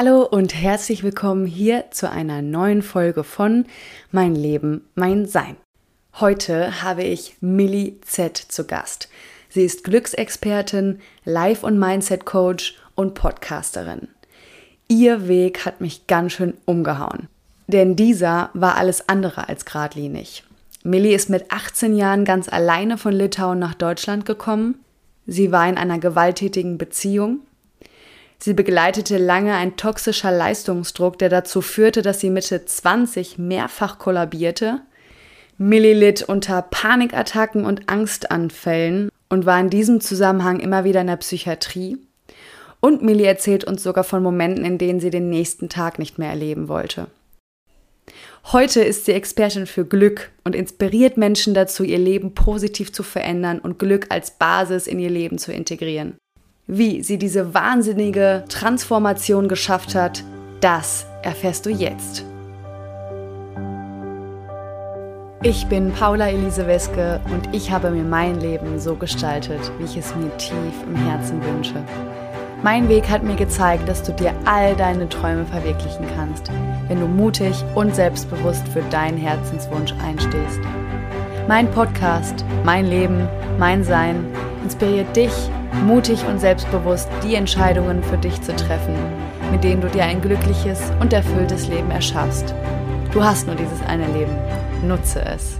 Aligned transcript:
Hallo 0.00 0.22
und 0.22 0.54
herzlich 0.54 1.02
willkommen 1.02 1.44
hier 1.44 1.86
zu 1.90 2.08
einer 2.08 2.40
neuen 2.40 2.82
Folge 2.82 3.24
von 3.24 3.64
Mein 4.12 4.36
Leben, 4.36 4.88
mein 4.94 5.26
Sein. 5.26 5.56
Heute 6.20 6.84
habe 6.84 7.02
ich 7.02 7.34
Millie 7.40 8.00
Z 8.02 8.36
zu 8.36 8.64
Gast. 8.64 9.08
Sie 9.48 9.64
ist 9.64 9.82
Glücksexpertin, 9.82 11.00
Life- 11.24 11.66
und 11.66 11.80
Mindset-Coach 11.80 12.78
und 12.94 13.14
Podcasterin. 13.14 14.06
Ihr 14.86 15.26
Weg 15.26 15.66
hat 15.66 15.80
mich 15.80 16.06
ganz 16.06 16.34
schön 16.34 16.54
umgehauen. 16.64 17.26
Denn 17.66 17.96
dieser 17.96 18.50
war 18.54 18.76
alles 18.76 19.08
andere 19.08 19.48
als 19.48 19.64
geradlinig. 19.64 20.44
Millie 20.84 21.16
ist 21.16 21.28
mit 21.28 21.50
18 21.50 21.96
Jahren 21.96 22.24
ganz 22.24 22.48
alleine 22.48 22.98
von 22.98 23.14
Litauen 23.14 23.58
nach 23.58 23.74
Deutschland 23.74 24.26
gekommen. 24.26 24.78
Sie 25.26 25.50
war 25.50 25.68
in 25.68 25.76
einer 25.76 25.98
gewalttätigen 25.98 26.78
Beziehung 26.78 27.40
Sie 28.40 28.54
begleitete 28.54 29.18
lange 29.18 29.54
ein 29.54 29.76
toxischer 29.76 30.30
Leistungsdruck, 30.30 31.18
der 31.18 31.28
dazu 31.28 31.60
führte, 31.60 32.02
dass 32.02 32.20
sie 32.20 32.30
Mitte 32.30 32.64
20 32.64 33.36
mehrfach 33.36 33.98
kollabierte. 33.98 34.80
Millie 35.56 35.94
litt 35.94 36.22
unter 36.22 36.62
Panikattacken 36.62 37.64
und 37.64 37.88
Angstanfällen 37.88 39.10
und 39.28 39.44
war 39.44 39.58
in 39.58 39.70
diesem 39.70 40.00
Zusammenhang 40.00 40.60
immer 40.60 40.84
wieder 40.84 41.00
in 41.00 41.08
der 41.08 41.16
Psychiatrie. 41.16 41.98
Und 42.80 43.02
Millie 43.02 43.26
erzählt 43.26 43.64
uns 43.64 43.82
sogar 43.82 44.04
von 44.04 44.22
Momenten, 44.22 44.64
in 44.64 44.78
denen 44.78 45.00
sie 45.00 45.10
den 45.10 45.30
nächsten 45.30 45.68
Tag 45.68 45.98
nicht 45.98 46.18
mehr 46.18 46.30
erleben 46.30 46.68
wollte. 46.68 47.08
Heute 48.52 48.82
ist 48.82 49.04
sie 49.04 49.12
Expertin 49.12 49.66
für 49.66 49.84
Glück 49.84 50.30
und 50.44 50.54
inspiriert 50.54 51.16
Menschen 51.16 51.54
dazu, 51.54 51.82
ihr 51.82 51.98
Leben 51.98 52.34
positiv 52.34 52.92
zu 52.92 53.02
verändern 53.02 53.58
und 53.58 53.80
Glück 53.80 54.06
als 54.10 54.30
Basis 54.30 54.86
in 54.86 55.00
ihr 55.00 55.10
Leben 55.10 55.38
zu 55.38 55.52
integrieren. 55.52 56.16
Wie 56.70 57.02
sie 57.02 57.16
diese 57.16 57.54
wahnsinnige 57.54 58.44
Transformation 58.50 59.48
geschafft 59.48 59.94
hat, 59.94 60.22
das 60.60 61.06
erfährst 61.22 61.64
du 61.64 61.70
jetzt. 61.70 62.26
Ich 65.42 65.66
bin 65.68 65.92
Paula 65.92 66.28
Elise 66.28 66.66
Weske 66.66 67.22
und 67.32 67.54
ich 67.54 67.70
habe 67.70 67.90
mir 67.90 68.02
mein 68.02 68.38
Leben 68.38 68.78
so 68.78 68.96
gestaltet, 68.96 69.72
wie 69.78 69.84
ich 69.84 69.96
es 69.96 70.14
mir 70.14 70.36
tief 70.36 70.74
im 70.86 70.94
Herzen 71.08 71.42
wünsche. 71.42 71.82
Mein 72.62 72.86
Weg 72.90 73.08
hat 73.08 73.22
mir 73.22 73.36
gezeigt, 73.36 73.88
dass 73.88 74.02
du 74.02 74.12
dir 74.12 74.34
all 74.44 74.76
deine 74.76 75.08
Träume 75.08 75.46
verwirklichen 75.46 76.04
kannst, 76.16 76.50
wenn 76.88 77.00
du 77.00 77.06
mutig 77.06 77.64
und 77.76 77.94
selbstbewusst 77.94 78.68
für 78.68 78.82
deinen 78.90 79.16
Herzenswunsch 79.16 79.94
einstehst. 80.04 80.60
Mein 81.48 81.70
Podcast, 81.70 82.44
mein 82.62 82.84
Leben, 82.84 83.26
mein 83.58 83.84
Sein 83.84 84.26
inspiriert 84.68 85.16
dich, 85.16 85.32
mutig 85.86 86.22
und 86.26 86.40
selbstbewusst 86.40 87.08
die 87.24 87.36
Entscheidungen 87.36 88.04
für 88.04 88.18
dich 88.18 88.38
zu 88.42 88.54
treffen, 88.54 88.94
mit 89.50 89.64
denen 89.64 89.80
du 89.80 89.88
dir 89.88 90.04
ein 90.04 90.20
glückliches 90.20 90.92
und 91.00 91.10
erfülltes 91.10 91.68
Leben 91.68 91.90
erschaffst. 91.90 92.54
Du 93.10 93.24
hast 93.24 93.46
nur 93.46 93.56
dieses 93.56 93.80
eine 93.86 94.06
Leben. 94.08 94.36
Nutze 94.86 95.24
es. 95.24 95.56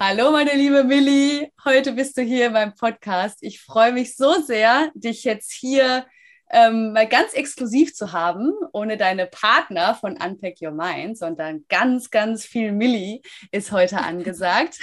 Hallo, 0.00 0.30
meine 0.30 0.54
liebe 0.54 0.84
Millie. 0.84 1.50
Heute 1.66 1.92
bist 1.92 2.16
du 2.16 2.22
hier 2.22 2.48
beim 2.48 2.74
Podcast. 2.74 3.42
Ich 3.42 3.60
freue 3.60 3.92
mich 3.92 4.16
so 4.16 4.40
sehr, 4.40 4.90
dich 4.94 5.24
jetzt 5.24 5.52
hier 5.52 6.06
ähm, 6.52 6.92
mal 6.92 7.06
ganz 7.06 7.32
exklusiv 7.34 7.94
zu 7.94 8.12
haben, 8.12 8.52
ohne 8.72 8.96
deine 8.96 9.26
Partner 9.26 9.94
von 9.94 10.12
Unpack 10.12 10.56
Your 10.60 10.72
Mind, 10.72 11.16
sondern 11.16 11.64
ganz, 11.68 12.10
ganz 12.10 12.44
viel 12.44 12.72
Millie 12.72 13.20
ist 13.52 13.72
heute 13.72 13.98
angesagt. 14.02 14.78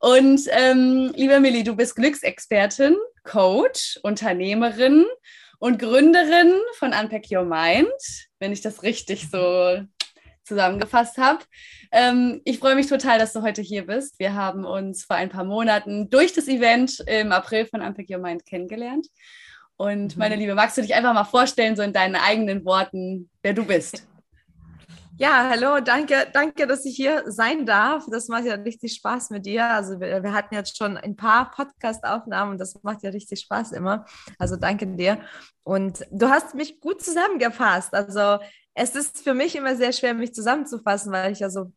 Und 0.00 0.42
ähm, 0.50 1.12
liebe 1.16 1.40
Millie, 1.40 1.64
du 1.64 1.74
bist 1.74 1.96
Glücksexpertin, 1.96 2.96
Coach, 3.24 3.98
Unternehmerin 4.02 5.06
und 5.58 5.78
Gründerin 5.78 6.52
von 6.76 6.92
Unpack 6.92 7.26
Your 7.30 7.44
Mind, 7.44 7.88
wenn 8.38 8.52
ich 8.52 8.60
das 8.60 8.82
richtig 8.82 9.30
so 9.30 9.80
zusammengefasst 10.44 11.18
habe. 11.18 11.44
Ähm, 11.90 12.40
ich 12.44 12.58
freue 12.58 12.74
mich 12.74 12.86
total, 12.86 13.18
dass 13.18 13.32
du 13.32 13.42
heute 13.42 13.62
hier 13.62 13.86
bist. 13.86 14.18
Wir 14.18 14.34
haben 14.34 14.64
uns 14.64 15.04
vor 15.04 15.16
ein 15.16 15.28
paar 15.30 15.44
Monaten 15.44 16.10
durch 16.10 16.32
das 16.32 16.48
Event 16.48 17.02
im 17.06 17.32
April 17.32 17.66
von 17.66 17.82
Unpack 17.82 18.08
Your 18.10 18.18
Mind 18.18 18.46
kennengelernt. 18.46 19.06
Und 19.78 20.16
meine 20.16 20.34
mhm. 20.34 20.40
Liebe, 20.40 20.54
magst 20.54 20.76
du 20.76 20.82
dich 20.82 20.94
einfach 20.94 21.14
mal 21.14 21.24
vorstellen, 21.24 21.76
so 21.76 21.82
in 21.82 21.92
deinen 21.92 22.16
eigenen 22.16 22.64
Worten, 22.64 23.30
wer 23.42 23.54
du 23.54 23.64
bist? 23.64 24.06
Ja, 25.20 25.48
hallo, 25.50 25.80
danke, 25.80 26.26
danke, 26.32 26.66
dass 26.66 26.84
ich 26.84 26.94
hier 26.94 27.24
sein 27.26 27.64
darf. 27.64 28.04
Das 28.10 28.28
macht 28.28 28.44
ja 28.44 28.54
richtig 28.54 28.94
Spaß 28.94 29.30
mit 29.30 29.46
dir. 29.46 29.64
Also 29.66 30.00
wir, 30.00 30.22
wir 30.22 30.32
hatten 30.32 30.54
jetzt 30.54 30.76
schon 30.76 30.96
ein 30.96 31.16
paar 31.16 31.50
Podcast-Aufnahmen 31.52 32.52
und 32.52 32.58
das 32.58 32.80
macht 32.82 33.02
ja 33.02 33.10
richtig 33.10 33.40
Spaß 33.40 33.72
immer. 33.72 34.04
Also 34.38 34.56
danke 34.56 34.86
dir. 34.86 35.20
Und 35.62 36.04
du 36.10 36.28
hast 36.28 36.54
mich 36.54 36.80
gut 36.80 37.02
zusammengefasst. 37.02 37.94
Also 37.94 38.38
es 38.74 38.94
ist 38.94 39.22
für 39.22 39.34
mich 39.34 39.56
immer 39.56 39.76
sehr 39.76 39.92
schwer, 39.92 40.14
mich 40.14 40.34
zusammenzufassen, 40.34 41.12
weil 41.12 41.32
ich 41.32 41.40
ja 41.40 41.50
so 41.50 41.72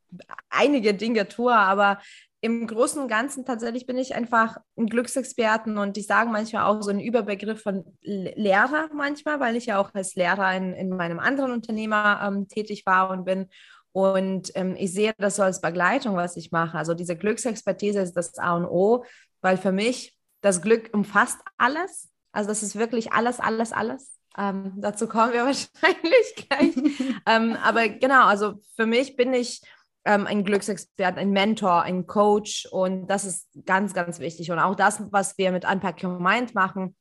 einige 0.50 0.94
Dinge 0.94 1.28
tue, 1.28 1.56
aber 1.56 2.00
im 2.42 2.66
Großen 2.66 3.00
und 3.00 3.08
Ganzen 3.08 3.46
tatsächlich 3.46 3.86
bin 3.86 4.00
ich 4.00 4.16
einfach 4.16 4.58
ein 4.76 4.88
Glücksexperten 4.88 5.78
und 5.78 5.96
ich 5.98 6.08
sage 6.08 6.30
manchmal 6.32 6.66
auch 6.66 6.82
so 6.82 6.90
einen 6.90 7.00
Überbegriff 7.00 7.62
von 7.62 7.86
Lehrer 8.02 8.90
manchmal, 8.94 9.40
weil 9.40 9.56
ich 9.56 9.68
ja 9.68 9.78
auch 9.80 9.94
als 9.94 10.16
Lehrer 10.16 10.56
in, 10.56 10.74
in 10.74 10.90
meinem 10.90 11.20
anderen 11.20 11.52
Unternehmer 11.52 12.20
ähm, 12.24 12.48
tätig 12.48 12.86
war 12.88 13.12
und 13.12 13.26
bin. 13.26 13.48
Und 13.92 14.52
ähm, 14.56 14.76
ich 14.76 14.92
sehe 14.92 15.14
das 15.20 15.36
so 15.36 15.44
als 15.44 15.62
Begleitung, 15.62 16.16
was 16.16 16.36
ich 16.36 16.52
mache. 16.52 16.78
Also 16.78 16.96
diese 16.96 17.16
Glücksexpertise 17.16 18.00
ist 18.00 18.14
das 18.14 18.40
A 18.40 18.56
und 18.56 18.66
O, 18.66 19.06
weil 19.42 19.58
für 19.58 19.72
mich 19.72 20.18
das 20.42 20.64
Glück 20.64 20.90
umfasst 20.94 21.40
alles. 21.58 22.10
Also 22.32 22.50
das 22.50 22.64
ist 22.64 22.76
wirklich 22.76 23.14
alles, 23.14 23.40
alles, 23.40 23.72
alles. 23.72 24.18
Ähm, 24.36 24.74
dazu 24.78 25.08
kommen 25.08 25.34
wir 25.34 25.46
wahrscheinlich 25.46 26.36
gleich. 26.36 26.76
ähm, 27.28 27.56
aber 27.64 27.88
genau, 27.90 28.26
also 28.26 28.56
für 28.76 28.88
mich 28.88 29.16
bin 29.16 29.34
ich 29.34 29.62
ähm, 30.06 30.28
ein 30.28 30.44
Glücksexperte, 30.44 31.20
ein 31.20 31.32
Mentor, 31.32 31.84
ein 31.84 32.08
Coach 32.08 32.68
und 32.72 33.08
das 33.08 33.26
ist 33.26 33.48
ganz, 33.66 33.94
ganz 33.94 34.20
wichtig. 34.20 34.52
Und 34.52 34.60
auch 34.60 34.76
das, 34.76 35.04
was 35.12 35.38
wir 35.38 35.52
mit 35.52 35.66
Unpack 35.66 36.04
Your 36.04 36.20
Mind 36.20 36.56
machen, 36.56 36.96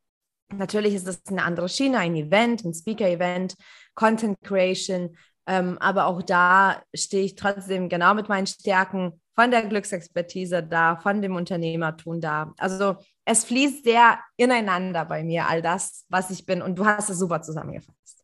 natürlich 0.52 0.94
ist 0.94 1.06
das 1.06 1.22
eine 1.28 1.44
andere 1.44 1.68
Schiene, 1.68 1.98
ein 1.98 2.14
Event, 2.16 2.64
ein 2.64 2.74
Speaker-Event, 2.74 3.56
Content 3.94 4.40
Creation, 4.42 5.16
ähm, 5.46 5.78
aber 5.78 6.06
auch 6.06 6.22
da 6.22 6.82
stehe 6.94 7.24
ich 7.24 7.34
trotzdem 7.34 7.88
genau 7.88 8.14
mit 8.14 8.28
meinen 8.28 8.46
Stärken 8.46 9.20
von 9.34 9.50
der 9.50 9.62
Glücksexpertise 9.62 10.62
da, 10.62 10.96
von 10.96 11.22
dem 11.22 11.34
Unternehmertum 11.34 12.20
da. 12.20 12.52
Also 12.58 12.96
es 13.24 13.44
fließt 13.44 13.84
sehr 13.84 14.18
ineinander 14.36 15.04
bei 15.06 15.24
mir, 15.24 15.48
all 15.48 15.62
das, 15.62 16.04
was 16.08 16.30
ich 16.30 16.44
bin. 16.44 16.60
Und 16.62 16.78
du 16.78 16.84
hast 16.84 17.08
es 17.08 17.18
super 17.18 17.40
zusammengefasst. 17.40 18.19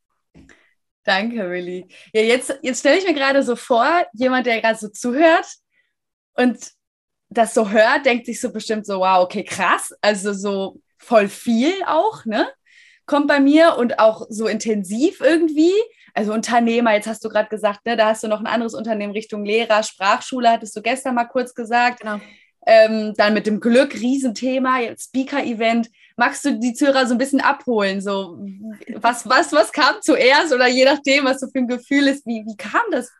Danke, 1.07 1.49
Willi. 1.49 1.87
Ja, 2.13 2.21
jetzt, 2.21 2.59
jetzt 2.63 2.81
stelle 2.81 2.99
ich 2.99 3.07
mir 3.07 3.15
gerade 3.15 3.43
so 3.45 3.55
vor, 3.55 4.05
jemand, 4.13 4.47
der 4.47 4.61
gerade 4.61 4.77
so 4.77 4.89
zuhört 4.89 5.47
und 6.35 6.73
das 7.29 7.55
so 7.55 7.71
hört, 7.71 8.05
denkt 8.05 8.27
sich 8.27 8.41
so 8.41 8.53
bestimmt 8.53 8.87
so, 8.87 8.99
wow, 8.99 9.23
okay, 9.23 9.45
krass, 9.45 9.95
also 10.01 10.33
so 10.33 10.81
voll 10.99 11.29
viel 11.29 11.75
auch, 11.87 12.25
ne? 12.25 12.49
Kommt 13.07 13.29
bei 13.29 13.39
mir 13.39 13.77
und 13.77 14.01
auch 14.01 14.27
so 14.29 14.49
intensiv 14.49 15.21
irgendwie. 15.21 15.73
Also 16.13 16.33
Unternehmer, 16.33 16.95
jetzt 16.95 17.07
hast 17.07 17.25
du 17.25 17.29
gerade 17.29 17.49
gesagt, 17.49 17.87
ne, 17.87 17.97
da 17.97 18.09
hast 18.09 18.25
du 18.25 18.29
noch 18.29 18.41
ein 18.41 18.49
anderes 18.49 18.75
Unternehmen 18.75 19.13
Richtung 19.13 19.45
Lehrer, 19.45 19.85
Sprachschule, 19.85 20.51
hattest 20.51 20.75
du 20.75 20.83
gestern 20.83 21.15
mal 21.15 21.27
kurz 21.27 21.55
gesagt. 21.55 22.01
Genau. 22.01 22.21
Ähm, 22.67 23.15
dann 23.17 23.33
mit 23.33 23.47
dem 23.47 23.61
Glück, 23.61 23.95
Riesenthema, 23.95 24.81
Speaker-Event. 24.99 25.89
Magst 26.17 26.45
du 26.45 26.59
die 26.59 26.73
Zuhörer 26.73 27.07
so 27.07 27.15
ein 27.15 27.19
bisschen 27.19 27.41
abholen? 27.41 28.01
So, 28.01 28.39
was, 28.95 29.29
was, 29.29 29.53
was 29.53 29.71
kam 29.71 29.97
zuerst 30.01 30.53
oder 30.53 30.67
je 30.67 30.85
nachdem, 30.85 31.25
was 31.25 31.41
so 31.41 31.47
für 31.49 31.59
ein 31.59 31.69
Gefühl 31.69 32.09
ist, 32.09 32.27
wie, 32.27 32.45
wie 32.47 32.57
kam 32.57 32.83
das? 32.91 33.11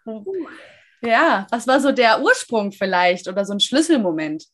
Ja, 1.03 1.47
was 1.51 1.67
war 1.67 1.81
so 1.81 1.93
der 1.93 2.23
Ursprung 2.23 2.73
vielleicht 2.73 3.29
oder 3.29 3.45
so 3.45 3.53
ein 3.53 3.61
Schlüsselmoment? 3.61 4.45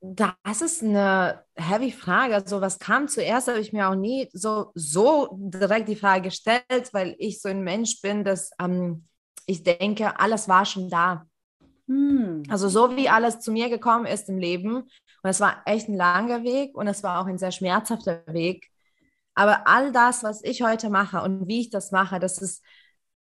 Das 0.00 0.60
ist 0.60 0.82
eine 0.82 1.44
heavy 1.54 1.90
Frage. 1.90 2.34
Also, 2.34 2.60
was 2.60 2.78
kam 2.78 3.08
zuerst, 3.08 3.48
habe 3.48 3.60
ich 3.60 3.72
mir 3.72 3.88
auch 3.88 3.94
nie 3.94 4.28
so, 4.32 4.70
so 4.74 5.28
direkt 5.32 5.88
die 5.88 5.96
Frage 5.96 6.28
gestellt, 6.28 6.90
weil 6.92 7.14
ich 7.18 7.40
so 7.40 7.48
ein 7.48 7.62
Mensch 7.62 8.02
bin, 8.02 8.22
dass 8.22 8.50
ähm, 8.60 9.06
ich 9.46 9.62
denke, 9.62 10.18
alles 10.18 10.48
war 10.48 10.66
schon 10.66 10.90
da. 10.90 11.26
Hm. 11.88 12.44
Also 12.48 12.68
so 12.68 12.96
wie 12.96 13.08
alles 13.08 13.40
zu 13.40 13.52
mir 13.52 13.68
gekommen 13.68 14.06
ist 14.06 14.28
im 14.28 14.38
Leben, 14.38 14.76
und 15.24 15.30
es 15.30 15.40
war 15.40 15.62
echt 15.64 15.88
ein 15.88 15.96
langer 15.96 16.44
Weg 16.44 16.76
und 16.76 16.86
es 16.86 17.02
war 17.02 17.20
auch 17.20 17.26
ein 17.26 17.38
sehr 17.38 17.52
schmerzhafter 17.52 18.22
Weg. 18.26 18.70
Aber 19.34 19.66
all 19.66 19.90
das, 19.90 20.22
was 20.22 20.44
ich 20.44 20.62
heute 20.62 20.90
mache 20.90 21.22
und 21.22 21.48
wie 21.48 21.62
ich 21.62 21.70
das 21.70 21.90
mache, 21.90 22.20
das 22.20 22.38
ist, 22.38 22.62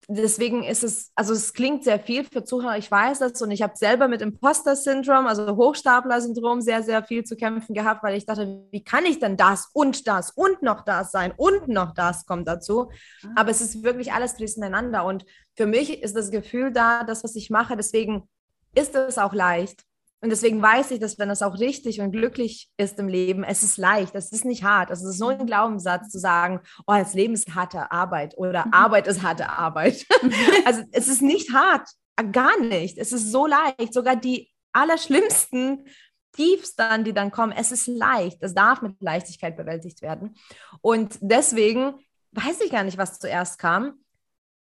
deswegen 0.07 0.63
ist 0.63 0.83
es, 0.83 1.11
also 1.15 1.33
es 1.33 1.53
klingt 1.53 1.83
sehr 1.83 1.99
viel 1.99 2.25
für 2.25 2.43
Zuhörer, 2.43 2.77
ich 2.77 2.89
weiß 2.91 3.19
das 3.19 3.41
und 3.41 3.51
ich 3.51 3.61
habe 3.61 3.77
selber 3.77 4.07
mit 4.07 4.21
Imposter-Syndrom, 4.21 5.27
also 5.27 5.55
Hochstapler-Syndrom, 5.55 6.61
sehr, 6.61 6.83
sehr 6.83 7.03
viel 7.03 7.23
zu 7.23 7.35
kämpfen 7.37 7.73
gehabt, 7.73 8.03
weil 8.03 8.17
ich 8.17 8.25
dachte, 8.25 8.65
wie 8.71 8.83
kann 8.83 9.05
ich 9.05 9.19
denn 9.19 9.37
das 9.37 9.69
und 9.73 10.07
das 10.07 10.31
und 10.31 10.63
noch 10.63 10.81
das 10.81 11.11
sein 11.11 11.33
und 11.37 11.67
noch 11.67 11.93
das 11.93 12.25
kommt 12.25 12.47
dazu. 12.47 12.89
Ah. 13.23 13.27
Aber 13.37 13.51
es 13.51 13.61
ist 13.61 13.83
wirklich 13.83 14.11
alles 14.11 14.33
fließt 14.33 14.57
ineinander 14.57 15.05
und 15.05 15.23
für 15.55 15.67
mich 15.67 16.01
ist 16.01 16.15
das 16.15 16.31
Gefühl 16.31 16.73
da, 16.73 17.03
das, 17.03 17.23
was 17.23 17.35
ich 17.35 17.49
mache, 17.49 17.77
deswegen 17.77 18.27
ist 18.75 18.95
es 18.95 19.17
auch 19.17 19.33
leicht. 19.33 19.83
Und 20.23 20.29
deswegen 20.29 20.61
weiß 20.61 20.91
ich, 20.91 20.99
dass 20.99 21.17
wenn 21.17 21.31
es 21.31 21.41
auch 21.41 21.59
richtig 21.59 21.99
und 21.99 22.11
glücklich 22.11 22.69
ist 22.77 22.99
im 22.99 23.07
Leben, 23.07 23.43
es 23.43 23.63
ist 23.63 23.77
leicht, 23.77 24.13
es 24.13 24.31
ist 24.31 24.45
nicht 24.45 24.63
hart. 24.63 24.91
Also 24.91 25.05
es 25.05 25.13
ist 25.13 25.17
so 25.17 25.29
ein 25.29 25.47
Glaubenssatz 25.47 26.09
zu 26.09 26.19
sagen, 26.19 26.61
oh, 26.85 26.93
das 26.93 27.15
Leben 27.15 27.33
ist 27.33 27.55
harte 27.55 27.91
Arbeit 27.91 28.37
oder 28.37 28.67
mhm. 28.67 28.73
Arbeit 28.73 29.07
ist 29.07 29.23
harte 29.23 29.49
Arbeit. 29.49 30.05
also 30.65 30.83
es 30.91 31.07
ist 31.07 31.23
nicht 31.23 31.51
hart, 31.51 31.89
gar 32.31 32.59
nicht. 32.59 32.99
Es 32.99 33.11
ist 33.11 33.31
so 33.31 33.47
leicht. 33.47 33.93
Sogar 33.93 34.15
die 34.15 34.51
allerschlimmsten 34.73 35.87
Tiefs 36.33 36.75
dann, 36.75 37.03
die 37.03 37.13
dann 37.13 37.31
kommen, 37.31 37.51
es 37.51 37.71
ist 37.71 37.87
leicht. 37.87 38.43
Es 38.43 38.53
darf 38.53 38.83
mit 38.83 39.01
Leichtigkeit 39.01 39.57
bewältigt 39.57 40.03
werden. 40.03 40.35
Und 40.81 41.17
deswegen 41.21 41.95
weiß 42.33 42.61
ich 42.61 42.71
gar 42.71 42.83
nicht, 42.83 42.99
was 42.99 43.19
zuerst 43.19 43.57
kam. 43.57 43.95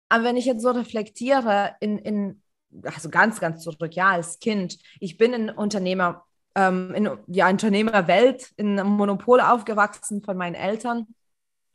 Aber 0.08 0.24
wenn 0.24 0.38
ich 0.38 0.46
jetzt 0.46 0.62
so 0.62 0.72
reflektiere 0.72 1.76
in, 1.82 1.98
in 1.98 2.41
also 2.84 3.10
ganz, 3.10 3.40
ganz 3.40 3.64
zurück, 3.64 3.94
ja, 3.94 4.12
als 4.12 4.40
Kind, 4.40 4.78
ich 5.00 5.18
bin 5.18 5.34
in 5.34 5.50
Unternehmer, 5.50 6.26
ähm, 6.56 6.94
in 6.94 7.10
ja, 7.28 7.50
Unternehmerwelt, 7.50 8.52
in 8.58 8.80
einem 8.80 8.92
Monopol 8.92 9.42
aufgewachsen 9.42 10.22
von 10.24 10.38
meinen 10.38 10.56
Eltern. 10.56 11.08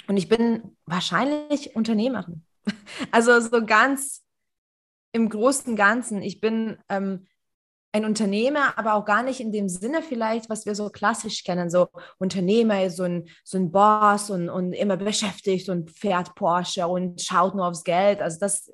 Und 0.09 0.17
ich 0.17 0.29
bin 0.29 0.77
wahrscheinlich 0.87 1.75
Unternehmerin. 1.75 2.43
Also 3.13 3.39
so 3.39 3.65
ganz 3.65 4.25
im 5.13 5.29
Großen 5.29 5.71
und 5.71 5.77
Ganzen. 5.77 6.21
Ich 6.21 6.41
bin 6.41 6.79
ähm, 6.89 7.27
ein 7.93 8.05
Unternehmer, 8.05 8.79
aber 8.79 8.95
auch 8.95 9.05
gar 9.05 9.23
nicht 9.23 9.41
in 9.41 9.53
dem 9.53 9.69
Sinne 9.69 10.03
vielleicht, 10.03 10.51
was 10.51 10.67
wir 10.67 10.75
so 10.75 10.91
klassisch 10.91 11.45
kennen, 11.45 11.71
so 11.71 11.89
Unternehmer, 12.19 12.91
so 12.91 13.05
ein, 13.05 13.29
so 13.43 13.57
ein 13.57 13.71
Boss 13.71 14.31
und, 14.31 14.51
und 14.51 14.73
immer 14.75 14.97
beschäftigt 14.97 15.69
und 15.69 15.91
fährt 15.91 16.35
Porsche 16.35 16.87
und 16.87 17.23
schaut 17.23 17.55
nur 17.55 17.67
aufs 17.67 17.85
Geld. 17.85 18.21
Also 18.21 18.39
das 18.39 18.71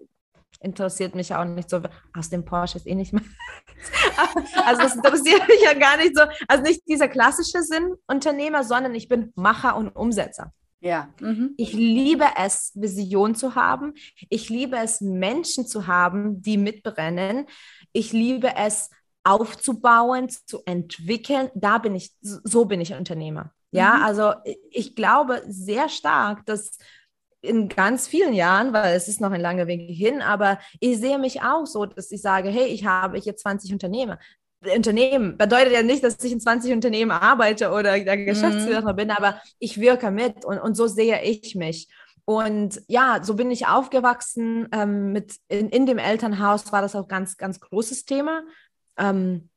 interessiert 0.63 1.15
mich 1.15 1.35
auch 1.35 1.45
nicht 1.45 1.71
so. 1.71 1.81
Aus 2.17 2.31
dem 2.31 2.45
Porsche 2.45 2.79
ist 2.79 2.87
eh 2.87 2.95
nicht 2.95 3.13
mehr. 3.13 3.23
also 4.67 4.83
das 4.83 4.97
interessiert 4.97 5.47
mich 5.49 5.63
ja 5.63 5.75
gar 5.75 5.97
nicht 5.97 6.17
so. 6.17 6.23
Also 6.49 6.63
nicht 6.63 6.83
dieser 6.89 7.09
klassische 7.09 7.63
Sinn 7.63 7.95
Unternehmer, 8.07 8.65
sondern 8.65 8.95
ich 8.95 9.09
bin 9.09 9.33
Macher 9.35 9.77
und 9.77 9.89
Umsetzer. 9.89 10.53
Ja. 10.81 11.09
Mhm. 11.21 11.55
Ich 11.57 11.73
liebe 11.73 12.27
es, 12.37 12.73
Vision 12.75 13.35
zu 13.35 13.55
haben. 13.55 13.95
Ich 14.29 14.49
liebe 14.49 14.77
es, 14.77 15.01
Menschen 15.01 15.67
zu 15.67 15.87
haben, 15.87 16.43
die 16.43 16.57
mitbrennen. 16.57 17.47
Ich 17.93 18.13
liebe 18.13 18.57
es, 18.57 18.91
aufzubauen, 19.25 20.29
zu 20.29 20.63
entwickeln. 20.67 21.51
Da 21.55 21.79
bin 21.79 21.95
ich, 21.95 22.13
so 22.21 22.65
bin 22.65 22.81
ich 22.81 22.95
Unternehmer. 22.95 23.53
Ja, 23.71 23.95
mhm. 23.95 24.03
also 24.03 24.33
ich 24.71 24.97
glaube 24.97 25.43
sehr 25.47 25.89
stark, 25.89 26.45
dass 26.47 26.79
in 27.43 27.69
ganz 27.69 28.07
vielen 28.07 28.33
Jahren, 28.33 28.73
weil 28.73 28.95
es 28.95 29.09
ist 29.09 29.21
noch 29.21 29.33
ein 29.33 29.41
langer 29.41 29.67
Weg 29.67 29.91
hin, 29.91 30.23
aber 30.23 30.59
ich 30.81 30.99
sehe 30.99 31.19
mich 31.19 31.43
auch 31.43 31.67
so, 31.67 31.87
dass 31.87 32.11
ich 32.11 32.23
sage, 32.23 32.49
hey, 32.49 32.67
ich 32.67 32.87
habe 32.87 33.19
hier 33.19 33.37
20 33.37 33.73
Unternehmer. 33.73 34.19
Unternehmen 34.65 35.37
bedeutet 35.37 35.73
ja 35.73 35.83
nicht, 35.83 36.05
dass 36.05 36.23
ich 36.23 36.31
in 36.31 36.41
20 36.41 36.73
Unternehmen 36.73 37.11
arbeite 37.11 37.71
oder 37.73 37.99
der 37.99 38.17
mhm. 38.17 38.27
Geschäftsführer 38.27 38.93
mhm. 38.93 38.97
bin, 38.97 39.11
aber 39.11 39.41
ich 39.59 39.81
wirke 39.81 40.13
mit 40.13 40.45
und, 40.45 40.59
und 40.59 40.77
so 40.77 40.87
sehe 40.87 41.21
ich 41.23 41.57
mich. 41.57 41.89
Und 42.25 42.81
ja, 42.87 43.19
so 43.23 43.35
bin 43.35 43.51
ich 43.51 43.67
aufgewachsen. 43.67 44.69
Ähm, 44.73 45.13
mit 45.13 45.35
in, 45.49 45.69
in 45.71 45.87
dem 45.87 45.99
Elternhaus 45.99 46.71
war 46.71 46.81
das 46.81 46.95
auch 46.95 47.09
ganz, 47.09 47.37
ganz 47.37 47.59
großes 47.59 48.05
Thema. 48.05 48.43
Ähm, 48.97 49.51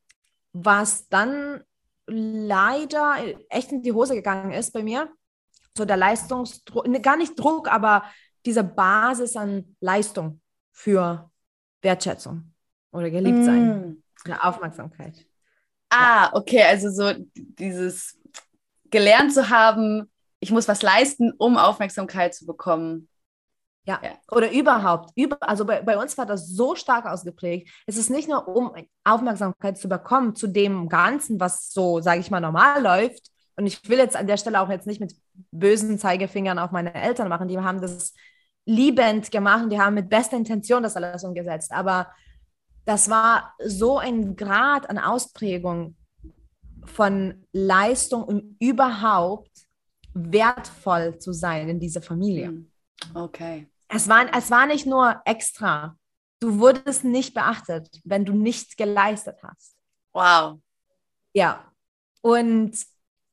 was 0.52 1.08
dann 1.08 1.62
leider 2.08 3.16
echt 3.48 3.70
in 3.70 3.82
die 3.82 3.92
Hose 3.92 4.14
gegangen 4.14 4.52
ist 4.52 4.72
bei 4.72 4.82
mir 4.82 5.08
so 5.76 5.84
der 5.84 5.96
Leistungsdruck, 5.96 6.86
ne, 6.86 7.00
gar 7.00 7.16
nicht 7.16 7.38
Druck, 7.38 7.70
aber 7.70 8.04
diese 8.44 8.64
Basis 8.64 9.36
an 9.36 9.76
Leistung 9.80 10.40
für 10.72 11.30
Wertschätzung 11.82 12.52
oder 12.92 13.10
geliebt 13.10 13.44
sein, 13.44 14.02
mm. 14.24 14.32
Aufmerksamkeit. 14.40 15.26
Ah, 15.90 16.30
okay, 16.32 16.62
also 16.62 16.90
so 16.90 17.12
dieses 17.34 18.18
gelernt 18.90 19.32
zu 19.32 19.50
haben, 19.50 20.10
ich 20.40 20.50
muss 20.50 20.68
was 20.68 20.82
leisten, 20.82 21.32
um 21.38 21.56
Aufmerksamkeit 21.56 22.34
zu 22.34 22.46
bekommen. 22.46 23.08
Ja. 23.84 24.00
ja. 24.02 24.12
Oder 24.30 24.50
überhaupt. 24.50 25.10
Über, 25.14 25.38
also 25.40 25.64
bei, 25.64 25.80
bei 25.82 25.96
uns 25.96 26.18
war 26.18 26.26
das 26.26 26.48
so 26.48 26.74
stark 26.74 27.06
ausgeprägt. 27.06 27.70
Es 27.86 27.96
ist 27.96 28.10
nicht 28.10 28.28
nur, 28.28 28.48
um 28.48 28.72
Aufmerksamkeit 29.04 29.78
zu 29.78 29.88
bekommen 29.88 30.34
zu 30.34 30.48
dem 30.48 30.88
Ganzen, 30.88 31.38
was 31.38 31.72
so, 31.72 32.00
sage 32.00 32.20
ich 32.20 32.30
mal, 32.30 32.40
normal 32.40 32.82
läuft, 32.82 33.30
und 33.56 33.66
ich 33.66 33.88
will 33.88 33.98
jetzt 33.98 34.16
an 34.16 34.26
der 34.26 34.36
Stelle 34.36 34.60
auch 34.60 34.68
jetzt 34.68 34.86
nicht 34.86 35.00
mit 35.00 35.14
bösen 35.50 35.98
Zeigefingern 35.98 36.58
auf 36.58 36.70
meine 36.70 36.94
Eltern 36.94 37.28
machen, 37.28 37.48
die 37.48 37.58
haben 37.58 37.80
das 37.80 38.14
liebend 38.66 39.30
gemacht, 39.30 39.66
die 39.70 39.80
haben 39.80 39.94
mit 39.94 40.08
bester 40.08 40.36
Intention 40.36 40.82
das 40.82 40.96
alles 40.96 41.24
umgesetzt, 41.24 41.72
aber 41.72 42.08
das 42.84 43.10
war 43.10 43.54
so 43.64 43.98
ein 43.98 44.36
Grad 44.36 44.88
an 44.88 44.98
Ausprägung 44.98 45.96
von 46.84 47.46
Leistung 47.52 48.22
und 48.24 48.56
überhaupt 48.60 49.50
wertvoll 50.14 51.18
zu 51.18 51.32
sein 51.32 51.68
in 51.68 51.80
dieser 51.80 52.00
Familie. 52.00 52.46
Hm. 52.46 52.70
Okay. 53.14 53.68
Es 53.88 54.08
war, 54.08 54.26
es 54.36 54.50
war 54.50 54.66
nicht 54.66 54.86
nur 54.86 55.20
extra. 55.24 55.96
Du 56.40 56.58
wurdest 56.58 57.04
nicht 57.04 57.34
beachtet, 57.34 58.00
wenn 58.04 58.24
du 58.24 58.32
nichts 58.32 58.76
geleistet 58.76 59.38
hast. 59.42 59.76
Wow. 60.12 60.58
Ja. 61.32 61.70
Und 62.22 62.76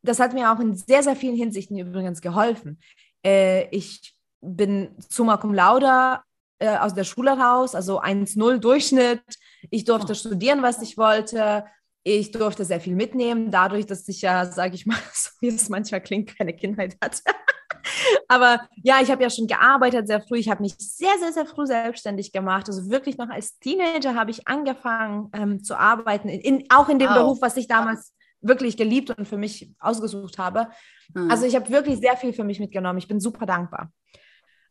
das 0.04 0.20
hat 0.20 0.34
mir 0.34 0.52
auch 0.52 0.60
in 0.60 0.76
sehr, 0.76 1.02
sehr 1.02 1.16
vielen 1.16 1.36
Hinsichten 1.36 1.78
übrigens 1.78 2.22
geholfen. 2.22 2.80
Äh, 3.26 3.68
ich 3.70 4.16
bin 4.42 4.96
summa 5.10 5.38
cum 5.38 5.54
laude 5.54 6.20
äh, 6.60 6.78
aus 6.78 6.94
der 6.94 7.06
Schule 7.06 7.32
raus, 7.32 7.74
also 7.74 8.02
1-0 8.02 8.58
Durchschnitt. 8.58 9.24
Ich 9.72 9.86
durfte 9.86 10.12
oh. 10.12 10.16
studieren, 10.16 10.62
was 10.62 10.82
ich 10.82 10.98
wollte. 10.98 11.66
Ich 12.04 12.32
durfte 12.32 12.66
sehr 12.66 12.82
viel 12.82 12.96
mitnehmen, 12.96 13.50
dadurch, 13.50 13.86
dass 13.86 14.08
ich 14.10 14.22
ja, 14.22 14.46
sage 14.46 14.76
ich 14.76 14.86
mal, 14.86 14.98
so 15.14 15.30
wie 15.40 15.48
es 15.48 15.70
manchmal 15.70 16.02
klingt, 16.02 16.38
keine 16.38 16.54
Kindheit 16.54 16.98
hatte. 17.02 17.22
Aber 18.28 18.68
ja, 18.82 19.02
ich 19.02 19.10
habe 19.10 19.24
ja 19.24 19.30
schon 19.30 19.48
gearbeitet 19.48 20.08
sehr 20.08 20.22
früh. 20.22 20.38
Ich 20.38 20.50
habe 20.50 20.62
mich 20.62 20.76
sehr, 20.78 21.18
sehr, 21.20 21.32
sehr 21.32 21.46
früh 21.46 21.66
selbstständig 21.66 22.34
gemacht. 22.34 22.68
Also 22.68 22.90
wirklich 22.90 23.18
noch 23.18 23.30
als 23.30 23.58
Teenager 23.60 24.16
habe 24.16 24.32
ich 24.32 24.48
angefangen 24.48 25.30
ähm, 25.34 25.64
zu 25.64 25.78
arbeiten, 25.78 26.28
in, 26.28 26.42
in, 26.42 26.66
auch 26.70 26.90
in 26.90 27.00
dem 27.00 27.10
wow. 27.10 27.18
Beruf, 27.18 27.42
was 27.42 27.56
ich 27.56 27.68
damals 27.68 28.14
wirklich 28.44 28.78
geliebt 28.78 29.10
und 29.10 29.28
für 29.28 29.38
mich 29.38 29.72
ausgesucht 29.80 30.38
habe. 30.38 30.68
Mhm. 31.14 31.32
Also 31.32 31.46
ich 31.46 31.56
habe 31.56 31.70
wirklich 31.70 32.00
sehr 32.00 32.18
viel 32.18 32.34
für 32.34 32.44
mich 32.44 32.60
mitgenommen. 32.60 33.00
Ich 33.00 33.08
bin 33.08 33.20
super 33.20 33.46
dankbar. 33.46 33.92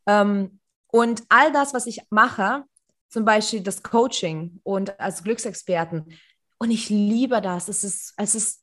Ähm, 0.07 0.61
und 0.89 1.23
all 1.29 1.53
das, 1.53 1.75
was 1.75 1.87
ich 1.87 2.01
mache, 2.11 2.65
zum 3.09 3.25
Beispiel 3.25 3.63
das 3.63 3.83
Coaching 3.83 4.61
und 4.63 4.99
als 5.01 5.25
Glücksexperten, 5.25 6.15
und 6.63 6.71
ich 6.71 6.91
liebe 6.91 7.41
das. 7.41 7.67
Es 7.67 7.83
ist, 7.83 8.15
es 8.17 8.37
ist, 8.37 8.63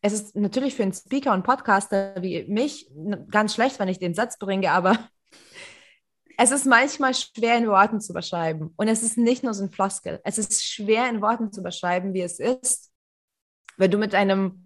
es 0.00 0.14
ist 0.14 0.34
natürlich 0.34 0.74
für 0.74 0.82
einen 0.82 0.94
Speaker 0.94 1.34
und 1.34 1.42
Podcaster 1.42 2.14
wie 2.22 2.44
mich 2.44 2.90
ganz 3.30 3.52
schlecht, 3.52 3.78
wenn 3.78 3.88
ich 3.88 3.98
den 3.98 4.14
Satz 4.14 4.38
bringe, 4.38 4.70
aber 4.70 4.98
es 6.38 6.50
ist 6.50 6.64
manchmal 6.64 7.12
schwer 7.12 7.58
in 7.58 7.68
Worten 7.68 8.00
zu 8.00 8.14
beschreiben. 8.14 8.72
Und 8.78 8.88
es 8.88 9.02
ist 9.02 9.18
nicht 9.18 9.42
nur 9.42 9.52
so 9.52 9.62
ein 9.62 9.70
Floskel. 9.70 10.20
Es 10.24 10.38
ist 10.38 10.64
schwer 10.64 11.06
in 11.10 11.20
Worten 11.20 11.52
zu 11.52 11.62
beschreiben, 11.62 12.14
wie 12.14 12.22
es 12.22 12.40
ist, 12.40 12.90
wenn 13.76 13.90
du 13.90 13.98
mit 13.98 14.14
einem 14.14 14.64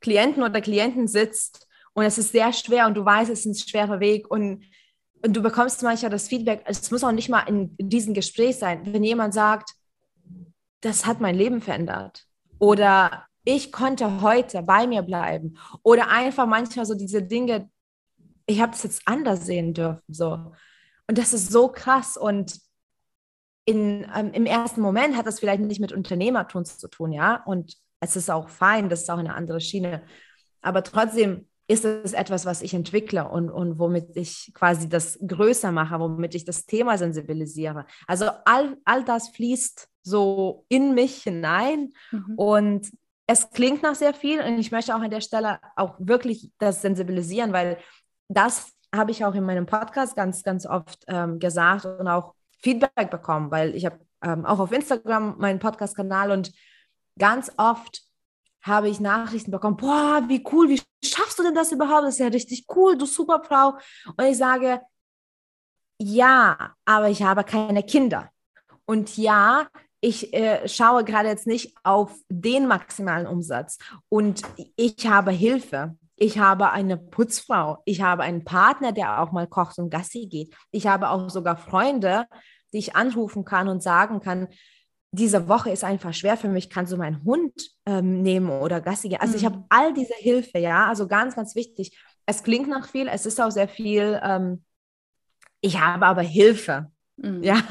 Klienten 0.00 0.42
oder 0.42 0.60
Klienten 0.60 1.08
sitzt 1.08 1.66
und 1.94 2.04
es 2.04 2.18
ist 2.18 2.32
sehr 2.32 2.52
schwer 2.52 2.86
und 2.86 2.94
du 2.94 3.04
weißt, 3.04 3.30
es 3.30 3.40
ist 3.40 3.46
ein 3.46 3.54
schwerer 3.54 4.00
Weg 4.00 4.30
und, 4.30 4.64
und 5.24 5.36
du 5.36 5.42
bekommst 5.42 5.82
manchmal 5.82 6.10
das 6.10 6.28
Feedback, 6.28 6.62
es 6.66 6.90
muss 6.90 7.04
auch 7.04 7.12
nicht 7.12 7.28
mal 7.28 7.40
in, 7.48 7.74
diesem 7.78 8.14
Gespräch 8.14 8.56
sein, 8.56 8.92
wenn 8.92 9.02
jemand 9.02 9.34
sagt, 9.34 9.70
das 10.80 11.06
hat 11.06 11.20
mein 11.20 11.34
Leben 11.34 11.60
verändert 11.60 12.26
oder 12.58 13.26
ich 13.44 13.72
konnte 13.72 14.20
heute 14.20 14.62
bei 14.62 14.86
mir 14.86 15.02
bleiben 15.02 15.56
oder 15.82 16.08
einfach 16.08 16.46
manchmal 16.46 16.84
so 16.84 16.94
diese 16.94 17.22
Dinge, 17.22 17.70
ich 18.46 18.60
habe 18.60 18.72
es 18.72 18.82
jetzt 18.82 19.02
anders 19.06 19.46
sehen 19.46 19.72
dürfen, 19.72 20.02
so. 20.08 20.52
Und 21.08 21.18
das 21.18 21.32
ist 21.32 21.52
so 21.52 21.68
krass 21.68 22.16
und 22.16 22.60
in, 23.64 24.06
ähm, 24.14 24.32
im 24.32 24.46
ersten 24.46 24.80
Moment 24.80 25.16
hat 25.16 25.26
das 25.26 25.40
vielleicht 25.40 25.60
nicht 25.60 25.80
mit 25.80 25.92
Unternehmertum 25.92 26.64
zu 26.64 26.88
tun, 26.88 27.12
ja, 27.12 27.42
und 27.44 27.76
es 28.00 28.16
ist 28.16 28.30
auch 28.30 28.48
fein, 28.48 28.88
das 28.88 29.02
ist 29.02 29.10
auch 29.10 29.18
eine 29.18 29.34
andere 29.34 29.60
Schiene. 29.60 30.02
Aber 30.62 30.82
trotzdem 30.82 31.46
ist 31.68 31.84
es 31.84 32.12
etwas, 32.12 32.46
was 32.46 32.62
ich 32.62 32.74
entwickle 32.74 33.28
und, 33.28 33.50
und 33.50 33.78
womit 33.78 34.16
ich 34.16 34.52
quasi 34.54 34.88
das 34.88 35.18
größer 35.26 35.72
mache, 35.72 35.98
womit 35.98 36.34
ich 36.34 36.44
das 36.44 36.66
Thema 36.66 36.96
sensibilisiere. 36.96 37.86
Also 38.06 38.26
all, 38.44 38.76
all 38.84 39.04
das 39.04 39.30
fließt 39.30 39.88
so 40.02 40.64
in 40.68 40.94
mich 40.94 41.24
hinein 41.24 41.92
mhm. 42.12 42.34
und 42.36 42.90
es 43.26 43.50
klingt 43.50 43.82
nach 43.82 43.96
sehr 43.96 44.14
viel 44.14 44.40
und 44.40 44.58
ich 44.58 44.70
möchte 44.70 44.94
auch 44.94 45.00
an 45.00 45.10
der 45.10 45.20
Stelle 45.20 45.58
auch 45.74 45.96
wirklich 45.98 46.52
das 46.58 46.82
sensibilisieren, 46.82 47.52
weil 47.52 47.78
das 48.28 48.72
habe 48.94 49.10
ich 49.10 49.24
auch 49.24 49.34
in 49.34 49.44
meinem 49.44 49.66
Podcast 49.66 50.14
ganz, 50.14 50.44
ganz 50.44 50.64
oft 50.66 51.04
ähm, 51.08 51.40
gesagt 51.40 51.84
und 51.84 52.06
auch 52.06 52.34
Feedback 52.62 53.10
bekommen, 53.10 53.50
weil 53.50 53.74
ich 53.74 53.84
habe 53.84 53.98
ähm, 54.22 54.46
auch 54.46 54.60
auf 54.60 54.70
Instagram 54.70 55.36
meinen 55.38 55.58
Podcast-Kanal 55.58 56.30
und 56.30 56.52
ganz 57.18 57.50
oft 57.56 58.02
habe 58.62 58.88
ich 58.88 59.00
Nachrichten 59.00 59.50
bekommen, 59.50 59.76
boah, 59.76 60.24
wie 60.26 60.44
cool, 60.52 60.68
wie 60.68 60.82
schaffst 61.04 61.38
du 61.38 61.44
denn 61.44 61.54
das 61.54 61.72
überhaupt? 61.72 62.04
Das 62.04 62.14
ist 62.14 62.20
ja 62.20 62.26
richtig 62.26 62.66
cool, 62.74 62.98
du 62.98 63.06
Superfrau. 63.06 63.78
Und 64.16 64.24
ich 64.24 64.36
sage, 64.36 64.80
ja, 65.98 66.74
aber 66.84 67.08
ich 67.08 67.22
habe 67.22 67.44
keine 67.44 67.82
Kinder. 67.84 68.30
Und 68.84 69.16
ja, 69.16 69.68
ich 70.00 70.32
äh, 70.34 70.68
schaue 70.68 71.04
gerade 71.04 71.28
jetzt 71.28 71.46
nicht 71.46 71.76
auf 71.82 72.12
den 72.28 72.66
maximalen 72.66 73.26
Umsatz 73.26 73.78
und 74.08 74.42
ich 74.76 75.06
habe 75.06 75.30
Hilfe. 75.30 75.96
Ich 76.16 76.38
habe 76.38 76.70
eine 76.70 76.96
Putzfrau. 76.96 77.82
Ich 77.84 78.00
habe 78.00 78.22
einen 78.22 78.44
Partner, 78.44 78.92
der 78.92 79.20
auch 79.20 79.32
mal 79.32 79.46
kocht 79.46 79.78
und 79.78 79.90
Gassi 79.90 80.26
geht. 80.26 80.54
Ich 80.70 80.86
habe 80.86 81.10
auch 81.10 81.28
sogar 81.28 81.56
Freunde, 81.56 82.26
die 82.72 82.78
ich 82.78 82.96
anrufen 82.96 83.44
kann 83.44 83.68
und 83.68 83.82
sagen 83.82 84.20
kann, 84.20 84.48
diese 85.16 85.48
Woche 85.48 85.70
ist 85.70 85.84
einfach 85.84 86.14
schwer 86.14 86.36
für 86.36 86.48
mich, 86.48 86.70
kannst 86.70 86.92
du 86.92 86.96
meinen 86.96 87.24
Hund 87.24 87.70
ähm, 87.86 88.22
nehmen 88.22 88.50
oder 88.50 88.80
Gassi 88.80 89.08
gehen. 89.08 89.20
Also 89.20 89.32
mhm. 89.32 89.38
ich 89.38 89.44
habe 89.44 89.64
all 89.68 89.94
diese 89.94 90.14
Hilfe, 90.14 90.58
ja, 90.58 90.86
also 90.86 91.06
ganz, 91.06 91.34
ganz 91.34 91.54
wichtig. 91.54 91.98
Es 92.26 92.42
klingt 92.42 92.68
nach 92.68 92.88
viel, 92.88 93.08
es 93.08 93.26
ist 93.26 93.40
auch 93.40 93.50
sehr 93.50 93.68
viel. 93.68 94.20
Ähm, 94.22 94.64
ich 95.60 95.80
habe 95.80 96.06
aber 96.06 96.22
Hilfe, 96.22 96.90
mhm. 97.16 97.42
ja, 97.42 97.62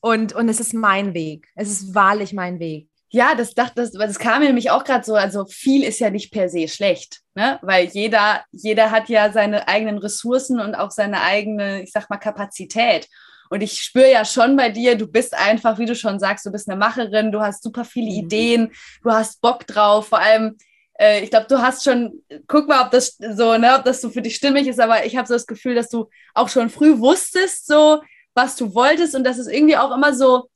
und, 0.00 0.34
und 0.34 0.48
es 0.48 0.60
ist 0.60 0.74
mein 0.74 1.14
Weg. 1.14 1.48
Es 1.54 1.70
ist 1.70 1.94
wahrlich 1.94 2.32
mein 2.32 2.58
Weg. 2.58 2.88
Ja, 3.12 3.34
das, 3.34 3.54
das, 3.54 3.74
das, 3.74 3.90
das 3.90 4.18
kam 4.20 4.40
mir 4.40 4.46
nämlich 4.46 4.70
auch 4.70 4.84
gerade 4.84 5.04
so, 5.04 5.14
also 5.14 5.44
viel 5.46 5.82
ist 5.82 5.98
ja 5.98 6.10
nicht 6.10 6.32
per 6.32 6.48
se 6.48 6.68
schlecht, 6.68 7.22
ne? 7.34 7.58
weil 7.60 7.86
jeder, 7.86 8.44
jeder 8.52 8.92
hat 8.92 9.08
ja 9.08 9.32
seine 9.32 9.66
eigenen 9.66 9.98
Ressourcen 9.98 10.60
und 10.60 10.76
auch 10.76 10.92
seine 10.92 11.20
eigene, 11.22 11.82
ich 11.82 11.90
sag 11.90 12.08
mal, 12.08 12.18
Kapazität. 12.18 13.08
Und 13.50 13.62
ich 13.62 13.82
spüre 13.82 14.10
ja 14.10 14.24
schon 14.24 14.56
bei 14.56 14.70
dir, 14.70 14.96
du 14.96 15.08
bist 15.08 15.34
einfach, 15.34 15.78
wie 15.78 15.84
du 15.84 15.96
schon 15.96 16.20
sagst, 16.20 16.46
du 16.46 16.52
bist 16.52 16.70
eine 16.70 16.78
Macherin, 16.78 17.32
du 17.32 17.40
hast 17.40 17.64
super 17.64 17.84
viele 17.84 18.10
mhm. 18.10 18.24
Ideen, 18.24 18.72
du 19.02 19.10
hast 19.10 19.40
Bock 19.40 19.66
drauf. 19.66 20.08
Vor 20.08 20.20
allem, 20.20 20.56
äh, 20.98 21.24
ich 21.24 21.30
glaube, 21.30 21.46
du 21.48 21.60
hast 21.60 21.84
schon, 21.84 22.22
guck 22.46 22.68
mal, 22.68 22.84
ob 22.84 22.92
das 22.92 23.18
so, 23.18 23.58
ne, 23.58 23.74
ob 23.76 23.84
das 23.84 24.00
so 24.00 24.10
für 24.10 24.22
dich 24.22 24.36
stimmig 24.36 24.68
ist, 24.68 24.78
aber 24.78 25.04
ich 25.04 25.16
habe 25.16 25.26
so 25.26 25.34
das 25.34 25.48
Gefühl, 25.48 25.74
dass 25.74 25.88
du 25.88 26.08
auch 26.32 26.48
schon 26.48 26.70
früh 26.70 26.98
wusstest, 27.00 27.66
so, 27.66 28.00
was 28.34 28.54
du 28.54 28.72
wolltest 28.72 29.16
und 29.16 29.24
dass 29.24 29.38
es 29.38 29.48
irgendwie 29.48 29.76
auch 29.76 29.92
immer 29.92 30.14
so 30.14 30.48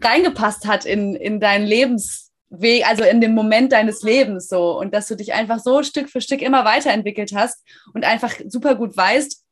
reingepasst 0.00 0.66
hat 0.66 0.84
in, 0.84 1.16
in 1.16 1.40
deinen 1.40 1.66
Lebensweg, 1.66 2.86
also 2.86 3.02
in 3.02 3.20
den 3.20 3.34
Moment 3.34 3.72
deines 3.72 4.02
Lebens 4.02 4.48
so. 4.48 4.78
Und 4.78 4.94
dass 4.94 5.08
du 5.08 5.16
dich 5.16 5.34
einfach 5.34 5.58
so 5.58 5.82
Stück 5.82 6.08
für 6.08 6.20
Stück 6.20 6.40
immer 6.40 6.64
weiterentwickelt 6.64 7.32
hast 7.34 7.64
und 7.94 8.04
einfach 8.04 8.32
super 8.46 8.76
gut 8.76 8.96
weißt, 8.96 9.42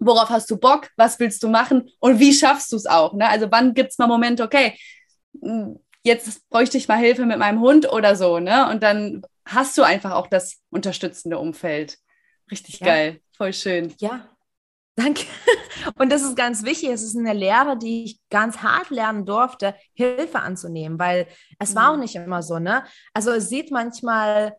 worauf 0.00 0.30
hast 0.30 0.50
du 0.50 0.56
Bock, 0.56 0.88
was 0.96 1.20
willst 1.20 1.42
du 1.42 1.48
machen 1.48 1.90
und 2.00 2.18
wie 2.18 2.32
schaffst 2.32 2.72
du 2.72 2.76
es 2.76 2.86
auch. 2.86 3.12
Ne? 3.14 3.28
Also 3.28 3.46
wann 3.50 3.74
gibt 3.74 3.90
es 3.90 3.98
mal 3.98 4.06
Momente, 4.06 4.42
okay, 4.42 4.76
hm, 5.40 5.78
jetzt 6.02 6.48
bräuchte 6.48 6.78
ich 6.78 6.88
mal 6.88 6.98
Hilfe 6.98 7.26
mit 7.26 7.38
meinem 7.38 7.60
Hund 7.60 7.90
oder 7.92 8.16
so, 8.16 8.38
ne? 8.40 8.68
Und 8.70 8.82
dann 8.82 9.22
hast 9.44 9.76
du 9.76 9.82
einfach 9.82 10.12
auch 10.12 10.26
das 10.26 10.56
unterstützende 10.70 11.38
Umfeld. 11.38 11.98
Richtig 12.50 12.80
ja. 12.80 12.86
geil, 12.86 13.20
voll 13.36 13.52
schön. 13.52 13.94
Ja, 14.00 14.26
Danke. 14.96 15.24
Und 15.96 16.10
das 16.10 16.22
ist 16.22 16.36
ganz 16.36 16.64
wichtig. 16.64 16.90
Es 16.90 17.02
ist 17.02 17.16
eine 17.16 17.32
Lehre, 17.32 17.78
die 17.78 18.04
ich 18.04 18.20
ganz 18.28 18.58
hart 18.58 18.90
lernen 18.90 19.24
durfte, 19.24 19.74
Hilfe 19.94 20.40
anzunehmen, 20.40 20.98
weil 20.98 21.26
es 21.58 21.74
war 21.74 21.90
auch 21.90 21.94
mhm. 21.94 22.02
nicht 22.02 22.16
immer 22.16 22.42
so, 22.42 22.58
ne? 22.58 22.84
Also 23.14 23.30
es 23.30 23.48
sieht 23.48 23.70
manchmal 23.70 24.56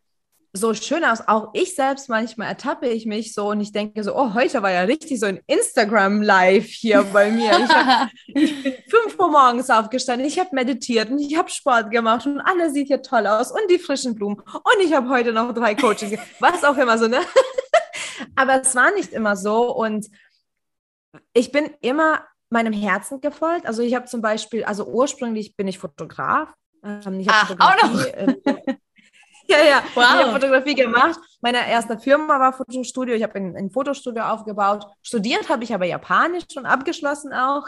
so 0.53 0.74
schön 0.74 1.03
aus. 1.03 1.27
Auch 1.27 1.50
ich 1.53 1.75
selbst 1.75 2.10
manchmal 2.10 2.50
ertappe 2.50 2.88
ich 2.88 3.05
mich 3.05 3.34
so 3.34 3.50
und 3.50 3.62
ich 3.62 3.72
denke 3.72 4.03
so, 4.03 4.15
oh, 4.15 4.34
heute 4.34 4.62
war 4.62 4.72
ja 4.72 4.81
richtig 4.81 5.20
so 5.20 5.25
ein 5.25 5.39
Instagram-Live 5.48 6.65
hier 6.65 7.03
bei 7.03 7.31
mir. 7.31 7.51
Ich, 7.60 7.70
hab, 7.70 8.10
ich 8.27 8.63
bin 8.63 8.74
fünf 8.89 9.17
Uhr 9.17 9.29
morgens 9.29 9.70
aufgestanden, 9.70 10.27
ich 10.27 10.39
habe 10.39 10.50
meditiert 10.53 11.10
und 11.10 11.20
ich 11.20 11.38
habe 11.38 11.50
Sport 11.50 11.89
gemacht 11.91 12.25
und 12.25 12.41
alles 12.41 12.74
sieht 12.74 12.88
hier 12.88 13.01
toll 13.01 13.27
aus 13.27 13.51
und 13.51 13.70
die 13.70 13.79
frischen 13.79 14.15
Blumen 14.15 14.39
und 14.39 14.84
ich 14.84 14.93
habe 14.93 15.08
heute 15.10 15.31
noch 15.31 15.53
drei 15.53 15.75
Coachings, 15.75 16.20
was 16.39 16.63
auch 16.63 16.77
immer 16.77 16.98
so, 16.98 17.08
ne? 17.08 17.20
Aber 18.36 18.62
es 18.62 18.75
war 18.75 18.91
nicht 18.91 19.13
immer 19.13 19.36
so 19.36 19.74
und 19.74 20.08
ich 21.34 21.51
bin 21.51 21.70
immer 21.81 22.25
meinem 22.50 22.74
Herzen 22.74 23.22
gefolgt. 23.22 23.65
Also 23.65 23.81
ich 23.81 23.96
habe 23.96 24.05
zum 24.05 24.22
Beispiel, 24.22 24.65
also 24.65 24.86
ursprünglich 24.86 25.55
bin 25.55 25.67
ich 25.67 25.79
Fotograf. 25.79 26.50
Ähm, 26.84 27.20
ich 27.20 27.27
Ach, 27.29 27.50
auch 27.58 27.84
noch? 27.84 28.05
Äh, 28.05 28.36
ja, 29.51 29.63
ja. 29.63 29.84
Wow. 29.96 30.03
Ich 30.03 30.22
habe 30.22 30.31
Fotografie 30.31 30.75
gemacht. 30.75 31.20
Meine 31.41 31.70
erste 31.70 32.00
Firma 32.00 32.39
war 32.39 32.53
Fotostudio. 32.53 33.15
Ich 33.15 33.24
habe 33.24 33.36
ein, 33.36 33.55
ein 33.55 33.70
Fotostudio 33.70 34.24
aufgebaut. 34.24 34.86
Studiert 35.01 35.50
habe 35.50 35.63
ich 35.63 35.74
aber 35.74 35.86
Japanisch 35.86 36.46
schon 36.51 36.65
abgeschlossen 36.65 37.34
auch. 37.34 37.67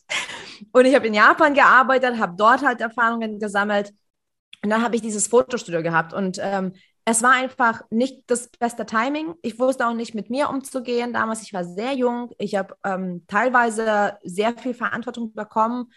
und 0.72 0.84
ich 0.84 0.94
habe 0.94 1.06
in 1.06 1.14
Japan 1.14 1.54
gearbeitet, 1.54 2.18
habe 2.18 2.34
dort 2.36 2.64
halt 2.64 2.80
Erfahrungen 2.80 3.38
gesammelt. 3.38 3.92
Und 4.62 4.70
dann 4.70 4.82
habe 4.82 4.96
ich 4.96 5.02
dieses 5.02 5.26
Fotostudio 5.26 5.82
gehabt. 5.82 6.12
Und 6.12 6.38
ähm, 6.40 6.72
es 7.04 7.22
war 7.22 7.32
einfach 7.32 7.82
nicht 7.90 8.24
das 8.26 8.48
beste 8.48 8.84
Timing. 8.84 9.34
Ich 9.42 9.58
wusste 9.58 9.86
auch 9.86 9.94
nicht, 9.94 10.14
mit 10.14 10.30
mir 10.30 10.50
umzugehen. 10.50 11.12
Damals, 11.12 11.42
ich 11.42 11.54
war 11.54 11.64
sehr 11.64 11.94
jung. 11.94 12.30
Ich 12.38 12.54
habe 12.54 12.74
ähm, 12.84 13.24
teilweise 13.28 14.18
sehr 14.22 14.56
viel 14.58 14.74
Verantwortung 14.74 15.32
bekommen 15.32 15.90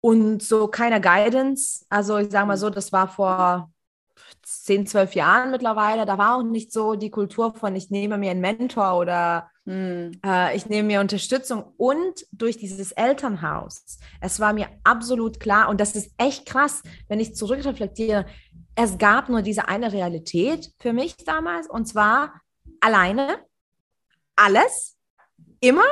und 0.00 0.42
so 0.42 0.68
keine 0.68 1.00
Guidance. 1.00 1.86
Also 1.88 2.18
ich 2.18 2.30
sage 2.30 2.46
mal 2.46 2.56
so, 2.56 2.70
das 2.70 2.92
war 2.92 3.08
vor 3.08 3.72
10, 4.42 4.86
12 4.86 5.14
Jahren 5.14 5.50
mittlerweile, 5.50 6.06
da 6.06 6.18
war 6.18 6.36
auch 6.36 6.42
nicht 6.42 6.72
so 6.72 6.94
die 6.94 7.10
Kultur 7.10 7.54
von, 7.54 7.74
ich 7.76 7.90
nehme 7.90 8.18
mir 8.18 8.30
einen 8.30 8.40
Mentor 8.40 8.98
oder 8.98 9.50
hm. 9.64 10.12
äh, 10.24 10.56
ich 10.56 10.66
nehme 10.66 10.86
mir 10.86 11.00
Unterstützung. 11.00 11.74
Und 11.76 12.26
durch 12.32 12.56
dieses 12.56 12.92
Elternhaus, 12.92 13.98
es 14.20 14.40
war 14.40 14.52
mir 14.52 14.68
absolut 14.84 15.40
klar, 15.40 15.68
und 15.68 15.80
das 15.80 15.94
ist 15.94 16.12
echt 16.18 16.46
krass, 16.46 16.82
wenn 17.08 17.20
ich 17.20 17.34
zurückreflektiere, 17.34 18.26
es 18.74 18.98
gab 18.98 19.28
nur 19.28 19.42
diese 19.42 19.68
eine 19.68 19.92
Realität 19.92 20.72
für 20.78 20.92
mich 20.92 21.16
damals, 21.16 21.68
und 21.68 21.86
zwar 21.86 22.40
alleine, 22.80 23.38
alles, 24.36 24.96
immer, 25.60 25.86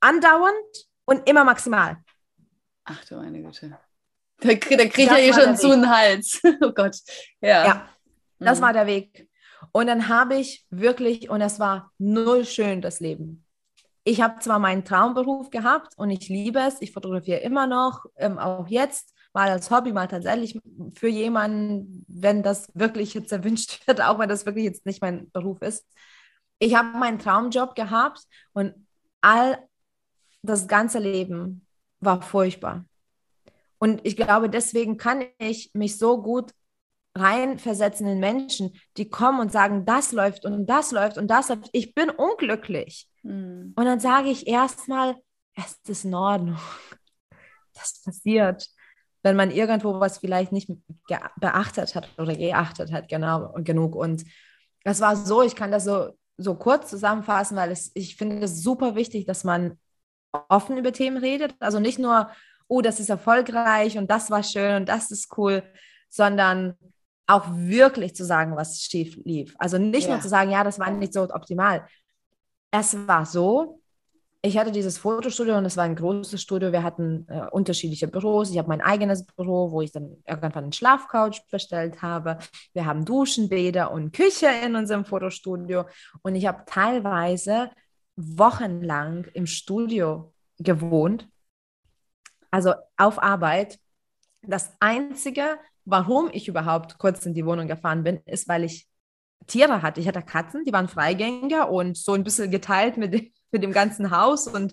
andauernd. 0.00 0.88
Und 1.06 1.28
immer 1.28 1.44
maximal. 1.44 2.02
Ach 2.84 3.04
du 3.04 3.16
meine 3.16 3.42
Güte. 3.42 3.78
Da, 4.40 4.48
da 4.48 4.86
kriegt 4.86 5.10
er 5.10 5.16
hier 5.16 5.34
schon 5.34 5.56
zu 5.56 5.70
den 5.70 5.88
Hals. 5.88 6.40
oh 6.60 6.72
Gott. 6.72 6.96
Ja. 7.40 7.66
ja 7.66 7.88
das 8.38 8.58
mhm. 8.58 8.62
war 8.62 8.72
der 8.72 8.86
Weg. 8.86 9.28
Und 9.72 9.86
dann 9.86 10.08
habe 10.08 10.36
ich 10.36 10.66
wirklich, 10.70 11.30
und 11.30 11.40
es 11.40 11.58
war 11.58 11.90
null 11.98 12.44
schön, 12.44 12.80
das 12.80 13.00
Leben. 13.00 13.44
Ich 14.04 14.20
habe 14.20 14.40
zwar 14.40 14.58
meinen 14.58 14.84
Traumberuf 14.84 15.50
gehabt 15.50 15.94
und 15.96 16.10
ich 16.10 16.28
liebe 16.28 16.60
es, 16.60 16.82
ich 16.82 16.92
fotografiere 16.92 17.38
immer 17.38 17.66
noch, 17.66 18.04
ähm, 18.16 18.38
auch 18.38 18.68
jetzt, 18.68 19.14
mal 19.32 19.48
als 19.48 19.70
Hobby, 19.70 19.92
mal 19.92 20.06
tatsächlich 20.06 20.60
für 20.94 21.08
jemanden, 21.08 22.04
wenn 22.06 22.42
das 22.42 22.68
wirklich 22.74 23.14
jetzt 23.14 23.32
erwünscht 23.32 23.80
wird, 23.86 24.00
auch 24.00 24.18
wenn 24.18 24.28
das 24.28 24.46
wirklich 24.46 24.64
jetzt 24.64 24.86
nicht 24.86 25.02
mein 25.02 25.30
Beruf 25.30 25.60
ist. 25.62 25.86
Ich 26.58 26.76
habe 26.76 26.96
meinen 26.96 27.18
Traumjob 27.18 27.74
gehabt 27.74 28.20
und 28.52 28.74
all 29.20 29.58
das 30.42 30.68
ganze 30.68 30.98
Leben 30.98 31.66
war 32.00 32.22
furchtbar. 32.22 32.84
Und 33.78 34.00
ich 34.04 34.16
glaube, 34.16 34.48
deswegen 34.48 34.96
kann 34.96 35.24
ich 35.38 35.70
mich 35.74 35.98
so 35.98 36.22
gut 36.22 36.52
reinversetzen 37.16 38.06
in 38.06 38.18
Menschen, 38.18 38.72
die 38.96 39.08
kommen 39.08 39.40
und 39.40 39.52
sagen, 39.52 39.84
das 39.84 40.12
läuft 40.12 40.44
und 40.44 40.66
das 40.66 40.90
läuft 40.90 41.16
und 41.16 41.28
das 41.28 41.48
läuft. 41.48 41.68
Ich 41.72 41.94
bin 41.94 42.10
unglücklich. 42.10 43.08
Mhm. 43.22 43.72
Und 43.76 43.84
dann 43.84 44.00
sage 44.00 44.30
ich 44.30 44.46
erstmal, 44.46 45.16
es 45.54 45.78
ist 45.86 46.04
in 46.04 46.14
Ordnung. 46.14 46.58
Das 47.76 48.00
passiert, 48.04 48.68
wenn 49.24 49.34
man 49.34 49.50
irgendwo 49.50 49.98
was 49.98 50.18
vielleicht 50.18 50.52
nicht 50.52 50.70
beachtet 51.40 51.96
hat 51.96 52.08
oder 52.18 52.36
geachtet 52.36 52.92
hat, 52.92 53.08
genau 53.08 53.52
genug. 53.64 53.96
Und 53.96 54.24
es 54.84 55.00
war 55.00 55.16
so, 55.16 55.42
ich 55.42 55.56
kann 55.56 55.72
das 55.72 55.82
so, 55.82 56.10
so 56.36 56.54
kurz 56.54 56.88
zusammenfassen, 56.88 57.56
weil 57.56 57.72
es, 57.72 57.90
ich 57.94 58.14
finde 58.14 58.44
es 58.44 58.62
super 58.62 58.94
wichtig, 58.94 59.26
dass 59.26 59.42
man 59.42 59.76
offen 60.48 60.76
über 60.76 60.92
Themen 60.92 61.16
redet. 61.16 61.56
Also 61.58 61.80
nicht 61.80 61.98
nur, 61.98 62.30
oh, 62.68 62.80
das 62.80 63.00
ist 63.00 63.10
erfolgreich 63.10 63.98
und 63.98 64.10
das 64.10 64.30
war 64.30 64.42
schön 64.42 64.76
und 64.76 64.88
das 64.88 65.10
ist 65.10 65.36
cool, 65.36 65.62
sondern 66.08 66.76
auch 67.26 67.46
wirklich 67.50 68.14
zu 68.14 68.24
sagen, 68.24 68.56
was 68.56 68.82
schief 68.82 69.16
lief. 69.24 69.54
Also 69.58 69.78
nicht 69.78 70.06
ja. 70.06 70.14
nur 70.14 70.20
zu 70.20 70.28
sagen, 70.28 70.50
ja, 70.50 70.64
das 70.64 70.78
war 70.78 70.90
nicht 70.90 71.12
so 71.12 71.22
optimal. 71.22 71.86
Es 72.70 72.96
war 73.06 73.24
so, 73.24 73.80
ich 74.42 74.58
hatte 74.58 74.72
dieses 74.72 74.98
Fotostudio 74.98 75.56
und 75.56 75.64
es 75.64 75.78
war 75.78 75.84
ein 75.84 75.96
großes 75.96 76.42
Studio. 76.42 76.70
Wir 76.70 76.82
hatten 76.82 77.26
äh, 77.30 77.46
unterschiedliche 77.50 78.08
Büros. 78.08 78.50
Ich 78.50 78.58
habe 78.58 78.68
mein 78.68 78.82
eigenes 78.82 79.24
Büro, 79.24 79.70
wo 79.70 79.80
ich 79.80 79.90
dann 79.90 80.18
irgendwann 80.28 80.64
einen 80.64 80.72
Schlafcouch 80.72 81.48
bestellt 81.50 82.02
habe. 82.02 82.38
Wir 82.74 82.84
haben 82.84 83.06
Duschen, 83.06 83.48
Bäder 83.48 83.90
und 83.90 84.12
Küche 84.12 84.48
in 84.62 84.76
unserem 84.76 85.06
Fotostudio. 85.06 85.86
Und 86.20 86.34
ich 86.34 86.46
habe 86.46 86.64
teilweise 86.66 87.70
wochenlang 88.16 89.24
im 89.32 89.46
Studio 89.46 90.34
gewohnt 90.58 91.26
also 92.54 92.72
auf 92.96 93.20
Arbeit. 93.20 93.80
Das 94.42 94.76
Einzige, 94.78 95.58
warum 95.84 96.30
ich 96.32 96.46
überhaupt 96.46 96.98
kurz 96.98 97.26
in 97.26 97.34
die 97.34 97.44
Wohnung 97.44 97.66
gefahren 97.66 98.04
bin, 98.04 98.20
ist, 98.26 98.46
weil 98.46 98.62
ich 98.62 98.86
Tiere 99.48 99.82
hatte. 99.82 100.00
Ich 100.00 100.06
hatte 100.06 100.22
Katzen, 100.22 100.64
die 100.64 100.72
waren 100.72 100.86
Freigänger 100.86 101.68
und 101.68 101.96
so 101.96 102.12
ein 102.12 102.22
bisschen 102.22 102.52
geteilt 102.52 102.96
mit, 102.96 103.12
mit 103.50 103.62
dem 103.64 103.72
ganzen 103.72 104.12
Haus 104.12 104.46
und 104.46 104.72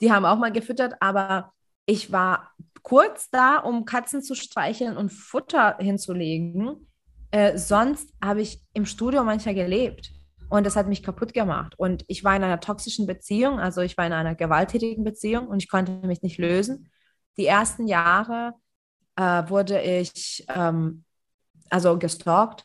die 0.00 0.12
haben 0.12 0.24
auch 0.24 0.38
mal 0.38 0.52
gefüttert, 0.52 0.94
aber 1.00 1.52
ich 1.86 2.12
war 2.12 2.52
kurz 2.82 3.30
da, 3.30 3.58
um 3.58 3.84
Katzen 3.84 4.22
zu 4.22 4.36
streicheln 4.36 4.96
und 4.96 5.10
Futter 5.10 5.76
hinzulegen. 5.80 6.88
Äh, 7.32 7.58
sonst 7.58 8.14
habe 8.22 8.42
ich 8.42 8.62
im 8.74 8.86
Studio 8.86 9.24
manchmal 9.24 9.56
gelebt 9.56 10.12
und 10.50 10.64
das 10.64 10.76
hat 10.76 10.86
mich 10.86 11.02
kaputt 11.02 11.34
gemacht. 11.34 11.74
Und 11.78 12.04
ich 12.06 12.22
war 12.22 12.36
in 12.36 12.44
einer 12.44 12.60
toxischen 12.60 13.08
Beziehung, 13.08 13.58
also 13.58 13.80
ich 13.80 13.96
war 13.98 14.06
in 14.06 14.12
einer 14.12 14.36
gewalttätigen 14.36 15.02
Beziehung 15.02 15.48
und 15.48 15.60
ich 15.60 15.68
konnte 15.68 16.06
mich 16.06 16.22
nicht 16.22 16.38
lösen 16.38 16.88
die 17.38 17.46
ersten 17.46 17.86
Jahre 17.86 18.54
äh, 19.16 19.48
wurde 19.48 19.80
ich 19.80 20.44
ähm, 20.48 21.04
also 21.70 21.98
gestalkt, 21.98 22.64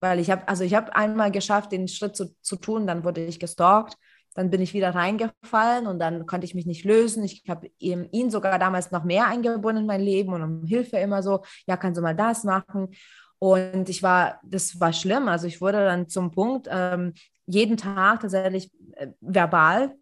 weil 0.00 0.18
ich 0.18 0.30
habe, 0.30 0.46
also 0.48 0.64
ich 0.64 0.74
habe 0.74 0.94
einmal 0.94 1.30
geschafft, 1.30 1.72
den 1.72 1.88
Schritt 1.88 2.16
zu, 2.16 2.34
zu 2.40 2.56
tun, 2.56 2.86
dann 2.86 3.04
wurde 3.04 3.24
ich 3.24 3.40
gestalkt, 3.40 3.96
dann 4.34 4.50
bin 4.50 4.60
ich 4.60 4.74
wieder 4.74 4.94
reingefallen 4.94 5.86
und 5.86 5.98
dann 5.98 6.26
konnte 6.26 6.44
ich 6.44 6.54
mich 6.54 6.66
nicht 6.66 6.84
lösen. 6.84 7.24
Ich 7.24 7.42
habe 7.48 7.70
ihn 7.78 8.30
sogar 8.30 8.58
damals 8.58 8.92
noch 8.92 9.02
mehr 9.02 9.26
eingebunden 9.26 9.82
in 9.82 9.86
mein 9.86 10.00
Leben 10.00 10.32
und 10.32 10.42
um 10.42 10.64
Hilfe 10.64 10.98
immer 10.98 11.22
so, 11.22 11.42
ja, 11.66 11.76
kannst 11.76 11.98
du 11.98 12.02
mal 12.02 12.14
das 12.14 12.44
machen? 12.44 12.88
Und 13.40 13.88
ich 13.88 14.02
war, 14.02 14.40
das 14.44 14.78
war 14.78 14.92
schlimm. 14.92 15.28
Also 15.28 15.46
ich 15.46 15.60
wurde 15.60 15.84
dann 15.84 16.08
zum 16.08 16.30
Punkt, 16.30 16.68
ähm, 16.70 17.14
jeden 17.46 17.76
Tag 17.76 18.20
tatsächlich 18.20 18.70
äh, 18.92 19.08
verbal 19.20 19.96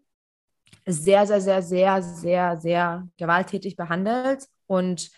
sehr, 0.85 1.27
sehr, 1.27 1.41
sehr, 1.41 1.61
sehr, 1.61 2.01
sehr, 2.01 2.57
sehr 2.57 3.07
gewalttätig 3.17 3.75
behandelt. 3.75 4.47
Und 4.67 5.09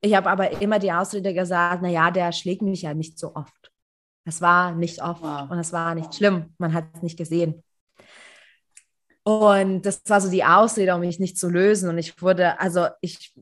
ich 0.00 0.14
habe 0.14 0.30
aber 0.30 0.62
immer 0.62 0.78
die 0.78 0.92
Ausrede 0.92 1.34
gesagt, 1.34 1.82
naja, 1.82 2.10
der 2.10 2.32
schlägt 2.32 2.62
mich 2.62 2.82
ja 2.82 2.94
nicht 2.94 3.18
so 3.18 3.34
oft. 3.34 3.72
Es 4.24 4.40
war 4.40 4.74
nicht 4.74 5.02
oft 5.02 5.22
wow. 5.22 5.50
und 5.50 5.58
es 5.58 5.72
war 5.72 5.94
nicht 5.94 6.14
schlimm. 6.14 6.54
Man 6.58 6.74
hat 6.74 6.84
es 6.94 7.02
nicht 7.02 7.16
gesehen. 7.16 7.62
Und 9.24 9.82
das 9.82 10.02
war 10.06 10.20
so 10.20 10.30
die 10.30 10.44
Ausrede, 10.44 10.94
um 10.94 11.00
mich 11.00 11.18
nicht 11.18 11.38
zu 11.38 11.48
lösen. 11.48 11.88
Und 11.88 11.98
ich 11.98 12.20
wurde, 12.22 12.58
also 12.60 12.86
ich, 13.00 13.34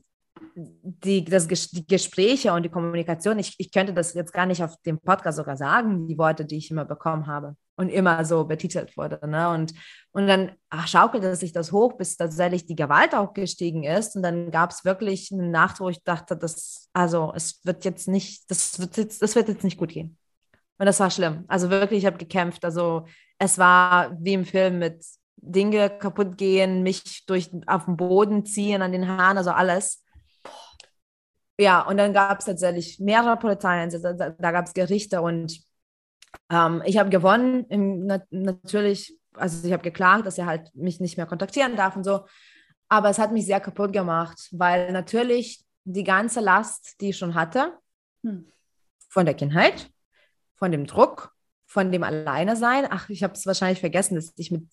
die, 0.55 1.23
das, 1.23 1.47
die 1.47 1.85
Gespräche 1.85 2.53
und 2.53 2.63
die 2.63 2.69
Kommunikation, 2.69 3.39
ich, 3.39 3.55
ich 3.57 3.71
könnte 3.71 3.93
das 3.93 4.13
jetzt 4.13 4.33
gar 4.33 4.45
nicht 4.45 4.63
auf 4.63 4.75
dem 4.85 4.99
Podcast 4.99 5.37
sogar 5.37 5.57
sagen, 5.57 6.07
die 6.07 6.17
Worte, 6.17 6.45
die 6.45 6.57
ich 6.57 6.71
immer 6.71 6.85
bekommen 6.85 7.27
habe 7.27 7.55
und 7.75 7.89
immer 7.89 8.25
so 8.25 8.45
betitelt 8.45 8.97
wurde. 8.97 9.19
Ne? 9.27 9.49
Und, 9.49 9.73
und 10.11 10.27
dann 10.27 10.51
schaukelte 10.85 11.35
sich 11.35 11.53
das 11.53 11.71
hoch, 11.71 11.93
bis 11.97 12.17
tatsächlich 12.17 12.65
die 12.65 12.75
Gewalt 12.75 13.13
auch 13.13 13.33
gestiegen 13.33 13.83
ist. 13.83 14.15
Und 14.15 14.23
dann 14.23 14.51
gab 14.51 14.71
es 14.71 14.83
wirklich 14.83 15.31
eine 15.31 15.47
Nacht, 15.47 15.79
wo 15.79 15.89
ich 15.89 16.03
dachte, 16.03 16.35
das, 16.35 16.89
also 16.93 17.31
es 17.35 17.61
wird 17.63 17.85
jetzt 17.85 18.07
nicht, 18.07 18.49
das 18.49 18.79
wird 18.79 18.97
jetzt, 18.97 19.21
das 19.21 19.35
wird 19.35 19.47
jetzt 19.47 19.63
nicht 19.63 19.77
gut 19.77 19.89
gehen. 19.89 20.17
Und 20.79 20.85
das 20.85 20.99
war 20.99 21.11
schlimm. 21.11 21.45
Also 21.47 21.69
wirklich, 21.69 21.99
ich 21.99 22.05
habe 22.05 22.17
gekämpft. 22.17 22.65
Also 22.65 23.05
es 23.37 23.57
war 23.57 24.15
wie 24.19 24.33
im 24.33 24.45
Film 24.45 24.79
mit 24.79 25.05
Dinge 25.35 25.89
kaputt 25.89 26.37
gehen, 26.37 26.83
mich 26.83 27.25
durch 27.25 27.51
auf 27.67 27.85
den 27.85 27.97
Boden 27.97 28.45
ziehen, 28.45 28.81
an 28.81 28.91
den 28.91 29.07
Haaren, 29.07 29.37
also 29.37 29.51
alles. 29.51 30.03
Ja, 31.59 31.81
und 31.81 31.97
dann 31.97 32.13
gab 32.13 32.39
es 32.39 32.45
tatsächlich 32.45 32.99
mehrere 32.99 33.37
Polizeieinsätze, 33.37 34.15
da, 34.15 34.29
da 34.29 34.51
gab 34.51 34.67
es 34.67 34.73
Gerichte 34.73 35.21
und 35.21 35.59
ähm, 36.49 36.83
ich 36.85 36.97
habe 36.97 37.09
gewonnen, 37.09 37.65
im, 37.69 38.05
na, 38.05 38.21
natürlich, 38.29 39.17
also 39.33 39.65
ich 39.65 39.73
habe 39.73 39.83
geklagt, 39.83 40.25
dass 40.25 40.37
er 40.37 40.45
halt 40.45 40.69
mich 40.75 40.99
nicht 40.99 41.17
mehr 41.17 41.25
kontaktieren 41.25 41.75
darf 41.75 41.95
und 41.95 42.03
so. 42.03 42.25
Aber 42.89 43.09
es 43.09 43.19
hat 43.19 43.31
mich 43.31 43.45
sehr 43.45 43.59
kaputt 43.59 43.91
gemacht, 43.91 44.49
weil 44.51 44.91
natürlich 44.91 45.65
die 45.83 46.03
ganze 46.03 46.39
Last, 46.39 47.01
die 47.01 47.09
ich 47.09 47.17
schon 47.17 47.35
hatte, 47.35 47.73
hm. 48.23 48.45
von 49.09 49.25
der 49.25 49.35
Kindheit, 49.35 49.89
von 50.55 50.71
dem 50.71 50.85
Druck, 50.85 51.33
von 51.65 51.91
dem 51.91 52.03
Alleine 52.03 52.55
sein. 52.55 52.87
Ach, 52.89 53.09
ich 53.09 53.23
habe 53.23 53.33
es 53.33 53.45
wahrscheinlich 53.45 53.79
vergessen, 53.79 54.15
dass 54.15 54.33
ich 54.37 54.51
mit 54.51 54.63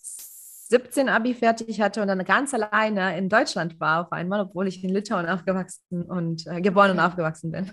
17 0.74 1.08
Abi 1.08 1.34
fertig 1.34 1.80
hatte 1.80 2.02
und 2.02 2.08
dann 2.08 2.24
ganz 2.24 2.52
alleine 2.52 3.16
in 3.16 3.28
Deutschland 3.28 3.78
war 3.78 4.00
auf 4.00 4.10
einmal, 4.10 4.40
obwohl 4.40 4.66
ich 4.66 4.82
in 4.82 4.90
Litauen 4.90 5.26
aufgewachsen 5.26 6.02
und 6.02 6.48
äh, 6.48 6.60
geboren 6.60 6.90
und 6.90 6.98
aufgewachsen 7.00 7.52
bin. 7.52 7.70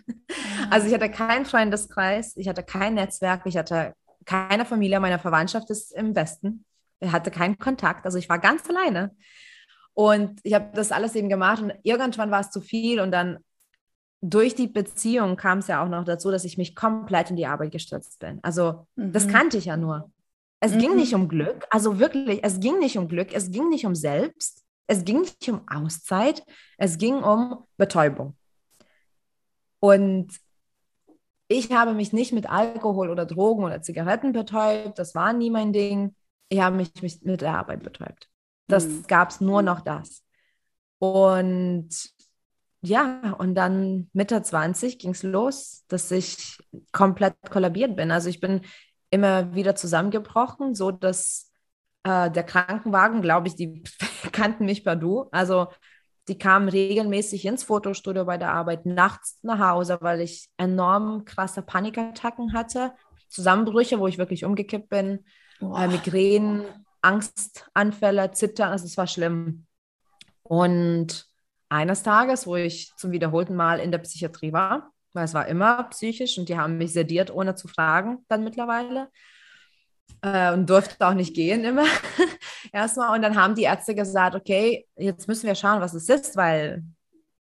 Also 0.70 0.88
ich 0.88 0.94
hatte 0.94 1.10
keinen 1.10 1.46
Freundeskreis, 1.46 2.38
ich 2.38 2.48
hatte 2.48 2.62
kein 2.64 2.94
Netzwerk, 2.94 3.42
ich 3.46 3.58
hatte 3.58 3.94
keine 4.26 4.64
Familie, 4.64 5.00
meine 5.00 5.18
Verwandtschaft 5.18 5.70
ist 5.72 5.92
im 5.92 6.16
Westen. 6.16 6.64
Ich 7.00 7.12
hatte 7.12 7.32
keinen 7.32 7.58
Kontakt, 7.58 8.06
also 8.06 8.20
ich 8.20 8.30
war 8.30 8.38
ganz 8.38 8.70
alleine. 8.70 9.16
Und 9.94 10.40
ich 10.44 10.54
habe 10.54 10.70
das 10.74 10.92
alles 10.92 11.16
eben 11.16 11.28
gemacht 11.28 11.64
und 11.64 11.74
irgendwann 11.82 12.30
war 12.30 12.42
es 12.42 12.52
zu 12.52 12.62
viel 12.62 13.00
und 13.00 13.12
dann 13.12 13.40
durch 14.22 14.54
die 14.54 14.68
Beziehung 14.68 15.36
kam 15.36 15.58
es 15.58 15.68
ja 15.68 15.84
auch 15.84 15.90
noch 15.90 16.06
dazu, 16.06 16.30
dass 16.30 16.46
ich 16.46 16.58
mich 16.60 16.76
komplett 16.76 17.32
in 17.32 17.36
die 17.36 17.48
Arbeit 17.48 17.72
gestürzt 17.72 18.20
bin. 18.20 18.40
Also 18.44 18.86
mhm. 18.96 19.12
das 19.12 19.28
kannte 19.28 19.58
ich 19.58 19.66
ja 19.66 19.76
nur. 19.76 20.12
Es 20.62 20.74
mhm. 20.74 20.80
ging 20.80 20.96
nicht 20.96 21.14
um 21.16 21.28
Glück, 21.28 21.66
also 21.72 22.00
wirklich, 22.00 22.40
es 22.44 22.60
ging 22.60 22.80
nicht 22.80 22.98
um 22.98 23.08
Glück, 23.08 23.34
es 23.34 23.52
ging 23.52 23.68
nicht 23.70 23.86
um 23.86 23.96
Selbst, 23.96 24.64
es 24.88 25.04
ging 25.04 25.22
nicht 25.22 25.50
um 25.50 25.68
Auszeit, 25.68 26.44
es 26.78 26.98
ging 26.98 27.16
um 27.16 27.66
Betäubung. 27.78 28.38
Und 29.80 30.32
ich 31.48 31.72
habe 31.72 31.94
mich 31.94 32.14
nicht 32.14 32.32
mit 32.32 32.50
Alkohol 32.50 33.10
oder 33.10 33.26
Drogen 33.26 33.64
oder 33.64 33.82
Zigaretten 33.82 34.34
betäubt, 34.34 35.00
das 35.00 35.16
war 35.16 35.34
nie 35.34 35.50
mein 35.50 35.74
Ding. 35.74 36.16
Ich 36.48 36.62
habe 36.62 36.78
mich, 36.78 36.92
mit 37.24 37.42
der 37.42 37.56
Arbeit 37.56 37.84
betäubt. 37.84 38.30
Das 38.68 38.86
mhm. 38.86 39.04
gab 39.08 39.32
es 39.32 39.42
nur 39.42 39.64
noch 39.64 39.82
das. 39.82 40.24
Und 41.00 41.90
ja, 42.84 43.34
und 43.40 43.56
dann 43.56 44.10
Mitte 44.14 44.42
20 44.42 45.00
ging 45.00 45.12
es 45.12 45.24
los, 45.24 45.84
dass 45.88 46.12
ich 46.12 46.60
komplett 46.92 47.36
kollabiert 47.50 47.96
bin. 47.96 48.12
Also 48.12 48.30
ich 48.30 48.40
bin 48.40 48.62
immer 49.12 49.54
wieder 49.54 49.76
zusammengebrochen, 49.76 50.74
so 50.74 50.90
dass 50.90 51.52
äh, 52.04 52.32
der 52.32 52.44
Krankenwagen, 52.44 53.22
glaube 53.22 53.48
ich, 53.48 53.56
die 53.56 53.84
kannten 54.32 54.66
mich 54.66 54.84
per 54.84 54.96
Du. 54.96 55.28
Also 55.32 55.68
die 56.28 56.38
kamen 56.38 56.70
regelmäßig 56.70 57.46
ins 57.46 57.64
Fotostudio 57.64 58.26
bei 58.26 58.38
der 58.38 58.54
Arbeit, 58.54 58.86
nachts 58.86 59.40
nach 59.44 59.60
Hause, 59.60 59.98
weil 60.02 60.22
ich 60.22 60.50
enorm 60.58 61.26
krasse 61.26 61.62
Panikattacken 61.62 62.54
hatte, 62.54 62.94
Zusammenbrüche, 63.28 64.00
wo 64.00 64.08
ich 64.08 64.18
wirklich 64.18 64.46
umgekippt 64.46 64.90
bin, 64.90 65.26
äh, 65.62 65.88
Migränen, 65.88 66.66
Angstanfälle, 67.02 68.32
Zittern, 68.32 68.72
also 68.72 68.86
es 68.86 68.98
war 68.98 69.08
schlimm. 69.08 69.66
Und 70.44 71.28
eines 71.70 72.04
Tages, 72.04 72.46
wo 72.46 72.56
ich 72.56 72.94
zum 72.98 73.12
wiederholten 73.12 73.56
Mal 73.56 73.80
in 73.80 73.92
der 73.92 74.00
Psychiatrie 74.00 74.54
war, 74.54 74.91
weil 75.14 75.26
es 75.26 75.34
war 75.34 75.48
immer 75.48 75.84
psychisch 75.86 76.38
und 76.38 76.50
die 76.50 76.58
haben 76.58 76.78
mich 76.78 76.94
sediert, 76.94 77.32
ohne 77.32 77.56
zu 77.56 77.68
fragen, 77.68 78.26
dann 78.28 78.44
mittlerweile. 78.44 79.10
Äh, 80.22 80.54
und 80.54 80.70
durfte 80.70 81.08
auch 81.08 81.14
nicht 81.14 81.34
gehen 81.34 81.64
immer 81.64 81.86
erstmal. 82.72 83.16
Und 83.16 83.22
dann 83.22 83.36
haben 83.36 83.56
die 83.56 83.64
Ärzte 83.64 83.96
gesagt, 83.96 84.36
okay, 84.36 84.88
jetzt 84.96 85.28
müssen 85.28 85.48
wir 85.48 85.56
schauen, 85.56 85.82
was 85.82 85.94
es 85.94 86.10
ist, 86.10 86.36
weil 86.36 86.84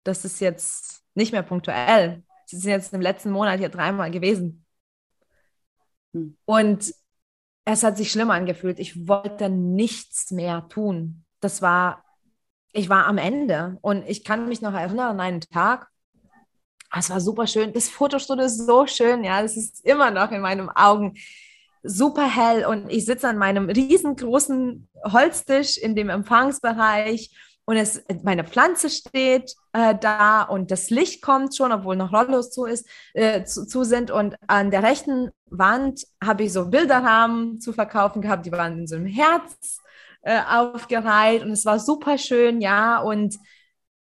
das 0.03 0.25
ist 0.25 0.39
jetzt 0.39 1.03
nicht 1.13 1.31
mehr 1.31 1.43
punktuell. 1.43 2.23
Sie 2.45 2.57
sind 2.57 2.71
jetzt 2.71 2.93
im 2.93 3.01
letzten 3.01 3.31
Monat 3.31 3.59
hier 3.59 3.69
dreimal 3.69 4.11
gewesen. 4.11 4.65
Hm. 6.13 6.37
Und 6.45 6.93
es 7.65 7.83
hat 7.83 7.97
sich 7.97 8.11
schlimm 8.11 8.31
angefühlt. 8.31 8.79
Ich 8.79 9.07
wollte 9.07 9.49
nichts 9.49 10.31
mehr 10.31 10.67
tun. 10.67 11.25
Das 11.39 11.61
war, 11.61 12.03
ich 12.73 12.89
war 12.89 13.05
am 13.05 13.17
Ende. 13.17 13.77
Und 13.81 14.07
ich 14.07 14.23
kann 14.23 14.49
mich 14.49 14.61
noch 14.61 14.73
erinnern 14.73 15.11
an 15.11 15.19
einen 15.19 15.41
Tag, 15.41 15.90
Ah, 16.91 16.99
es 16.99 17.09
war 17.09 17.21
super 17.21 17.47
schön. 17.47 17.71
Das 17.73 17.89
Fotostudio 17.89 18.45
ist 18.45 18.65
so 18.65 18.85
schön, 18.85 19.23
ja. 19.23 19.41
Es 19.41 19.55
ist 19.55 19.85
immer 19.85 20.11
noch 20.11 20.31
in 20.31 20.41
meinen 20.41 20.69
Augen 20.69 21.15
super 21.83 22.29
hell 22.29 22.65
und 22.65 22.89
ich 22.91 23.05
sitze 23.05 23.29
an 23.29 23.37
meinem 23.37 23.69
riesengroßen 23.69 24.87
Holztisch 25.05 25.77
in 25.77 25.95
dem 25.95 26.09
Empfangsbereich 26.09 27.31
und 27.65 27.77
es, 27.77 28.03
meine 28.23 28.43
Pflanze 28.43 28.89
steht 28.89 29.55
äh, 29.71 29.95
da 29.95 30.43
und 30.43 30.71
das 30.71 30.89
Licht 30.89 31.21
kommt 31.21 31.55
schon, 31.55 31.71
obwohl 31.71 31.95
noch 31.95 32.11
Rollos 32.11 32.51
zu, 32.51 32.65
ist, 32.65 32.87
äh, 33.13 33.45
zu, 33.45 33.65
zu, 33.65 33.83
sind. 33.85 34.11
Und 34.11 34.35
an 34.47 34.71
der 34.71 34.83
rechten 34.83 35.31
Wand 35.45 36.05
habe 36.21 36.43
ich 36.43 36.53
so 36.53 36.69
Bilderrahmen 36.69 37.61
zu 37.61 37.71
verkaufen 37.71 38.21
gehabt, 38.21 38.45
die 38.45 38.51
waren 38.51 38.79
in 38.79 38.87
so 38.87 38.97
einem 38.97 39.05
Herz 39.05 39.79
äh, 40.23 40.41
aufgereiht 40.41 41.43
und 41.43 41.51
es 41.51 41.65
war 41.65 41.79
super 41.79 42.17
schön, 42.17 42.59
ja. 42.59 42.99
Und 42.99 43.37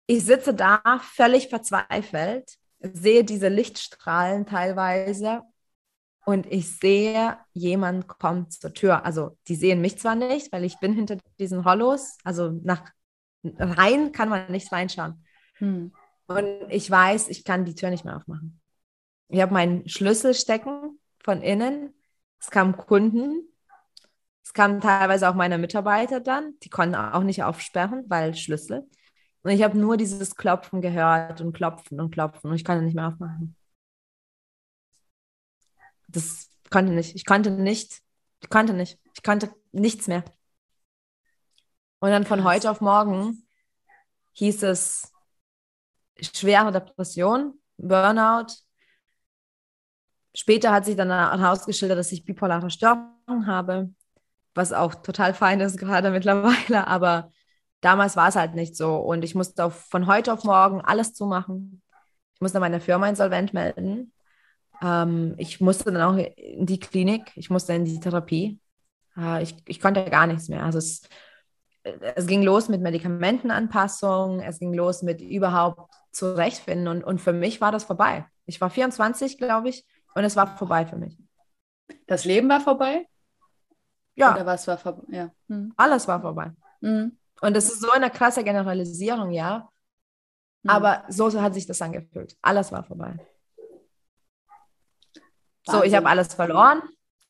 ich 0.07 0.25
sitze 0.25 0.55
da 0.55 0.81
völlig 1.01 1.49
verzweifelt 1.49 2.58
sehe 2.79 3.23
diese 3.23 3.49
Lichtstrahlen 3.49 4.45
teilweise 4.45 5.43
und 6.25 6.45
ich 6.45 6.77
sehe, 6.77 7.37
jemand 7.53 8.07
kommt 8.07 8.53
zur 8.53 8.73
Tür. 8.73 9.05
Also 9.05 9.37
die 9.47 9.55
sehen 9.55 9.81
mich 9.81 9.99
zwar 9.99 10.15
nicht, 10.15 10.51
weil 10.51 10.63
ich 10.63 10.79
bin 10.79 10.93
hinter 10.93 11.17
diesen 11.39 11.65
Hollows, 11.65 12.17
also 12.23 12.51
nach 12.63 12.83
rein 13.43 14.11
kann 14.11 14.29
man 14.29 14.51
nicht 14.51 14.71
reinschauen. 14.71 15.25
Hm. 15.55 15.91
Und 16.27 16.47
ich 16.69 16.89
weiß, 16.89 17.29
ich 17.29 17.43
kann 17.43 17.65
die 17.65 17.75
Tür 17.75 17.89
nicht 17.89 18.05
mehr 18.05 18.15
aufmachen. 18.15 18.61
Ich 19.29 19.41
habe 19.41 19.53
meinen 19.53 19.87
Schlüssel 19.89 20.33
stecken 20.33 20.99
von 21.23 21.41
innen. 21.41 21.93
Es 22.39 22.51
kamen 22.51 22.77
Kunden. 22.77 23.47
Es 24.43 24.53
kamen 24.53 24.81
teilweise 24.81 25.29
auch 25.29 25.35
meine 25.35 25.57
Mitarbeiter 25.57 26.19
dann. 26.19 26.53
Die 26.63 26.69
konnten 26.69 26.95
auch 26.95 27.23
nicht 27.23 27.43
aufsperren, 27.43 28.05
weil 28.07 28.35
Schlüssel. 28.35 28.87
Und 29.43 29.51
ich 29.51 29.63
habe 29.63 29.77
nur 29.77 29.97
dieses 29.97 30.35
Klopfen 30.35 30.81
gehört 30.81 31.41
und 31.41 31.53
Klopfen 31.53 31.99
und 31.99 32.11
Klopfen 32.11 32.49
und 32.49 32.55
ich 32.55 32.65
konnte 32.65 32.83
nicht 32.83 32.95
mehr 32.95 33.07
aufmachen. 33.07 33.55
Das 36.07 36.49
konnte 36.69 36.91
nicht. 36.91 37.15
Ich 37.15 37.25
konnte 37.25 37.51
nicht. 37.51 38.01
Ich 38.41 38.49
konnte 38.49 38.73
nicht. 38.73 38.99
Ich 39.13 39.23
konnte 39.23 39.53
nichts 39.71 40.07
mehr. 40.07 40.23
Und 41.99 42.11
dann 42.11 42.25
von 42.25 42.43
heute 42.43 42.71
auf 42.71 42.81
morgen 42.81 43.45
hieß 44.33 44.63
es 44.63 45.11
schwere 46.21 46.71
Depression, 46.71 47.59
Burnout. 47.77 48.53
Später 50.33 50.71
hat 50.71 50.85
sich 50.85 50.95
dann 50.95 51.09
herausgeschildert, 51.09 51.97
dass 51.97 52.11
ich 52.11 52.23
bipolare 52.23 52.69
Störungen 52.69 53.47
habe, 53.47 53.93
was 54.53 54.73
auch 54.73 54.95
total 54.95 55.33
fein 55.33 55.59
ist 55.59 55.77
gerade 55.79 56.11
mittlerweile, 56.11 56.87
aber 56.87 57.31
damals 57.81 58.15
war 58.15 58.27
es 58.27 58.35
halt 58.35 58.55
nicht 58.55 58.75
so. 58.75 58.97
Und 58.97 59.23
ich 59.23 59.35
musste 59.35 59.65
auf, 59.65 59.85
von 59.89 60.07
heute 60.07 60.33
auf 60.33 60.43
morgen 60.43 60.81
alles 60.81 61.13
zumachen. 61.13 61.81
Ich 62.33 62.41
musste 62.41 62.59
meine 62.59 62.79
Firma 62.79 63.07
insolvent 63.07 63.53
melden. 63.53 64.13
Ähm, 64.81 65.35
ich 65.37 65.61
musste 65.61 65.91
dann 65.91 66.01
auch 66.01 66.17
in 66.17 66.65
die 66.65 66.79
Klinik, 66.79 67.31
ich 67.35 67.49
musste 67.49 67.73
in 67.73 67.85
die 67.85 67.99
Therapie. 67.99 68.59
Äh, 69.17 69.43
ich, 69.43 69.55
ich 69.67 69.79
konnte 69.79 70.05
gar 70.05 70.27
nichts 70.27 70.47
mehr. 70.47 70.63
Also 70.63 70.77
es, 70.77 71.01
es 71.83 72.27
ging 72.27 72.43
los 72.43 72.69
mit 72.69 72.81
Medikamentenanpassung, 72.81 74.41
es 74.41 74.59
ging 74.59 74.73
los 74.73 75.01
mit 75.01 75.21
überhaupt 75.21 75.93
zurechtfinden 76.11 76.87
und, 76.87 77.03
und 77.03 77.19
für 77.19 77.33
mich 77.33 77.61
war 77.61 77.71
das 77.71 77.83
vorbei. 77.83 78.25
Ich 78.45 78.59
war 78.61 78.69
24, 78.69 79.37
glaube 79.37 79.69
ich, 79.69 79.85
und 80.15 80.23
es 80.23 80.35
war 80.35 80.57
vorbei 80.57 80.85
für 80.85 80.97
mich. 80.97 81.17
Das 82.07 82.25
Leben 82.25 82.49
war 82.49 82.61
vorbei? 82.61 83.07
Ja. 84.15 84.33
Oder 84.33 84.45
was 84.45 84.67
war 84.67 84.77
vorbei? 84.77 85.03
Ja. 85.09 85.31
Hm. 85.47 85.73
Alles 85.77 86.07
war 86.07 86.21
vorbei. 86.21 86.51
Hm. 86.81 87.17
Und 87.41 87.55
das 87.55 87.65
ist 87.65 87.81
so 87.81 87.91
eine 87.91 88.09
krasse 88.09 88.43
Generalisierung, 88.43 89.31
ja. 89.31 89.69
Hm. 90.63 90.69
Aber 90.69 91.03
so 91.09 91.41
hat 91.41 91.53
sich 91.53 91.65
das 91.65 91.81
angefühlt. 91.81 92.35
Alles 92.41 92.71
war 92.71 92.83
vorbei. 92.83 93.15
Wahnsinn. 95.65 95.81
So, 95.81 95.83
ich 95.83 95.95
habe 95.95 96.07
alles 96.07 96.33
verloren. 96.33 96.81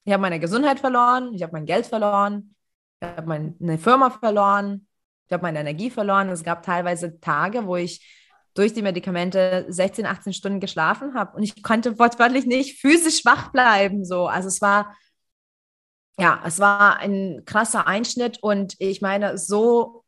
Ich 0.04 0.13
habe 0.13 0.22
meine 0.22 0.39
Gesundheit 0.39 0.80
verloren. 0.80 1.34
Ich 1.34 1.43
habe 1.43 1.54
mein 1.54 1.65
Geld 1.65 1.86
verloren. 1.86 2.56
Ich 3.02 3.08
habe 3.08 3.28
meine 3.60 3.78
Firma 3.78 4.10
verloren. 4.10 4.88
Ich 5.28 5.34
habe 5.34 5.43
meine 5.43 5.60
Energie 5.60 5.89
verloren. 5.89 6.30
Es 6.30 6.43
gab 6.43 6.63
teilweise 6.63 7.19
Tage, 7.19 7.67
wo 7.67 7.76
ich 7.76 8.17
durch 8.56 8.74
die 8.74 8.82
Medikamente 8.82 9.65
16, 9.69 10.06
18 10.06 10.34
Stunden 10.34 10.60
geschlafen 10.60 11.13
habe 11.13 11.38
und 11.38 11.43
ich 11.43 11.62
konnte 11.63 12.00
wortwörtlich 12.00 12.45
nicht 12.45 12.82
physisch 12.82 13.24
wach 13.24 13.52
bleiben. 13.52 14.04
So. 14.04 14.28
Also 14.28 14.48
es 14.48 14.62
war, 14.62 14.95
ja, 16.17 16.41
es 16.45 16.60
war 16.60 16.98
ein 16.98 17.43
krasser 17.45 17.88
Einschnitt 17.88 18.41
und 18.41 18.76
ich 18.80 19.02
meine, 19.02 19.38
so 19.38 19.99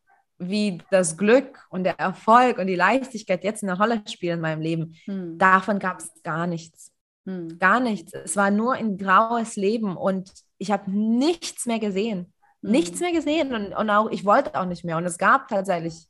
wie 0.41 0.81
das 0.89 1.17
Glück 1.17 1.65
und 1.69 1.83
der 1.83 1.99
Erfolg 1.99 2.57
und 2.57 2.67
die 2.67 2.75
Leichtigkeit 2.75 3.43
jetzt 3.43 3.63
eine 3.63 3.77
Rolle 3.77 4.01
spielen 4.07 4.35
in 4.35 4.41
meinem 4.41 4.61
Leben, 4.61 4.95
hm. 5.05 5.37
davon 5.37 5.79
gab 5.79 5.99
es 5.99 6.11
gar 6.23 6.47
nichts. 6.47 6.91
Hm. 7.25 7.59
Gar 7.59 7.79
nichts. 7.79 8.13
Es 8.13 8.35
war 8.35 8.49
nur 8.49 8.73
ein 8.73 8.97
graues 8.97 9.55
Leben 9.55 9.95
und 9.95 10.31
ich 10.57 10.71
habe 10.71 10.89
nichts 10.89 11.65
mehr 11.65 11.79
gesehen. 11.79 12.33
Hm. 12.61 12.71
Nichts 12.71 12.99
mehr 12.99 13.11
gesehen 13.11 13.53
und, 13.53 13.73
und 13.73 13.89
auch 13.89 14.09
ich 14.09 14.25
wollte 14.25 14.59
auch 14.59 14.65
nicht 14.65 14.83
mehr. 14.83 14.97
Und 14.97 15.05
es 15.05 15.17
gab 15.17 15.47
tatsächlich 15.47 16.07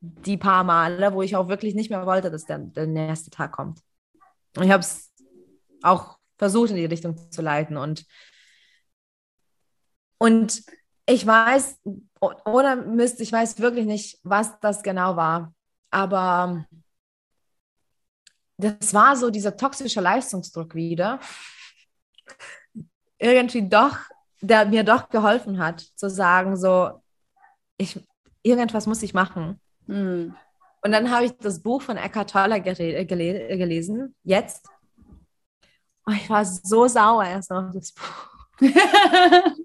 die 0.00 0.36
paar 0.36 0.64
Male, 0.64 1.12
wo 1.12 1.22
ich 1.22 1.36
auch 1.36 1.48
wirklich 1.48 1.74
nicht 1.74 1.90
mehr 1.90 2.06
wollte, 2.06 2.30
dass 2.30 2.46
der, 2.46 2.58
der 2.58 2.86
nächste 2.86 3.30
Tag 3.30 3.52
kommt. 3.52 3.80
Und 4.56 4.64
ich 4.64 4.70
habe 4.70 4.80
es 4.80 5.12
auch 5.82 6.18
versucht, 6.38 6.70
in 6.70 6.76
die 6.76 6.86
Richtung 6.86 7.30
zu 7.30 7.42
leiten. 7.42 7.76
Und, 7.76 8.06
und 10.18 10.62
ich 11.10 11.26
weiß, 11.26 11.80
ohne 12.44 12.76
Mist, 12.76 13.20
ich 13.20 13.32
weiß 13.32 13.58
wirklich 13.58 13.86
nicht, 13.86 14.18
was 14.22 14.58
das 14.60 14.82
genau 14.82 15.16
war. 15.16 15.52
Aber 15.90 16.64
das 18.56 18.94
war 18.94 19.16
so 19.16 19.30
dieser 19.30 19.56
toxische 19.56 20.00
Leistungsdruck 20.00 20.74
wieder. 20.74 21.18
Irgendwie 23.18 23.68
doch, 23.68 23.98
der 24.40 24.66
mir 24.66 24.84
doch 24.84 25.08
geholfen 25.08 25.58
hat, 25.58 25.80
zu 25.80 26.08
sagen, 26.08 26.56
so, 26.56 27.02
ich, 27.76 28.00
irgendwas 28.42 28.86
muss 28.86 29.02
ich 29.02 29.12
machen. 29.12 29.60
Mhm. 29.86 30.36
Und 30.82 30.92
dann 30.92 31.10
habe 31.10 31.26
ich 31.26 31.36
das 31.38 31.60
Buch 31.60 31.82
von 31.82 31.96
Eckhart 31.96 32.30
Tolle 32.30 32.60
gele 32.62 33.04
gele 33.04 33.58
gelesen, 33.58 34.14
jetzt. 34.22 34.66
Und 36.06 36.14
ich 36.14 36.30
war 36.30 36.44
so 36.44 36.86
sauer 36.86 37.24
erst 37.24 37.50
auf 37.50 37.72
das 37.74 37.92
Buch. 37.92 38.36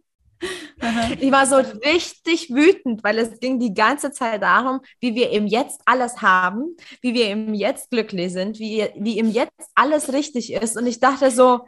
ich 1.19 1.31
war 1.31 1.45
so 1.45 1.55
richtig 1.55 2.49
wütend, 2.49 3.03
weil 3.03 3.17
es 3.19 3.39
ging 3.39 3.59
die 3.59 3.73
ganze 3.73 4.11
Zeit 4.11 4.41
darum, 4.41 4.81
wie 4.99 5.15
wir 5.15 5.31
im 5.31 5.47
Jetzt 5.47 5.81
alles 5.85 6.21
haben, 6.21 6.75
wie 7.01 7.13
wir 7.13 7.29
im 7.29 7.53
Jetzt 7.53 7.89
glücklich 7.91 8.33
sind, 8.33 8.59
wie, 8.59 8.87
wie 8.95 9.19
im 9.19 9.29
Jetzt 9.29 9.69
alles 9.75 10.13
richtig 10.13 10.53
ist. 10.53 10.77
Und 10.77 10.87
ich 10.87 10.99
dachte 10.99 11.31
so, 11.31 11.67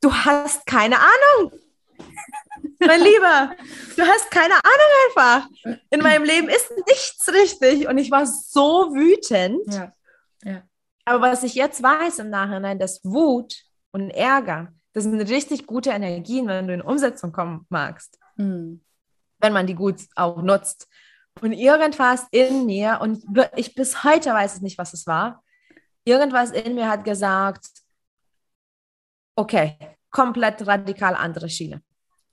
du 0.00 0.12
hast 0.12 0.66
keine 0.66 0.96
Ahnung 0.98 1.52
mein 2.80 3.00
Lieber, 3.00 3.54
du 3.96 4.02
hast 4.02 4.30
keine 4.30 4.54
Ahnung 4.54 4.90
einfach. 5.08 5.48
In 5.90 6.00
meinem 6.00 6.24
Leben 6.24 6.48
ist 6.48 6.70
nichts 6.86 7.28
richtig. 7.32 7.88
Und 7.88 7.98
ich 7.98 8.10
war 8.10 8.26
so 8.26 8.94
wütend. 8.94 9.72
Ja. 9.72 9.92
Ja. 10.44 10.62
Aber 11.04 11.32
was 11.32 11.42
ich 11.42 11.54
jetzt 11.54 11.82
weiß 11.82 12.20
im 12.20 12.30
Nachhinein, 12.30 12.78
dass 12.78 13.00
Wut 13.04 13.54
und 13.90 14.10
Ärger, 14.10 14.72
das 14.92 15.04
sind 15.04 15.20
richtig 15.20 15.66
gute 15.66 15.90
Energien, 15.90 16.46
wenn 16.46 16.66
du 16.66 16.74
in 16.74 16.82
Umsetzung 16.82 17.32
kommen 17.32 17.66
magst. 17.68 18.18
Mhm. 18.36 18.82
Wenn 19.38 19.52
man 19.52 19.66
die 19.66 19.74
gut 19.74 20.00
auch 20.16 20.42
nutzt. 20.42 20.88
Und 21.40 21.52
irgendwas 21.52 22.26
in 22.30 22.66
mir, 22.66 22.98
und 23.00 23.24
ich 23.56 23.74
bis 23.74 24.02
heute 24.02 24.30
weiß 24.30 24.54
es 24.54 24.60
nicht, 24.60 24.78
was 24.78 24.92
es 24.92 25.06
war, 25.06 25.44
irgendwas 26.04 26.50
in 26.50 26.74
mir 26.74 26.88
hat 26.88 27.04
gesagt, 27.04 27.68
okay, 29.36 29.78
komplett 30.10 30.66
radikal 30.66 31.14
andere 31.14 31.48
Schiene. 31.48 31.76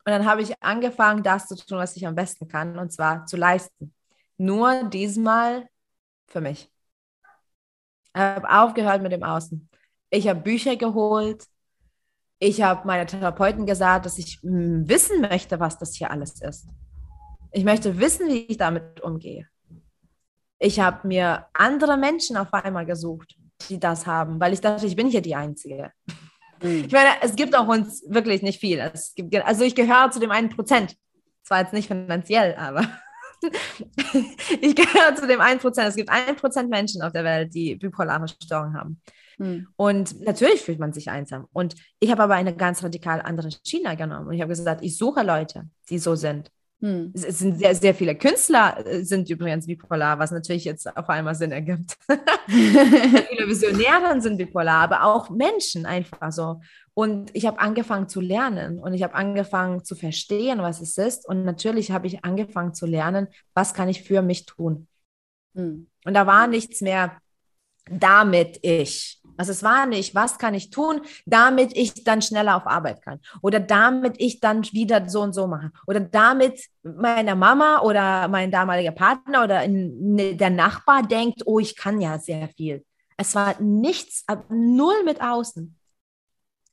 Und 0.05 0.11
dann 0.11 0.25
habe 0.25 0.41
ich 0.41 0.61
angefangen, 0.61 1.23
das 1.23 1.47
zu 1.47 1.55
tun, 1.55 1.77
was 1.77 1.95
ich 1.95 2.07
am 2.07 2.15
besten 2.15 2.47
kann, 2.47 2.77
und 2.79 2.91
zwar 2.91 3.25
zu 3.25 3.37
leisten. 3.37 3.93
Nur 4.37 4.83
diesmal 4.85 5.67
für 6.27 6.41
mich. 6.41 6.71
Ich 8.13 8.21
habe 8.21 8.49
aufgehört 8.49 9.01
mit 9.01 9.11
dem 9.11 9.23
Außen. 9.23 9.69
Ich 10.09 10.27
habe 10.27 10.39
Bücher 10.39 10.75
geholt. 10.75 11.45
Ich 12.39 12.61
habe 12.61 12.85
meiner 12.85 13.05
Therapeuten 13.05 13.65
gesagt, 13.65 14.05
dass 14.05 14.17
ich 14.17 14.39
hm, 14.41 14.87
wissen 14.87 15.21
möchte, 15.21 15.59
was 15.59 15.77
das 15.77 15.95
hier 15.95 16.11
alles 16.11 16.41
ist. 16.41 16.67
Ich 17.51 17.63
möchte 17.63 17.99
wissen, 17.99 18.27
wie 18.27 18.45
ich 18.45 18.57
damit 18.57 19.01
umgehe. 19.01 19.47
Ich 20.59 20.79
habe 20.79 21.07
mir 21.07 21.45
andere 21.53 21.97
Menschen 21.97 22.37
auf 22.37 22.53
einmal 22.53 22.85
gesucht, 22.85 23.35
die 23.69 23.79
das 23.79 24.05
haben, 24.05 24.39
weil 24.39 24.53
ich 24.53 24.61
dachte, 24.61 24.85
ich 24.85 24.95
bin 24.95 25.07
hier 25.07 25.21
die 25.21 25.35
Einzige. 25.35 25.91
Ich 26.61 26.91
meine, 26.91 27.09
es 27.21 27.35
gibt 27.35 27.55
auch 27.55 27.67
uns 27.67 28.03
wirklich 28.07 28.41
nicht 28.41 28.59
viel. 28.59 28.91
Gibt, 29.15 29.35
also 29.45 29.63
ich 29.63 29.75
gehöre 29.75 30.11
zu 30.11 30.19
dem 30.19 30.31
einen 30.31 30.49
Prozent. 30.49 30.95
Zwar 31.43 31.61
jetzt 31.61 31.73
nicht 31.73 31.87
finanziell, 31.87 32.55
aber 32.55 32.87
ich 34.61 34.75
gehöre 34.75 35.15
zu 35.15 35.27
dem 35.27 35.41
einen 35.41 35.59
Prozent. 35.59 35.89
Es 35.89 35.95
gibt 35.95 36.09
ein 36.09 36.35
Prozent 36.35 36.69
Menschen 36.69 37.01
auf 37.01 37.11
der 37.11 37.23
Welt, 37.23 37.53
die 37.53 37.75
bipolare 37.75 38.27
Störungen 38.27 38.77
haben. 38.77 39.01
Mhm. 39.37 39.67
Und 39.75 40.21
natürlich 40.21 40.61
fühlt 40.61 40.79
man 40.79 40.93
sich 40.93 41.09
einsam. 41.09 41.47
Und 41.53 41.75
ich 41.99 42.11
habe 42.11 42.23
aber 42.23 42.35
eine 42.35 42.55
ganz 42.55 42.83
radikal 42.83 43.21
andere 43.21 43.49
Schiene 43.63 43.95
genommen. 43.97 44.27
Und 44.27 44.33
ich 44.33 44.41
habe 44.41 44.49
gesagt, 44.49 44.83
ich 44.83 44.97
suche 44.97 45.23
Leute, 45.23 45.69
die 45.89 45.99
so 45.99 46.15
sind. 46.15 46.51
Hm. 46.81 47.13
Es 47.15 47.39
sind 47.39 47.57
sehr, 47.57 47.73
sehr 47.73 47.95
viele 47.95 48.15
Künstler 48.15 48.85
äh, 48.85 49.03
sind 49.03 49.29
übrigens 49.29 49.65
bipolar, 49.65 50.19
was 50.19 50.31
natürlich 50.31 50.65
jetzt 50.65 50.95
auf 50.95 51.09
einmal 51.09 51.33
Sinn 51.33 51.51
ergibt. 51.51 51.97
viele 52.47 53.47
Visionäre 53.47 54.19
sind 54.21 54.37
bipolar, 54.37 54.83
aber 54.83 55.03
auch 55.05 55.29
Menschen 55.29 55.85
einfach 55.85 56.31
so. 56.31 56.61
Und 56.93 57.33
ich 57.33 57.45
habe 57.45 57.59
angefangen 57.59 58.09
zu 58.09 58.19
lernen 58.19 58.79
und 58.79 58.93
ich 58.93 59.03
habe 59.03 59.15
angefangen 59.15 59.83
zu 59.85 59.95
verstehen, 59.95 60.59
was 60.59 60.81
es 60.81 60.97
ist. 60.97 61.27
Und 61.27 61.45
natürlich 61.45 61.91
habe 61.91 62.07
ich 62.07 62.25
angefangen 62.25 62.73
zu 62.73 62.85
lernen, 62.85 63.27
was 63.53 63.73
kann 63.73 63.87
ich 63.87 64.03
für 64.03 64.21
mich 64.21 64.45
tun. 64.45 64.87
Hm. 65.55 65.87
Und 66.03 66.13
da 66.13 66.27
war 66.27 66.47
nichts 66.47 66.81
mehr, 66.81 67.17
damit 67.89 68.59
ich. 68.61 69.21
Also 69.37 69.51
es 69.51 69.63
war 69.63 69.85
nicht, 69.85 70.15
was 70.15 70.37
kann 70.37 70.53
ich 70.53 70.69
tun, 70.69 71.01
damit 71.25 71.75
ich 71.75 72.03
dann 72.03 72.21
schneller 72.21 72.55
auf 72.55 72.67
Arbeit 72.67 73.01
kann 73.01 73.19
oder 73.41 73.59
damit 73.59 74.15
ich 74.19 74.39
dann 74.39 74.63
wieder 74.71 75.07
so 75.09 75.21
und 75.21 75.33
so 75.33 75.47
mache 75.47 75.71
oder 75.87 75.99
damit 75.99 76.61
meine 76.83 77.35
Mama 77.35 77.81
oder 77.81 78.27
mein 78.27 78.51
damaliger 78.51 78.91
Partner 78.91 79.43
oder 79.43 79.67
ne, 79.67 80.35
der 80.35 80.49
Nachbar 80.49 81.03
denkt, 81.03 81.43
oh, 81.45 81.59
ich 81.59 81.75
kann 81.75 82.01
ja 82.01 82.19
sehr 82.19 82.49
viel. 82.49 82.85
Es 83.17 83.35
war 83.35 83.59
nichts, 83.61 84.25
null 84.49 85.03
mit 85.05 85.21
außen. 85.21 85.77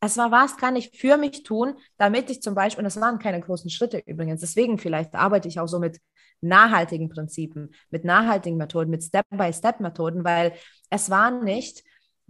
Es 0.01 0.17
war, 0.17 0.33
was 0.33 0.57
kann 0.57 0.75
ich 0.75 0.91
für 0.99 1.17
mich 1.17 1.45
tun, 1.45 1.75
damit 1.97 2.29
ich 2.29 2.43
zum 2.43 2.57
Beispiel, 2.57 2.81
und 2.81 2.87
das 2.87 3.01
waren 3.01 3.21
keine 3.21 3.41
großen 3.41 3.71
Schritte 3.71 4.03
übrigens, 4.05 4.41
deswegen 4.41 4.77
vielleicht 4.79 5.15
arbeite 5.15 5.47
ich 5.47 5.61
auch 5.61 5.69
so 5.69 5.79
mit 5.79 6.01
nachhaltigen 6.41 7.09
Prinzipien, 7.09 7.73
mit 7.91 8.05
nachhaltigen 8.05 8.59
Methoden, 8.59 8.91
mit 8.91 9.05
Step-by-Step-Methoden, 9.05 10.25
weil 10.25 10.55
es 10.91 11.09
war 11.09 11.31
nicht, 11.31 11.85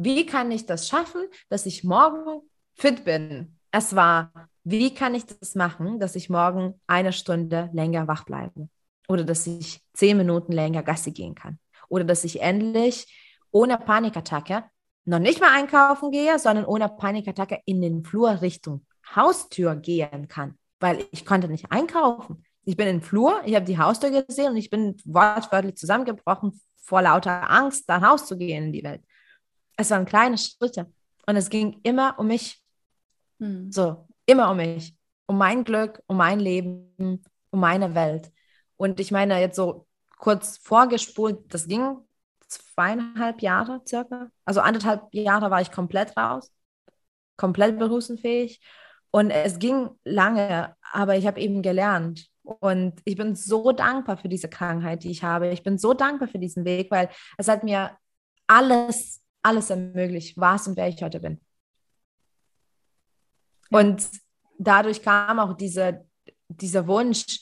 wie 0.04 0.26
kann 0.26 0.50
ich 0.50 0.66
das 0.66 0.88
schaffen, 0.88 1.22
dass 1.48 1.66
ich 1.66 1.84
morgen 1.84 2.42
fit 2.74 3.04
bin? 3.04 3.58
Es 3.70 3.94
war, 3.94 4.32
wie 4.64 4.94
kann 4.94 5.14
ich 5.14 5.24
das 5.26 5.54
machen, 5.54 5.98
dass 5.98 6.16
ich 6.16 6.28
morgen 6.28 6.80
eine 6.86 7.12
Stunde 7.12 7.70
länger 7.72 8.08
wach 8.08 8.24
bleibe? 8.24 8.68
Oder 9.08 9.24
dass 9.24 9.46
ich 9.46 9.80
zehn 9.94 10.16
Minuten 10.16 10.52
länger 10.52 10.82
Gassi 10.82 11.12
gehen 11.12 11.34
kann? 11.34 11.58
Oder 11.88 12.04
dass 12.04 12.24
ich 12.24 12.40
endlich 12.40 13.06
ohne 13.50 13.78
Panikattacke 13.78 14.64
noch 15.04 15.18
nicht 15.18 15.40
mal 15.40 15.52
einkaufen 15.52 16.10
gehe, 16.10 16.38
sondern 16.38 16.64
ohne 16.64 16.88
Panikattacke 16.88 17.60
in 17.64 17.82
den 17.82 18.04
Flur 18.04 18.40
Richtung 18.40 18.86
Haustür 19.14 19.76
gehen 19.76 20.28
kann, 20.28 20.58
weil 20.80 21.04
ich 21.10 21.26
konnte 21.26 21.48
nicht 21.48 21.70
einkaufen. 21.70 22.44
Ich 22.64 22.76
bin 22.76 22.86
in 22.86 22.98
den 22.98 23.02
Flur, 23.02 23.42
ich 23.44 23.54
habe 23.56 23.64
die 23.64 23.78
Haustür 23.78 24.22
gesehen 24.22 24.52
und 24.52 24.56
ich 24.56 24.70
bin 24.70 24.96
wortwörtlich 25.04 25.76
zusammengebrochen 25.76 26.60
vor 26.76 27.02
lauter 27.02 27.50
Angst, 27.50 27.84
da 27.88 27.98
rauszugehen 27.98 28.66
in 28.66 28.72
die 28.72 28.84
Welt. 28.84 29.02
Es 29.82 29.90
waren 29.90 30.04
kleine 30.04 30.38
Schritte 30.38 30.92
und 31.26 31.36
es 31.36 31.50
ging 31.50 31.80
immer 31.82 32.18
um 32.18 32.28
mich. 32.28 32.62
Hm. 33.40 33.70
So, 33.72 34.06
immer 34.26 34.50
um 34.50 34.56
mich. 34.56 34.96
Um 35.26 35.38
mein 35.38 35.64
Glück, 35.64 36.02
um 36.06 36.16
mein 36.16 36.40
Leben, 36.40 37.24
um 37.50 37.60
meine 37.60 37.94
Welt. 37.94 38.30
Und 38.76 39.00
ich 39.00 39.10
meine 39.10 39.40
jetzt 39.40 39.56
so 39.56 39.86
kurz 40.18 40.58
vorgespult, 40.58 41.52
das 41.52 41.66
ging 41.66 41.96
zweieinhalb 42.48 43.42
Jahre 43.42 43.82
circa. 43.86 44.30
Also 44.44 44.60
anderthalb 44.60 45.12
Jahre 45.12 45.50
war 45.50 45.60
ich 45.60 45.72
komplett 45.72 46.16
raus, 46.16 46.52
komplett 47.36 47.78
berufsunfähig. 47.78 48.60
Und 49.10 49.30
es 49.30 49.58
ging 49.58 49.90
lange, 50.04 50.76
aber 50.92 51.16
ich 51.16 51.26
habe 51.26 51.40
eben 51.40 51.62
gelernt. 51.62 52.28
Und 52.42 53.00
ich 53.04 53.16
bin 53.16 53.34
so 53.34 53.72
dankbar 53.72 54.16
für 54.16 54.28
diese 54.28 54.48
Krankheit, 54.48 55.02
die 55.04 55.10
ich 55.10 55.22
habe. 55.24 55.48
Ich 55.48 55.62
bin 55.62 55.78
so 55.78 55.92
dankbar 55.94 56.28
für 56.28 56.38
diesen 56.38 56.64
Weg, 56.64 56.90
weil 56.90 57.08
es 57.36 57.48
hat 57.48 57.64
mir 57.64 57.96
alles, 58.46 59.21
alles 59.42 59.70
ermöglicht, 59.70 60.36
was 60.38 60.66
und 60.68 60.76
wer 60.76 60.88
ich 60.88 61.02
heute 61.02 61.20
bin. 61.20 61.40
Und 63.70 64.08
dadurch 64.58 65.02
kam 65.02 65.38
auch 65.38 65.56
diese, 65.56 66.06
dieser 66.48 66.86
Wunsch, 66.86 67.40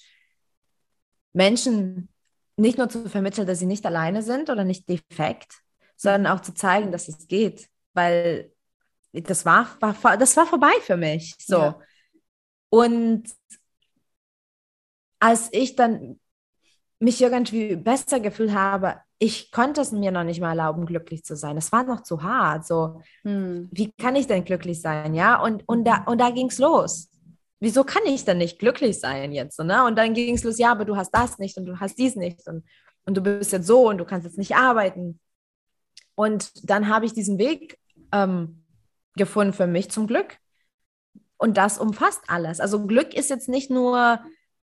Menschen 1.32 2.08
nicht 2.56 2.78
nur 2.78 2.88
zu 2.88 3.08
vermitteln, 3.08 3.46
dass 3.46 3.58
sie 3.58 3.66
nicht 3.66 3.86
alleine 3.86 4.22
sind 4.22 4.50
oder 4.50 4.64
nicht 4.64 4.88
defekt, 4.88 5.62
sondern 5.96 6.32
auch 6.32 6.40
zu 6.40 6.54
zeigen, 6.54 6.92
dass 6.92 7.08
es 7.08 7.26
geht. 7.28 7.68
Weil 7.94 8.52
das 9.12 9.44
war, 9.44 9.76
war 9.80 10.16
das 10.16 10.36
war 10.36 10.46
vorbei 10.46 10.72
für 10.82 10.96
mich. 10.96 11.34
So. 11.38 11.56
Ja. 11.56 11.80
Und 12.68 13.24
als 15.18 15.48
ich 15.52 15.76
dann 15.76 16.20
mich 16.98 17.20
irgendwie 17.20 17.76
besser 17.76 18.20
gefühlt 18.20 18.52
habe, 18.52 19.00
ich 19.22 19.52
konnte 19.52 19.82
es 19.82 19.92
mir 19.92 20.10
noch 20.10 20.24
nicht 20.24 20.40
mal 20.40 20.48
erlauben, 20.48 20.86
glücklich 20.86 21.24
zu 21.24 21.36
sein. 21.36 21.58
Es 21.58 21.70
war 21.72 21.84
noch 21.84 22.02
zu 22.02 22.22
hart. 22.22 22.66
So, 22.66 23.02
hm. 23.22 23.68
wie 23.70 23.92
kann 23.92 24.16
ich 24.16 24.26
denn 24.26 24.44
glücklich 24.44 24.80
sein? 24.80 25.14
Ja, 25.14 25.42
und, 25.42 25.62
und 25.68 25.84
da, 25.84 26.04
und 26.04 26.18
da 26.18 26.30
ging 26.30 26.48
es 26.48 26.58
los. 26.58 27.10
Wieso 27.60 27.84
kann 27.84 28.02
ich 28.06 28.24
denn 28.24 28.38
nicht 28.38 28.58
glücklich 28.58 28.98
sein 28.98 29.32
jetzt? 29.32 29.60
Ne? 29.60 29.84
Und 29.84 29.96
dann 29.96 30.14
ging 30.14 30.34
es 30.34 30.42
los, 30.42 30.56
ja, 30.58 30.72
aber 30.72 30.86
du 30.86 30.96
hast 30.96 31.10
das 31.10 31.38
nicht 31.38 31.58
und 31.58 31.66
du 31.66 31.78
hast 31.78 31.98
dies 31.98 32.16
nicht 32.16 32.48
und, 32.48 32.64
und 33.04 33.14
du 33.14 33.20
bist 33.20 33.52
jetzt 33.52 33.66
so 33.66 33.90
und 33.90 33.98
du 33.98 34.06
kannst 34.06 34.24
jetzt 34.24 34.38
nicht 34.38 34.56
arbeiten. 34.56 35.20
Und 36.14 36.50
dann 36.70 36.88
habe 36.88 37.04
ich 37.04 37.12
diesen 37.12 37.38
Weg 37.38 37.78
ähm, 38.12 38.64
gefunden 39.16 39.52
für 39.52 39.66
mich 39.66 39.90
zum 39.90 40.06
Glück. 40.06 40.38
Und 41.36 41.58
das 41.58 41.76
umfasst 41.76 42.22
alles. 42.28 42.58
Also 42.58 42.86
Glück 42.86 43.12
ist 43.12 43.28
jetzt 43.28 43.50
nicht 43.50 43.70
nur, 43.70 44.20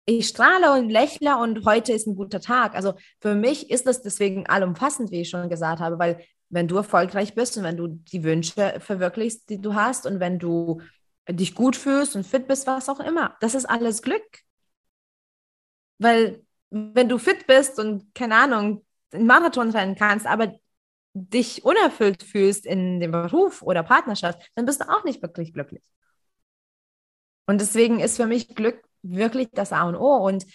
ich 0.06 0.28
strahle 0.28 0.74
und 0.74 0.90
lächle 0.90 1.38
und 1.38 1.66
heute 1.66 1.94
ist 1.94 2.08
ein 2.08 2.16
guter 2.16 2.42
Tag. 2.42 2.76
Also 2.76 2.94
für 3.22 3.36
mich 3.36 3.70
ist 3.70 3.88
das 3.88 4.02
deswegen 4.02 4.48
allumfassend, 4.48 5.12
wie 5.12 5.22
ich 5.22 5.30
schon 5.30 5.50
gesagt 5.50 5.80
habe, 5.80 6.00
weil 6.00 6.26
wenn 6.50 6.68
du 6.68 6.78
erfolgreich 6.78 7.36
bist 7.36 7.58
und 7.58 7.64
wenn 7.64 7.78
du 7.78 7.88
die 7.88 8.24
Wünsche 8.24 8.80
verwirklichst, 8.80 9.50
die 9.50 9.62
du 9.62 9.74
hast 9.74 10.06
und 10.06 10.20
wenn 10.20 10.40
du 10.40 10.82
dich 11.30 11.56
gut 11.56 11.76
fühlst 11.76 12.16
und 12.16 12.26
fit 12.28 12.48
bist, 12.48 12.68
was 12.68 12.90
auch 12.90 13.00
immer, 13.00 13.38
das 13.40 13.56
ist 13.56 13.66
alles 13.66 14.02
Glück. 14.02 14.24
Weil 16.00 16.44
wenn 16.70 17.08
du 17.10 17.18
fit 17.18 17.48
bist 17.48 17.80
und 17.80 18.14
keine 18.14 18.36
Ahnung, 18.36 18.86
einen 19.12 19.28
Marathon 19.28 19.70
rennen 19.70 19.96
kannst, 19.96 20.26
aber 20.26 20.54
dich 21.14 21.64
unerfüllt 21.64 22.24
fühlst 22.24 22.66
in 22.66 23.00
dem 23.00 23.12
Beruf 23.12 23.62
oder 23.62 23.84
Partnerschaft, 23.84 24.50
dann 24.56 24.66
bist 24.66 24.82
du 24.82 24.90
auch 24.90 25.04
nicht 25.04 25.22
wirklich 25.22 25.54
glücklich. 25.54 25.84
Und 27.46 27.62
deswegen 27.62 28.00
ist 28.00 28.18
für 28.18 28.26
mich 28.26 28.56
Glück 28.56 28.84
wirklich 29.04 29.50
das 29.52 29.72
A 29.72 29.84
und 29.84 29.96
O. 29.96 30.16
Und 30.18 30.46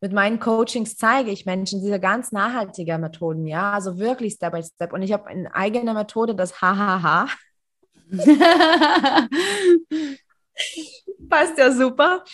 mit 0.00 0.12
meinen 0.12 0.38
Coachings 0.38 0.96
zeige 0.96 1.30
ich 1.30 1.44
Menschen 1.44 1.80
diese 1.80 1.98
ganz 1.98 2.30
nachhaltige 2.32 2.98
Methoden, 2.98 3.46
ja, 3.46 3.72
also 3.72 3.98
wirklich 3.98 4.34
Step 4.34 4.52
by 4.52 4.62
Step. 4.62 4.92
Und 4.92 5.02
ich 5.02 5.12
habe 5.12 5.26
eine 5.26 5.52
eigene 5.54 5.92
Methode, 5.92 6.34
das 6.34 6.60
HHH. 6.60 7.28
Passt 11.28 11.58
ja 11.58 11.72
super. 11.72 12.24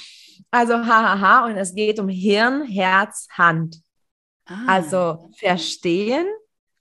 Also 0.50 0.74
HHH 0.74 1.46
und 1.46 1.56
es 1.56 1.74
geht 1.74 1.98
um 1.98 2.08
Hirn, 2.08 2.64
Herz, 2.64 3.26
Hand. 3.32 3.80
Ah. 4.46 4.66
Also 4.66 5.30
verstehen, 5.36 6.26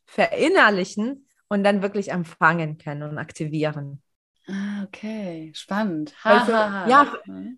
verinnerlichen 0.06 1.28
und 1.48 1.64
dann 1.64 1.82
wirklich 1.82 2.12
empfangen 2.12 2.78
können 2.78 3.04
und 3.04 3.18
aktivieren. 3.18 4.02
Ah, 4.46 4.84
okay, 4.84 5.52
spannend. 5.56 6.14
Ha, 6.26 6.44
für, 6.44 6.54
ha, 6.54 6.72
ha. 6.72 6.90
Ja, 6.90 7.14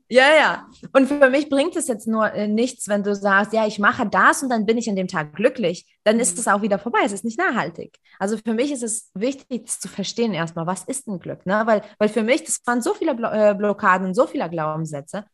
ja, 0.08 0.36
ja. 0.36 0.68
Und 0.94 1.08
für 1.08 1.32
mich 1.32 1.50
bringt 1.50 1.76
es 1.76 1.88
jetzt 1.88 2.08
nur 2.08 2.32
äh, 2.32 2.48
nichts, 2.48 2.88
wenn 2.88 3.02
du 3.02 3.16
sagst, 3.16 3.54
ja, 3.54 3.66
ich 3.66 3.80
mache 3.80 4.08
das 4.08 4.44
und 4.44 4.50
dann 4.50 4.68
bin 4.68 4.78
ich 4.78 4.88
an 4.88 4.96
dem 4.96 5.08
Tag 5.08 5.34
glücklich. 5.34 5.88
Dann 6.04 6.20
ist 6.20 6.36
mhm. 6.36 6.42
es 6.42 6.48
auch 6.48 6.62
wieder 6.62 6.78
vorbei. 6.78 7.00
Es 7.04 7.12
ist 7.12 7.26
nicht 7.26 7.40
nachhaltig. 7.40 7.98
Also 8.20 8.38
für 8.38 8.54
mich 8.54 8.72
ist 8.72 8.84
es 8.84 9.10
wichtig 9.16 9.68
zu 9.68 9.88
verstehen 9.88 10.34
erstmal, 10.34 10.68
was 10.68 10.84
ist 10.84 11.08
ein 11.08 11.20
Glück? 11.20 11.46
Ne? 11.48 11.64
Weil, 11.66 11.82
weil 11.98 12.10
für 12.10 12.22
mich, 12.22 12.44
das 12.44 12.62
waren 12.66 12.82
so 12.84 12.94
viele 12.94 13.12
äh, 13.12 13.56
Blockaden 13.56 14.06
und 14.08 14.14
so 14.14 14.28
viele 14.28 14.48
Glaubenssätze. 14.48 15.26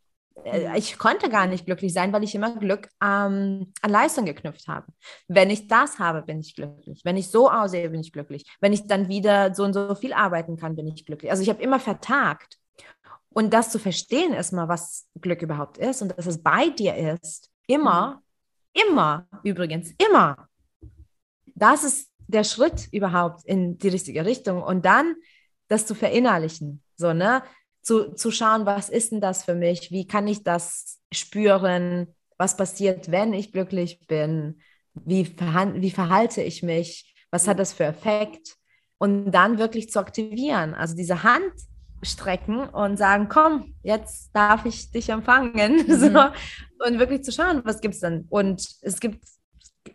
Äh, 0.44 0.78
ich 0.78 0.98
konnte 0.98 1.30
gar 1.30 1.48
nicht 1.48 1.66
glücklich 1.66 1.94
sein, 1.94 2.14
weil 2.14 2.24
ich 2.24 2.36
immer 2.36 2.56
Glück 2.56 2.90
ähm, 3.02 3.72
an 3.82 3.92
Leistung 3.92 4.26
geknüpft 4.26 4.68
habe. 4.68 4.88
Wenn 5.28 5.50
ich 5.50 5.68
das 5.68 6.00
habe, 6.00 6.22
bin 6.22 6.40
ich 6.40 6.56
glücklich. 6.56 7.02
Wenn 7.04 7.18
ich 7.18 7.30
so 7.30 7.50
aussehe, 7.50 7.90
bin 7.90 8.02
ich 8.02 8.12
glücklich. 8.12 8.46
Wenn 8.60 8.74
ich 8.74 8.88
dann 8.88 9.08
wieder 9.08 9.54
so 9.54 9.64
und 9.64 9.74
so 9.74 9.96
viel 9.96 10.14
arbeiten 10.14 10.58
kann, 10.58 10.76
bin 10.76 10.88
ich 10.88 11.06
glücklich. 11.06 11.32
Also 11.32 11.44
ich 11.44 11.50
habe 11.50 11.62
immer 11.62 11.80
vertagt. 11.80 12.58
Und 13.34 13.54
das 13.54 13.70
zu 13.70 13.80
verstehen 13.80 14.34
erstmal, 14.34 14.68
was 14.68 15.08
Glück 15.22 15.42
überhaupt 15.42 15.78
ist 15.78 16.02
und 16.02 16.18
dass 16.18 16.26
es 16.26 16.44
bei 16.44 16.70
dir 16.70 16.96
ist, 16.96 17.50
immer, 17.66 18.22
mhm. 18.76 18.82
immer, 18.92 19.28
übrigens, 19.44 19.94
immer. 19.98 20.50
Das 21.56 21.84
ist 21.84 22.10
der 22.28 22.44
Schritt 22.44 22.90
überhaupt 22.92 23.46
in 23.46 23.78
die 23.78 23.88
richtige 23.88 24.26
Richtung. 24.26 24.62
Und 24.62 24.86
dann 24.86 25.16
das 25.68 25.86
zu 25.86 25.96
verinnerlichen. 25.96 26.84
So, 26.98 27.14
ne? 27.14 27.44
Zu, 27.82 28.14
zu 28.14 28.32
schauen, 28.32 28.66
was 28.66 28.90
ist 28.90 29.12
denn 29.12 29.22
das 29.22 29.44
für 29.44 29.56
mich? 29.56 29.92
Wie 29.92 30.06
kann 30.08 30.28
ich 30.28 30.44
das 30.44 31.00
spüren? 31.12 32.08
Was 32.38 32.58
passiert, 32.58 33.12
wenn 33.12 33.34
ich 33.34 33.52
glücklich 33.52 34.06
bin? 34.08 34.62
Wie, 34.94 35.36
wie 35.76 35.92
verhalte 35.92 36.42
ich 36.42 36.64
mich? 36.64 37.14
Was 37.32 37.48
hat 37.48 37.60
das 37.60 37.74
für 37.74 37.86
Effekt? 37.86 38.56
Und 38.98 39.32
dann 39.32 39.58
wirklich 39.58 39.90
zu 39.90 40.00
aktivieren. 40.00 40.74
Also 40.74 40.96
diese 40.96 41.24
Hand 41.24 41.54
strecken 42.04 42.68
und 42.68 42.98
sagen, 42.98 43.30
komm, 43.30 43.76
jetzt 43.84 44.32
darf 44.34 44.66
ich 44.66 44.92
dich 44.92 45.10
empfangen. 45.10 45.86
Mhm. 45.88 46.00
So. 46.00 46.88
Und 46.88 47.00
wirklich 47.00 47.24
zu 47.24 47.32
schauen, 47.32 47.62
was 47.64 47.80
gibt 47.80 47.94
es 47.94 48.00
denn? 48.00 48.26
Und 48.30 48.68
es 48.82 49.00
gibt 49.00 49.24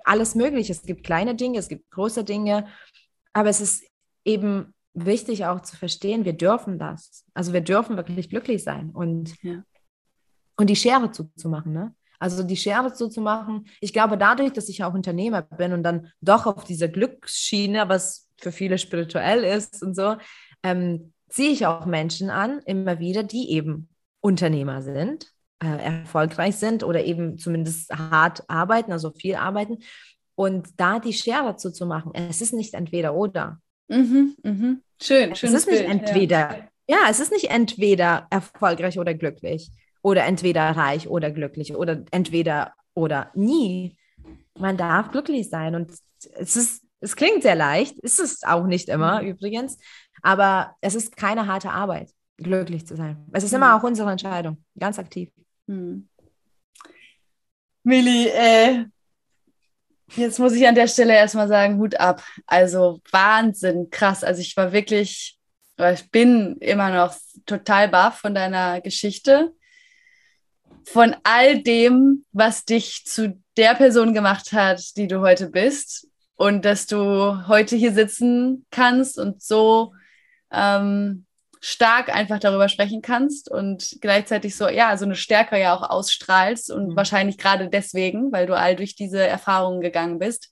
alles 0.05 0.35
Mögliche. 0.35 0.73
Es 0.73 0.83
gibt 0.83 1.05
kleine 1.05 1.35
Dinge, 1.35 1.59
es 1.59 1.69
gibt 1.69 1.91
große 1.91 2.25
Dinge. 2.25 2.67
Aber 3.33 3.49
es 3.49 3.61
ist 3.61 3.85
eben 4.25 4.73
wichtig 4.97 5.45
auch 5.45 5.61
zu 5.61 5.77
verstehen, 5.77 6.25
wir 6.25 6.33
dürfen 6.33 6.79
das. 6.79 7.25
Also 7.35 7.53
wir 7.53 7.61
dürfen 7.61 7.97
wirklich 7.97 8.31
glücklich 8.31 8.65
sein 8.65 8.91
und, 8.91 9.41
ja. 9.43 9.63
und 10.57 10.69
die 10.69 10.77
Schere 10.77 11.13
zuzumachen. 11.13 11.73
Ne? 11.73 11.95
Also 12.19 12.43
die 12.43 12.57
Schere 12.57 12.93
zuzumachen. 12.93 13.67
Ich 13.81 13.93
glaube, 13.93 14.17
dadurch, 14.17 14.53
dass 14.53 14.69
ich 14.69 14.83
auch 14.83 14.95
Unternehmer 14.95 15.43
bin 15.43 15.73
und 15.73 15.83
dann 15.83 16.11
doch 16.21 16.47
auf 16.47 16.65
dieser 16.65 16.89
Glücksschiene, 16.89 17.89
was 17.89 18.29
für 18.39 18.53
viele 18.53 18.79
spirituell 18.79 19.45
ist 19.45 19.83
und 19.83 19.95
so, 19.95 20.17
ähm, 20.63 21.13
ziehe 21.29 21.51
ich 21.51 21.67
auch 21.67 21.87
Menschen 21.87 22.31
an, 22.31 22.61
immer 22.65 22.99
wieder, 22.99 23.23
die 23.23 23.51
eben 23.51 23.89
Unternehmer 24.21 24.83
sind, 24.83 25.31
äh, 25.63 25.67
erfolgreich 25.67 26.57
sind 26.57 26.83
oder 26.83 27.05
eben 27.05 27.39
zumindest 27.39 27.93
hart 27.93 28.45
arbeiten, 28.49 28.93
also 28.93 29.11
viel 29.11 29.35
arbeiten. 29.35 29.79
Und 30.35 30.69
da 30.79 31.01
die 31.01 31.13
Schere 31.13 31.45
dazu 31.45 31.71
zu 31.71 31.87
machen, 31.87 32.13
es 32.15 32.41
ist 32.41 32.53
nicht 32.53 32.75
entweder 32.75 33.15
oder. 33.15 33.61
Mhm, 33.89 34.37
mhm. 34.43 34.83
Schön, 35.01 35.35
schön. 35.35 35.51
Es 35.51 35.55
ist 35.55 35.69
nicht 35.69 35.87
Bild, 35.87 35.91
entweder, 35.91 36.69
ja. 36.89 36.97
ja, 36.97 37.11
es 37.11 37.21
ist 37.21 37.33
nicht 37.33 37.51
entweder 37.51 38.27
erfolgreich 38.31 38.99
oder 38.99 39.15
glücklich 39.15 39.71
oder 40.03 40.25
entweder 40.25 40.63
reich 40.71 41.09
oder 41.09 41.31
glücklich 41.31 41.75
oder 41.75 42.05
entweder 42.11 42.75
oder 42.95 43.31
nie. 43.35 43.97
Man 44.59 44.77
darf 44.77 45.11
glücklich 45.11 45.51
sein 45.51 45.75
und 45.75 45.93
es 46.35 46.57
ist, 46.57 46.83
es 47.01 47.15
klingt 47.15 47.43
sehr 47.43 47.55
leicht, 47.55 47.99
ist 47.99 48.19
es 48.19 48.43
auch 48.43 48.67
nicht 48.67 48.89
immer 48.89 49.23
mhm. 49.23 49.29
übrigens, 49.29 49.79
aber 50.23 50.75
es 50.81 50.95
ist 50.95 51.17
keine 51.17 51.47
harte 51.47 51.71
Arbeit, 51.71 52.11
glücklich 52.39 52.87
zu 52.87 52.97
sein. 52.97 53.27
Es 53.33 53.45
ist 53.45 53.53
mhm. 53.53 53.57
immer 53.59 53.77
auch 53.77 53.83
unsere 53.83 54.11
Entscheidung, 54.11 54.65
ganz 54.79 54.99
aktiv. 54.99 55.31
Mhm. 55.67 56.09
Milli, 57.83 58.29
äh, 58.29 58.87
Jetzt 60.15 60.39
muss 60.39 60.53
ich 60.53 60.67
an 60.67 60.75
der 60.75 60.89
Stelle 60.89 61.15
erstmal 61.15 61.49
sagen, 61.49 61.79
Hut 61.79 61.99
ab. 61.99 62.23
Also 62.47 63.01
Wahnsinn, 63.11 63.91
krass. 63.91 64.23
Also 64.23 64.41
ich 64.41 64.57
war 64.57 64.73
wirklich, 64.73 65.39
ich 65.79 66.11
bin 66.11 66.57
immer 66.59 66.91
noch 66.91 67.17
total 67.45 67.89
baff 67.89 68.21
von 68.21 68.35
deiner 68.35 68.81
Geschichte, 68.81 69.53
von 70.85 71.17
all 71.25 71.63
dem, 71.63 72.25
was 72.33 72.65
dich 72.65 73.05
zu 73.05 73.43
der 73.57 73.75
Person 73.75 74.15
gemacht 74.15 74.53
hat, 74.53 74.97
die 74.97 75.09
du 75.09 75.21
heute 75.21 75.51
bist 75.51 76.09
und 76.37 76.65
dass 76.65 76.87
du 76.87 77.49
heute 77.49 77.75
hier 77.77 77.93
sitzen 77.93 78.67
kannst 78.71 79.19
und 79.19 79.43
so 79.43 79.93
ähm, 80.53 81.26
stark 81.69 82.15
einfach 82.15 82.39
darüber 82.39 82.69
sprechen 82.69 83.03
kannst 83.03 83.51
und 83.51 83.97
gleichzeitig 84.01 84.55
so, 84.55 84.69
ja, 84.69 84.97
so 84.97 85.05
eine 85.05 85.17
Stärke 85.17 85.59
ja 85.59 85.75
auch 85.75 85.83
ausstrahlst 85.83 86.71
und 86.71 86.91
mhm. 86.91 86.97
wahrscheinlich 86.97 87.39
gerade 87.39 87.69
deswegen, 87.69 88.31
weil 88.31 88.47
du 88.47 88.57
all 88.57 88.77
durch 88.77 88.95
diese 88.95 89.27
Erfahrungen 89.27 89.81
gegangen 89.81 90.21
bist. 90.21 90.49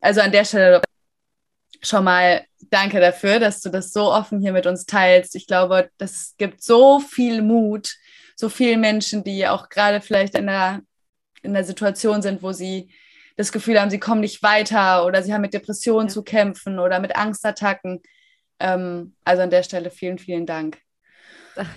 Also 0.00 0.20
an 0.20 0.32
der 0.32 0.44
Stelle 0.44 0.82
schon 1.80 2.04
mal 2.04 2.44
danke 2.68 3.00
dafür, 3.00 3.40
dass 3.40 3.62
du 3.62 3.70
das 3.70 3.90
so 3.90 4.12
offen 4.12 4.38
hier 4.38 4.52
mit 4.52 4.66
uns 4.66 4.84
teilst. 4.84 5.34
Ich 5.34 5.46
glaube, 5.46 5.88
das 5.96 6.34
gibt 6.36 6.62
so 6.62 7.00
viel 7.00 7.40
Mut, 7.40 7.94
so 8.36 8.50
viele 8.50 8.76
Menschen, 8.76 9.24
die 9.24 9.48
auch 9.48 9.70
gerade 9.70 10.02
vielleicht 10.02 10.34
in 10.34 10.50
einer, 10.50 10.82
in 11.40 11.56
einer 11.56 11.64
Situation 11.64 12.20
sind, 12.20 12.42
wo 12.42 12.52
sie 12.52 12.90
das 13.38 13.50
Gefühl 13.50 13.80
haben, 13.80 13.90
sie 13.90 13.98
kommen 13.98 14.20
nicht 14.20 14.42
weiter 14.42 15.06
oder 15.06 15.22
sie 15.22 15.32
haben 15.32 15.40
mit 15.40 15.54
Depressionen 15.54 16.08
ja. 16.08 16.12
zu 16.12 16.22
kämpfen 16.22 16.78
oder 16.78 17.00
mit 17.00 17.16
Angstattacken. 17.16 18.02
Ähm, 18.58 19.14
also 19.24 19.42
an 19.42 19.50
der 19.50 19.62
Stelle 19.62 19.90
vielen, 19.90 20.18
vielen 20.18 20.46
Dank. 20.46 20.80
Danke. 21.54 21.70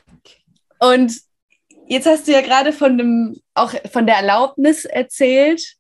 Und 0.80 1.14
jetzt 1.88 2.08
hast 2.08 2.28
du 2.28 2.32
ja 2.32 2.42
gerade 2.42 2.74
von 2.74 2.98
dem, 2.98 3.36
auch 3.54 3.74
von 3.92 4.06
der 4.06 4.18
Erlaubnis 4.18 4.86
erzählt, 4.86 5.78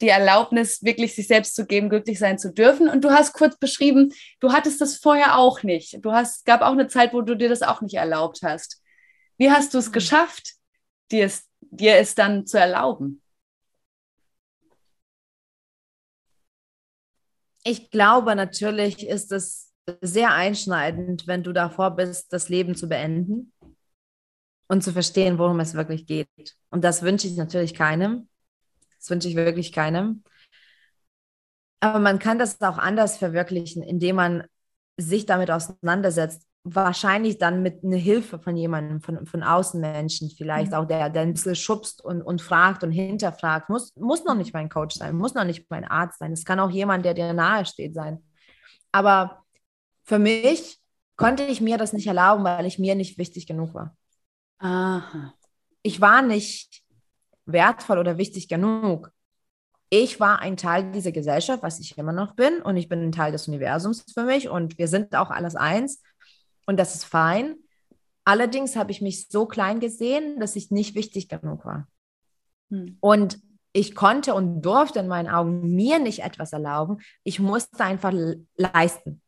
die 0.00 0.08
Erlaubnis, 0.08 0.82
wirklich 0.82 1.14
sich 1.14 1.26
selbst 1.26 1.56
zu 1.56 1.66
geben, 1.66 1.88
glücklich 1.88 2.18
sein 2.18 2.38
zu 2.38 2.52
dürfen. 2.52 2.88
Und 2.88 3.02
du 3.02 3.10
hast 3.10 3.32
kurz 3.32 3.56
beschrieben, 3.58 4.12
du 4.40 4.52
hattest 4.52 4.80
das 4.80 4.96
vorher 4.96 5.38
auch 5.38 5.62
nicht. 5.62 6.04
Du 6.04 6.12
hast, 6.12 6.44
gab 6.44 6.62
auch 6.62 6.72
eine 6.72 6.86
Zeit, 6.86 7.12
wo 7.12 7.20
du 7.20 7.34
dir 7.34 7.48
das 7.48 7.62
auch 7.62 7.80
nicht 7.80 7.94
erlaubt 7.94 8.40
hast. 8.42 8.80
Wie 9.38 9.50
hast 9.50 9.74
du 9.74 9.78
es 9.78 9.88
mhm. 9.88 9.92
geschafft, 9.92 10.52
dir 11.10 11.24
es, 11.24 11.48
dir 11.60 11.96
es 11.96 12.14
dann 12.14 12.46
zu 12.46 12.58
erlauben? 12.58 13.22
Ich 17.64 17.90
glaube, 17.90 18.34
natürlich 18.34 19.06
ist 19.06 19.32
es 19.32 19.72
sehr 20.00 20.32
einschneidend, 20.32 21.26
wenn 21.26 21.42
du 21.42 21.52
davor 21.52 21.96
bist, 21.96 22.32
das 22.32 22.48
Leben 22.48 22.74
zu 22.74 22.88
beenden 22.88 23.52
und 24.68 24.82
zu 24.82 24.92
verstehen, 24.92 25.38
worum 25.38 25.60
es 25.60 25.74
wirklich 25.74 26.06
geht. 26.06 26.28
Und 26.70 26.84
das 26.84 27.02
wünsche 27.02 27.26
ich 27.26 27.36
natürlich 27.36 27.74
keinem. 27.74 28.28
Das 28.98 29.10
wünsche 29.10 29.28
ich 29.28 29.36
wirklich 29.36 29.72
keinem. 29.72 30.22
Aber 31.80 31.98
man 32.00 32.18
kann 32.18 32.38
das 32.38 32.60
auch 32.60 32.78
anders 32.78 33.16
verwirklichen, 33.16 33.82
indem 33.82 34.16
man 34.16 34.44
sich 34.96 35.26
damit 35.26 35.50
auseinandersetzt. 35.50 36.47
Wahrscheinlich 36.70 37.38
dann 37.38 37.62
mit 37.62 37.82
einer 37.82 37.96
Hilfe 37.96 38.38
von 38.38 38.56
jemandem, 38.56 39.00
von, 39.00 39.26
von 39.26 39.42
Außenmenschen, 39.42 40.30
vielleicht 40.30 40.72
mhm. 40.72 40.78
auch, 40.78 40.84
der, 40.84 41.08
der 41.08 41.22
ein 41.22 41.32
bisschen 41.32 41.54
schubst 41.54 42.04
und, 42.04 42.20
und 42.20 42.42
fragt 42.42 42.82
und 42.84 42.90
hinterfragt. 42.90 43.70
Muss, 43.70 43.94
muss 43.96 44.24
noch 44.24 44.34
nicht 44.34 44.52
mein 44.52 44.68
Coach 44.68 44.96
sein, 44.96 45.16
muss 45.16 45.34
noch 45.34 45.44
nicht 45.44 45.70
mein 45.70 45.84
Arzt 45.84 46.18
sein. 46.18 46.32
Es 46.32 46.44
kann 46.44 46.60
auch 46.60 46.70
jemand, 46.70 47.04
der 47.04 47.14
dir 47.14 47.32
nahe 47.32 47.64
steht, 47.64 47.94
sein. 47.94 48.22
Aber 48.92 49.44
für 50.04 50.18
mich 50.18 50.78
konnte 51.16 51.44
ich 51.44 51.60
mir 51.60 51.78
das 51.78 51.92
nicht 51.92 52.06
erlauben, 52.06 52.44
weil 52.44 52.66
ich 52.66 52.78
mir 52.78 52.94
nicht 52.94 53.18
wichtig 53.18 53.46
genug 53.46 53.74
war. 53.74 53.96
Aha. 54.58 55.34
Ich 55.82 56.00
war 56.00 56.22
nicht 56.22 56.82
wertvoll 57.46 57.98
oder 57.98 58.18
wichtig 58.18 58.48
genug. 58.48 59.10
Ich 59.90 60.20
war 60.20 60.40
ein 60.40 60.56
Teil 60.56 60.92
dieser 60.92 61.12
Gesellschaft, 61.12 61.62
was 61.62 61.80
ich 61.80 61.96
immer 61.96 62.12
noch 62.12 62.34
bin, 62.34 62.60
und 62.60 62.76
ich 62.76 62.88
bin 62.88 63.02
ein 63.02 63.12
Teil 63.12 63.32
des 63.32 63.48
Universums 63.48 64.04
für 64.12 64.24
mich 64.24 64.48
und 64.48 64.76
wir 64.76 64.86
sind 64.86 65.16
auch 65.16 65.30
alles 65.30 65.56
eins 65.56 66.02
und 66.68 66.76
das 66.76 66.94
ist 66.94 67.04
fein. 67.04 67.56
Allerdings 68.24 68.76
habe 68.76 68.90
ich 68.90 69.00
mich 69.00 69.28
so 69.28 69.46
klein 69.46 69.80
gesehen, 69.80 70.38
dass 70.38 70.54
ich 70.54 70.70
nicht 70.70 70.94
wichtig 70.94 71.28
genug 71.30 71.64
war. 71.64 71.88
Hm. 72.70 72.98
Und 73.00 73.40
ich 73.72 73.94
konnte 73.94 74.34
und 74.34 74.60
durfte 74.60 74.98
in 74.98 75.08
meinen 75.08 75.28
Augen 75.28 75.74
mir 75.74 75.98
nicht 75.98 76.22
etwas 76.22 76.52
erlauben. 76.52 76.98
Ich 77.24 77.40
musste 77.40 77.82
einfach 77.82 78.12
leisten. 78.56 79.22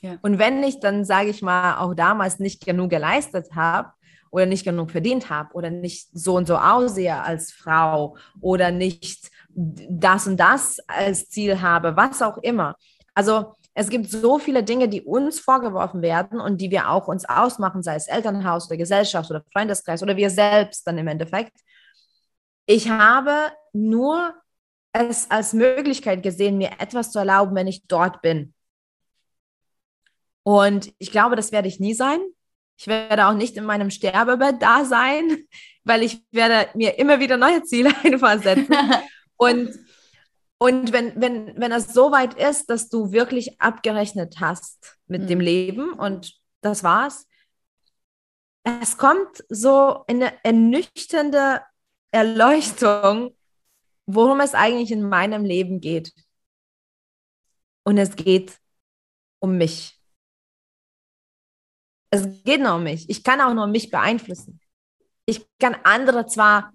Ja. 0.00 0.18
Und 0.22 0.40
wenn 0.40 0.64
ich 0.64 0.80
dann, 0.80 1.04
sage 1.04 1.30
ich 1.30 1.42
mal, 1.42 1.78
auch 1.78 1.94
damals 1.94 2.40
nicht 2.40 2.66
genug 2.66 2.90
geleistet 2.90 3.54
habe, 3.54 3.92
oder 4.32 4.46
nicht 4.46 4.64
genug 4.64 4.90
verdient 4.90 5.28
habe 5.28 5.52
oder 5.52 5.68
nicht 5.68 6.08
so 6.12 6.36
und 6.36 6.48
so 6.48 6.56
aussehe 6.56 7.22
als 7.22 7.52
Frau 7.52 8.16
oder 8.40 8.70
nicht 8.70 9.30
das 9.50 10.26
und 10.26 10.38
das 10.38 10.78
als 10.88 11.28
Ziel 11.28 11.60
habe, 11.60 11.96
was 11.96 12.22
auch 12.22 12.38
immer. 12.38 12.74
Also 13.12 13.56
es 13.74 13.88
gibt 13.88 14.10
so 14.10 14.38
viele 14.38 14.62
Dinge, 14.62 14.88
die 14.88 15.02
uns 15.02 15.40
vorgeworfen 15.40 16.02
werden 16.02 16.40
und 16.40 16.60
die 16.60 16.70
wir 16.70 16.90
auch 16.90 17.08
uns 17.08 17.24
ausmachen, 17.24 17.82
sei 17.82 17.94
es 17.94 18.06
Elternhaus 18.06 18.66
oder 18.66 18.76
Gesellschaft 18.76 19.30
oder 19.30 19.44
Freundeskreis 19.52 20.02
oder 20.02 20.16
wir 20.16 20.30
selbst 20.30 20.86
dann 20.86 20.98
im 20.98 21.08
Endeffekt. 21.08 21.56
Ich 22.66 22.90
habe 22.90 23.52
nur 23.72 24.34
es 24.92 25.30
als 25.30 25.54
Möglichkeit 25.54 26.22
gesehen, 26.22 26.58
mir 26.58 26.72
etwas 26.78 27.10
zu 27.12 27.18
erlauben, 27.18 27.54
wenn 27.54 27.66
ich 27.66 27.86
dort 27.86 28.20
bin. 28.20 28.52
Und 30.42 30.92
ich 30.98 31.10
glaube, 31.10 31.36
das 31.36 31.50
werde 31.50 31.68
ich 31.68 31.80
nie 31.80 31.94
sein. 31.94 32.20
Ich 32.76 32.86
werde 32.86 33.26
auch 33.26 33.34
nicht 33.34 33.56
in 33.56 33.64
meinem 33.64 33.90
Sterbebett 33.90 34.60
da 34.60 34.84
sein, 34.84 35.46
weil 35.84 36.02
ich 36.02 36.22
werde 36.30 36.68
mir 36.76 36.98
immer 36.98 37.20
wieder 37.20 37.36
neue 37.36 37.62
Ziele 37.62 37.90
einfach 38.04 38.42
setzen. 38.42 38.74
und 39.36 39.70
und 40.62 40.92
wenn, 40.92 41.20
wenn, 41.20 41.60
wenn 41.60 41.72
es 41.72 41.92
so 41.92 42.12
weit 42.12 42.34
ist, 42.34 42.70
dass 42.70 42.88
du 42.88 43.10
wirklich 43.10 43.60
abgerechnet 43.60 44.36
hast 44.38 44.96
mit 45.08 45.22
mhm. 45.22 45.26
dem 45.26 45.40
Leben 45.40 45.92
und 45.94 46.40
das 46.60 46.84
war's, 46.84 47.26
es 48.62 48.96
kommt 48.96 49.42
so 49.48 50.04
eine 50.06 50.32
ernüchternde 50.44 51.62
Erleuchtung, 52.12 53.36
worum 54.06 54.38
es 54.38 54.54
eigentlich 54.54 54.92
in 54.92 55.02
meinem 55.02 55.44
Leben 55.44 55.80
geht. 55.80 56.12
Und 57.82 57.98
es 57.98 58.14
geht 58.14 58.56
um 59.40 59.58
mich. 59.58 60.00
Es 62.10 62.24
geht 62.44 62.60
nur 62.60 62.76
um 62.76 62.84
mich. 62.84 63.10
Ich 63.10 63.24
kann 63.24 63.40
auch 63.40 63.52
nur 63.52 63.66
mich 63.66 63.90
beeinflussen. 63.90 64.60
Ich 65.26 65.44
kann 65.58 65.74
andere 65.82 66.26
zwar 66.26 66.72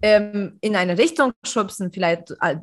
ähm, 0.00 0.58
in 0.60 0.76
eine 0.76 0.96
Richtung 0.96 1.32
schubsen, 1.44 1.90
vielleicht 1.90 2.30
äh, 2.40 2.60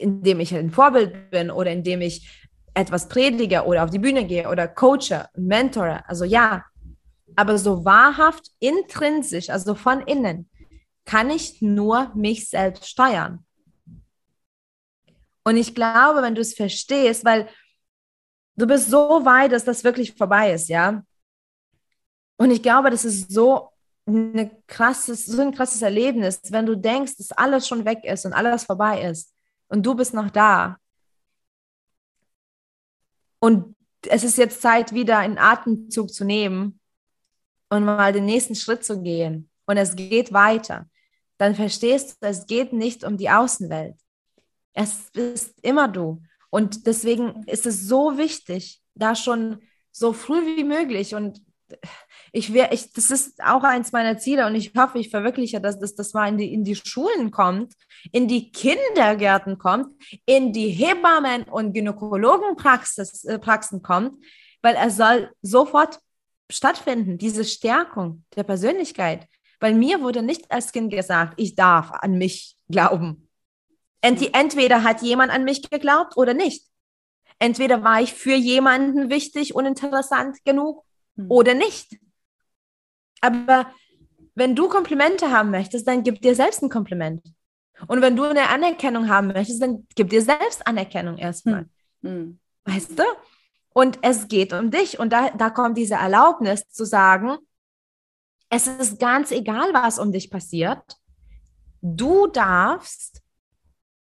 indem 0.00 0.40
ich 0.40 0.54
ein 0.54 0.70
Vorbild 0.70 1.30
bin 1.30 1.50
oder 1.50 1.70
indem 1.70 2.00
ich 2.00 2.48
etwas 2.74 3.08
predige 3.08 3.64
oder 3.64 3.84
auf 3.84 3.90
die 3.90 3.98
Bühne 3.98 4.24
gehe 4.26 4.48
oder 4.48 4.66
coache, 4.66 5.28
mentore. 5.36 6.08
Also 6.08 6.24
ja, 6.24 6.64
aber 7.36 7.58
so 7.58 7.84
wahrhaft 7.84 8.50
intrinsisch, 8.58 9.50
also 9.50 9.74
von 9.74 10.00
innen, 10.02 10.48
kann 11.04 11.30
ich 11.30 11.60
nur 11.60 12.12
mich 12.14 12.48
selbst 12.48 12.88
steuern. 12.88 13.44
Und 15.44 15.56
ich 15.56 15.74
glaube, 15.74 16.22
wenn 16.22 16.34
du 16.34 16.40
es 16.40 16.54
verstehst, 16.54 17.24
weil 17.24 17.48
du 18.56 18.66
bist 18.66 18.90
so 18.90 19.24
weit, 19.24 19.52
dass 19.52 19.64
das 19.64 19.84
wirklich 19.84 20.14
vorbei 20.14 20.52
ist, 20.52 20.68
ja. 20.68 21.02
Und 22.36 22.50
ich 22.50 22.62
glaube, 22.62 22.90
das 22.90 23.04
ist 23.04 23.32
so, 23.32 23.68
eine 24.06 24.50
krasses, 24.66 25.26
so 25.26 25.40
ein 25.40 25.52
krasses 25.52 25.82
Erlebnis, 25.82 26.40
wenn 26.50 26.66
du 26.66 26.74
denkst, 26.74 27.16
dass 27.18 27.32
alles 27.32 27.68
schon 27.68 27.84
weg 27.84 28.04
ist 28.04 28.24
und 28.24 28.32
alles 28.32 28.64
vorbei 28.64 29.02
ist 29.02 29.32
und 29.70 29.86
du 29.86 29.94
bist 29.94 30.12
noch 30.12 30.30
da. 30.30 30.76
Und 33.38 33.74
es 34.06 34.24
ist 34.24 34.36
jetzt 34.36 34.60
Zeit, 34.60 34.92
wieder 34.92 35.18
einen 35.18 35.38
Atemzug 35.38 36.12
zu 36.12 36.24
nehmen 36.24 36.80
und 37.70 37.84
mal 37.84 38.12
den 38.12 38.26
nächsten 38.26 38.54
Schritt 38.54 38.84
zu 38.84 39.00
gehen. 39.00 39.48
Und 39.66 39.76
es 39.76 39.96
geht 39.96 40.32
weiter. 40.32 40.88
Dann 41.38 41.54
verstehst 41.54 42.18
du, 42.20 42.26
es 42.26 42.46
geht 42.46 42.72
nicht 42.72 43.04
um 43.04 43.16
die 43.16 43.30
Außenwelt. 43.30 43.96
Es 44.74 45.08
ist 45.10 45.54
immer 45.62 45.88
du. 45.88 46.22
Und 46.50 46.86
deswegen 46.86 47.44
ist 47.44 47.64
es 47.64 47.86
so 47.86 48.18
wichtig, 48.18 48.82
da 48.94 49.14
schon 49.14 49.62
so 49.92 50.12
früh 50.12 50.56
wie 50.56 50.64
möglich 50.64 51.14
und 51.14 51.40
ich 52.32 52.52
wäre, 52.52 52.72
ich, 52.72 52.92
das 52.92 53.10
ist 53.10 53.42
auch 53.42 53.62
eins 53.62 53.92
meiner 53.92 54.18
Ziele 54.18 54.46
und 54.46 54.54
ich 54.54 54.72
hoffe, 54.76 54.98
ich 54.98 55.10
verwirkliche, 55.10 55.60
dass 55.60 55.78
das, 55.78 55.94
das 55.94 56.12
mal 56.12 56.28
in 56.28 56.38
die, 56.38 56.52
in 56.52 56.64
die 56.64 56.76
Schulen 56.76 57.30
kommt, 57.30 57.74
in 58.12 58.28
die 58.28 58.52
Kindergärten 58.52 59.58
kommt, 59.58 59.88
in 60.26 60.52
die 60.52 60.68
Hebammen- 60.68 61.48
und 61.48 61.72
Gynäkologenpraxen 61.72 63.78
äh, 63.78 63.82
kommt, 63.82 64.24
weil 64.62 64.74
er 64.74 64.90
soll 64.90 65.30
sofort 65.42 65.98
stattfinden, 66.50 67.18
diese 67.18 67.44
Stärkung 67.44 68.24
der 68.36 68.44
Persönlichkeit. 68.44 69.26
Weil 69.60 69.74
mir 69.74 70.00
wurde 70.00 70.22
nicht 70.22 70.50
als 70.50 70.72
Kind 70.72 70.90
gesagt, 70.90 71.34
ich 71.36 71.54
darf 71.54 71.92
an 71.92 72.16
mich 72.16 72.56
glauben. 72.68 73.28
Entweder 74.00 74.82
hat 74.82 75.02
jemand 75.02 75.30
an 75.30 75.44
mich 75.44 75.68
geglaubt 75.68 76.16
oder 76.16 76.32
nicht. 76.32 76.66
Entweder 77.38 77.84
war 77.84 78.00
ich 78.00 78.14
für 78.14 78.34
jemanden 78.34 79.10
wichtig 79.10 79.54
und 79.54 79.66
interessant 79.66 80.38
genug 80.44 80.84
hm. 81.16 81.30
oder 81.30 81.54
nicht. 81.54 81.98
Aber 83.20 83.72
wenn 84.34 84.56
du 84.56 84.68
Komplimente 84.68 85.30
haben 85.30 85.50
möchtest, 85.50 85.86
dann 85.86 86.02
gib 86.02 86.22
dir 86.22 86.34
selbst 86.34 86.62
ein 86.62 86.70
Kompliment. 86.70 87.22
Und 87.86 88.02
wenn 88.02 88.16
du 88.16 88.24
eine 88.24 88.48
Anerkennung 88.48 89.08
haben 89.08 89.28
möchtest, 89.28 89.62
dann 89.62 89.86
gib 89.94 90.10
dir 90.10 90.22
selbst 90.22 90.66
Anerkennung 90.66 91.18
erstmal. 91.18 91.66
Hm. 92.02 92.10
hm. 92.10 92.38
Weißt 92.64 92.98
du? 92.98 93.04
Und 93.72 93.98
es 94.02 94.28
geht 94.28 94.52
um 94.52 94.70
dich. 94.70 94.98
Und 94.98 95.12
da, 95.12 95.30
da 95.30 95.50
kommt 95.50 95.78
diese 95.78 95.94
Erlaubnis 95.94 96.68
zu 96.68 96.84
sagen, 96.84 97.38
es 98.50 98.66
ist 98.66 98.98
ganz 98.98 99.30
egal, 99.30 99.72
was 99.72 99.98
um 99.98 100.12
dich 100.12 100.30
passiert. 100.30 100.82
Du 101.80 102.26
darfst 102.26 103.22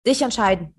dich 0.06 0.22
entscheiden. 0.22 0.74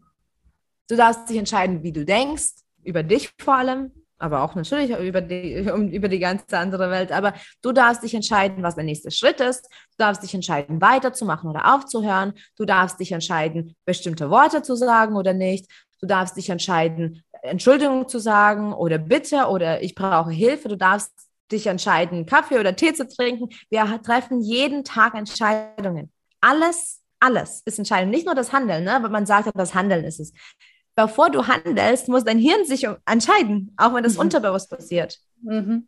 Du 0.90 0.96
darfst 0.96 1.30
dich 1.30 1.38
entscheiden, 1.38 1.84
wie 1.84 1.94
du 1.94 2.04
denkst, 2.04 2.52
über 2.84 3.04
dich 3.04 3.32
vor 3.40 3.56
allem, 3.56 3.92
aber 4.22 4.44
auch 4.44 4.56
natürlich 4.56 4.92
über 4.98 5.22
die, 5.22 5.70
um, 5.72 5.90
über 5.90 6.08
die 6.08 6.20
ganze 6.20 6.58
andere 6.58 6.90
Welt. 6.90 7.12
Aber 7.12 7.34
du 7.62 7.72
darfst 7.72 8.04
dich 8.04 8.14
entscheiden, 8.14 8.64
was 8.64 8.76
der 8.76 8.84
nächste 8.84 9.12
Schritt 9.12 9.40
ist. 9.40 9.66
Du 9.66 9.98
darfst 9.98 10.24
dich 10.24 10.34
entscheiden, 10.34 10.82
weiterzumachen 10.82 11.50
oder 11.50 11.74
aufzuhören. 11.74 12.34
Du 12.58 12.66
darfst 12.66 13.00
dich 13.00 13.12
entscheiden, 13.12 13.76
bestimmte 13.86 14.30
Worte 14.30 14.62
zu 14.62 14.76
sagen 14.76 15.16
oder 15.16 15.34
nicht. 15.34 15.66
Du 16.00 16.08
darfst 16.08 16.38
dich 16.38 16.50
entscheiden, 16.50 17.24
Entschuldigung 17.42 18.08
zu 18.08 18.20
sagen 18.20 18.74
oder 18.74 18.98
bitte 18.98 19.48
oder 19.48 19.82
ich 19.84 19.96
brauche 19.96 20.32
Hilfe. 20.32 20.70
Du 20.70 20.78
darfst 20.78 21.12
dich 21.52 21.68
entscheiden, 21.68 22.26
Kaffee 22.26 22.60
oder 22.60 22.76
Tee 22.76 22.94
zu 22.94 23.08
trinken. 23.08 23.50
Wir 23.70 24.02
treffen 24.02 24.42
jeden 24.42 24.84
Tag 24.84 25.16
Entscheidungen. 25.16 26.12
Alles 26.40 27.02
alles 27.22 27.62
ist 27.66 27.78
entscheidend. 27.78 28.12
Nicht 28.12 28.26
nur 28.26 28.36
das 28.36 28.52
Handeln, 28.52 28.84
ne? 28.84 28.96
aber 28.96 29.10
man 29.10 29.26
sagt 29.26 29.50
das 29.54 29.76
Handeln 29.76 30.04
ist 30.04 30.20
es. 30.20 30.34
Bevor 30.96 31.30
du 31.30 31.48
handelst, 31.48 32.10
muss 32.10 32.24
dein 32.24 32.38
Hirn 32.38 32.66
sich 32.66 32.88
entscheiden, 33.06 33.74
auch 33.78 33.94
wenn 33.94 34.04
das 34.04 34.16
mhm. 34.16 34.22
unterbewusst 34.22 34.70
passiert. 34.70 35.20
Mhm. 35.42 35.88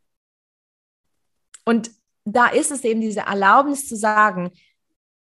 Und 1.65 1.91
da 2.25 2.47
ist 2.47 2.71
es 2.71 2.83
eben 2.83 3.01
diese 3.01 3.21
Erlaubnis 3.21 3.87
zu 3.87 3.95
sagen, 3.95 4.51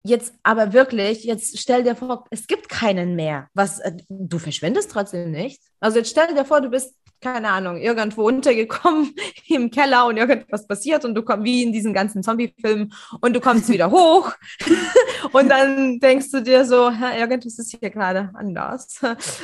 jetzt 0.05 0.35
aber 0.43 0.73
wirklich, 0.73 1.25
jetzt 1.25 1.59
stell 1.59 1.85
dir 1.85 1.95
vor, 1.95 2.25
es 2.31 2.47
gibt 2.47 2.69
keinen 2.69 3.15
mehr. 3.15 3.49
Was, 3.55 3.79
äh, 3.81 3.93
du 4.09 4.39
verschwindest 4.39 4.91
trotzdem 4.91 5.31
nicht. 5.31 5.63
Also 5.81 5.99
jetzt 5.99 6.11
stell 6.11 6.35
dir 6.35 6.45
vor, 6.45 6.61
du 6.61 6.71
bist, 6.71 6.95
keine 7.21 7.51
Ahnung, 7.51 7.77
irgendwo 7.77 8.23
untergekommen 8.27 9.15
im 9.47 9.71
Keller 9.71 10.07
und 10.07 10.17
irgendwas 10.17 10.67
passiert 10.67 11.05
und 11.05 11.15
du 11.15 11.23
kommst 11.23 11.45
wie 11.45 11.63
in 11.63 11.73
diesen 11.73 11.95
ganzen 11.95 12.23
Zombie-Filmen 12.23 12.93
und 13.21 13.35
du 13.35 13.41
kommst 13.41 13.69
wieder 13.69 13.91
hoch 13.93 14.33
und 15.33 15.49
dann 15.49 16.01
denkst 16.01 16.31
du 16.33 16.43
dir 16.43 16.65
so, 16.65 16.89
irgendwas 16.89 17.59
ist 17.59 17.77
hier 17.79 17.91
gerade 17.91 18.31
anders 18.35 19.01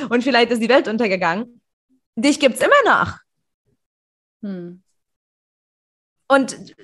und 0.09 0.23
vielleicht 0.23 0.51
ist 0.51 0.61
die 0.61 0.69
Welt 0.69 0.87
untergegangen. 0.87 1.61
Dich 2.15 2.39
gibt 2.39 2.55
es 2.55 2.61
immer 2.61 2.83
noch. 2.85 3.17
Hm. 4.41 4.83
Und 6.27 6.75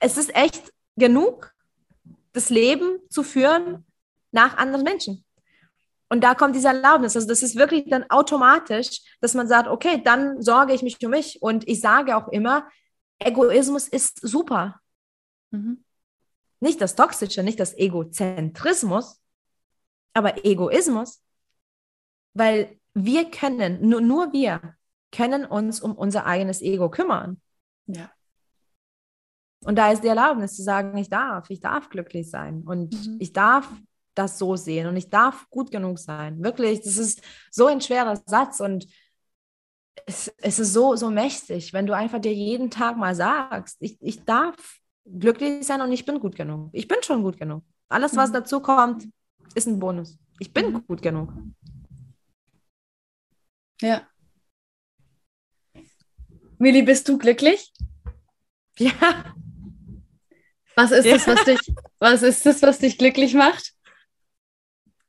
es 0.00 0.16
ist 0.16 0.34
echt 0.34 0.72
genug, 0.96 1.54
das 2.38 2.50
Leben 2.50 3.00
zu 3.10 3.24
führen 3.24 3.84
nach 4.30 4.56
anderen 4.56 4.84
Menschen. 4.84 5.24
Und 6.08 6.22
da 6.22 6.34
kommt 6.34 6.54
diese 6.54 6.68
Erlaubnis. 6.68 7.16
Also 7.16 7.26
das 7.26 7.42
ist 7.42 7.56
wirklich 7.56 7.90
dann 7.90 8.08
automatisch, 8.08 9.00
dass 9.20 9.34
man 9.34 9.48
sagt, 9.48 9.68
okay, 9.68 10.00
dann 10.02 10.40
sorge 10.40 10.72
ich 10.72 10.82
mich 10.82 11.04
um 11.04 11.10
mich. 11.10 11.42
Und 11.42 11.68
ich 11.68 11.80
sage 11.80 12.16
auch 12.16 12.28
immer, 12.28 12.68
Egoismus 13.18 13.88
ist 13.88 14.20
super. 14.20 14.80
Mhm. 15.50 15.84
Nicht 16.60 16.80
das 16.80 16.94
Toxische, 16.94 17.42
nicht 17.42 17.58
das 17.58 17.76
Egozentrismus, 17.76 19.20
aber 20.14 20.44
Egoismus. 20.44 21.20
Weil 22.34 22.78
wir 22.94 23.30
können, 23.30 23.86
nur, 23.88 24.00
nur 24.00 24.32
wir 24.32 24.76
können 25.10 25.44
uns 25.44 25.80
um 25.80 25.96
unser 25.96 26.24
eigenes 26.24 26.62
Ego 26.62 26.88
kümmern. 26.88 27.40
Ja. 27.86 28.10
Und 29.64 29.76
da 29.76 29.90
ist 29.90 30.04
die 30.04 30.08
Erlaubnis 30.08 30.54
zu 30.56 30.62
sagen, 30.62 30.96
ich 30.96 31.10
darf, 31.10 31.50
ich 31.50 31.60
darf 31.60 31.88
glücklich 31.88 32.30
sein 32.30 32.62
und 32.64 32.94
mhm. 32.94 33.16
ich 33.18 33.32
darf 33.32 33.68
das 34.14 34.38
so 34.38 34.56
sehen 34.56 34.86
und 34.86 34.96
ich 34.96 35.10
darf 35.10 35.48
gut 35.50 35.70
genug 35.70 35.98
sein. 35.98 36.42
Wirklich, 36.42 36.80
das 36.80 36.96
ist 36.96 37.22
so 37.50 37.66
ein 37.66 37.80
schwerer 37.80 38.20
Satz 38.26 38.60
und 38.60 38.86
es, 40.06 40.28
es 40.38 40.58
ist 40.58 40.72
so, 40.72 40.96
so 40.96 41.10
mächtig, 41.10 41.72
wenn 41.72 41.86
du 41.86 41.94
einfach 41.94 42.20
dir 42.20 42.32
jeden 42.32 42.70
Tag 42.70 42.96
mal 42.96 43.14
sagst, 43.14 43.76
ich, 43.80 43.98
ich 44.00 44.24
darf 44.24 44.78
glücklich 45.04 45.66
sein 45.66 45.80
und 45.80 45.92
ich 45.92 46.04
bin 46.04 46.20
gut 46.20 46.36
genug. 46.36 46.70
Ich 46.72 46.88
bin 46.88 46.98
schon 47.02 47.22
gut 47.22 47.38
genug. 47.38 47.62
Alles, 47.88 48.16
was 48.16 48.30
mhm. 48.30 48.34
dazu 48.34 48.60
kommt, 48.60 49.08
ist 49.54 49.66
ein 49.66 49.78
Bonus. 49.78 50.18
Ich 50.38 50.52
bin 50.52 50.72
mhm. 50.72 50.86
gut 50.86 51.02
genug. 51.02 51.32
Ja. 53.80 54.02
Milli, 56.58 56.82
bist 56.82 57.08
du 57.08 57.18
glücklich? 57.18 57.72
Ja. 58.80 59.34
Was 60.78 60.92
ist 60.92 61.06
ja. 61.06 61.14
das, 61.14 61.26
was 61.26 61.44
dich, 61.44 61.74
was 61.98 62.22
ist 62.22 62.46
das, 62.46 62.62
was 62.62 62.78
dich 62.78 62.98
glücklich 62.98 63.34
macht? 63.34 63.72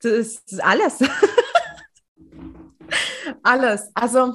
Das 0.02 0.12
ist 0.12 0.64
alles. 0.64 0.98
alles. 3.44 3.92
Also 3.94 4.34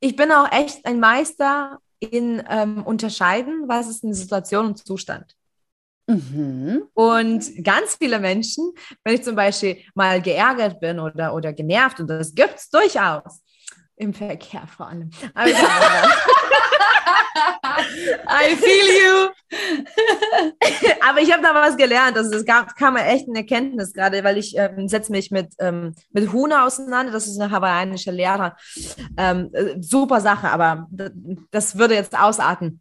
ich 0.00 0.16
bin 0.16 0.32
auch 0.32 0.50
echt 0.50 0.84
ein 0.84 0.98
Meister 0.98 1.78
in 2.00 2.42
ähm, 2.50 2.82
Unterscheiden, 2.82 3.68
was 3.68 3.86
ist 3.86 4.02
eine 4.02 4.14
Situation 4.14 4.66
und 4.66 4.84
Zustand. 4.84 5.36
Mhm. 6.08 6.88
Und 6.94 7.62
ganz 7.62 7.94
viele 7.94 8.18
Menschen, 8.18 8.72
wenn 9.04 9.14
ich 9.14 9.22
zum 9.22 9.36
Beispiel 9.36 9.84
mal 9.94 10.20
geärgert 10.20 10.80
bin 10.80 10.98
oder, 10.98 11.32
oder 11.32 11.52
genervt, 11.52 12.00
und 12.00 12.08
das 12.08 12.34
gibt 12.34 12.56
es 12.56 12.68
durchaus, 12.70 13.40
im 13.94 14.12
Verkehr 14.12 14.66
vor 14.66 14.88
allem. 14.88 15.10
I 18.28 18.56
feel 18.56 18.86
you. 19.02 19.28
Aber 21.08 21.20
ich 21.20 21.32
habe 21.32 21.42
da 21.42 21.54
was 21.54 21.76
gelernt. 21.76 22.16
Also 22.16 22.36
es 22.36 22.44
gab, 22.44 22.76
kam 22.76 22.94
mir 22.94 23.04
echt 23.04 23.28
eine 23.28 23.38
Erkenntnis 23.38 23.92
gerade, 23.92 24.24
weil 24.24 24.38
ich 24.38 24.56
ähm, 24.56 24.88
setze 24.88 25.12
mich 25.12 25.30
mit, 25.30 25.54
ähm, 25.58 25.94
mit 26.10 26.32
Huna 26.32 26.66
auseinander. 26.66 27.12
Das 27.12 27.26
ist 27.26 27.40
eine 27.40 27.50
hawaiianische 27.50 28.10
Lehrer. 28.10 28.56
Ähm, 29.16 29.50
äh, 29.52 29.76
super 29.80 30.20
Sache, 30.20 30.48
aber 30.48 30.88
das 31.50 31.78
würde 31.78 31.94
jetzt 31.94 32.18
ausarten. 32.18 32.80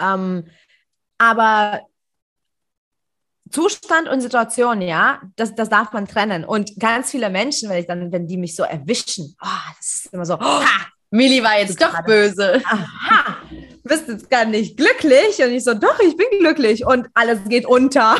Ähm, 0.00 0.44
aber 1.18 1.82
Zustand 3.50 4.08
und 4.08 4.22
Situation, 4.22 4.80
ja, 4.80 5.20
das, 5.36 5.54
das 5.54 5.68
darf 5.68 5.92
man 5.92 6.06
trennen. 6.06 6.44
Und 6.44 6.80
ganz 6.80 7.10
viele 7.10 7.28
Menschen, 7.28 7.68
wenn 7.68 7.78
ich 7.78 7.86
dann, 7.86 8.10
wenn 8.10 8.26
die 8.26 8.38
mich 8.38 8.56
so 8.56 8.62
erwischen, 8.62 9.36
oh, 9.42 9.72
das 9.76 9.94
ist 10.04 10.12
immer 10.12 10.24
so, 10.24 10.38
oh, 10.40 10.62
Mili 11.12 11.42
war 11.42 11.58
jetzt 11.58 11.80
doch 11.80 12.02
böse. 12.04 12.62
Aha, 12.64 13.36
bist 13.84 14.08
jetzt 14.08 14.30
gar 14.30 14.46
nicht 14.46 14.78
glücklich? 14.78 15.38
Und 15.42 15.52
ich 15.52 15.62
so, 15.62 15.74
doch, 15.74 16.00
ich 16.00 16.16
bin 16.16 16.26
glücklich. 16.38 16.86
Und 16.86 17.08
alles 17.12 17.38
geht 17.48 17.66
unter. 17.66 18.16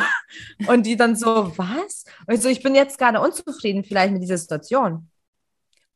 Und 0.67 0.85
die 0.85 0.97
dann 0.97 1.17
so, 1.17 1.53
was? 1.57 2.05
Und 2.27 2.35
ich 2.35 2.41
so, 2.43 2.49
ich 2.49 2.63
bin 2.63 2.75
jetzt 2.75 2.99
gerade 2.99 3.21
unzufrieden 3.21 3.83
vielleicht 3.83 4.13
mit 4.13 4.23
dieser 4.23 4.37
Situation. 4.37 5.09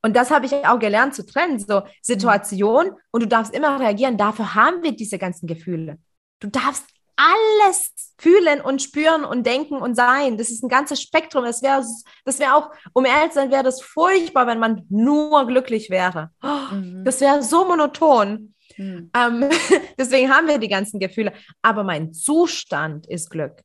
Und 0.03 0.17
das 0.17 0.31
habe 0.31 0.47
ich 0.47 0.53
auch 0.67 0.79
gelernt 0.79 1.15
zu 1.15 1.27
trennen. 1.27 1.59
So 1.59 1.83
Situation 2.01 2.93
und 3.11 3.23
du 3.23 3.29
darfst 3.29 3.55
immer 3.55 3.79
reagieren. 3.79 4.17
Dafür 4.17 4.55
haben 4.55 4.83
wir 4.83 4.93
diese 4.93 5.19
ganzen 5.19 5.47
Gefühle. 5.47 5.99
Du 6.41 6.49
darfst 6.49 6.85
alles 7.17 8.15
fühlen 8.19 8.61
und 8.61 8.83
spüren 8.83 9.25
und 9.25 9.47
denken 9.47 9.77
und 9.77 9.95
sein. 9.95 10.39
Das 10.39 10.51
ist 10.51 10.63
ein 10.63 10.69
ganzes 10.69 11.03
Spektrum. 11.03 11.45
Das 11.45 11.63
wäre 11.63 11.85
das 12.25 12.39
wär 12.39 12.57
auch, 12.57 12.71
um 12.93 13.05
ehrlich 13.05 13.33
zu 13.33 13.41
sein, 13.41 13.51
wäre 13.51 13.63
das 13.63 13.81
furchtbar, 13.83 14.47
wenn 14.47 14.59
man 14.59 14.85
nur 14.89 15.47
glücklich 15.47 15.91
wäre. 15.91 16.31
Mhm. 16.43 17.05
Das 17.05 17.21
wäre 17.21 17.43
so 17.43 17.65
monoton. 17.67 18.55
Mhm. 18.77 19.11
Ähm, 19.15 19.49
deswegen 19.99 20.31
haben 20.31 20.49
wir 20.49 20.59
die 20.59 20.69
ganzen 20.69 21.01
Gefühle. 21.01 21.33
Aber 21.63 21.85
mein 21.85 22.13
Zustand 22.13 23.07
ist 23.07 23.31
Glück. 23.31 23.63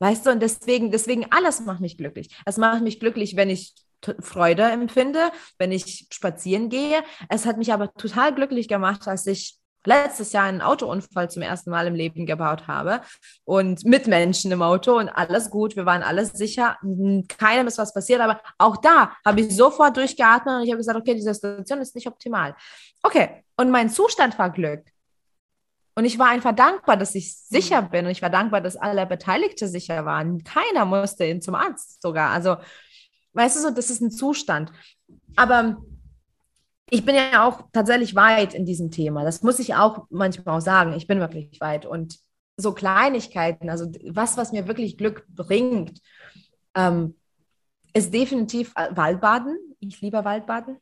Weißt 0.00 0.26
du, 0.26 0.30
und 0.30 0.40
deswegen, 0.40 0.92
deswegen 0.92 1.26
alles 1.30 1.60
macht 1.60 1.80
mich 1.80 1.96
glücklich. 1.96 2.28
Es 2.44 2.56
macht 2.56 2.82
mich 2.82 3.00
glücklich, 3.00 3.34
wenn 3.36 3.50
ich 3.50 3.74
Freude 4.20 4.62
empfinde, 4.62 5.32
wenn 5.58 5.72
ich 5.72 6.06
spazieren 6.10 6.68
gehe. 6.68 7.02
Es 7.28 7.46
hat 7.46 7.58
mich 7.58 7.72
aber 7.72 7.92
total 7.94 8.32
glücklich 8.32 8.68
gemacht, 8.68 9.08
als 9.08 9.26
ich 9.26 9.58
letztes 9.84 10.32
Jahr 10.32 10.44
einen 10.44 10.60
Autounfall 10.60 11.30
zum 11.30 11.42
ersten 11.42 11.70
Mal 11.70 11.86
im 11.86 11.94
Leben 11.94 12.26
gebaut 12.26 12.66
habe 12.66 13.00
und 13.44 13.84
mit 13.84 14.06
Menschen 14.06 14.52
im 14.52 14.62
Auto 14.62 14.98
und 14.98 15.08
alles 15.08 15.50
gut, 15.50 15.76
wir 15.76 15.86
waren 15.86 16.02
alles 16.02 16.30
sicher, 16.30 16.76
keinem 17.28 17.66
ist 17.66 17.78
was 17.78 17.94
passiert, 17.94 18.20
aber 18.20 18.40
auch 18.58 18.76
da 18.76 19.12
habe 19.24 19.40
ich 19.40 19.54
sofort 19.54 19.96
durchgeatmet 19.96 20.56
und 20.56 20.62
ich 20.62 20.70
habe 20.70 20.78
gesagt, 20.78 20.98
okay, 20.98 21.14
diese 21.14 21.32
Situation 21.32 21.80
ist 21.80 21.94
nicht 21.94 22.06
optimal. 22.06 22.54
Okay, 23.02 23.44
und 23.56 23.70
mein 23.70 23.90
Zustand 23.90 24.38
war 24.38 24.50
Glück. 24.50 24.84
Und 25.94 26.04
ich 26.04 26.16
war 26.16 26.28
einfach 26.28 26.54
dankbar, 26.54 26.96
dass 26.96 27.16
ich 27.16 27.36
sicher 27.36 27.82
bin 27.82 28.04
und 28.04 28.12
ich 28.12 28.22
war 28.22 28.30
dankbar, 28.30 28.60
dass 28.60 28.76
alle 28.76 29.04
Beteiligte 29.04 29.66
sicher 29.66 30.04
waren. 30.04 30.44
Keiner 30.44 30.84
musste 30.84 31.26
ihn 31.26 31.42
zum 31.42 31.56
Arzt 31.56 32.00
sogar. 32.00 32.30
Also, 32.30 32.56
weißt 33.32 33.56
du 33.56 33.60
so, 33.62 33.70
das 33.70 33.90
ist 33.90 34.00
ein 34.00 34.12
Zustand. 34.12 34.70
Aber 35.34 35.78
ich 36.90 37.04
bin 37.04 37.14
ja 37.14 37.46
auch 37.46 37.62
tatsächlich 37.72 38.14
weit 38.14 38.54
in 38.54 38.64
diesem 38.64 38.90
Thema. 38.90 39.24
Das 39.24 39.42
muss 39.42 39.58
ich 39.58 39.74
auch 39.74 40.06
manchmal 40.10 40.56
auch 40.56 40.62
sagen. 40.62 40.92
Ich 40.94 41.06
bin 41.06 41.20
wirklich 41.20 41.60
weit. 41.60 41.86
Und 41.86 42.18
so 42.56 42.72
Kleinigkeiten, 42.72 43.70
also 43.70 43.90
was, 44.08 44.36
was 44.36 44.52
mir 44.52 44.66
wirklich 44.66 44.98
Glück 44.98 45.26
bringt, 45.28 46.00
ähm, 46.74 47.14
ist 47.92 48.12
definitiv 48.12 48.74
Waldbaden. 48.74 49.56
Ich 49.80 50.00
liebe 50.00 50.24
Waldbaden. 50.24 50.78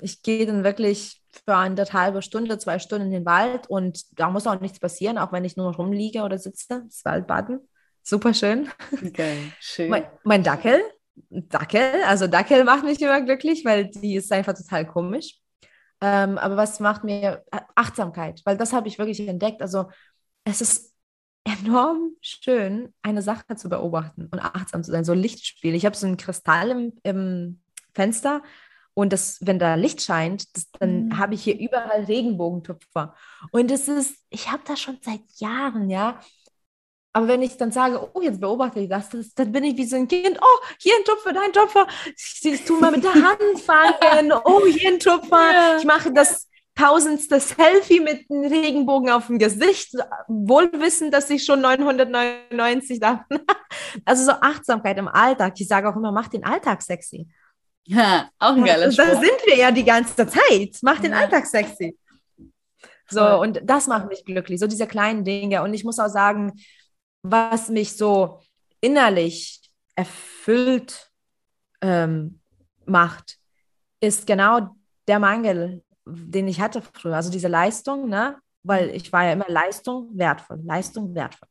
Ich 0.00 0.22
gehe 0.22 0.44
dann 0.44 0.64
wirklich 0.64 1.22
für 1.44 1.56
eine 1.56 1.82
halbe 1.84 2.20
Stunde, 2.20 2.58
zwei 2.58 2.78
Stunden 2.78 3.06
in 3.06 3.12
den 3.12 3.26
Wald 3.26 3.68
und 3.68 4.18
da 4.18 4.28
muss 4.28 4.46
auch 4.46 4.60
nichts 4.60 4.80
passieren, 4.80 5.16
auch 5.18 5.32
wenn 5.32 5.44
ich 5.44 5.56
nur 5.56 5.74
rumliege 5.74 6.22
oder 6.22 6.38
sitze. 6.38 6.82
Das 6.84 7.04
Waldbaden. 7.04 7.60
Super 8.02 8.34
schön. 8.34 8.68
Geil, 9.12 9.38
schön. 9.60 9.90
Mein, 9.90 10.04
mein 10.24 10.42
Dackel, 10.42 10.80
Dackel. 11.30 12.02
Also 12.06 12.26
Dackel 12.26 12.64
macht 12.64 12.84
mich 12.84 13.00
immer 13.00 13.20
glücklich, 13.20 13.64
weil 13.64 13.86
die 13.90 14.16
ist 14.16 14.32
einfach 14.32 14.54
total 14.54 14.86
komisch. 14.86 15.38
Ähm, 16.00 16.38
aber 16.38 16.56
was 16.56 16.80
macht 16.80 17.04
mir 17.04 17.44
Achtsamkeit? 17.74 18.40
Weil 18.44 18.56
das 18.56 18.72
habe 18.72 18.88
ich 18.88 18.98
wirklich 18.98 19.26
entdeckt. 19.26 19.62
Also 19.62 19.90
es 20.44 20.60
ist 20.60 20.94
enorm 21.44 22.12
schön, 22.20 22.94
eine 23.02 23.22
Sache 23.22 23.56
zu 23.56 23.68
beobachten 23.68 24.28
und 24.30 24.38
achtsam 24.38 24.84
zu 24.84 24.90
sein. 24.90 25.04
So 25.04 25.14
Lichtspiel. 25.14 25.74
Ich 25.74 25.86
habe 25.86 25.96
so 25.96 26.06
ein 26.06 26.16
Kristall 26.16 26.70
im, 26.70 26.92
im 27.02 27.60
Fenster 27.94 28.42
und 28.98 29.12
das, 29.12 29.38
wenn 29.42 29.60
da 29.60 29.76
Licht 29.76 30.02
scheint, 30.02 30.56
das, 30.56 30.70
dann 30.72 31.06
mhm. 31.06 31.18
habe 31.18 31.34
ich 31.34 31.42
hier 31.44 31.56
überall 31.56 32.02
Regenbogentupfer. 32.02 33.14
Und 33.52 33.70
es 33.70 33.86
ist, 33.86 34.24
ich 34.28 34.50
habe 34.50 34.64
das 34.66 34.80
schon 34.80 34.98
seit 35.02 35.20
Jahren, 35.36 35.88
ja. 35.88 36.18
Aber 37.18 37.26
wenn 37.26 37.42
ich 37.42 37.56
dann 37.56 37.72
sage, 37.72 38.08
oh, 38.14 38.20
jetzt 38.22 38.40
beobachte 38.40 38.78
ich 38.78 38.88
das, 38.88 39.08
das 39.08 39.34
dann 39.34 39.50
bin 39.50 39.64
ich 39.64 39.76
wie 39.76 39.86
so 39.86 39.96
ein 39.96 40.06
Kind, 40.06 40.38
oh, 40.40 40.66
hier 40.78 40.94
ein 40.96 41.04
Tupfer, 41.04 41.32
da 41.32 41.40
ein 41.40 41.52
Tupfer. 41.52 41.88
Ich, 42.16 42.44
ich 42.44 42.64
tue 42.64 42.80
mal 42.80 42.92
mit 42.92 43.02
der 43.02 43.12
Hand 43.12 43.58
fangen, 43.66 44.32
oh, 44.44 44.64
hier 44.66 44.92
ein 44.92 45.00
Tupfer. 45.00 45.50
Ja. 45.52 45.76
Ich 45.78 45.84
mache 45.84 46.12
das 46.12 46.48
tausendste 46.76 47.40
Selfie 47.40 47.98
mit 47.98 48.30
einem 48.30 48.44
Regenbogen 48.44 49.10
auf 49.10 49.26
dem 49.26 49.40
Gesicht, 49.40 49.94
wohl 50.28 50.70
wissend, 50.74 51.12
dass 51.12 51.28
ich 51.28 51.44
schon 51.44 51.60
999 51.60 53.00
darf. 53.00 53.22
also 54.04 54.26
so 54.26 54.30
Achtsamkeit 54.30 54.96
im 54.98 55.08
Alltag. 55.08 55.54
Ich 55.58 55.66
sage 55.66 55.88
auch 55.88 55.96
immer, 55.96 56.12
mach 56.12 56.28
den 56.28 56.44
Alltag 56.44 56.82
sexy. 56.82 57.26
Ja, 57.82 58.30
auch 58.38 58.54
ein 58.54 58.64
geiles 58.64 58.94
Da 58.94 59.06
sind 59.06 59.44
wir 59.44 59.56
ja 59.56 59.72
die 59.72 59.84
ganze 59.84 60.24
Zeit. 60.24 60.78
Mach 60.82 61.00
den 61.00 61.10
ja. 61.10 61.18
Alltag 61.18 61.46
sexy. 61.46 61.98
So, 63.10 63.40
und 63.40 63.60
das 63.64 63.86
macht 63.88 64.08
mich 64.08 64.24
glücklich, 64.24 64.60
so 64.60 64.66
diese 64.66 64.86
kleinen 64.86 65.24
Dinge. 65.24 65.62
Und 65.62 65.72
ich 65.74 65.82
muss 65.82 65.98
auch 65.98 66.08
sagen, 66.08 66.52
was 67.22 67.68
mich 67.68 67.96
so 67.96 68.40
innerlich 68.80 69.60
erfüllt 69.94 71.10
ähm, 71.80 72.40
macht, 72.86 73.38
ist 74.00 74.26
genau 74.26 74.76
der 75.06 75.18
Mangel, 75.18 75.82
den 76.06 76.48
ich 76.48 76.60
hatte 76.60 76.82
früher. 76.82 77.16
Also 77.16 77.30
diese 77.30 77.48
Leistung, 77.48 78.08
ne? 78.08 78.36
weil 78.62 78.90
ich 78.90 79.12
war 79.12 79.24
ja 79.24 79.32
immer 79.32 79.48
Leistung 79.48 80.10
wertvoll, 80.12 80.60
Leistung 80.64 81.14
wertvoll. 81.14 81.48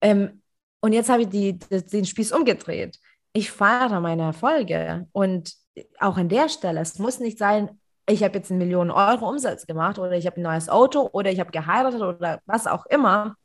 Ähm, 0.00 0.42
und 0.80 0.92
jetzt 0.92 1.08
habe 1.08 1.22
ich 1.22 1.28
die, 1.28 1.58
die, 1.58 1.86
den 1.86 2.04
Spieß 2.04 2.32
umgedreht. 2.32 2.98
Ich 3.32 3.50
feiere 3.50 4.00
meine 4.00 4.22
Erfolge 4.22 5.06
und 5.12 5.54
auch 5.98 6.16
an 6.16 6.28
der 6.28 6.48
Stelle, 6.48 6.80
es 6.80 6.98
muss 6.98 7.20
nicht 7.20 7.38
sein, 7.38 7.80
ich 8.08 8.24
habe 8.24 8.38
jetzt 8.38 8.50
einen 8.50 8.58
Millionen 8.58 8.90
Euro 8.90 9.28
Umsatz 9.28 9.66
gemacht 9.66 9.98
oder 9.98 10.12
ich 10.12 10.26
habe 10.26 10.36
ein 10.40 10.42
neues 10.42 10.68
Auto 10.68 11.08
oder 11.12 11.30
ich 11.30 11.38
habe 11.38 11.52
geheiratet 11.52 12.00
oder 12.00 12.40
was 12.44 12.66
auch 12.66 12.86
immer. 12.86 13.36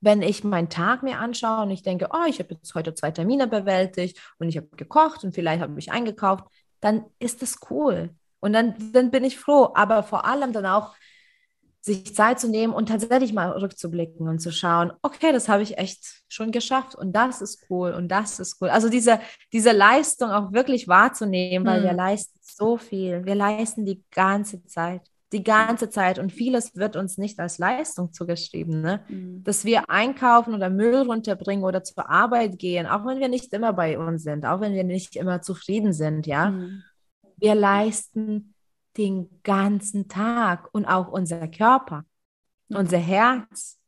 Wenn 0.00 0.22
ich 0.22 0.44
meinen 0.44 0.68
Tag 0.68 1.02
mir 1.02 1.18
anschaue 1.18 1.62
und 1.62 1.70
ich 1.70 1.82
denke, 1.82 2.08
oh, 2.12 2.26
ich 2.28 2.38
habe 2.38 2.54
jetzt 2.54 2.74
heute 2.74 2.94
zwei 2.94 3.10
Termine 3.10 3.48
bewältigt 3.48 4.20
und 4.38 4.48
ich 4.48 4.56
habe 4.56 4.68
gekocht 4.76 5.24
und 5.24 5.34
vielleicht 5.34 5.60
habe 5.62 5.78
ich 5.78 5.90
eingekauft, 5.90 6.44
dann 6.80 7.04
ist 7.18 7.42
das 7.42 7.58
cool. 7.70 8.10
Und 8.40 8.52
dann, 8.52 8.92
dann 8.92 9.10
bin 9.10 9.24
ich 9.24 9.38
froh. 9.38 9.70
Aber 9.74 10.02
vor 10.02 10.24
allem 10.24 10.52
dann 10.52 10.66
auch 10.66 10.94
sich 11.80 12.14
Zeit 12.14 12.38
zu 12.40 12.48
nehmen 12.48 12.72
und 12.72 12.88
tatsächlich 12.88 13.32
mal 13.32 13.50
rückzublicken 13.50 14.28
und 14.28 14.40
zu 14.40 14.52
schauen, 14.52 14.92
okay, 15.02 15.32
das 15.32 15.48
habe 15.48 15.62
ich 15.62 15.78
echt 15.78 16.22
schon 16.28 16.52
geschafft 16.52 16.94
und 16.94 17.12
das 17.12 17.40
ist 17.40 17.66
cool 17.70 17.92
und 17.92 18.08
das 18.08 18.38
ist 18.40 18.60
cool. 18.60 18.68
Also 18.68 18.88
diese, 18.88 19.20
diese 19.52 19.72
Leistung 19.72 20.30
auch 20.30 20.52
wirklich 20.52 20.88
wahrzunehmen, 20.88 21.66
weil 21.66 21.80
mhm. 21.80 21.84
wir 21.84 21.92
leisten 21.94 22.38
so 22.42 22.76
viel. 22.76 23.24
Wir 23.24 23.34
leisten 23.34 23.84
die 23.86 24.04
ganze 24.10 24.64
Zeit, 24.66 25.02
die 25.32 25.42
ganze 25.44 25.90
Zeit 25.90 26.18
und 26.18 26.32
vieles 26.32 26.74
wird 26.76 26.96
uns 26.96 27.18
nicht 27.18 27.38
als 27.38 27.58
Leistung 27.58 28.12
zugeschrieben. 28.12 28.80
Ne? 28.80 29.04
Mhm. 29.08 29.44
Dass 29.44 29.64
wir 29.64 29.90
einkaufen 29.90 30.54
oder 30.54 30.70
Müll 30.70 31.02
runterbringen 31.02 31.64
oder 31.64 31.84
zur 31.84 32.08
Arbeit 32.08 32.58
gehen, 32.58 32.86
auch 32.86 33.04
wenn 33.04 33.20
wir 33.20 33.28
nicht 33.28 33.52
immer 33.52 33.72
bei 33.72 33.98
uns 33.98 34.22
sind, 34.22 34.46
auch 34.46 34.60
wenn 34.60 34.72
wir 34.72 34.84
nicht 34.84 35.16
immer 35.16 35.42
zufrieden 35.42 35.92
sind, 35.92 36.26
ja. 36.26 36.50
Mhm. 36.50 36.82
Wir 37.36 37.54
leisten 37.54 38.54
den 38.96 39.28
ganzen 39.44 40.08
Tag 40.08 40.68
und 40.72 40.86
auch 40.86 41.08
unser 41.08 41.46
Körper, 41.46 42.04
unser 42.68 42.98
Herz, 42.98 43.78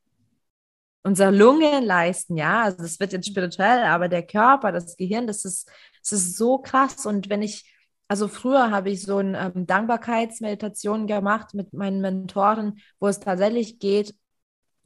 unsere 1.02 1.30
Lungen 1.30 1.84
leisten, 1.84 2.36
ja, 2.36 2.64
also 2.64 2.82
das 2.82 3.00
wird 3.00 3.12
jetzt 3.12 3.26
spirituell, 3.26 3.84
aber 3.84 4.08
der 4.08 4.26
Körper, 4.26 4.72
das 4.72 4.96
Gehirn, 4.96 5.26
das 5.26 5.44
ist, 5.44 5.68
das 6.02 6.12
ist 6.12 6.36
so 6.36 6.58
krass 6.58 7.06
und 7.06 7.28
wenn 7.30 7.42
ich, 7.42 7.64
also 8.10 8.26
früher 8.26 8.72
habe 8.72 8.90
ich 8.90 9.02
so 9.02 9.18
eine 9.18 9.52
ähm, 9.54 9.66
Dankbarkeitsmeditation 9.68 11.06
gemacht 11.06 11.54
mit 11.54 11.72
meinen 11.72 12.00
Mentoren, 12.00 12.80
wo 12.98 13.06
es 13.06 13.20
tatsächlich 13.20 13.78
geht, 13.78 14.16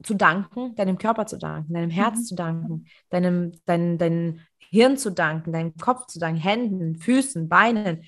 zu 0.03 0.13
danken, 0.13 0.75
deinem 0.75 0.99
Körper 0.99 1.25
zu 1.25 1.39
danken, 1.39 1.73
deinem 1.73 1.89
Herz 1.89 2.17
mhm. 2.17 2.23
zu 2.23 2.35
danken, 2.35 2.85
deinem, 3.09 3.51
dein, 3.65 3.97
dein 3.97 4.41
Hirn 4.59 4.99
zu 4.99 5.09
danken, 5.09 5.53
deinem 5.53 5.75
Kopf 5.75 6.05
zu 6.05 6.19
danken, 6.19 6.39
Händen, 6.39 6.97
Füßen, 6.97 7.49
Beinen, 7.49 8.03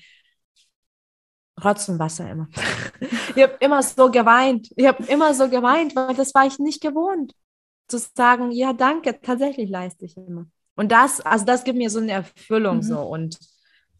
Rotz 1.64 1.88
und 1.88 1.98
Wasser 1.98 2.30
immer. 2.30 2.48
ich 3.34 3.42
habe 3.42 3.56
immer 3.58 3.82
so 3.82 4.12
geweint. 4.12 4.68
Ich 4.76 4.86
habe 4.86 5.02
immer 5.02 5.34
so 5.34 5.48
geweint, 5.48 5.96
weil 5.96 6.14
das 6.14 6.32
war 6.32 6.46
ich 6.46 6.60
nicht 6.60 6.80
gewohnt. 6.80 7.34
Zu 7.88 7.98
sagen, 7.98 8.52
ja, 8.52 8.72
danke, 8.72 9.20
tatsächlich 9.20 9.68
leiste 9.68 10.04
ich 10.04 10.16
immer. 10.16 10.46
Und 10.76 10.92
das, 10.92 11.20
also 11.20 11.44
das 11.44 11.64
gibt 11.64 11.76
mir 11.76 11.90
so 11.90 11.98
eine 11.98 12.12
Erfüllung 12.12 12.76
mhm. 12.76 12.82
so 12.82 13.00
und 13.00 13.36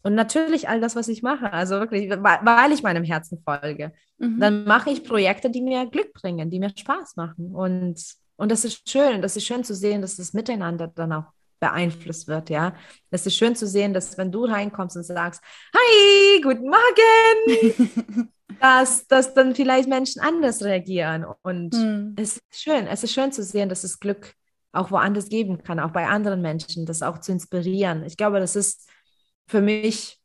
und 0.01 0.15
natürlich 0.15 0.69
all 0.69 0.79
das, 0.79 0.95
was 0.95 1.07
ich 1.07 1.21
mache, 1.23 1.51
also 1.51 1.79
wirklich, 1.79 2.09
weil 2.09 2.71
ich 2.71 2.83
meinem 2.83 3.03
Herzen 3.03 3.41
folge, 3.43 3.91
mhm. 4.17 4.39
dann 4.39 4.63
mache 4.63 4.89
ich 4.91 5.03
Projekte, 5.03 5.49
die 5.49 5.61
mir 5.61 5.85
Glück 5.87 6.13
bringen, 6.13 6.49
die 6.49 6.59
mir 6.59 6.71
Spaß 6.75 7.15
machen. 7.17 7.53
Und, 7.53 8.01
und 8.37 8.51
das 8.51 8.63
ist 8.63 8.89
schön, 8.89 9.21
das 9.21 9.35
ist 9.35 9.45
schön 9.45 9.63
zu 9.63 9.75
sehen, 9.75 10.01
dass 10.01 10.15
das 10.15 10.33
Miteinander 10.33 10.87
dann 10.87 11.11
auch 11.11 11.25
beeinflusst 11.59 12.29
wird, 12.29 12.49
ja. 12.49 12.73
Es 13.11 13.25
ist 13.25 13.35
schön 13.35 13.55
zu 13.55 13.67
sehen, 13.67 13.93
dass 13.93 14.17
wenn 14.17 14.31
du 14.31 14.45
reinkommst 14.45 14.95
und 14.95 15.03
sagst, 15.03 15.41
hi, 15.75 16.41
guten 16.41 16.69
Morgen, 16.69 18.29
dass, 18.61 19.05
dass 19.07 19.33
dann 19.33 19.53
vielleicht 19.55 19.89
Menschen 19.89 20.21
anders 20.21 20.63
reagieren. 20.63 21.25
Und 21.41 21.73
mhm. 21.73 22.15
es 22.17 22.37
ist 22.37 22.61
schön, 22.63 22.87
es 22.87 23.03
ist 23.03 23.13
schön 23.13 23.33
zu 23.33 23.43
sehen, 23.43 23.67
dass 23.67 23.83
es 23.83 23.99
Glück 23.99 24.33
auch 24.71 24.91
woanders 24.91 25.29
geben 25.29 25.61
kann, 25.63 25.79
auch 25.79 25.91
bei 25.91 26.07
anderen 26.07 26.41
Menschen, 26.41 26.85
das 26.85 27.01
auch 27.01 27.19
zu 27.19 27.31
inspirieren. 27.31 28.03
Ich 28.05 28.17
glaube, 28.17 28.39
das 28.39 28.55
ist 28.55 28.88
für 29.49 29.61
mich 29.61 30.19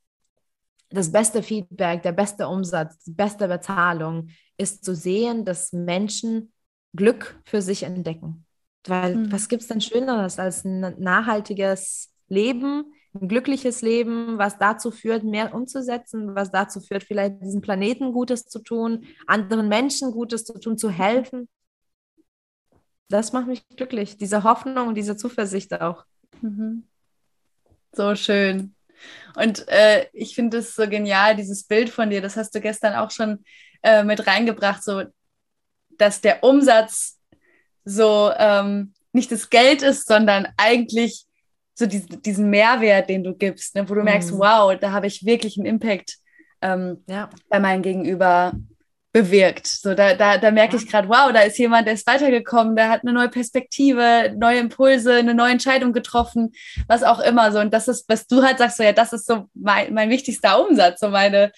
das 0.90 1.10
beste 1.10 1.42
Feedback, 1.42 2.02
der 2.02 2.12
beste 2.12 2.46
Umsatz, 2.46 3.02
die 3.04 3.12
beste 3.12 3.48
Bezahlung, 3.48 4.28
ist 4.58 4.84
zu 4.84 4.94
sehen, 4.94 5.44
dass 5.44 5.72
Menschen 5.72 6.52
Glück 6.94 7.40
für 7.44 7.62
sich 7.62 7.82
entdecken. 7.82 8.44
Weil 8.86 9.16
mhm. 9.16 9.32
was 9.32 9.48
gibt 9.48 9.62
es 9.62 9.68
denn 9.68 9.80
Schöneres 9.80 10.38
als 10.38 10.64
ein 10.64 10.94
nachhaltiges 10.98 12.12
Leben, 12.28 12.92
ein 13.14 13.28
glückliches 13.28 13.80
Leben, 13.80 14.38
was 14.38 14.58
dazu 14.58 14.90
führt, 14.90 15.24
mehr 15.24 15.54
umzusetzen, 15.54 16.34
was 16.34 16.50
dazu 16.50 16.80
führt, 16.80 17.02
vielleicht 17.02 17.42
diesem 17.42 17.62
Planeten 17.62 18.12
Gutes 18.12 18.46
zu 18.46 18.58
tun, 18.58 19.06
anderen 19.26 19.68
Menschen 19.68 20.12
Gutes 20.12 20.44
zu 20.44 20.58
tun, 20.60 20.76
zu 20.76 20.90
helfen. 20.90 21.48
Das 23.08 23.32
macht 23.32 23.46
mich 23.46 23.66
glücklich, 23.68 24.16
diese 24.16 24.44
Hoffnung 24.44 24.88
und 24.88 24.96
diese 24.96 25.16
Zuversicht 25.16 25.80
auch. 25.80 26.04
Mhm. 26.42 26.84
So 27.92 28.14
schön. 28.14 28.74
Und 29.36 29.66
äh, 29.68 30.07
ich 30.12 30.34
finde 30.34 30.59
es 30.59 30.74
so 30.74 30.88
genial, 30.88 31.36
dieses 31.36 31.64
Bild 31.64 31.90
von 31.90 32.11
dir, 32.11 32.20
das 32.20 32.36
hast 32.36 32.55
du 32.55 32.61
gestern 32.61 32.95
auch 32.95 33.11
schon 33.11 33.45
äh, 33.82 34.05
mit 34.05 34.26
reingebracht, 34.26 34.82
so 34.82 35.05
dass 35.99 36.20
der 36.20 36.42
Umsatz 36.42 37.20
so 37.84 38.32
ähm, 38.36 38.95
nicht 39.12 39.30
das 39.30 39.51
Geld 39.51 39.82
ist, 39.82 40.07
sondern 40.07 40.49
eigentlich 40.57 41.26
so 41.74 41.86
diesen, 41.86 42.22
diesen 42.22 42.51
Mehrwert, 42.51 43.09
den 43.09 43.24
du 43.24 43.34
gibst, 43.34 43.74
ne, 43.74 43.88
wo 43.88 43.95
du 43.95 44.01
mhm. 44.01 44.07
merkst, 44.07 44.32
wow, 44.32 44.76
da 44.78 44.92
habe 44.92 45.07
ich 45.07 45.24
wirklich 45.24 45.57
einen 45.59 45.66
Impact 45.66 46.16
ähm, 46.62 47.05
ja. 47.07 47.30
bei 47.49 47.61
meinem 47.61 47.82
Gegenüber 47.82 48.53
bewirkt. 49.14 49.68
So, 49.68 49.94
da, 49.94 50.14
da, 50.14 50.38
da 50.38 50.50
merke 50.50 50.76
ja. 50.76 50.82
ich 50.82 50.90
gerade, 50.90 51.08
wow, 51.08 51.32
da 51.32 51.42
ist 51.42 51.56
jemand, 51.56 51.86
der 51.86 51.94
ist 51.94 52.06
weitergekommen, 52.06 52.74
der 52.74 52.90
hat 52.90 53.02
eine 53.02 53.12
neue 53.12 53.28
Perspektive, 53.28 54.34
neue 54.36 54.58
Impulse, 54.58 55.14
eine 55.14 55.34
neue 55.34 55.52
Entscheidung 55.52 55.92
getroffen, 55.92 56.52
was 56.88 57.04
auch 57.04 57.20
immer. 57.20 57.52
So, 57.52 57.60
und 57.60 57.72
das 57.72 57.86
ist, 57.86 58.08
was 58.08 58.26
du 58.26 58.42
halt 58.42 58.58
sagst, 58.58 58.76
so 58.76 58.82
ja, 58.82 58.92
das 58.92 59.12
ist 59.12 59.26
so 59.26 59.44
mein, 59.54 59.94
mein 59.94 60.10
wichtigster 60.10 60.60
Umsatz, 60.60 60.98
so 60.98 61.10
meine, 61.10 61.52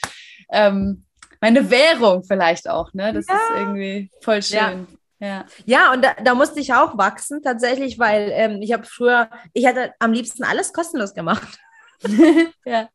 ähm, 0.52 1.06
meine 1.40 1.70
Währung 1.70 2.24
vielleicht 2.24 2.68
auch, 2.68 2.92
ne? 2.92 3.14
Das 3.14 3.26
ja. 3.26 3.34
ist 3.34 3.58
irgendwie 3.58 4.10
voll 4.20 4.42
schön. 4.42 4.86
Ja, 5.18 5.46
ja 5.64 5.92
und 5.94 6.04
da, 6.04 6.12
da, 6.22 6.34
musste 6.34 6.60
ich 6.60 6.74
auch 6.74 6.98
wachsen 6.98 7.42
tatsächlich, 7.42 7.98
weil 7.98 8.32
ähm, 8.34 8.60
ich 8.60 8.74
habe 8.74 8.84
früher, 8.84 9.30
ich 9.54 9.64
hätte 9.64 9.94
am 9.98 10.12
liebsten 10.12 10.44
alles 10.44 10.74
kostenlos 10.74 11.14
gemacht. 11.14 11.58
ja. 12.66 12.90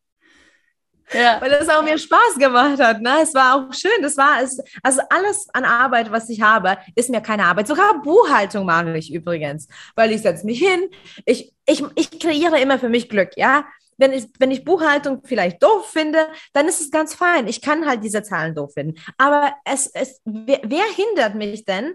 Ja. 1.14 1.38
Weil 1.42 1.50
das 1.50 1.70
auch 1.70 1.84
mir 1.84 1.98
Spaß 1.98 2.36
gemacht 2.38 2.80
hat. 2.80 3.02
Ne? 3.02 3.20
Es 3.22 3.34
war 3.34 3.56
auch 3.56 3.74
schön. 3.74 4.02
Das 4.02 4.18
war 4.18 4.42
es, 4.42 4.62
also 4.84 5.02
alles 5.10 5.48
an 5.54 5.66
Arbeit, 5.66 6.12
was 6.12 6.30
ich 6.30 6.42
habe, 6.42 6.78
ist 6.96 7.10
mir 7.10 7.22
keine 7.22 7.46
Arbeit. 7.46 7.68
Sogar 7.68 8.02
Buchhaltung 8.02 8.66
mache 8.66 8.98
ich 8.98 9.14
übrigens, 9.14 9.68
weil 9.96 10.12
ich 10.12 10.22
setze 10.22 10.46
mich 10.46 10.60
hin. 10.60 10.90
Ich, 11.26 11.54
ich, 11.66 11.84
ich 11.96 12.20
kreiere 12.20 12.60
immer 12.60 12.80
für 12.80 12.90
mich 12.90 13.10
Glück. 13.10 13.32
Ja, 13.36 13.66
wenn 13.98 14.14
ich, 14.14 14.26
wenn 14.40 14.52
ich 14.52 14.66
Buchhaltung 14.66 15.22
vielleicht 15.24 15.62
doof 15.62 15.88
finde, 15.92 16.28
dann 16.54 16.68
ist 16.68 16.82
es 16.82 16.92
ganz 16.92 17.14
fein. 17.14 17.48
Ich 17.48 17.62
kann 17.62 17.86
halt 17.86 18.04
diese 18.04 18.24
Zahlen 18.24 18.56
doof 18.56 18.74
finden. 18.74 19.00
Aber 19.18 19.54
es, 19.64 19.88
es, 19.88 20.22
wer, 20.26 20.60
wer 20.64 20.86
hindert 20.86 21.36
mich 21.36 21.66
denn, 21.66 21.94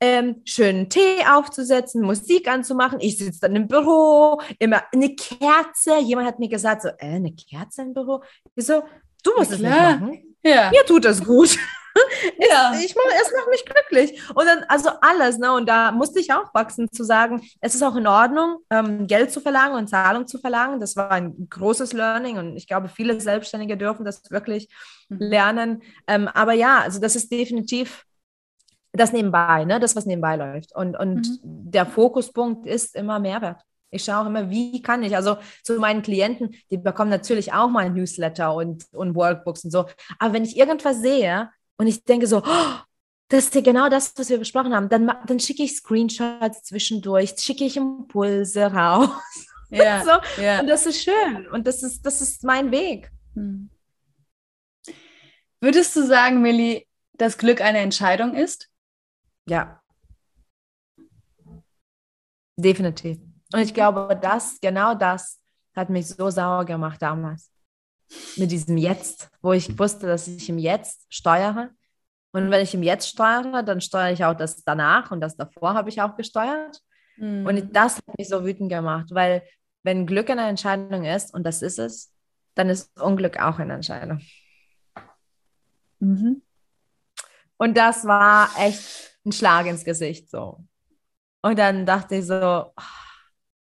ähm, 0.00 0.42
schönen 0.44 0.88
Tee 0.88 1.24
aufzusetzen, 1.30 2.02
Musik 2.02 2.48
anzumachen. 2.48 3.00
Ich 3.00 3.18
sitze 3.18 3.40
dann 3.40 3.56
im 3.56 3.68
Büro, 3.68 4.40
immer 4.58 4.82
eine 4.92 5.14
Kerze. 5.14 5.98
Jemand 6.00 6.28
hat 6.28 6.38
mir 6.38 6.48
gesagt, 6.48 6.82
so, 6.82 6.88
äh, 6.88 7.16
eine 7.16 7.32
Kerze 7.32 7.82
im 7.82 7.94
Büro? 7.94 8.22
Ich 8.54 8.66
so, 8.66 8.82
du 9.22 9.32
musst 9.36 9.52
es 9.52 9.58
nicht 9.58 9.70
machen. 9.70 10.36
Ja. 10.42 10.70
Mir 10.70 10.84
tut 10.84 11.04
das 11.04 11.24
gut. 11.24 11.58
ja. 12.38 12.78
ich 12.78 12.94
mach, 12.94 13.20
es 13.20 13.32
macht 13.32 13.48
mich 13.48 13.64
glücklich. 13.64 14.20
Und 14.34 14.46
dann, 14.46 14.64
also 14.68 14.90
alles, 15.00 15.38
ne? 15.38 15.52
Und 15.52 15.66
da 15.68 15.92
musste 15.92 16.20
ich 16.20 16.32
auch 16.32 16.52
wachsen, 16.54 16.90
zu 16.92 17.04
sagen, 17.04 17.42
es 17.60 17.74
ist 17.74 17.82
auch 17.82 17.96
in 17.96 18.06
Ordnung, 18.06 18.58
ähm, 18.70 19.06
Geld 19.06 19.32
zu 19.32 19.40
verlangen 19.40 19.76
und 19.76 19.88
Zahlung 19.88 20.26
zu 20.26 20.38
verlangen. 20.38 20.80
Das 20.80 20.96
war 20.96 21.10
ein 21.10 21.48
großes 21.48 21.92
Learning 21.92 22.38
und 22.38 22.56
ich 22.56 22.66
glaube, 22.66 22.88
viele 22.88 23.20
Selbstständige 23.20 23.76
dürfen 23.76 24.04
das 24.04 24.30
wirklich 24.30 24.68
mhm. 25.08 25.18
lernen. 25.18 25.82
Ähm, 26.06 26.28
aber 26.28 26.52
ja, 26.52 26.80
also 26.80 27.00
das 27.00 27.16
ist 27.16 27.32
definitiv 27.32 28.05
das 28.96 29.12
nebenbei, 29.12 29.64
ne? 29.64 29.80
das, 29.80 29.96
was 29.96 30.06
nebenbei 30.06 30.36
läuft. 30.36 30.74
Und, 30.74 30.96
und 30.96 31.28
mhm. 31.28 31.70
der 31.70 31.86
Fokuspunkt 31.86 32.66
ist 32.66 32.94
immer 32.94 33.18
Mehrwert. 33.18 33.62
Ich 33.90 34.04
schaue 34.04 34.26
immer, 34.26 34.50
wie 34.50 34.82
kann 34.82 35.02
ich? 35.02 35.14
Also 35.16 35.38
zu 35.62 35.78
meinen 35.78 36.02
Klienten, 36.02 36.54
die 36.70 36.76
bekommen 36.76 37.10
natürlich 37.10 37.52
auch 37.52 37.68
mal 37.68 37.90
Newsletter 37.90 38.54
und, 38.54 38.84
und 38.92 39.14
Workbooks 39.14 39.64
und 39.64 39.70
so. 39.70 39.86
Aber 40.18 40.34
wenn 40.34 40.44
ich 40.44 40.56
irgendwas 40.56 41.00
sehe 41.00 41.50
und 41.76 41.86
ich 41.86 42.04
denke 42.04 42.26
so, 42.26 42.38
oh, 42.38 42.76
das 43.28 43.44
ist 43.44 43.54
ja 43.54 43.60
genau 43.60 43.88
das, 43.88 44.12
was 44.16 44.28
wir 44.28 44.38
besprochen 44.38 44.74
haben, 44.74 44.88
dann, 44.88 45.10
dann 45.26 45.40
schicke 45.40 45.62
ich 45.62 45.76
Screenshots 45.76 46.64
zwischendurch, 46.64 47.34
schicke 47.38 47.64
ich 47.64 47.76
Impulse 47.76 48.72
raus. 48.72 49.08
Ja, 49.68 50.04
so. 50.04 50.40
ja. 50.40 50.60
Und 50.60 50.68
das 50.68 50.86
ist 50.86 51.02
schön 51.02 51.48
und 51.48 51.66
das 51.66 51.82
ist, 51.82 52.06
das 52.06 52.20
ist 52.20 52.44
mein 52.44 52.70
Weg. 52.70 53.10
Hm. 53.34 53.68
Würdest 55.60 55.96
du 55.96 56.06
sagen, 56.06 56.40
Millie, 56.40 56.84
dass 57.14 57.36
Glück 57.36 57.60
eine 57.60 57.78
Entscheidung 57.78 58.34
ist? 58.36 58.68
Ja. 59.48 59.80
Definitiv. 62.56 63.18
Und 63.52 63.60
ich 63.60 63.74
glaube, 63.74 64.18
das, 64.20 64.58
genau 64.60 64.94
das 64.94 65.40
hat 65.74 65.90
mich 65.90 66.08
so 66.08 66.30
sauer 66.30 66.64
gemacht 66.64 67.00
damals. 67.00 67.50
Mit 68.36 68.50
diesem 68.50 68.76
Jetzt, 68.76 69.30
wo 69.42 69.52
ich 69.52 69.78
wusste, 69.78 70.06
dass 70.06 70.26
ich 70.26 70.48
im 70.48 70.58
Jetzt 70.58 71.06
steuere. 71.12 71.70
Und 72.32 72.50
wenn 72.50 72.62
ich 72.62 72.74
im 72.74 72.82
Jetzt 72.82 73.08
steuere, 73.08 73.62
dann 73.62 73.80
steuere 73.80 74.12
ich 74.12 74.24
auch 74.24 74.34
das 74.34 74.62
danach 74.64 75.10
und 75.10 75.20
das 75.20 75.36
davor 75.36 75.74
habe 75.74 75.88
ich 75.88 76.00
auch 76.00 76.16
gesteuert. 76.16 76.80
Mhm. 77.16 77.46
Und 77.46 77.76
das 77.76 77.96
hat 77.96 78.18
mich 78.18 78.28
so 78.28 78.44
wütend 78.44 78.70
gemacht, 78.70 79.08
weil 79.12 79.42
wenn 79.82 80.06
Glück 80.06 80.28
eine 80.30 80.46
Entscheidung 80.46 81.04
ist, 81.04 81.32
und 81.32 81.44
das 81.44 81.62
ist 81.62 81.78
es, 81.78 82.12
dann 82.54 82.68
ist 82.68 82.98
Unglück 83.00 83.38
auch 83.38 83.58
eine 83.58 83.74
Entscheidung. 83.74 84.20
Mhm. 86.00 86.42
Und 87.58 87.76
das 87.76 88.04
war 88.06 88.50
echt 88.58 89.18
ein 89.24 89.32
Schlag 89.32 89.66
ins 89.66 89.84
Gesicht 89.84 90.30
so. 90.30 90.64
Und 91.42 91.58
dann 91.58 91.86
dachte 91.86 92.16
ich 92.16 92.26
so, 92.26 92.72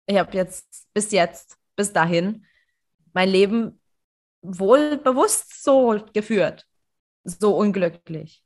ich 0.06 0.16
habe 0.18 0.32
jetzt 0.36 0.86
bis 0.94 1.10
jetzt, 1.12 1.56
bis 1.76 1.92
dahin, 1.92 2.44
mein 3.12 3.28
Leben 3.28 3.80
wohl 4.42 4.96
bewusst 4.98 5.62
so 5.62 6.00
geführt, 6.12 6.66
so 7.24 7.56
unglücklich. 7.56 8.42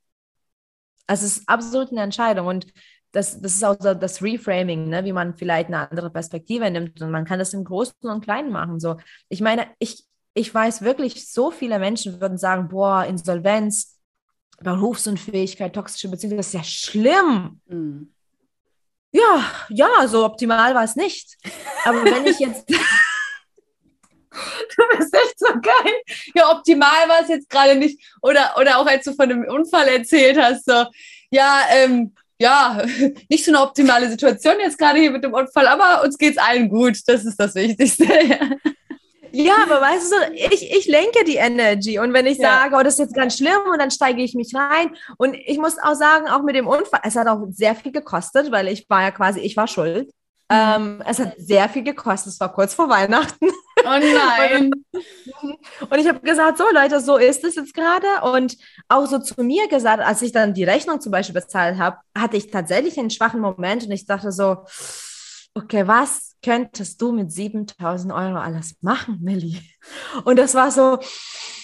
Also 1.07 1.25
es 1.25 1.37
ist 1.37 1.49
absolut 1.49 1.91
eine 1.91 2.01
Entscheidung 2.01 2.47
und 2.47 2.73
das, 3.11 3.39
das 3.39 3.53
ist 3.55 3.63
auch 3.63 3.77
so 3.79 3.93
das 3.93 4.21
Reframing, 4.23 4.89
ne? 4.89 5.05
wie 5.05 5.13
man 5.13 5.35
vielleicht 5.35 5.67
eine 5.67 5.89
andere 5.89 6.09
Perspektive 6.09 6.69
nimmt 6.71 6.99
und 7.01 7.11
man 7.11 7.25
kann 7.25 7.39
das 7.39 7.53
im 7.53 7.63
Großen 7.63 8.09
und 8.09 8.23
Kleinen 8.23 8.51
machen. 8.51 8.79
So. 8.79 8.97
Ich 9.29 9.39
meine, 9.39 9.67
ich, 9.79 10.03
ich 10.33 10.53
weiß 10.53 10.81
wirklich, 10.81 11.29
so 11.29 11.51
viele 11.51 11.77
Menschen 11.77 12.19
würden 12.19 12.37
sagen, 12.37 12.69
boah, 12.69 13.05
Insolvenz, 13.05 13.92
Berufsunfähigkeit, 14.61 15.73
toxische 15.73 16.09
Beziehungen, 16.09 16.37
das 16.37 16.47
ist 16.47 16.53
ja 16.53 16.63
schlimm. 16.63 17.59
Mhm. 17.67 18.13
Ja, 19.11 19.45
ja, 19.69 20.07
so 20.07 20.25
optimal 20.25 20.73
war 20.73 20.83
es 20.83 20.95
nicht. 20.95 21.37
Aber 21.85 22.03
wenn 22.03 22.25
ich 22.25 22.39
jetzt. 22.39 22.67
du 22.69 22.77
bist 24.97 25.13
echt 25.13 25.37
so 25.37 25.53
geil. 25.53 25.93
Ja, 26.33 26.51
optimal 26.51 27.07
war 27.07 27.21
es 27.21 27.29
jetzt 27.29 27.49
gerade 27.49 27.75
nicht. 27.75 28.01
Oder, 28.21 28.55
oder 28.59 28.79
auch 28.79 28.87
als 28.87 29.05
du 29.05 29.13
von 29.13 29.29
einem 29.29 29.45
Unfall 29.45 29.87
erzählt 29.87 30.39
hast, 30.39 30.65
so, 30.65 30.85
ja, 31.29 31.61
ähm, 31.71 32.15
ja, 32.39 32.83
nicht 33.29 33.45
so 33.45 33.51
eine 33.51 33.61
optimale 33.61 34.09
Situation 34.09 34.55
jetzt 34.59 34.79
gerade 34.79 34.99
hier 34.99 35.11
mit 35.11 35.23
dem 35.23 35.33
Unfall, 35.33 35.67
aber 35.67 36.03
uns 36.03 36.17
geht 36.17 36.31
es 36.31 36.37
allen 36.37 36.69
gut. 36.69 36.97
Das 37.05 37.23
ist 37.23 37.39
das 37.39 37.53
Wichtigste. 37.55 38.07
Ja, 39.35 39.55
aber 39.63 39.81
weißt 39.81 40.11
du, 40.11 40.15
ich, 40.35 40.71
ich 40.71 40.85
lenke 40.85 41.23
die 41.25 41.37
Energy 41.37 41.97
und 41.97 42.13
wenn 42.13 42.27
ich 42.27 42.37
ja. 42.37 42.61
sage, 42.61 42.75
oh, 42.75 42.83
das 42.83 42.93
ist 42.93 42.99
jetzt 42.99 43.15
ganz 43.15 43.37
schlimm 43.37 43.61
und 43.71 43.79
dann 43.79 43.89
steige 43.89 44.21
ich 44.21 44.35
mich 44.35 44.53
rein 44.53 44.95
und 45.17 45.33
ich 45.33 45.57
muss 45.57 45.79
auch 45.79 45.95
sagen, 45.95 46.27
auch 46.27 46.43
mit 46.43 46.55
dem 46.55 46.67
Unfall, 46.67 47.01
es 47.03 47.15
hat 47.15 47.27
auch 47.27 47.41
sehr 47.49 47.73
viel 47.73 47.91
gekostet, 47.91 48.51
weil 48.51 48.67
ich 48.67 48.87
war 48.89 49.01
ja 49.01 49.11
quasi, 49.11 49.39
ich 49.39 49.57
war 49.57 49.67
schuld. 49.67 50.07
Mhm. 50.51 50.57
Ähm, 50.57 51.03
es 51.07 51.17
hat 51.17 51.33
sehr 51.37 51.67
viel 51.67 51.83
gekostet, 51.83 52.33
es 52.33 52.39
war 52.39 52.53
kurz 52.53 52.75
vor 52.75 52.89
Weihnachten. 52.89 53.49
Oh 53.85 53.99
nein. 53.99 54.71
und 55.41 55.97
ich 55.97 56.07
habe 56.07 56.19
gesagt, 56.19 56.57
so 56.57 56.65
Leute, 56.71 56.99
so 56.99 57.17
ist 57.17 57.43
es 57.43 57.55
jetzt 57.55 57.73
gerade. 57.73 58.07
Und 58.31 58.55
auch 58.87 59.05
so 59.07 59.17
zu 59.19 59.43
mir 59.43 59.67
gesagt, 59.67 60.01
als 60.03 60.21
ich 60.21 60.31
dann 60.31 60.53
die 60.53 60.63
Rechnung 60.63 61.01
zum 61.01 61.11
Beispiel 61.11 61.33
bezahlt 61.33 61.79
habe, 61.79 61.97
hatte 62.15 62.37
ich 62.37 62.51
tatsächlich 62.51 62.99
einen 62.99 63.09
schwachen 63.09 63.41
Moment 63.41 63.83
und 63.83 63.91
ich 63.91 64.05
dachte 64.05 64.31
so, 64.31 64.65
okay, 65.55 65.87
was 65.87 66.32
könntest 66.43 67.01
du 67.01 67.11
mit 67.11 67.31
7000 67.31 68.13
Euro 68.13 68.37
alles 68.37 68.75
machen, 68.81 69.19
Millie? 69.21 69.59
Und 70.25 70.37
das 70.37 70.53
war 70.53 70.71
so, 70.71 70.99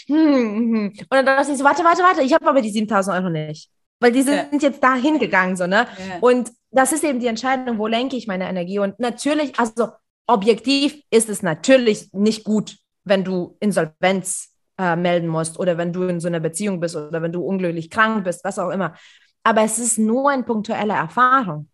hm, 0.07 0.17
hm, 0.17 0.73
hm. 0.73 0.93
und 0.97 1.11
dann 1.11 1.25
dachte 1.25 1.51
ich 1.51 1.57
so, 1.57 1.63
warte, 1.63 1.83
warte, 1.83 2.01
warte, 2.01 2.21
ich 2.21 2.33
habe 2.33 2.47
aber 2.47 2.61
die 2.61 2.71
7000 2.71 3.17
Euro 3.17 3.29
nicht. 3.29 3.69
Weil 3.99 4.13
die 4.13 4.21
sind 4.21 4.53
ja. 4.53 4.59
jetzt 4.59 4.81
da 4.81 4.95
hingegangen, 4.95 5.57
so, 5.57 5.67
ne? 5.67 5.85
Ja. 5.97 6.19
Und 6.21 6.51
das 6.71 6.93
ist 6.93 7.03
eben 7.03 7.19
die 7.19 7.27
Entscheidung, 7.27 7.77
wo 7.77 7.87
lenke 7.87 8.15
ich 8.15 8.27
meine 8.27 8.47
Energie. 8.47 8.79
Und 8.79 8.99
natürlich, 8.99 9.59
also 9.59 9.89
objektiv 10.25 11.01
ist 11.09 11.27
es 11.27 11.41
natürlich 11.41 12.09
nicht 12.13 12.43
gut, 12.43 12.77
wenn 13.03 13.23
du 13.23 13.57
Insolvenz 13.59 14.55
äh, 14.77 14.95
melden 14.95 15.27
musst 15.27 15.59
oder 15.59 15.77
wenn 15.77 15.91
du 15.91 16.03
in 16.03 16.19
so 16.19 16.27
einer 16.27 16.39
Beziehung 16.39 16.79
bist 16.79 16.95
oder 16.95 17.21
wenn 17.21 17.33
du 17.33 17.41
unglücklich 17.41 17.89
krank 17.89 18.23
bist, 18.23 18.43
was 18.45 18.59
auch 18.59 18.69
immer. 18.69 18.95
Aber 19.43 19.63
es 19.63 19.79
ist 19.79 19.97
nur 19.97 20.29
eine 20.29 20.43
punktuelle 20.43 20.93
Erfahrung. 20.93 21.67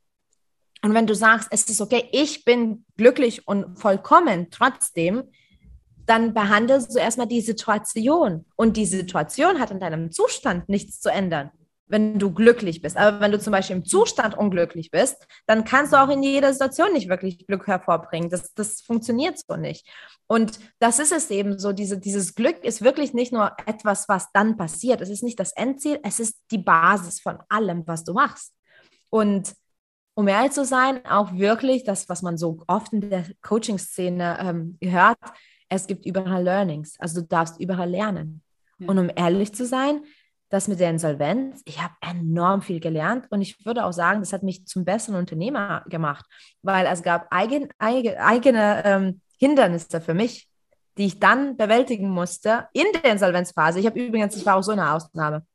Und 0.86 0.94
wenn 0.94 1.08
du 1.08 1.16
sagst, 1.16 1.48
es 1.50 1.64
ist 1.64 1.82
okay, 1.82 2.08
ich 2.12 2.46
bin 2.46 2.86
glücklich 2.96 3.48
und 3.48 3.80
vollkommen 3.80 4.52
trotzdem, 4.52 5.24
dann 6.06 6.36
behandelst 6.36 6.94
du 6.94 7.00
erstmal 7.00 7.26
die 7.26 7.42
Situation. 7.42 8.46
Und 8.56 8.78
die 8.78 8.86
Situation 8.86 9.60
hat 9.60 9.72
in 9.72 9.80
deinem 9.80 10.12
Zustand 10.12 10.70
nichts 10.70 11.02
zu 11.02 11.10
ändern, 11.10 11.50
wenn 11.88 12.20
du 12.20 12.32
glücklich 12.32 12.84
bist. 12.84 12.98
Aber 12.98 13.20
wenn 13.20 13.32
du 13.32 13.40
zum 13.40 13.50
Beispiel 13.50 13.78
im 13.78 13.86
Zustand 13.86 14.38
unglücklich 14.38 14.92
bist, 14.92 15.26
dann 15.48 15.66
kannst 15.66 15.92
du 15.92 15.98
auch 15.98 16.10
in 16.10 16.22
jeder 16.22 16.54
Situation 16.54 16.94
nicht 16.94 17.10
wirklich 17.10 17.48
Glück 17.48 17.66
hervorbringen. 17.66 18.30
Das, 18.30 18.54
das 18.54 18.82
funktioniert 18.82 19.40
so 19.40 19.56
nicht. 19.56 19.90
Und 20.28 20.60
das 20.78 21.00
ist 21.00 21.12
es 21.12 21.32
eben 21.32 21.58
so, 21.58 21.74
diese, 21.74 21.98
dieses 21.98 22.36
Glück 22.36 22.64
ist 22.64 22.84
wirklich 22.84 23.16
nicht 23.16 23.34
nur 23.34 23.54
etwas, 23.66 24.08
was 24.08 24.32
dann 24.34 24.56
passiert. 24.56 25.02
Es 25.02 25.10
ist 25.10 25.24
nicht 25.24 25.40
das 25.40 25.52
Endziel, 25.54 25.98
es 26.04 26.20
ist 26.20 26.38
die 26.52 26.60
Basis 26.60 27.22
von 27.22 27.40
allem, 27.50 27.88
was 27.88 28.04
du 28.04 28.14
machst. 28.14 28.54
Und 29.10 29.56
um 30.16 30.28
ehrlich 30.28 30.54
zu 30.54 30.66
sein, 30.66 31.06
auch 31.06 31.34
wirklich 31.34 31.84
das, 31.84 32.10
was 32.10 32.22
man 32.22 32.38
so 32.38 32.64
oft 32.68 32.94
in 32.94 33.10
der 33.10 33.26
Coaching-Szene 33.42 34.38
ähm, 34.40 34.78
hört, 34.82 35.18
es 35.70 35.88
gibt 35.88 36.06
überall 36.06 36.44
Learnings. 36.44 37.00
Also 37.00 37.22
du 37.22 37.28
darfst 37.28 37.60
überall 37.60 37.90
lernen. 37.90 38.42
Ja. 38.80 38.90
Und 38.90 38.98
um 38.98 39.12
ehrlich 39.14 39.54
zu 39.54 39.66
sein, 39.66 40.04
das 40.50 40.68
mit 40.68 40.80
der 40.80 40.92
Insolvenz, 40.92 41.62
ich 41.66 41.82
habe 41.82 41.94
enorm 42.02 42.62
viel 42.62 42.80
gelernt 42.80 43.26
und 43.30 43.42
ich 43.42 43.66
würde 43.66 43.84
auch 43.84 43.92
sagen, 43.92 44.22
das 44.22 44.32
hat 44.32 44.44
mich 44.44 44.66
zum 44.66 44.86
besseren 44.86 45.18
Unternehmer 45.18 45.84
gemacht, 45.90 46.26
weil 46.62 46.86
es 46.86 47.04
gab 47.04 47.28
eigen, 47.32 47.70
eigen, 47.78 48.18
eigene 48.18 48.86
ähm, 48.86 49.22
Hindernisse 49.38 50.00
für 50.00 50.14
mich, 50.14 50.48
die 50.98 51.08
ich 51.08 51.20
dann 51.20 51.58
bewältigen 51.58 52.10
musste 52.10 52.68
in 52.74 52.86
der 52.94 53.12
Insolvenzphase. 53.12 53.80
Ich 53.80 53.86
habe 53.86 54.00
übrigens, 54.00 54.38
ich 54.38 54.46
war 54.46 54.56
auch 54.56 54.64
so 54.64 54.72
eine 54.72 54.94
Ausnahme. 54.94 55.46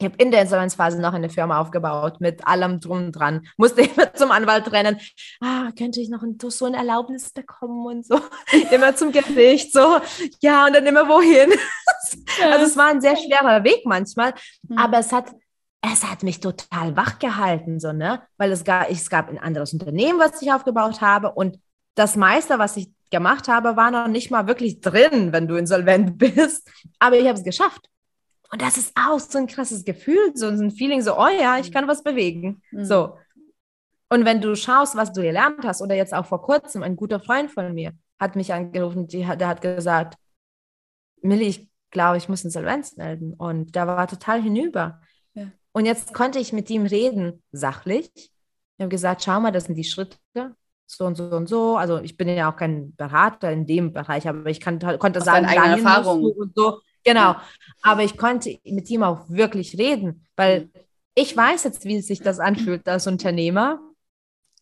Ich 0.00 0.06
habe 0.06 0.16
in 0.16 0.30
der 0.30 0.40
Insolvenzphase 0.40 0.98
noch 0.98 1.12
eine 1.12 1.28
Firma 1.28 1.60
aufgebaut 1.60 2.22
mit 2.22 2.46
allem 2.46 2.80
drum 2.80 2.98
und 3.04 3.12
dran. 3.12 3.46
Musste 3.58 3.82
immer 3.96 4.14
zum 4.14 4.30
Anwalt 4.30 4.72
rennen. 4.72 4.98
Ah, 5.40 5.70
könnte 5.76 6.00
ich 6.00 6.08
noch 6.08 6.22
ein, 6.22 6.38
so 6.40 6.64
ein 6.64 6.72
Erlaubnis 6.72 7.30
bekommen 7.32 7.84
und 7.84 8.06
so. 8.06 8.18
immer 8.70 8.96
zum 8.96 9.12
Gericht, 9.12 9.74
so. 9.74 9.98
Ja, 10.40 10.66
und 10.66 10.74
dann 10.74 10.86
immer 10.86 11.06
wohin. 11.06 11.50
also 12.50 12.64
es 12.64 12.76
war 12.78 12.86
ein 12.86 13.02
sehr 13.02 13.14
schwerer 13.14 13.62
Weg 13.62 13.82
manchmal, 13.84 14.32
mhm. 14.66 14.78
aber 14.78 15.00
es 15.00 15.12
hat, 15.12 15.34
es 15.82 16.02
hat 16.10 16.22
mich 16.22 16.40
total 16.40 16.96
wach 16.96 17.18
gehalten, 17.18 17.78
so, 17.78 17.92
ne? 17.92 18.22
Weil 18.38 18.52
es 18.52 18.64
gab, 18.64 18.90
es 18.90 19.10
gab 19.10 19.28
ein 19.28 19.38
anderes 19.38 19.74
Unternehmen, 19.74 20.18
was 20.18 20.40
ich 20.40 20.50
aufgebaut 20.50 21.02
habe 21.02 21.32
und 21.32 21.58
das 21.94 22.16
meiste, 22.16 22.58
was 22.58 22.78
ich 22.78 22.88
gemacht 23.10 23.48
habe, 23.48 23.76
war 23.76 23.90
noch 23.90 24.08
nicht 24.08 24.30
mal 24.30 24.46
wirklich 24.46 24.80
drin, 24.80 25.32
wenn 25.32 25.46
du 25.46 25.56
insolvent 25.56 26.16
bist. 26.16 26.70
Aber 26.98 27.18
ich 27.18 27.26
habe 27.26 27.36
es 27.36 27.44
geschafft. 27.44 27.90
Und 28.52 28.62
das 28.62 28.76
ist 28.76 28.92
auch 28.96 29.20
so 29.20 29.38
ein 29.38 29.46
krasses 29.46 29.84
Gefühl, 29.84 30.32
so 30.34 30.48
ein 30.48 30.70
Feeling, 30.70 31.02
so, 31.02 31.16
oh 31.16 31.28
ja, 31.28 31.58
ich 31.58 31.70
mhm. 31.70 31.74
kann 31.74 31.88
was 31.88 32.02
bewegen. 32.02 32.62
Mhm. 32.72 32.84
So. 32.84 33.16
Und 34.08 34.24
wenn 34.24 34.40
du 34.40 34.56
schaust, 34.56 34.96
was 34.96 35.12
du 35.12 35.22
gelernt 35.22 35.64
hast, 35.64 35.80
oder 35.80 35.94
jetzt 35.94 36.12
auch 36.12 36.26
vor 36.26 36.42
kurzem, 36.42 36.82
ein 36.82 36.96
guter 36.96 37.20
Freund 37.20 37.50
von 37.50 37.72
mir 37.72 37.92
hat 38.18 38.34
mich 38.36 38.52
angerufen, 38.52 39.06
die, 39.06 39.24
der 39.24 39.48
hat 39.48 39.62
gesagt, 39.62 40.16
Millie, 41.22 41.48
ich 41.48 41.70
glaube, 41.90 42.18
ich 42.18 42.28
muss 42.28 42.44
Insolvenz 42.44 42.96
melden. 42.96 43.34
Und 43.34 43.76
da 43.76 43.86
war 43.86 44.08
total 44.08 44.42
hinüber. 44.42 45.00
Ja. 45.34 45.46
Und 45.72 45.86
jetzt 45.86 46.12
konnte 46.12 46.38
ich 46.38 46.52
mit 46.52 46.68
ihm 46.70 46.86
reden, 46.86 47.42
sachlich. 47.52 48.10
Ich 48.14 48.80
habe 48.80 48.88
gesagt, 48.88 49.22
schau 49.22 49.40
mal, 49.40 49.52
das 49.52 49.64
sind 49.64 49.76
die 49.76 49.84
Schritte, 49.84 50.16
so 50.86 51.04
und 51.04 51.16
so 51.16 51.30
und 51.30 51.48
so. 51.48 51.76
Also 51.76 51.98
ich 52.00 52.16
bin 52.16 52.28
ja 52.28 52.50
auch 52.50 52.56
kein 52.56 52.94
Berater 52.96 53.52
in 53.52 53.66
dem 53.66 53.92
Bereich, 53.92 54.26
aber 54.28 54.50
ich 54.50 54.60
kann, 54.60 54.78
konnte 54.98 55.20
Aus 55.20 55.24
sagen, 55.24 55.46
eigene 55.46 55.76
Erfahrung. 55.76 56.24
und 56.24 56.52
so. 56.56 56.80
Genau. 57.04 57.36
Aber 57.82 58.02
ich 58.02 58.16
konnte 58.16 58.58
mit 58.64 58.90
ihm 58.90 59.02
auch 59.02 59.28
wirklich 59.28 59.78
reden, 59.78 60.26
weil 60.36 60.70
ich 61.14 61.36
weiß 61.36 61.64
jetzt, 61.64 61.84
wie 61.84 62.00
sich 62.00 62.20
das 62.20 62.38
anfühlt, 62.38 62.86
als 62.88 63.06
Unternehmer 63.06 63.80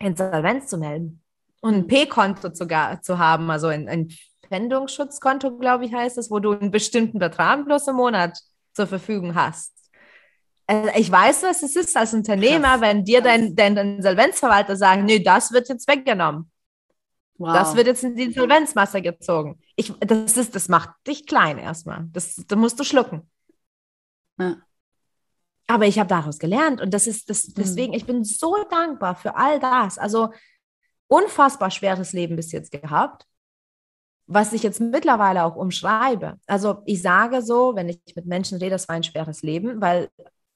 Insolvenz 0.01 0.69
zu 0.69 0.79
melden 0.79 1.23
und 1.61 1.75
ein 1.75 1.87
P-Konto 1.87 2.51
zu, 2.51 2.67
zu 3.03 3.19
haben, 3.19 3.51
also 3.51 3.67
ein, 3.67 3.89
ein 3.89 4.09
Pfändungsschutzkonto, 4.47 5.59
glaube 5.59 5.85
ich, 5.87 5.93
heißt 5.93 6.19
es, 6.19 6.31
wo 6.31 6.39
du 6.39 6.53
einen 6.53 6.71
bestimmten 6.71 7.19
Betrag 7.19 7.65
bloß 7.65 7.89
im 7.89 7.97
Monat 7.97 8.39
zur 8.73 8.87
Verfügung 8.87 9.35
hast. 9.35 9.73
Also 10.67 10.91
ich 10.97 11.11
weiß, 11.11 11.43
was 11.45 11.63
es 11.63 11.77
ist 11.77 11.97
als 11.97 12.15
Unternehmer, 12.15 12.73
Krass. 12.73 12.81
wenn 12.83 13.05
dir 13.05 13.23
dein, 13.23 13.57
dein 13.57 13.77
Insolvenzverwalter 13.77 14.77
sagt, 14.77 15.05
nee, 15.05 15.19
das 15.19 15.51
wird 15.53 15.69
jetzt 15.69 15.89
weggenommen. 15.89 16.51
Wow. 17.39 17.53
Das 17.55 17.77
wird 17.77 17.87
jetzt 17.87 18.03
in 18.03 18.17
die 18.17 18.25
Insolvenzmasse 18.25 19.01
gezogen. 19.01 19.61
Ich, 19.77 19.93
das, 20.01 20.37
ist, 20.37 20.55
das 20.57 20.69
macht 20.69 20.91
dich 21.07 21.25
klein 21.25 21.59
erstmal. 21.59 22.07
Das, 22.13 22.35
das 22.35 22.59
musst 22.59 22.79
du 22.81 22.85
schlucken. 22.85 23.31
Ja. 24.39 24.57
Aber 25.69 25.87
ich 25.87 25.99
habe 25.99 26.09
daraus 26.09 26.39
gelernt 26.39 26.81
und 26.81 26.93
das 26.93 27.07
ist 27.07 27.31
das, 27.31 27.49
mhm. 27.49 27.55
deswegen, 27.57 27.93
ich 27.93 28.07
bin 28.07 28.25
so 28.25 28.57
dankbar 28.71 29.15
für 29.15 29.37
all 29.37 29.61
das. 29.61 29.99
Also 29.99 30.33
unfassbar 31.07 31.71
schweres 31.71 32.13
Leben 32.13 32.37
bis 32.37 32.51
jetzt 32.53 32.73
gehabt, 32.73 33.25
was 34.27 34.53
ich 34.53 34.63
jetzt 34.63 34.81
mittlerweile 34.81 35.45
auch 35.45 35.57
umschreibe. 35.57 36.39
Also 36.47 36.83
ich 36.87 37.03
sage 37.03 37.43
so, 37.43 37.77
wenn 37.77 37.89
ich 37.89 38.01
mit 38.17 38.27
Menschen 38.27 38.59
rede, 38.59 38.73
das 38.73 38.89
war 38.89 38.97
ein 38.97 39.03
schweres 39.05 39.43
Leben, 39.43 39.81
weil 39.81 40.09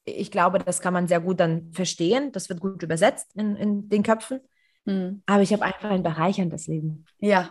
ich 0.04 0.30
glaube, 0.30 0.58
das 0.58 0.80
kann 0.80 0.94
man 0.94 1.06
sehr 1.06 1.20
gut 1.20 1.38
dann 1.38 1.72
verstehen. 1.72 2.32
Das 2.32 2.48
wird 2.48 2.60
gut 2.60 2.82
übersetzt 2.82 3.30
in, 3.34 3.56
in 3.56 3.88
den 3.88 4.02
Köpfen. 4.02 4.40
Mhm. 4.84 5.22
Aber 5.26 5.42
ich 5.42 5.52
habe 5.52 5.64
einfach 5.64 5.90
ein 5.90 6.02
bereicherndes 6.02 6.66
Leben. 6.66 7.06
Ja, 7.18 7.50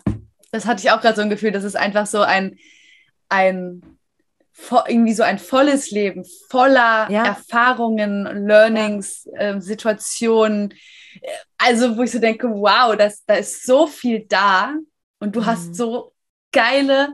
das 0.52 0.66
hatte 0.66 0.82
ich 0.82 0.92
auch 0.92 1.02
gerade 1.02 1.16
so 1.16 1.22
ein 1.22 1.30
Gefühl. 1.30 1.52
Das 1.52 1.64
ist 1.64 1.76
einfach 1.76 2.06
so 2.06 2.22
ein, 2.22 2.58
ein 3.30 3.82
irgendwie 4.88 5.14
so 5.14 5.24
ein 5.24 5.40
volles 5.40 5.92
Leben, 5.92 6.26
voller 6.50 7.10
ja. 7.10 7.26
Erfahrungen, 7.26 8.46
Learnings, 8.48 9.28
ja. 9.34 9.56
äh, 9.56 9.62
Situationen. 9.62 10.74
Also, 11.58 11.98
wo 11.98 12.04
ich 12.04 12.12
so 12.12 12.20
denke, 12.20 12.48
wow, 12.50 12.96
das, 12.96 13.24
da 13.26 13.36
ist 13.36 13.66
so 13.66 13.88
viel 13.88 14.26
da 14.28 14.76
und 15.20 15.36
du 15.36 15.42
mhm. 15.42 15.46
hast 15.46 15.76
so 15.76 16.14
geile, 16.52 17.14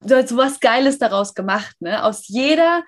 du 0.00 0.16
hast 0.16 0.28
so 0.28 0.36
was 0.36 0.60
Geiles 0.60 0.98
daraus 0.98 1.34
gemacht, 1.34 1.74
ne? 1.80 2.04
Aus 2.04 2.28
jeder 2.28 2.84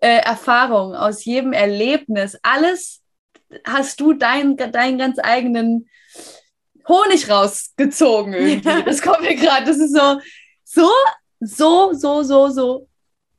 äh, 0.00 0.18
Erfahrung, 0.18 0.94
aus 0.94 1.24
jedem 1.24 1.52
Erlebnis, 1.52 2.38
alles 2.42 2.99
hast 3.64 4.00
du 4.00 4.12
deinen 4.12 4.56
dein 4.56 4.98
ganz 4.98 5.18
eigenen 5.18 5.88
Honig 6.88 7.28
rausgezogen 7.28 8.32
irgendwie. 8.32 8.82
Das 8.84 9.02
kommt 9.02 9.20
mir 9.20 9.36
gerade, 9.36 9.66
das 9.66 9.78
ist 9.78 9.94
so, 9.94 10.20
so, 10.64 10.90
so, 11.40 11.92
so, 11.92 12.22
so, 12.22 12.48
so 12.48 12.88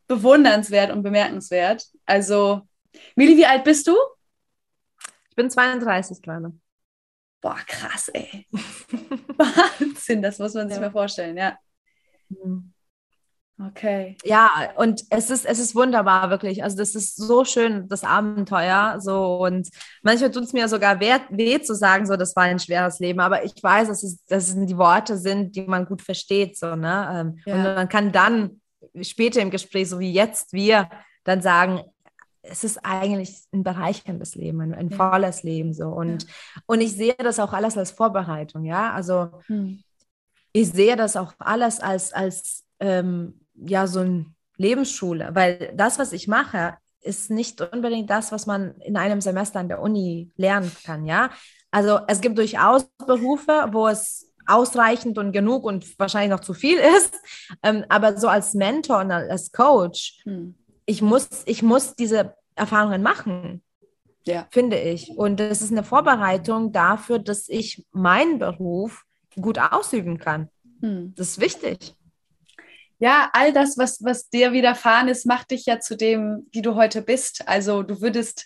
bewundernswert 0.07 0.91
und 0.91 1.03
bemerkenswert. 1.03 1.85
Also, 2.05 2.61
Mili, 3.15 3.37
wie 3.37 3.45
alt 3.45 3.63
bist 3.63 3.87
du? 3.87 3.95
Ich 5.29 5.35
bin 5.35 5.49
32 5.49 6.21
gerade. 6.21 6.51
Boah, 7.39 7.57
krass, 7.65 8.09
ey. 8.09 8.47
Wahnsinn, 9.37 10.21
das 10.21 10.37
muss 10.39 10.53
man 10.53 10.67
sich 10.67 10.75
ja. 10.75 10.81
mal 10.81 10.91
vorstellen, 10.91 11.37
ja. 11.37 11.57
Mhm. 12.29 12.70
Okay. 13.67 14.17
Ja, 14.23 14.71
und 14.77 15.03
es 15.09 15.29
ist, 15.29 15.45
es 15.45 15.59
ist 15.59 15.75
wunderbar, 15.75 16.29
wirklich. 16.29 16.63
Also, 16.63 16.77
das 16.77 16.95
ist 16.95 17.15
so 17.15 17.43
schön, 17.45 17.87
das 17.87 18.03
Abenteuer. 18.03 18.97
So, 18.99 19.43
und 19.43 19.69
manchmal 20.01 20.31
tut 20.31 20.43
es 20.43 20.53
mir 20.53 20.67
sogar 20.67 20.99
weh, 20.99 21.17
weh, 21.29 21.61
zu 21.61 21.75
sagen, 21.75 22.05
so, 22.05 22.15
das 22.15 22.35
war 22.35 22.43
ein 22.43 22.59
schweres 22.59 22.99
Leben. 22.99 23.19
Aber 23.19 23.43
ich 23.43 23.53
weiß, 23.61 23.87
dass 23.89 24.03
es, 24.03 24.23
dass 24.25 24.49
es 24.49 24.65
die 24.65 24.77
Worte 24.77 25.17
sind, 25.17 25.55
die 25.55 25.63
man 25.63 25.85
gut 25.85 26.01
versteht. 26.01 26.57
So, 26.57 26.75
ne? 26.75 27.09
Ähm, 27.13 27.39
ja. 27.45 27.55
Und 27.55 27.63
man 27.63 27.89
kann 27.89 28.11
dann 28.11 28.61
später 29.01 29.41
im 29.41 29.51
Gespräch, 29.51 29.89
so 29.89 29.99
wie 29.99 30.11
jetzt 30.11 30.53
wir, 30.53 30.89
dann 31.23 31.41
sagen, 31.41 31.81
es 32.43 32.63
ist 32.63 32.79
eigentlich 32.83 33.43
ein 33.53 33.63
bereicherndes 33.63 34.35
Leben, 34.35 34.61
ein, 34.61 34.73
ein 34.73 34.89
ja. 34.89 34.97
volles 34.97 35.43
Leben 35.43 35.73
so. 35.73 35.89
Und, 35.89 36.23
ja. 36.23 36.29
und 36.65 36.81
ich 36.81 36.93
sehe 36.93 37.15
das 37.17 37.39
auch 37.39 37.53
alles 37.53 37.77
als 37.77 37.91
Vorbereitung, 37.91 38.65
ja. 38.65 38.91
Also 38.93 39.29
hm. 39.45 39.83
ich 40.51 40.71
sehe 40.71 40.95
das 40.95 41.15
auch 41.15 41.33
alles 41.37 41.79
als, 41.79 42.13
als 42.13 42.65
ähm, 42.79 43.40
ja, 43.65 43.87
so 43.87 44.01
eine 44.01 44.25
Lebensschule, 44.57 45.29
weil 45.33 45.73
das, 45.75 45.99
was 45.99 46.13
ich 46.13 46.27
mache, 46.27 46.77
ist 47.01 47.31
nicht 47.31 47.61
unbedingt 47.61 48.09
das, 48.09 48.31
was 48.31 48.45
man 48.45 48.75
in 48.81 48.95
einem 48.95 49.21
Semester 49.21 49.59
an 49.59 49.69
der 49.69 49.81
Uni 49.81 50.31
lernen 50.35 50.71
kann, 50.83 51.05
ja. 51.05 51.31
Also 51.71 51.99
es 52.07 52.21
gibt 52.21 52.37
durchaus 52.37 52.85
Berufe, 53.07 53.69
wo 53.71 53.87
es 53.87 54.31
ausreichend 54.45 55.17
und 55.17 55.31
genug 55.31 55.63
und 55.63 55.97
wahrscheinlich 55.99 56.31
noch 56.31 56.41
zu 56.41 56.53
viel 56.53 56.77
ist. 56.97 57.15
Ähm, 57.63 57.85
aber 57.89 58.17
so 58.17 58.27
als 58.27 58.53
Mentor 58.53 58.99
und 58.99 59.11
als 59.11 59.51
Coach, 59.51 60.21
hm. 60.23 60.55
ich, 60.85 61.01
muss, 61.01 61.29
ich 61.45 61.63
muss 61.63 61.95
diese 61.95 62.35
Erfahrungen 62.55 63.01
machen, 63.01 63.63
ja. 64.25 64.47
finde 64.51 64.79
ich. 64.79 65.09
Und 65.09 65.39
das 65.39 65.61
ist 65.61 65.71
eine 65.71 65.83
Vorbereitung 65.83 66.71
dafür, 66.71 67.19
dass 67.19 67.49
ich 67.49 67.85
meinen 67.91 68.39
Beruf 68.39 69.05
gut 69.39 69.57
ausüben 69.57 70.17
kann. 70.17 70.49
Hm. 70.81 71.13
Das 71.15 71.29
ist 71.29 71.39
wichtig. 71.39 71.95
Ja, 73.01 73.29
all 73.33 73.51
das, 73.51 73.77
was, 73.77 74.03
was 74.03 74.29
dir 74.29 74.53
widerfahren 74.53 75.07
ist, 75.07 75.25
macht 75.25 75.51
dich 75.51 75.65
ja 75.65 75.79
zu 75.79 75.97
dem, 75.97 76.47
wie 76.51 76.61
du 76.61 76.75
heute 76.75 77.01
bist. 77.01 77.47
Also 77.47 77.81
du 77.81 77.99
würdest 77.99 78.45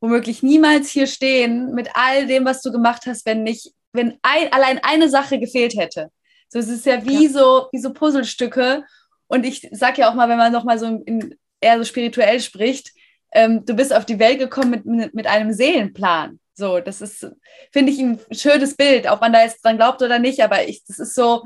womöglich 0.00 0.42
niemals 0.42 0.90
hier 0.90 1.06
stehen 1.06 1.72
mit 1.72 1.88
all 1.94 2.26
dem, 2.26 2.44
was 2.44 2.62
du 2.62 2.72
gemacht 2.72 3.04
hast, 3.06 3.24
wenn 3.24 3.44
nicht 3.44 3.72
wenn 3.92 4.18
ein, 4.22 4.52
allein 4.52 4.80
eine 4.82 5.08
Sache 5.08 5.38
gefehlt 5.38 5.76
hätte. 5.76 6.10
So, 6.48 6.58
es 6.58 6.68
ist 6.68 6.86
ja 6.86 7.04
wie, 7.06 7.24
ja. 7.26 7.30
So, 7.30 7.68
wie 7.72 7.78
so 7.78 7.92
Puzzlestücke. 7.92 8.84
Und 9.28 9.46
ich 9.46 9.68
sage 9.70 10.00
ja 10.00 10.10
auch 10.10 10.14
mal, 10.14 10.28
wenn 10.28 10.38
man 10.38 10.52
nochmal 10.52 10.78
so 10.78 10.86
in, 10.86 11.34
eher 11.60 11.78
so 11.78 11.84
spirituell 11.84 12.40
spricht, 12.40 12.90
ähm, 13.32 13.64
du 13.64 13.74
bist 13.74 13.94
auf 13.94 14.04
die 14.04 14.18
Welt 14.18 14.38
gekommen 14.38 14.70
mit, 14.70 14.84
mit, 14.84 15.14
mit 15.14 15.26
einem 15.26 15.52
Seelenplan. 15.52 16.40
So, 16.54 16.80
das 16.80 17.00
ist, 17.00 17.30
finde 17.70 17.92
ich, 17.92 17.98
ein 18.00 18.18
schönes 18.30 18.74
Bild, 18.76 19.10
ob 19.10 19.20
man 19.20 19.32
da 19.32 19.42
jetzt 19.42 19.64
dran 19.64 19.76
glaubt 19.76 20.02
oder 20.02 20.18
nicht, 20.18 20.42
aber 20.42 20.68
ich, 20.68 20.84
das 20.84 20.98
ist 20.98 21.14
so, 21.14 21.42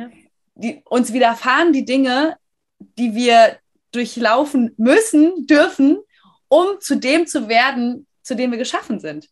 die, 0.55 0.83
uns 0.85 1.13
widerfahren 1.13 1.73
die 1.73 1.85
Dinge, 1.85 2.37
die 2.79 3.15
wir 3.15 3.59
durchlaufen 3.93 4.75
müssen, 4.77 5.47
dürfen, 5.47 5.99
um 6.49 6.81
zu 6.81 6.97
dem 6.97 7.27
zu 7.27 7.49
werden, 7.49 8.07
zu 8.23 8.37
dem 8.37 8.51
wir 8.51 8.59
geschaffen 8.59 9.01
sind. 9.01 9.29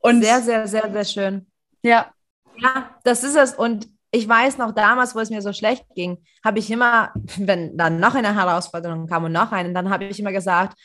Und 0.00 0.22
sehr, 0.22 0.40
sehr, 0.40 0.66
sehr, 0.66 0.90
sehr 0.90 1.04
schön. 1.04 1.46
Ja. 1.82 2.12
Ja, 2.56 2.98
das 3.04 3.24
ist 3.24 3.36
es. 3.36 3.54
Und 3.54 3.88
ich 4.10 4.28
weiß 4.28 4.58
noch 4.58 4.72
damals, 4.72 5.14
wo 5.14 5.20
es 5.20 5.30
mir 5.30 5.40
so 5.40 5.52
schlecht 5.52 5.84
ging, 5.94 6.18
habe 6.44 6.58
ich 6.58 6.70
immer, 6.70 7.12
wenn 7.36 7.76
dann 7.76 8.00
noch 8.00 8.14
eine 8.14 8.34
Herausforderung 8.34 9.06
kam 9.06 9.24
und 9.24 9.32
noch 9.32 9.52
eine, 9.52 9.72
dann 9.72 9.90
habe 9.90 10.04
ich 10.06 10.18
immer 10.18 10.32
gesagt, 10.32 10.78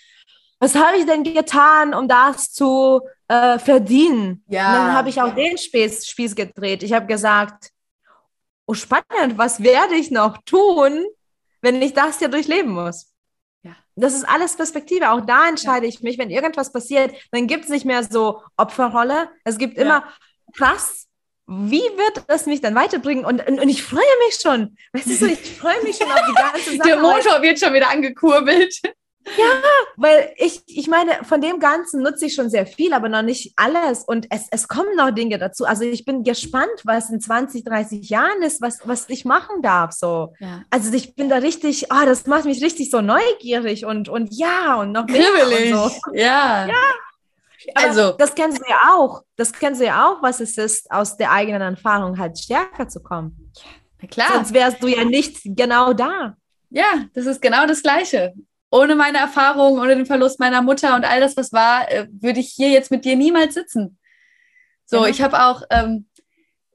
was 0.60 0.76
habe 0.76 0.98
ich 0.98 1.06
denn 1.06 1.24
getan, 1.24 1.94
um 1.94 2.08
das 2.08 2.52
zu 2.52 3.02
äh, 3.28 3.60
verdienen? 3.60 4.44
Ja. 4.48 4.68
Und 4.68 4.74
dann 4.74 4.94
habe 4.94 5.10
ich 5.10 5.22
auch 5.22 5.34
den 5.36 5.58
Spieß, 5.58 6.08
Spieß 6.08 6.36
gedreht. 6.36 6.84
Ich 6.84 6.94
habe 6.94 7.08
gesagt, 7.08 7.72
oh 8.66 8.74
spannend, 8.74 9.38
was 9.38 9.62
werde 9.62 9.96
ich 9.96 10.12
noch 10.12 10.38
tun, 10.46 11.04
wenn 11.66 11.82
ich 11.82 11.94
das 11.94 12.20
hier 12.20 12.30
durchleben 12.30 12.72
muss? 12.72 13.12
Ja. 13.64 13.76
Das 13.96 14.14
ist 14.14 14.24
alles 14.24 14.56
Perspektive. 14.56 15.12
Auch 15.12 15.22
da 15.22 15.50
entscheide 15.50 15.88
ja. 15.88 15.90
ich 15.90 16.02
mich, 16.02 16.18
wenn 16.18 16.30
irgendwas 16.30 16.72
passiert, 16.72 17.14
dann 17.32 17.48
gibt 17.48 17.66
es 17.66 17.70
nicht 17.70 17.86
mehr 17.86 18.04
so 18.04 18.42
Opferrolle. 18.56 19.30
Es 19.44 19.58
gibt 19.58 19.78
immer, 19.78 20.06
krass, 20.56 21.08
wie 21.48 21.82
wird 21.82 22.24
das 22.28 22.46
mich 22.46 22.62
dann 22.62 22.76
weiterbringen? 22.76 23.26
Und, 23.26 23.46
und, 23.48 23.60
und 23.60 23.70
ich 23.70 23.84
freue 23.84 24.02
mich 24.28 24.40
schon. 24.42 24.78
Weißt 24.94 25.22
du, 25.22 25.26
ich 25.26 25.58
freue 25.58 25.82
mich 25.84 25.98
schon 25.98 26.12
auf 26.12 26.22
die 26.30 26.36
ganze 26.36 26.72
Sache. 26.78 26.88
Der 26.88 27.00
Motor 27.00 27.42
wird 27.42 27.60
schon 27.60 27.74
wieder 27.74 27.90
angekurbelt. 27.90 28.80
Ja, 29.38 29.62
weil 29.96 30.34
ich, 30.38 30.62
ich 30.68 30.88
meine, 30.88 31.24
von 31.24 31.42
dem 31.42 31.60
Ganzen 31.60 32.02
nutze 32.02 32.28
ich 32.28 32.36
schon 32.36 32.50
sehr 32.50 32.66
viel, 32.66 32.94
aber 32.94 33.10
noch 33.10 33.24
nicht 33.24 33.54
alles. 33.56 34.04
Und 34.04 34.28
es, 34.30 34.48
es 34.52 34.68
kommen 34.68 34.96
noch 34.96 35.12
Dinge 35.12 35.38
dazu. 35.38 35.66
Also 35.66 35.84
ich 35.84 36.06
bin 36.06 36.24
gespannt, 36.24 36.82
was 36.84 37.10
in 37.10 37.20
20, 37.20 37.64
30 37.64 38.10
Jahren 38.10 38.42
ist, 38.44 38.62
was, 38.62 38.80
was 38.86 39.10
ich 39.10 39.26
machen 39.26 39.62
darf. 39.62 39.94
So. 39.94 40.34
Ja. 40.40 40.64
Also 40.70 40.94
ich 40.94 41.16
bin 41.16 41.30
da 41.30 41.38
richtig, 41.38 41.88
oh, 41.92 42.06
das 42.06 42.28
macht 42.28 42.46
mich 42.46 42.64
richtig 42.64 42.92
so 42.92 43.02
neugierig 43.02 43.86
und, 43.86 44.10
und 44.10 44.30
ja, 44.32 44.76
und 44.76 44.92
noch 44.92 45.08
mehr. 45.08 45.28
Und 45.46 45.92
so. 45.92 45.92
Ja. 46.14 46.68
Ja, 46.68 47.74
also, 47.74 48.12
das 48.12 48.36
kennen 48.36 48.54
Sie 48.54 48.62
ja 48.70 48.94
auch. 48.94 49.24
Das 49.38 49.52
kennen 49.52 49.76
Sie 49.76 49.86
ja 49.86 50.08
auch, 50.08 50.22
was 50.22 50.40
es 50.40 50.58
ist, 50.58 50.92
aus 50.92 51.18
der 51.18 51.32
eigenen 51.32 51.62
Erfahrung 51.62 52.18
halt 52.20 52.38
stärker 52.38 52.88
zu 52.88 53.02
kommen. 53.02 53.52
Ja, 54.02 54.08
klar. 54.08 54.28
Sonst 54.34 54.54
wärst 54.54 54.84
du 54.84 54.88
ja 54.88 55.04
nicht 55.04 55.40
genau 55.44 55.94
da. 55.94 56.38
Ja, 56.70 57.06
das 57.14 57.26
ist 57.26 57.42
genau 57.42 57.66
das 57.66 57.82
Gleiche. 57.82 58.34
Ohne 58.76 58.96
meine 58.96 59.20
Erfahrung, 59.20 59.80
ohne 59.80 59.96
den 59.96 60.06
Verlust 60.06 60.38
meiner 60.38 60.62
Mutter 60.62 60.96
und 60.96 61.06
all 61.06 61.22
das, 61.22 61.38
was 61.38 61.54
war, 61.54 61.90
äh, 61.90 62.08
würde 62.12 62.42
ich 62.42 62.50
hier 62.50 62.70
jetzt 62.70 62.92
mit 62.92 63.06
dir 63.06 63.16
niemals 63.16 63.54
sitzen. 63.54 63.98
So, 64.86 65.06
ja. 65.06 65.10
ich 65.10 65.22
habe 65.22 65.46
auch 65.46 65.62
ähm, 65.70 66.08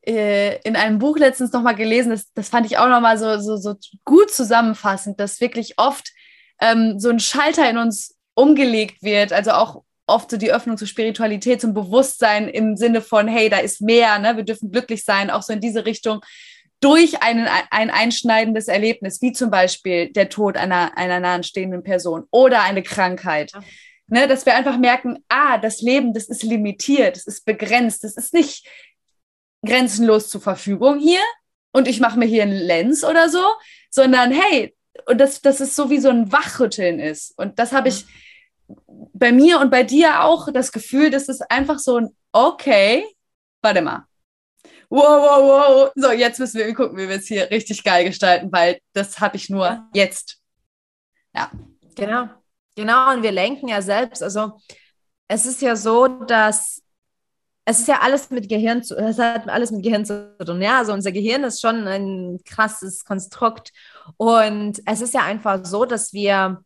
äh, 0.07 0.59
in 0.63 0.77
einem 0.77 0.99
Buch 0.99 1.19
letztens 1.19 1.53
nochmal 1.53 1.75
gelesen, 1.75 2.09
das, 2.09 2.33
das 2.33 2.49
fand 2.49 2.65
ich 2.65 2.79
auch 2.79 2.89
nochmal 2.89 3.19
so, 3.19 3.39
so, 3.39 3.57
so 3.57 3.75
gut 4.07 4.31
zusammenfassend, 4.31 5.21
dass 5.21 5.43
wirklich 5.43 5.75
oft 5.77 6.11
ähm, 6.59 6.99
so 6.99 7.11
ein 7.11 7.21
Schalter 7.21 7.69
in 7.69 7.77
uns 7.77 8.17
umgelegt 8.35 9.03
wird, 9.03 9.35
also 9.35 9.51
auch 9.51 9.83
oft 10.07 10.31
so 10.31 10.39
die 10.39 10.53
Öffnung 10.53 10.79
zur 10.79 10.89
Spiritualität, 10.89 11.61
zum 11.61 11.75
Bewusstsein 11.75 12.49
im 12.49 12.77
Sinne 12.79 13.03
von, 13.03 13.29
hey, 13.29 13.51
da 13.51 13.59
ist 13.59 13.83
mehr, 13.83 14.19
ne? 14.19 14.39
wir 14.39 14.45
dürfen 14.45 14.73
glücklich 14.73 15.05
sein, 15.05 15.31
auch 15.31 15.43
so 15.43 15.53
in 15.53 15.61
diese 15.61 15.85
Richtung, 15.85 16.21
durch 16.81 17.23
einen, 17.23 17.47
ein 17.71 17.91
einschneidendes 17.91 18.69
Erlebnis, 18.69 19.21
wie 19.21 19.33
zum 19.33 19.51
Beispiel 19.51 20.11
der 20.13 20.29
Tod 20.29 20.57
einer, 20.57 20.97
einer 20.97 21.21
nahestehenden 21.21 21.83
Person 21.83 22.25
oder 22.31 22.63
eine 22.63 22.83
Krankheit. 22.83 23.53
Ja. 23.53 23.61
Ne, 24.13 24.27
dass 24.27 24.45
wir 24.45 24.57
einfach 24.57 24.77
merken, 24.77 25.25
ah, 25.29 25.57
das 25.59 25.83
Leben, 25.83 26.13
das 26.13 26.29
ist 26.29 26.43
limitiert, 26.43 27.15
das 27.15 27.29
ist 27.29 27.45
begrenzt, 27.45 28.03
das 28.03 28.17
ist 28.17 28.35
nicht 28.35 28.67
grenzenlos 29.65 30.29
zur 30.29 30.41
Verfügung 30.41 30.99
hier 30.99 31.21
und 31.71 31.87
ich 31.87 32.01
mache 32.01 32.19
mir 32.19 32.27
hier 32.27 32.43
einen 32.43 32.59
Lens 32.59 33.05
oder 33.05 33.29
so, 33.29 33.45
sondern 33.89 34.33
hey, 34.33 34.75
und 35.07 35.19
das, 35.19 35.41
das 35.43 35.61
ist 35.61 35.77
so 35.77 35.91
wie 35.91 36.01
so 36.01 36.09
ein 36.09 36.33
Wachrütteln 36.33 36.99
ist. 36.99 37.39
Und 37.39 37.59
das 37.59 37.73
habe 37.73 37.89
ich 37.89 38.05
bei 39.15 39.33
mir 39.33 39.61
und 39.61 39.71
bei 39.71 39.83
dir 39.83 40.25
auch 40.25 40.53
das 40.53 40.73
Gefühl, 40.73 41.11
dass 41.11 41.29
es 41.29 41.41
einfach 41.43 41.79
so 41.79 41.99
ein, 41.99 42.09
okay, 42.33 43.05
warte 43.63 43.83
mal, 43.83 44.07
wow, 44.91 45.23
wow, 45.23 45.43
wow. 45.43 45.93
So, 45.95 46.13
jetzt 46.13 46.39
müssen 46.39 46.59
wir 46.59 46.75
gucken, 46.75 46.99
wie 46.99 47.09
wir 47.09 47.17
es 47.17 47.27
hier 47.27 47.51
richtig 47.51 47.83
geil 47.85 48.05
gestalten, 48.05 48.53
weil 48.53 48.81
das 48.93 49.21
habe 49.21 49.37
ich 49.37 49.49
nur 49.49 49.89
jetzt. 49.95 50.39
Ja. 51.35 51.51
Genau. 51.95 52.29
Genau. 52.77 53.13
Und 53.13 53.23
wir 53.23 53.33
lenken 53.33 53.69
ja 53.69 53.81
selbst. 53.81 54.23
Also, 54.23 54.59
es 55.29 55.47
ist 55.47 55.63
ja 55.63 55.77
so, 55.77 56.07
dass 56.07 56.83
es 57.65 57.81
ist 57.81 57.89
ja 57.89 58.01
alles 58.01 58.31
mit 58.31 58.49
Gehirn 58.49 58.83
zu, 58.83 58.97
es 58.97 59.19
hat 59.19 59.49
alles 59.49 59.71
mit 59.71 59.85
Gehirn 59.85 60.05
zu 60.05 60.37
tun. 60.45 60.61
Ja, 60.61 60.79
also 60.79 60.93
unser 60.93 61.13
Gehirn 61.13 61.45
ist 61.45 61.61
schon 61.61 61.87
ein 61.87 62.41
krasses 62.45 63.05
Konstrukt. 63.05 63.71
Und 64.17 64.81
es 64.87 65.01
ist 65.01 65.15
ja 65.15 65.23
einfach 65.23 65.65
so, 65.65 65.85
dass 65.85 66.13
wir 66.13 66.65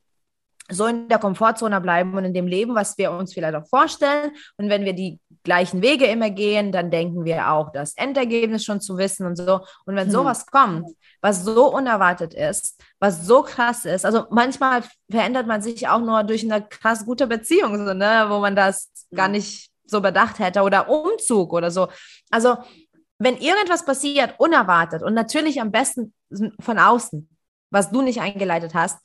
so 0.75 0.87
in 0.87 1.09
der 1.09 1.19
Komfortzone 1.19 1.81
bleiben 1.81 2.15
und 2.15 2.25
in 2.25 2.35
dem 2.35 2.47
Leben, 2.47 2.75
was 2.75 2.99
wir 2.99 3.13
uns 3.13 3.33
vielleicht 3.33 3.55
auch 3.55 3.67
vorstellen. 3.67 4.33
Und 4.57 4.69
wenn 4.69 4.85
wir 4.85 4.93
die 4.93 5.21
gleichen 5.45 5.83
Wege 5.83 6.07
immer 6.07 6.31
gehen, 6.31 6.73
dann 6.73 6.91
denken 6.91 7.25
wir 7.25 7.51
auch, 7.51 7.71
das 7.73 7.97
Endergebnis 7.97 8.65
schon 8.65 8.81
zu 8.81 8.97
wissen 8.99 9.27
und 9.27 9.37
so. 9.37 9.61
Und 9.87 9.97
wenn 9.97 10.07
hm. 10.07 10.13
sowas 10.13 10.47
kommt, 10.47 10.91
was 11.21 11.45
so 11.45 11.75
unerwartet 11.75 12.35
ist, 12.35 12.81
was 12.99 13.27
so 13.27 13.43
krass 13.43 13.85
ist, 13.85 14.05
also 14.05 14.25
manchmal 14.31 14.83
verändert 15.11 15.47
man 15.47 15.63
sich 15.63 15.89
auch 15.89 16.01
nur 16.01 16.25
durch 16.25 16.45
eine 16.45 16.67
krass 16.67 17.05
gute 17.05 17.27
Beziehung, 17.27 17.87
so, 17.87 17.95
ne, 17.95 18.27
wo 18.29 18.39
man 18.41 18.57
das 18.57 18.91
gar 19.15 19.29
nicht 19.29 19.71
so 19.87 20.01
bedacht 20.01 20.39
hätte 20.39 20.63
oder 20.63 20.89
Umzug 20.89 21.53
oder 21.53 21.71
so. 21.71 21.89
Also 22.31 22.57
wenn 23.19 23.37
irgendwas 23.37 23.85
passiert, 23.85 24.35
unerwartet 24.39 25.03
und 25.03 25.15
natürlich 25.15 25.61
am 25.61 25.71
besten 25.71 26.15
von 26.61 26.79
außen, 26.79 27.29
was 27.71 27.91
du 27.91 28.03
nicht 28.03 28.21
eingeleitet 28.21 28.75
hast, 28.75 28.99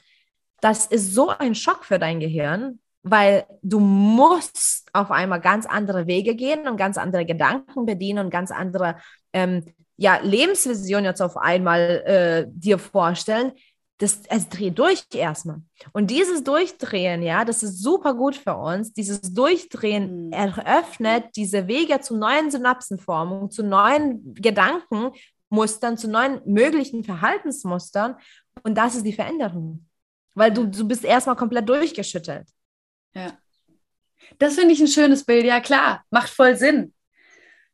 das 0.62 0.86
ist 0.86 1.14
so 1.14 1.30
ein 1.30 1.56
Schock 1.56 1.86
für 1.86 2.00
dein 2.00 2.20
Gehirn, 2.20 2.80
weil 3.04 3.46
du 3.62 3.80
musst 3.80 4.90
auf 4.94 5.12
einmal 5.12 5.40
ganz 5.40 5.66
andere 5.66 6.08
Wege 6.08 6.36
gehen 6.36 6.68
und 6.68 6.78
ganz 6.78 6.98
andere 6.98 7.26
Gedanken 7.26 7.86
bedienen 7.86 8.26
und 8.26 8.30
ganz 8.30 8.52
andere 8.52 8.98
ähm, 9.34 9.64
ja, 9.98 10.20
Lebensvision 10.22 11.04
jetzt 11.04 11.22
auf 11.22 11.38
einmal 11.38 12.04
äh, 12.06 12.46
dir 12.50 12.78
vorstellen. 12.78 13.54
Das, 13.98 14.22
es 14.30 14.48
dreht 14.48 14.80
durch 14.80 15.04
erstmal. 15.14 15.62
Und 15.92 16.10
dieses 16.10 16.46
Durchdrehen, 16.46 17.22
ja, 17.22 17.44
das 17.44 17.64
ist 17.64 17.84
super 17.84 18.14
gut 18.14 18.38
für 18.38 18.56
uns. 18.56 18.94
Dieses 18.94 19.22
Durchdrehen 19.34 20.28
mhm. 20.28 20.32
eröffnet 20.32 21.26
diese 21.36 21.68
Wege 21.68 22.00
zu 22.00 22.16
neuen 22.16 22.50
Synapsenformungen, 22.50 23.52
zu 23.52 23.62
neuen 23.62 24.34
Gedankenmustern, 24.36 25.98
zu 25.98 26.08
neuen 26.10 26.40
möglichen 26.46 27.04
Verhaltensmustern. 27.04 28.16
Und 28.64 28.78
das 28.78 28.96
ist 28.96 29.06
die 29.06 29.14
Veränderung 29.14 29.89
weil 30.34 30.52
du, 30.52 30.66
du 30.66 30.88
bist 30.88 31.04
erstmal 31.04 31.36
komplett 31.36 31.68
durchgeschüttelt. 31.68 32.48
Ja. 33.14 33.38
Das 34.38 34.56
finde 34.56 34.74
ich 34.74 34.80
ein 34.80 34.88
schönes 34.88 35.26
Bild, 35.26 35.46
ja 35.46 35.60
klar, 35.60 36.06
macht 36.10 36.30
voll 36.30 36.56
Sinn. 36.56 36.94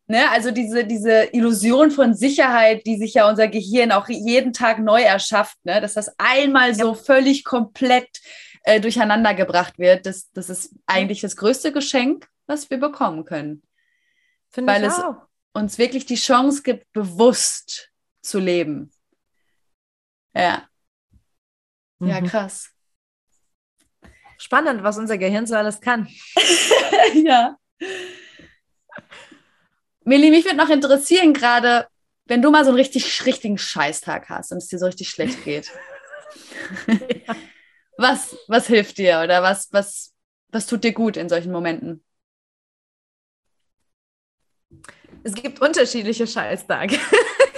Ne? 0.07 0.29
Also 0.29 0.51
diese, 0.51 0.85
diese 0.85 1.33
Illusion 1.33 1.91
von 1.91 2.13
Sicherheit, 2.13 2.85
die 2.85 2.97
sich 2.97 3.15
ja 3.15 3.27
unser 3.27 3.47
Gehirn 3.47 3.91
auch 3.91 4.07
jeden 4.07 4.53
Tag 4.53 4.79
neu 4.79 5.01
erschafft, 5.01 5.57
ne? 5.63 5.81
dass 5.81 5.95
das 5.95 6.13
einmal 6.17 6.75
so 6.75 6.93
völlig 6.93 7.43
komplett 7.43 8.21
äh, 8.63 8.79
durcheinander 8.79 9.33
gebracht 9.33 9.79
wird, 9.79 10.05
das, 10.05 10.31
das 10.31 10.49
ist 10.49 10.75
eigentlich 10.85 11.21
das 11.21 11.35
größte 11.35 11.71
Geschenk, 11.71 12.27
was 12.45 12.69
wir 12.69 12.79
bekommen 12.79 13.25
können. 13.25 13.63
Finde 14.49 14.73
Weil 14.73 14.83
es 14.83 14.99
auch. 14.99 15.15
uns 15.53 15.77
wirklich 15.77 16.05
die 16.05 16.15
Chance 16.15 16.61
gibt, 16.63 16.91
bewusst 16.93 17.91
zu 18.21 18.39
leben. 18.39 18.91
Ja. 20.35 20.67
Ja, 21.99 22.21
mhm. 22.21 22.27
krass. 22.27 22.71
Spannend, 24.37 24.83
was 24.83 24.97
unser 24.97 25.17
Gehirn 25.17 25.47
so 25.47 25.55
alles 25.55 25.79
kann. 25.79 26.07
ja. 27.23 27.57
Millie, 30.03 30.29
mich 30.29 30.45
würde 30.45 30.57
noch 30.57 30.69
interessieren, 30.69 31.33
gerade, 31.33 31.87
wenn 32.25 32.41
du 32.41 32.51
mal 32.51 32.63
so 32.63 32.71
einen 32.71 32.77
richtig, 32.77 33.25
richtigen 33.25 33.57
Scheißtag 33.57 34.29
hast 34.29 34.51
und 34.51 34.57
es 34.57 34.67
dir 34.67 34.77
so 34.77 34.85
richtig 34.85 35.09
schlecht 35.09 35.43
geht. 35.43 35.71
ja. 36.87 37.35
was, 37.97 38.35
was 38.47 38.67
hilft 38.67 38.97
dir 38.97 39.21
oder 39.23 39.41
was, 39.41 39.69
was, 39.71 40.13
was 40.49 40.67
tut 40.67 40.83
dir 40.83 40.93
gut 40.93 41.17
in 41.17 41.29
solchen 41.29 41.51
Momenten? 41.51 42.03
Es 45.23 45.33
gibt 45.33 45.59
unterschiedliche 45.61 46.27
Scheißtage. 46.27 46.99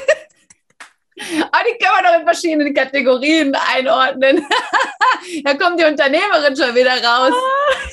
Aber 1.51 1.63
die 1.63 1.83
kann 1.83 1.95
man 1.95 2.03
doch 2.03 2.19
in 2.19 2.25
verschiedenen 2.25 2.73
Kategorien 2.73 3.55
einordnen. 3.75 4.45
da 5.43 5.53
kommt 5.55 5.79
die 5.79 5.85
Unternehmerin 5.85 6.55
schon 6.55 6.75
wieder 6.75 6.91
raus. 6.91 7.33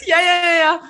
Ja, 0.07 0.17
ja, 0.19 0.51
ja, 0.51 0.65
ja. 0.65 0.81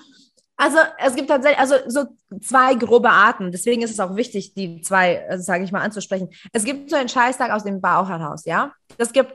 Also 0.56 0.78
es 0.98 1.16
gibt 1.16 1.28
tatsächlich, 1.28 1.58
also 1.58 1.76
so 1.88 2.04
zwei 2.40 2.74
grobe 2.74 3.10
Arten. 3.10 3.50
Deswegen 3.50 3.82
ist 3.82 3.90
es 3.90 4.00
auch 4.00 4.14
wichtig, 4.14 4.54
die 4.54 4.82
zwei, 4.82 5.28
also, 5.28 5.42
sage 5.42 5.64
ich 5.64 5.72
mal, 5.72 5.82
anzusprechen. 5.82 6.30
Es 6.52 6.64
gibt 6.64 6.90
so 6.90 6.96
einen 6.96 7.08
Scheißtag 7.08 7.50
aus 7.50 7.64
dem 7.64 7.80
Bauch 7.80 8.08
ja. 8.44 8.72
Das 8.96 9.12
gibt 9.12 9.32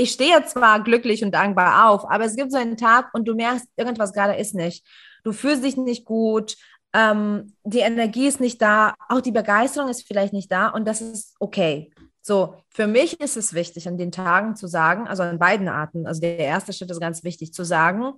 ich 0.00 0.12
stehe 0.12 0.42
zwar 0.46 0.82
glücklich 0.82 1.22
und 1.22 1.32
dankbar 1.32 1.90
auf, 1.90 2.10
aber 2.10 2.24
es 2.24 2.34
gibt 2.34 2.52
so 2.52 2.58
einen 2.58 2.78
Tag 2.78 3.12
und 3.12 3.28
du 3.28 3.34
merkst, 3.34 3.66
irgendwas 3.76 4.14
gerade 4.14 4.34
ist 4.34 4.54
nicht. 4.54 4.84
Du 5.24 5.32
fühlst 5.32 5.62
dich 5.62 5.76
nicht 5.76 6.06
gut, 6.06 6.56
ähm, 6.92 7.52
die 7.64 7.80
Energie 7.80 8.26
ist 8.26 8.40
nicht 8.40 8.60
da, 8.60 8.94
auch 9.08 9.20
die 9.20 9.32
Begeisterung 9.32 9.88
ist 9.88 10.06
vielleicht 10.06 10.32
nicht 10.32 10.50
da 10.50 10.68
und 10.68 10.86
das 10.86 11.00
ist 11.00 11.36
okay. 11.38 11.92
So, 12.22 12.56
für 12.68 12.86
mich 12.86 13.20
ist 13.20 13.36
es 13.36 13.54
wichtig, 13.54 13.88
an 13.88 13.96
den 13.96 14.12
Tagen 14.12 14.54
zu 14.56 14.66
sagen, 14.66 15.08
also 15.08 15.22
an 15.22 15.38
beiden 15.38 15.68
Arten, 15.68 16.06
also 16.06 16.20
der 16.20 16.38
erste 16.38 16.72
Schritt 16.72 16.90
ist 16.90 17.00
ganz 17.00 17.24
wichtig, 17.24 17.54
zu 17.54 17.64
sagen, 17.64 18.12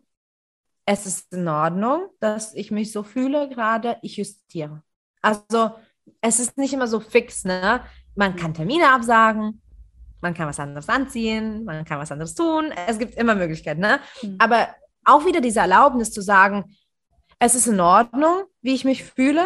es 0.84 1.06
ist 1.06 1.32
in 1.32 1.46
Ordnung, 1.46 2.08
dass 2.18 2.54
ich 2.54 2.70
mich 2.70 2.90
so 2.90 3.04
fühle 3.04 3.48
gerade, 3.48 3.98
ich 4.02 4.16
justiere. 4.16 4.82
Also, 5.20 5.70
es 6.20 6.40
ist 6.40 6.58
nicht 6.58 6.72
immer 6.72 6.88
so 6.88 6.98
fix, 6.98 7.44
ne? 7.44 7.82
Man 8.16 8.34
kann 8.34 8.54
Termine 8.54 8.90
absagen, 8.90 9.62
man 10.20 10.34
kann 10.34 10.48
was 10.48 10.58
anderes 10.58 10.88
anziehen, 10.88 11.64
man 11.64 11.84
kann 11.84 12.00
was 12.00 12.10
anderes 12.10 12.34
tun, 12.34 12.72
es 12.88 12.98
gibt 12.98 13.14
immer 13.14 13.36
Möglichkeiten, 13.36 13.80
ne? 13.80 14.00
Mhm. 14.22 14.36
Aber 14.40 14.68
auch 15.04 15.24
wieder 15.24 15.40
diese 15.40 15.60
Erlaubnis 15.60 16.10
zu 16.10 16.20
sagen, 16.20 16.76
es 17.44 17.56
ist 17.56 17.66
in 17.66 17.80
Ordnung, 17.80 18.44
wie 18.60 18.72
ich 18.72 18.84
mich 18.84 19.02
fühle. 19.02 19.44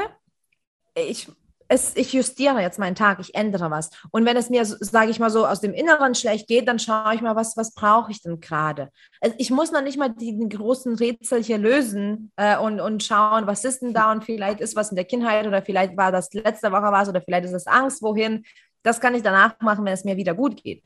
Ich, 0.95 1.29
es, 1.67 1.97
ich 1.97 2.13
justiere 2.13 2.61
jetzt 2.61 2.79
meinen 2.79 2.95
Tag, 2.95 3.21
ich 3.21 3.35
ändere 3.35 3.71
was. 3.71 3.89
Und 4.11 4.27
wenn 4.27 4.37
es 4.37 4.51
mir, 4.51 4.67
sage 4.67 5.11
ich 5.11 5.19
mal 5.19 5.31
so, 5.31 5.47
aus 5.47 5.63
dem 5.63 5.73
Inneren 5.73 6.15
schlecht 6.15 6.47
geht, 6.47 6.69
dann 6.69 6.79
schaue 6.79 7.15
ich 7.15 7.23
mal, 7.23 7.37
was, 7.37 7.57
was 7.57 7.73
brauche 7.73 8.11
ich 8.11 8.21
denn 8.21 8.39
gerade? 8.39 8.91
Also 9.23 9.35
ich 9.39 9.51
muss 9.51 9.73
noch 9.73 9.81
nicht 9.81 9.97
mal 9.97 10.11
die, 10.11 10.39
die 10.39 10.57
großen 10.57 10.95
Rätsel 10.97 11.43
hier 11.43 11.57
lösen 11.57 12.33
äh, 12.37 12.59
und, 12.59 12.81
und 12.81 13.03
schauen, 13.03 13.47
was 13.47 13.65
ist 13.65 13.81
denn 13.81 13.95
da 13.95 14.13
und 14.13 14.25
vielleicht 14.25 14.61
ist 14.61 14.77
was 14.77 14.91
in 14.91 14.97
der 14.97 15.07
Kindheit 15.07 15.47
oder 15.47 15.63
vielleicht 15.63 15.97
war 15.97 16.13
das 16.13 16.31
letzte 16.35 16.71
Woche 16.73 16.93
was 16.93 17.09
oder 17.09 17.23
vielleicht 17.23 17.47
ist 17.47 17.55
es 17.55 17.67
Angst, 17.67 18.03
wohin. 18.03 18.45
Das 18.83 19.01
kann 19.01 19.15
ich 19.15 19.23
danach 19.23 19.59
machen, 19.61 19.87
wenn 19.87 19.95
es 19.95 20.05
mir 20.05 20.19
wieder 20.19 20.35
gut 20.35 20.63
geht. 20.63 20.85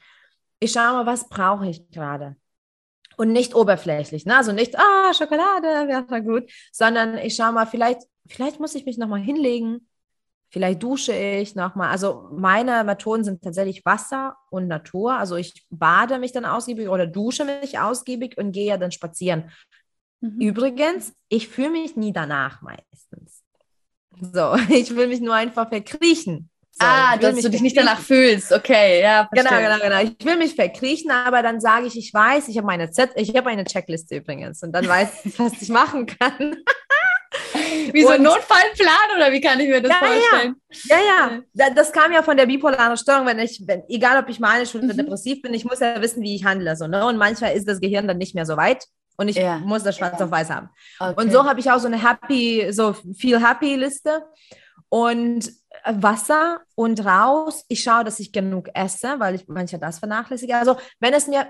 Ich 0.61 0.71
schaue 0.71 0.93
mal, 0.93 1.07
was 1.07 1.29
brauche 1.29 1.67
ich 1.67 1.91
gerade? 1.91 2.37
Und 3.21 3.33
nicht 3.33 3.55
oberflächlich. 3.55 4.25
Ne? 4.25 4.35
Also 4.35 4.53
nicht, 4.53 4.79
ah, 4.79 5.13
Schokolade 5.13 5.67
wäre 5.67 6.23
gut, 6.23 6.51
sondern 6.73 7.19
ich 7.19 7.35
schaue 7.35 7.53
mal, 7.53 7.67
vielleicht, 7.67 8.01
vielleicht 8.27 8.61
muss 8.61 8.75
ich 8.75 8.87
mich 8.87 8.97
nochmal 8.97 9.21
hinlegen, 9.21 9.87
vielleicht 10.49 10.83
dusche 10.83 11.13
ich 11.13 11.55
nochmal. 11.55 11.91
Also 11.91 12.31
meine 12.33 12.83
Methoden 12.83 13.23
sind 13.23 13.43
tatsächlich 13.43 13.85
Wasser 13.85 14.39
und 14.49 14.69
Natur. 14.69 15.19
Also 15.19 15.37
ich 15.37 15.67
bade 15.69 16.19
mich 16.19 16.33
dann 16.33 16.47
ausgiebig 16.47 16.89
oder 16.89 17.07
dusche 17.07 17.45
mich 17.45 17.79
ausgiebig 17.79 18.39
und 18.39 18.53
gehe 18.53 18.79
dann 18.79 18.91
spazieren. 18.91 19.51
Mhm. 20.23 20.41
Übrigens, 20.41 21.13
ich 21.29 21.47
fühle 21.47 21.73
mich 21.73 21.97
nie 21.97 22.15
danach 22.15 22.63
meistens. 22.63 23.45
So, 24.33 24.55
ich 24.71 24.97
will 24.97 25.09
mich 25.09 25.21
nur 25.21 25.35
einfach 25.35 25.69
verkriechen. 25.69 26.49
Ah, 26.81 27.17
dass 27.17 27.37
du 27.37 27.51
dich 27.51 27.61
nicht 27.61 27.77
danach 27.77 28.01
fühlst. 28.01 28.53
Okay, 28.53 29.03
ja. 29.03 29.29
Genau, 29.33 29.51
genau, 29.51 29.79
genau. 29.81 30.03
Ich 30.03 30.25
will 30.25 30.37
mich 30.37 30.55
verkriechen, 30.55 31.11
aber 31.11 31.43
dann 31.43 31.61
sage 31.61 31.87
ich, 31.87 31.97
ich 31.97 32.13
weiß, 32.13 32.49
ich 32.49 32.57
habe 32.57 32.67
meine 32.67 32.91
Z 32.91 33.11
ich 33.17 33.35
habe 33.37 33.51
eine 33.51 33.65
Checkliste 33.65 34.17
übrigens 34.17 34.63
und 34.63 34.73
dann 34.73 34.89
weiß 34.89 35.25
ich, 35.25 35.39
was 35.39 35.61
ich 35.61 35.69
machen 35.69 36.07
kann. 36.07 36.57
wie 37.93 38.03
so 38.03 38.09
ein 38.09 38.23
Notfallplan 38.23 39.17
oder 39.17 39.33
wie 39.33 39.41
kann 39.41 39.61
ich 39.61 39.69
mir 39.69 39.81
das 39.81 39.91
ja, 39.91 39.99
vorstellen? 39.99 40.57
Ja, 40.85 40.97
ja. 40.97 41.41
ja. 41.55 41.71
Das 41.71 41.93
kam 41.93 42.13
ja 42.13 42.23
von 42.23 42.37
der 42.37 42.47
bipolaren 42.47 42.97
Störung, 42.97 43.27
wenn 43.27 43.39
ich, 43.39 43.63
wenn, 43.67 43.83
egal 43.89 44.23
ob 44.23 44.29
ich 44.29 44.41
manisch 44.41 44.75
oder 44.75 44.85
mhm. 44.85 44.97
depressiv 44.97 45.43
bin, 45.43 45.55
ich 45.55 45.65
muss 45.65 45.81
ja 45.81 46.01
wissen, 46.01 46.23
wie 46.23 46.35
ich 46.35 46.45
handle. 46.45 46.75
So, 46.77 46.87
ne? 46.87 47.07
Und 47.07 47.17
manchmal 47.17 47.57
ist 47.57 47.69
das 47.69 47.81
Gehirn 47.81 48.09
dann 48.09 48.19
nicht 48.19 48.35
mehr 48.35 48.47
so 48.47 48.57
weit 48.57 48.85
und 49.17 49.29
ich 49.29 49.37
ja. 49.37 49.59
muss 49.59 49.83
das 49.83 49.97
schwarz 49.97 50.21
auf 50.21 50.31
weiß 50.31 50.51
haben. 50.51 50.71
Okay. 50.99 51.15
Und 51.17 51.31
so 51.31 51.45
habe 51.45 51.61
ich 51.61 51.71
auch 51.71 51.79
so 51.79 51.87
eine 51.87 52.03
Happy, 52.03 52.69
so 52.73 52.95
viel 53.17 53.45
Happy 53.47 53.77
Liste. 53.77 54.23
Und 54.89 55.53
Wasser 55.85 56.61
und 56.75 57.05
raus. 57.05 57.65
Ich 57.69 57.83
schaue, 57.83 58.05
dass 58.05 58.21
ich 58.21 58.33
genug 58.33 58.69
esse, 58.75 59.19
weil 59.19 59.35
ich 59.35 59.49
manchmal 59.49 59.81
das 59.81 59.99
vernachlässige. 59.99 60.57
Also 60.57 60.77
wenn 60.99 61.15
es 61.15 61.27
mir 61.27 61.47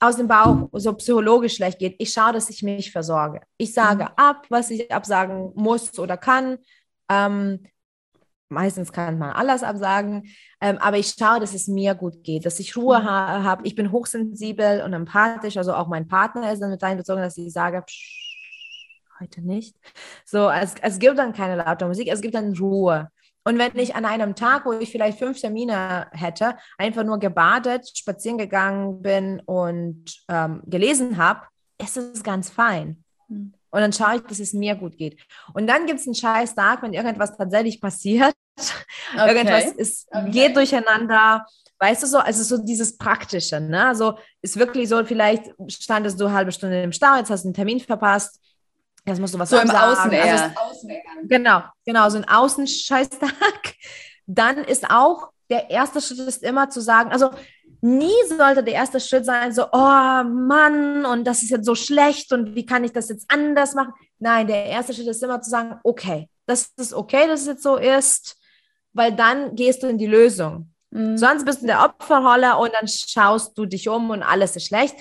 aus 0.00 0.16
dem 0.16 0.28
Bauch 0.28 0.68
so 0.72 0.92
psychologisch 0.94 1.56
schlecht 1.56 1.78
geht, 1.78 1.96
ich 1.98 2.12
schaue, 2.12 2.32
dass 2.32 2.50
ich 2.50 2.62
mich 2.62 2.92
versorge. 2.92 3.40
Ich 3.56 3.74
sage 3.74 4.04
mhm. 4.04 4.10
ab, 4.16 4.46
was 4.48 4.70
ich 4.70 4.92
absagen 4.92 5.52
muss 5.54 5.98
oder 5.98 6.16
kann. 6.16 6.58
Ähm, 7.08 7.64
meistens 8.48 8.92
kann 8.92 9.18
man 9.18 9.30
alles 9.30 9.62
absagen, 9.62 10.24
ähm, 10.60 10.78
aber 10.78 10.98
ich 10.98 11.14
schaue, 11.18 11.40
dass 11.40 11.54
es 11.54 11.68
mir 11.68 11.94
gut 11.94 12.22
geht, 12.22 12.46
dass 12.46 12.60
ich 12.60 12.76
Ruhe 12.76 13.00
mhm. 13.00 13.04
ha 13.04 13.42
habe. 13.42 13.66
Ich 13.66 13.74
bin 13.74 13.92
hochsensibel 13.92 14.82
und 14.82 14.92
empathisch, 14.92 15.56
also 15.56 15.74
auch 15.74 15.88
mein 15.88 16.08
Partner 16.08 16.52
ist 16.52 16.60
dann 16.60 16.70
mit 16.70 16.82
einbezogen, 16.82 17.22
dass 17.22 17.36
ich 17.36 17.52
sage, 17.52 17.82
psch, 17.82 18.28
heute 19.20 19.42
nicht. 19.42 19.76
So, 20.24 20.48
es, 20.48 20.74
es 20.80 20.98
gibt 20.98 21.18
dann 21.18 21.32
keine 21.32 21.56
laute 21.56 21.86
Musik, 21.86 22.08
es 22.08 22.20
gibt 22.20 22.34
dann 22.34 22.56
Ruhe. 22.56 23.10
Und 23.44 23.58
wenn 23.58 23.76
ich 23.78 23.94
an 23.94 24.04
einem 24.04 24.34
Tag, 24.34 24.66
wo 24.66 24.72
ich 24.72 24.90
vielleicht 24.90 25.18
fünf 25.18 25.40
Termine 25.40 26.08
hätte, 26.12 26.56
einfach 26.76 27.04
nur 27.04 27.18
gebadet, 27.18 27.90
spazieren 27.96 28.38
gegangen 28.38 29.00
bin 29.00 29.40
und 29.40 30.04
ähm, 30.28 30.62
gelesen 30.66 31.16
habe, 31.16 31.42
ist 31.80 31.96
es 31.96 32.22
ganz 32.22 32.50
fein. 32.50 33.02
Mhm. 33.28 33.54
Und 33.70 33.80
dann 33.80 33.92
schaue 33.92 34.16
ich, 34.16 34.22
dass 34.22 34.40
es 34.40 34.52
mir 34.52 34.74
gut 34.74 34.96
geht. 34.96 35.18
Und 35.52 35.66
dann 35.66 35.86
gibt 35.86 36.00
es 36.00 36.06
einen 36.06 36.14
scheiß 36.14 36.54
Tag, 36.54 36.82
wenn 36.82 36.94
irgendwas 36.94 37.36
tatsächlich 37.36 37.80
passiert. 37.80 38.34
Okay. 39.14 39.28
Irgendwas 39.28 39.64
ist, 39.76 40.08
okay. 40.10 40.30
geht 40.30 40.56
durcheinander. 40.56 41.46
Weißt 41.78 42.02
du 42.02 42.06
so, 42.06 42.18
also 42.18 42.42
so 42.42 42.62
dieses 42.62 42.98
Praktische, 42.98 43.58
ne? 43.58 43.86
Also 43.86 44.18
ist 44.42 44.58
wirklich 44.58 44.86
so, 44.88 45.02
vielleicht 45.04 45.44
standest 45.68 46.20
du 46.20 46.26
eine 46.26 46.34
halbe 46.34 46.52
Stunde 46.52 46.82
im 46.82 46.92
Stau, 46.92 47.16
jetzt 47.16 47.30
hast 47.30 47.44
du 47.44 47.48
einen 47.48 47.54
Termin 47.54 47.80
verpasst. 47.80 48.38
Jetzt 49.06 49.20
musst 49.20 49.34
du 49.34 49.38
was 49.38 49.50
so 49.50 49.58
im 49.58 49.70
Außen. 49.70 50.10
Also, 50.12 50.88
genau, 51.24 51.62
genau, 51.84 52.08
so 52.10 52.18
ein 52.18 52.28
Außenscheißtag. 52.28 53.74
Dann 54.26 54.58
ist 54.58 54.90
auch 54.90 55.30
der 55.50 55.70
erste 55.70 56.00
Schritt 56.00 56.18
ist 56.20 56.42
immer 56.42 56.68
zu 56.68 56.80
sagen, 56.80 57.10
also 57.10 57.30
nie 57.80 58.12
sollte 58.28 58.62
der 58.62 58.74
erste 58.74 59.00
Schritt 59.00 59.24
sein, 59.24 59.52
so, 59.52 59.66
oh 59.72 60.24
Mann, 60.24 61.06
und 61.06 61.24
das 61.24 61.42
ist 61.42 61.50
jetzt 61.50 61.66
so 61.66 61.74
schlecht 61.74 62.32
und 62.32 62.54
wie 62.54 62.66
kann 62.66 62.84
ich 62.84 62.92
das 62.92 63.08
jetzt 63.08 63.30
anders 63.30 63.74
machen? 63.74 63.92
Nein, 64.18 64.46
der 64.46 64.66
erste 64.66 64.92
Schritt 64.92 65.06
ist 65.06 65.22
immer 65.22 65.40
zu 65.40 65.50
sagen, 65.50 65.78
okay, 65.84 66.28
das 66.46 66.72
ist 66.76 66.92
okay, 66.92 67.26
dass 67.26 67.42
es 67.42 67.46
jetzt 67.46 67.62
so 67.62 67.76
ist, 67.76 68.36
weil 68.92 69.12
dann 69.12 69.54
gehst 69.54 69.82
du 69.82 69.86
in 69.86 69.98
die 69.98 70.06
Lösung. 70.06 70.72
Mhm. 70.90 71.16
Sonst 71.16 71.44
bist 71.44 71.58
du 71.58 71.62
in 71.62 71.68
der 71.68 71.84
Opferrolle 71.84 72.56
und 72.56 72.72
dann 72.72 72.88
schaust 72.88 73.56
du 73.56 73.66
dich 73.66 73.88
um 73.88 74.10
und 74.10 74.22
alles 74.22 74.56
ist 74.56 74.66
schlecht. 74.66 74.96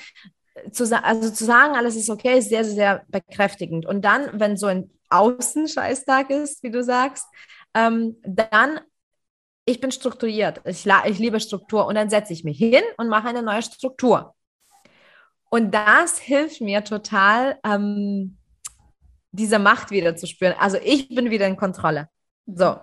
Zu, 0.72 1.04
also 1.04 1.30
zu 1.32 1.46
sagen, 1.46 1.76
alles 1.76 1.96
ist 1.96 2.10
okay, 2.10 2.40
ist 2.40 2.50
sehr, 2.50 2.64
sehr, 2.64 3.04
bekräftigend. 3.08 3.86
Und 3.86 4.04
dann, 4.04 4.40
wenn 4.40 4.58
so 4.58 4.68
ein 4.68 4.92
Außenscheißtag 5.10 6.30
ist, 6.30 6.64
wie 6.64 6.72
du 6.72 6.84
sagst, 6.84 7.26
ähm, 7.74 8.18
dann 8.24 8.80
ich 9.68 9.82
bin 9.82 9.92
strukturiert. 9.92 10.62
Ich, 10.64 10.86
ich 10.86 11.20
liebe 11.20 11.40
Struktur. 11.42 11.86
Und 11.88 11.96
dann 11.96 12.10
setze 12.10 12.32
ich 12.32 12.46
mich 12.46 12.58
hin 12.58 12.84
und 12.98 13.10
mache 13.10 13.28
eine 13.28 13.44
neue 13.44 13.62
Struktur. 13.62 14.34
Und 15.50 15.72
das 15.72 16.20
hilft 16.20 16.62
mir 16.62 16.84
total, 16.84 17.60
ähm, 17.66 18.38
diese 19.32 19.60
Macht 19.60 19.92
wieder 19.92 20.16
zu 20.16 20.26
spüren. 20.26 20.56
Also 20.58 20.78
ich 20.82 21.10
bin 21.10 21.30
wieder 21.30 21.48
in 21.48 21.58
Kontrolle. 21.58 22.08
So. 22.46 22.78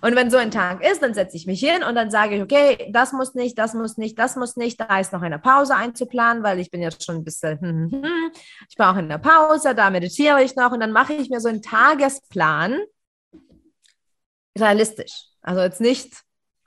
Und 0.00 0.16
wenn 0.16 0.30
so 0.30 0.36
ein 0.36 0.50
Tag 0.50 0.84
ist, 0.84 1.02
dann 1.02 1.14
setze 1.14 1.36
ich 1.36 1.46
mich 1.46 1.60
hin 1.60 1.82
und 1.82 1.94
dann 1.94 2.10
sage 2.10 2.36
ich, 2.36 2.42
okay, 2.42 2.90
das 2.92 3.12
muss 3.12 3.34
nicht, 3.34 3.58
das 3.58 3.74
muss 3.74 3.96
nicht, 3.96 4.18
das 4.18 4.36
muss 4.36 4.56
nicht, 4.56 4.80
da 4.80 5.00
ist 5.00 5.12
noch 5.12 5.22
eine 5.22 5.38
Pause 5.38 5.74
einzuplanen, 5.74 6.42
weil 6.42 6.58
ich 6.58 6.70
bin 6.70 6.80
jetzt 6.80 7.04
schon 7.04 7.16
ein 7.16 7.24
bisschen, 7.24 7.60
hm, 7.60 7.90
hm, 7.90 8.02
hm. 8.02 8.32
ich 8.68 8.76
brauche 8.76 8.98
eine 8.98 9.18
Pause, 9.18 9.74
da 9.74 9.90
meditiere 9.90 10.42
ich 10.42 10.56
noch 10.56 10.72
und 10.72 10.80
dann 10.80 10.92
mache 10.92 11.14
ich 11.14 11.30
mir 11.30 11.40
so 11.40 11.48
einen 11.48 11.62
Tagesplan 11.62 12.80
realistisch. 14.58 15.26
Also 15.40 15.60
jetzt 15.60 15.80
nicht, 15.80 16.12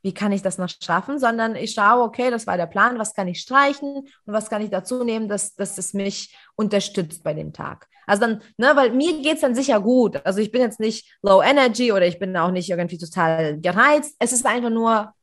wie 0.01 0.13
kann 0.13 0.32
ich 0.32 0.41
das 0.41 0.57
noch 0.57 0.69
schaffen, 0.69 1.19
sondern 1.19 1.55
ich 1.55 1.71
schaue, 1.71 2.03
okay, 2.03 2.30
das 2.30 2.45
war 2.45 2.57
der 2.57 2.67
Plan, 2.67 2.99
was 2.99 3.13
kann 3.13 3.28
ich 3.28 3.41
streichen 3.41 3.89
und 3.95 4.34
was 4.34 4.49
kann 4.49 4.61
ich 4.61 4.69
dazu 4.69 5.03
nehmen, 5.03 5.28
dass, 5.28 5.55
dass 5.55 5.78
es 5.78 5.93
mich 5.93 6.38
unterstützt 6.55 7.23
bei 7.23 7.34
dem 7.34 7.53
Tag. 7.53 7.88
Also 8.08 8.22
dann, 8.22 8.41
ne, 8.58 8.72
weil 8.76 8.91
mir 8.91 9.22
geht 9.22 9.36
es 9.36 9.41
dann 9.41 9.56
sicher 9.56 9.80
gut. 9.80 10.22
Also 10.26 10.39
ich 10.39 10.51
bin 10.51 10.62
jetzt 10.62 10.80
nicht 10.80 11.18
low 11.22 11.41
energy 11.41 11.91
oder 11.91 12.08
ich 12.08 12.20
bin 12.20 12.36
auch 12.38 12.51
nicht 12.51 12.70
irgendwie 12.70 12.97
total 12.97 13.60
gereizt. 13.60 14.16
Es 14.20 14.34
ist 14.34 14.45
einfach 14.45 14.70
nur 14.70 15.14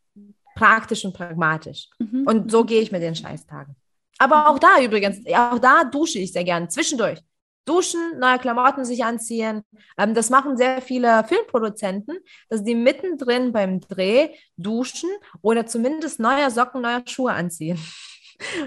praktisch 0.54 1.04
und 1.04 1.14
pragmatisch. 1.14 1.88
Mhm. 1.98 2.24
Und 2.26 2.50
so 2.50 2.64
gehe 2.64 2.80
ich 2.80 2.92
mit 2.92 3.02
den 3.02 3.14
Scheißtagen. 3.14 3.74
Aber 4.18 4.48
auch 4.48 4.58
da 4.58 4.80
übrigens, 4.80 5.18
auch 5.34 5.58
da 5.58 5.84
dusche 5.84 6.18
ich 6.18 6.32
sehr 6.32 6.44
gern 6.44 6.70
zwischendurch 6.70 7.20
duschen, 7.64 8.18
neue 8.18 8.38
Klamotten 8.38 8.84
sich 8.84 9.04
anziehen. 9.04 9.62
Ähm, 9.98 10.14
das 10.14 10.30
machen 10.30 10.56
sehr 10.56 10.82
viele 10.82 11.24
Filmproduzenten, 11.24 12.18
dass 12.48 12.64
die 12.64 12.74
mittendrin 12.74 13.52
beim 13.52 13.80
Dreh 13.80 14.30
duschen 14.56 15.10
oder 15.42 15.66
zumindest 15.66 16.20
neue 16.20 16.50
Socken, 16.50 16.82
neue 16.82 17.02
Schuhe 17.06 17.32
anziehen. 17.32 17.78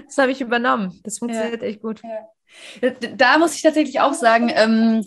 Das 0.06 0.16
habe 0.16 0.32
ich 0.32 0.40
übernommen. 0.40 0.98
Das 1.04 1.18
funktioniert 1.18 1.60
ja. 1.60 1.68
echt 1.68 1.82
gut. 1.82 2.00
Ja. 2.02 2.08
Da 3.16 3.38
muss 3.38 3.54
ich 3.54 3.62
tatsächlich 3.62 4.00
auch 4.00 4.14
sagen, 4.14 4.50
ähm, 4.54 5.04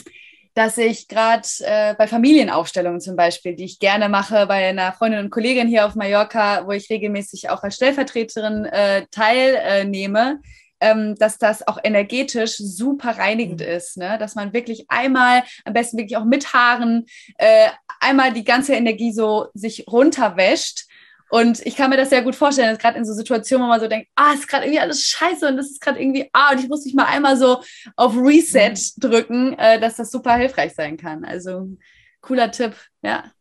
dass 0.54 0.78
ich 0.78 1.08
gerade 1.08 1.48
äh, 1.60 1.94
bei 1.96 2.08
Familienaufstellungen 2.08 3.00
zum 3.00 3.16
Beispiel, 3.16 3.56
die 3.56 3.66
ich 3.66 3.80
gerne 3.80 4.10
mache 4.10 4.46
bei 4.48 4.68
einer 4.68 4.92
Freundin 4.94 5.26
und 5.26 5.30
Kollegin 5.30 5.68
hier 5.68 5.86
auf 5.86 5.96
Mallorca, 5.96 6.66
wo 6.66 6.72
ich 6.72 6.90
regelmäßig 6.90 7.50
auch 7.50 7.64
als 7.64 7.76
Stellvertreterin 7.76 8.66
äh, 8.66 9.06
teilnehme, 9.12 10.42
ähm, 10.82 11.16
dass 11.16 11.38
das 11.38 11.68
auch 11.68 11.78
energetisch 11.84 12.58
super 12.58 13.18
reinigend 13.18 13.62
mhm. 13.62 13.68
ist, 13.68 13.98
ne? 13.98 14.18
dass 14.18 14.36
man 14.36 14.54
wirklich 14.54 14.86
einmal, 14.90 15.44
am 15.66 15.74
besten 15.74 15.98
wirklich 15.98 16.18
auch 16.18 16.26
mit 16.26 16.54
Haaren, 16.54 17.06
äh, 17.38 17.70
einmal 18.00 18.34
die 18.34 18.44
ganze 18.44 18.74
Energie 18.74 19.12
so 19.12 19.48
sich 19.54 19.86
runterwäscht. 19.88 20.89
Und 21.30 21.66
ich 21.66 21.76
kann 21.76 21.92
mir 21.92 21.98
das 21.98 22.10
sehr 22.10 22.24
gut 22.24 22.36
vorstellen, 22.36 22.70
dass 22.70 22.80
gerade 22.80 22.98
in 22.98 23.06
so 23.06 23.14
Situationen, 23.14 23.66
wo 23.66 23.70
man 23.70 23.80
so 23.80 23.88
denkt, 23.88 24.10
ah, 24.16 24.34
ist 24.34 24.48
gerade 24.48 24.66
irgendwie 24.66 24.80
alles 24.80 25.04
scheiße 25.04 25.48
und 25.48 25.58
das 25.58 25.70
ist 25.70 25.80
gerade 25.80 26.00
irgendwie, 26.02 26.30
ah, 26.34 26.52
und 26.52 26.60
ich 26.60 26.68
muss 26.68 26.86
mich 26.86 26.96
mal 26.96 27.06
einmal 27.06 27.38
so 27.38 27.62
auf 27.96 28.16
Reset 28.18 28.74
mhm. 28.74 29.00
drücken, 29.00 29.60
äh, 29.60 29.80
dass 29.80 29.96
das 29.98 30.12
super 30.12 30.36
hilfreich 30.36 30.74
sein 30.74 30.98
kann. 30.98 31.24
Also 31.24 31.70
cooler 32.22 32.52
Tipp, 32.52 32.74
ja. 33.04 33.32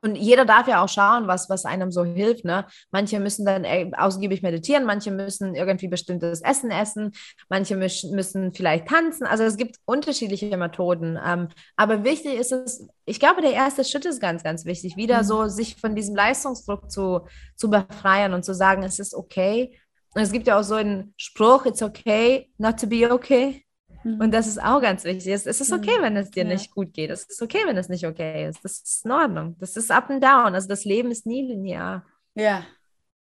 Und 0.00 0.14
jeder 0.14 0.44
darf 0.44 0.68
ja 0.68 0.82
auch 0.82 0.88
schauen, 0.88 1.26
was, 1.26 1.50
was 1.50 1.64
einem 1.64 1.90
so 1.90 2.04
hilft. 2.04 2.44
Ne? 2.44 2.66
Manche 2.92 3.18
müssen 3.18 3.44
dann 3.44 3.64
äh, 3.64 3.90
ausgiebig 3.96 4.42
meditieren, 4.42 4.84
manche 4.84 5.10
müssen 5.10 5.54
irgendwie 5.54 5.88
bestimmtes 5.88 6.40
Essen 6.40 6.70
essen, 6.70 7.12
manche 7.48 7.76
müssen 7.76 8.54
vielleicht 8.54 8.86
tanzen. 8.86 9.26
Also 9.26 9.42
es 9.42 9.56
gibt 9.56 9.76
unterschiedliche 9.84 10.56
Methoden. 10.56 11.18
Ähm, 11.24 11.48
aber 11.76 12.04
wichtig 12.04 12.34
ist 12.34 12.52
es, 12.52 12.86
ich 13.04 13.18
glaube, 13.18 13.42
der 13.42 13.52
erste 13.52 13.84
Schritt 13.84 14.04
ist 14.04 14.20
ganz, 14.20 14.44
ganz 14.44 14.64
wichtig, 14.64 14.96
wieder 14.96 15.22
mhm. 15.22 15.26
so 15.26 15.48
sich 15.48 15.76
von 15.76 15.96
diesem 15.96 16.14
Leistungsdruck 16.14 16.90
zu, 16.90 17.22
zu 17.56 17.68
befreien 17.68 18.34
und 18.34 18.44
zu 18.44 18.54
sagen, 18.54 18.84
es 18.84 19.00
ist 19.00 19.14
okay. 19.14 19.76
Und 20.14 20.22
es 20.22 20.30
gibt 20.30 20.46
ja 20.46 20.58
auch 20.58 20.64
so 20.64 20.74
einen 20.74 21.14
Spruch, 21.16 21.66
it's 21.66 21.82
okay 21.82 22.50
not 22.58 22.78
to 22.78 22.86
be 22.86 23.10
okay. 23.10 23.64
Und 24.04 24.32
das 24.32 24.46
ist 24.46 24.62
auch 24.62 24.80
ganz 24.80 25.04
wichtig. 25.04 25.32
Es, 25.32 25.46
ist 25.46 25.72
okay, 25.72 25.96
wenn 26.00 26.16
es 26.16 26.30
dir 26.30 26.44
ja. 26.44 26.48
nicht 26.48 26.72
gut 26.72 26.92
geht. 26.92 27.10
Es 27.10 27.24
ist 27.24 27.42
okay, 27.42 27.60
wenn 27.66 27.76
es 27.76 27.88
nicht 27.88 28.06
okay 28.06 28.48
ist. 28.48 28.64
Das 28.64 28.78
ist 28.78 29.04
in 29.04 29.12
Ordnung. 29.12 29.56
Das 29.58 29.76
ist 29.76 29.90
up 29.90 30.10
and 30.10 30.22
down. 30.22 30.54
Also 30.54 30.68
das 30.68 30.84
Leben 30.84 31.10
ist 31.10 31.26
nie 31.26 31.46
linear. 31.46 32.04
Ja, 32.34 32.64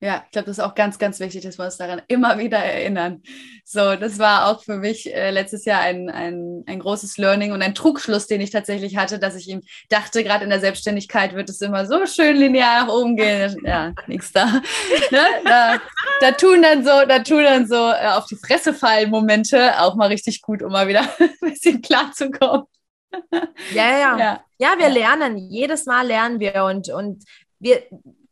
ja, 0.00 0.22
ich 0.26 0.30
glaube, 0.32 0.46
das 0.46 0.58
ist 0.58 0.64
auch 0.64 0.74
ganz, 0.74 0.98
ganz 0.98 1.20
wichtig, 1.20 1.42
dass 1.42 1.58
wir 1.58 1.64
uns 1.64 1.78
daran 1.78 2.02
immer 2.08 2.38
wieder 2.38 2.58
erinnern. 2.58 3.22
So, 3.64 3.96
das 3.96 4.18
war 4.18 4.48
auch 4.48 4.62
für 4.62 4.76
mich 4.76 5.12
äh, 5.14 5.30
letztes 5.30 5.64
Jahr 5.64 5.80
ein, 5.80 6.10
ein, 6.10 6.64
ein 6.66 6.80
großes 6.80 7.16
Learning 7.16 7.52
und 7.52 7.62
ein 7.62 7.74
Trugschluss, 7.74 8.26
den 8.26 8.42
ich 8.42 8.50
tatsächlich 8.50 8.98
hatte, 8.98 9.18
dass 9.18 9.36
ich 9.36 9.48
ihm 9.48 9.62
dachte, 9.88 10.22
gerade 10.22 10.44
in 10.44 10.50
der 10.50 10.60
Selbstständigkeit 10.60 11.34
wird 11.34 11.48
es 11.48 11.62
immer 11.62 11.86
so 11.86 12.04
schön 12.04 12.36
linear 12.36 12.84
nach 12.84 12.92
oben 12.92 13.16
gehen. 13.16 13.56
Ja, 13.64 13.94
nichts 14.06 14.32
da. 14.32 14.44
ne? 15.10 15.24
da. 15.44 15.80
Da 16.20 16.32
tun 16.32 16.60
dann 16.60 16.84
so, 16.84 17.06
da 17.08 17.20
tun 17.20 17.44
dann 17.44 17.66
so 17.66 17.74
äh, 17.74 18.08
auf 18.08 18.26
die 18.26 18.36
Fresse 18.36 18.74
fallen 18.74 19.08
Momente 19.08 19.80
auch 19.80 19.94
mal 19.94 20.08
richtig 20.08 20.42
gut, 20.42 20.62
um 20.62 20.72
mal 20.72 20.88
wieder 20.88 21.08
ein 21.18 21.30
bisschen 21.40 21.80
klar 21.80 22.12
zu 22.12 22.30
kommen. 22.30 22.64
Ja, 23.72 23.98
ja. 23.98 24.18
Ja, 24.18 24.44
ja 24.58 24.74
wir 24.76 24.88
ja. 24.88 24.92
lernen. 24.92 25.38
Jedes 25.38 25.86
Mal 25.86 26.06
lernen 26.06 26.38
wir 26.38 26.64
und, 26.64 26.90
und 26.90 27.24
wir, 27.58 27.82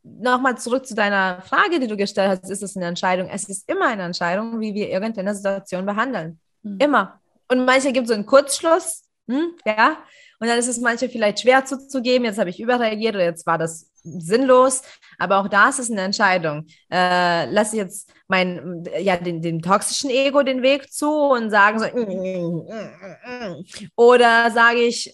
nochmal 0.05 0.57
zurück 0.57 0.85
zu 0.85 0.95
deiner 0.95 1.41
Frage, 1.41 1.79
die 1.79 1.87
du 1.87 1.97
gestellt 1.97 2.29
hast, 2.29 2.49
ist 2.49 2.63
es 2.63 2.77
eine 2.77 2.85
Entscheidung? 2.85 3.27
Es 3.29 3.45
ist 3.45 3.69
immer 3.69 3.87
eine 3.87 4.03
Entscheidung, 4.03 4.59
wie 4.59 4.73
wir 4.73 4.89
irgendeine 4.89 5.33
Situation 5.33 5.85
behandeln. 5.85 6.39
Mhm. 6.61 6.77
Immer. 6.79 7.19
Und 7.49 7.65
manche 7.65 7.91
gibt 7.91 8.07
so 8.07 8.13
einen 8.13 8.25
Kurzschluss, 8.25 9.03
hm, 9.27 9.55
ja, 9.65 9.97
und 10.39 10.47
dann 10.47 10.59
ist 10.59 10.67
es 10.67 10.79
manche 10.79 11.09
vielleicht 11.09 11.39
schwer 11.39 11.65
zuzugeben, 11.65 12.25
jetzt 12.25 12.37
habe 12.39 12.49
ich 12.49 12.59
überreagiert 12.59 13.15
oder 13.15 13.23
jetzt 13.23 13.45
war 13.45 13.57
das 13.57 13.89
sinnlos, 14.03 14.83
aber 15.17 15.39
auch 15.39 15.47
da 15.47 15.69
ist 15.69 15.79
es 15.79 15.89
eine 15.89 16.01
Entscheidung. 16.01 16.67
Äh, 16.91 17.49
lasse 17.49 17.75
ich 17.75 17.81
jetzt 17.81 18.11
mein, 18.27 18.83
ja, 18.99 19.17
den, 19.17 19.41
dem 19.41 19.61
toxischen 19.61 20.09
Ego 20.09 20.43
den 20.43 20.61
Weg 20.61 20.91
zu 20.91 21.09
und 21.09 21.49
sagen 21.49 21.79
so, 21.79 21.85
mm, 21.85 22.67
mm, 22.69 23.59
mm, 23.59 23.65
oder 23.95 24.51
sage 24.51 24.79
ich, 24.79 25.13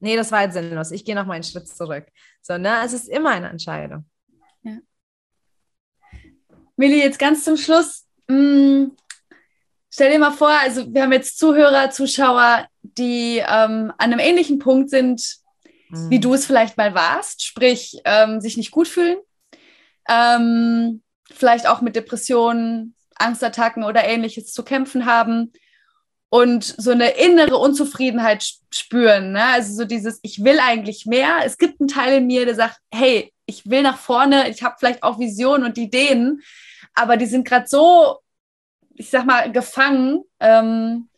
nee, 0.00 0.16
das 0.16 0.32
war 0.32 0.42
jetzt 0.42 0.54
sinnlos, 0.54 0.90
ich 0.90 1.04
gehe 1.04 1.14
noch 1.14 1.26
mal 1.26 1.34
einen 1.34 1.44
Schritt 1.44 1.68
zurück. 1.68 2.06
So, 2.42 2.58
ne? 2.58 2.82
Es 2.84 2.92
ist 2.92 3.08
immer 3.08 3.30
eine 3.30 3.48
Entscheidung. 3.48 4.04
Ja. 4.62 4.78
Milli, 6.76 7.00
jetzt 7.00 7.18
ganz 7.18 7.44
zum 7.44 7.56
Schluss. 7.56 8.06
Mh, 8.28 8.36
mm, 8.36 8.96
stell 9.90 10.10
dir 10.10 10.18
mal 10.18 10.32
vor, 10.32 10.48
also 10.48 10.92
wir 10.92 11.02
haben 11.02 11.12
jetzt 11.12 11.38
Zuhörer, 11.38 11.90
Zuschauer, 11.90 12.66
die 12.82 13.38
ähm, 13.38 13.92
an 13.98 14.12
einem 14.12 14.18
ähnlichen 14.18 14.58
Punkt 14.58 14.90
sind, 14.90 15.38
mhm. 15.90 16.10
wie 16.10 16.20
du 16.20 16.34
es 16.34 16.46
vielleicht 16.46 16.76
mal 16.76 16.94
warst, 16.94 17.44
sprich 17.44 18.00
ähm, 18.04 18.40
sich 18.40 18.56
nicht 18.56 18.70
gut 18.70 18.88
fühlen, 18.88 19.18
ähm, 20.08 21.02
vielleicht 21.30 21.66
auch 21.68 21.80
mit 21.80 21.96
Depressionen, 21.96 22.94
Angstattacken 23.16 23.84
oder 23.84 24.04
ähnliches 24.04 24.52
zu 24.52 24.64
kämpfen 24.64 25.04
haben 25.04 25.52
und 26.30 26.64
so 26.64 26.92
eine 26.92 27.10
innere 27.10 27.56
Unzufriedenheit 27.58 28.44
spüren. 28.70 29.32
Ne? 29.32 29.44
Also 29.44 29.74
so 29.74 29.84
dieses, 29.84 30.20
ich 30.22 30.42
will 30.42 30.58
eigentlich 30.60 31.04
mehr. 31.04 31.40
Es 31.44 31.58
gibt 31.58 31.80
einen 31.80 31.88
Teil 31.88 32.18
in 32.18 32.26
mir, 32.26 32.46
der 32.46 32.54
sagt, 32.54 32.78
hey, 32.92 33.32
ich 33.46 33.68
will 33.68 33.82
nach 33.82 33.98
vorne, 33.98 34.48
ich 34.48 34.62
habe 34.62 34.76
vielleicht 34.78 35.02
auch 35.02 35.18
Visionen 35.18 35.64
und 35.64 35.76
Ideen, 35.76 36.40
aber 36.94 37.16
die 37.16 37.26
sind 37.26 37.46
gerade 37.46 37.66
so, 37.66 38.18
ich 38.94 39.10
sag 39.10 39.26
mal, 39.26 39.50
gefangen. 39.50 40.22
Ähm, 40.38 41.08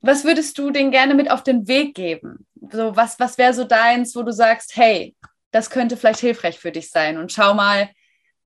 was 0.00 0.24
würdest 0.24 0.58
du 0.58 0.70
denen 0.70 0.90
gerne 0.90 1.14
mit 1.14 1.30
auf 1.30 1.42
den 1.42 1.66
Weg 1.66 1.94
geben? 1.94 2.46
so 2.72 2.96
was, 2.96 3.18
was 3.18 3.38
wäre 3.38 3.54
so 3.54 3.64
deins, 3.64 4.14
wo 4.14 4.22
du 4.22 4.32
sagst, 4.32 4.76
hey, 4.76 5.16
das 5.50 5.70
könnte 5.70 5.96
vielleicht 5.96 6.20
hilfreich 6.20 6.58
für 6.58 6.72
dich 6.72 6.90
sein 6.90 7.18
und 7.18 7.32
schau 7.32 7.54
mal, 7.54 7.90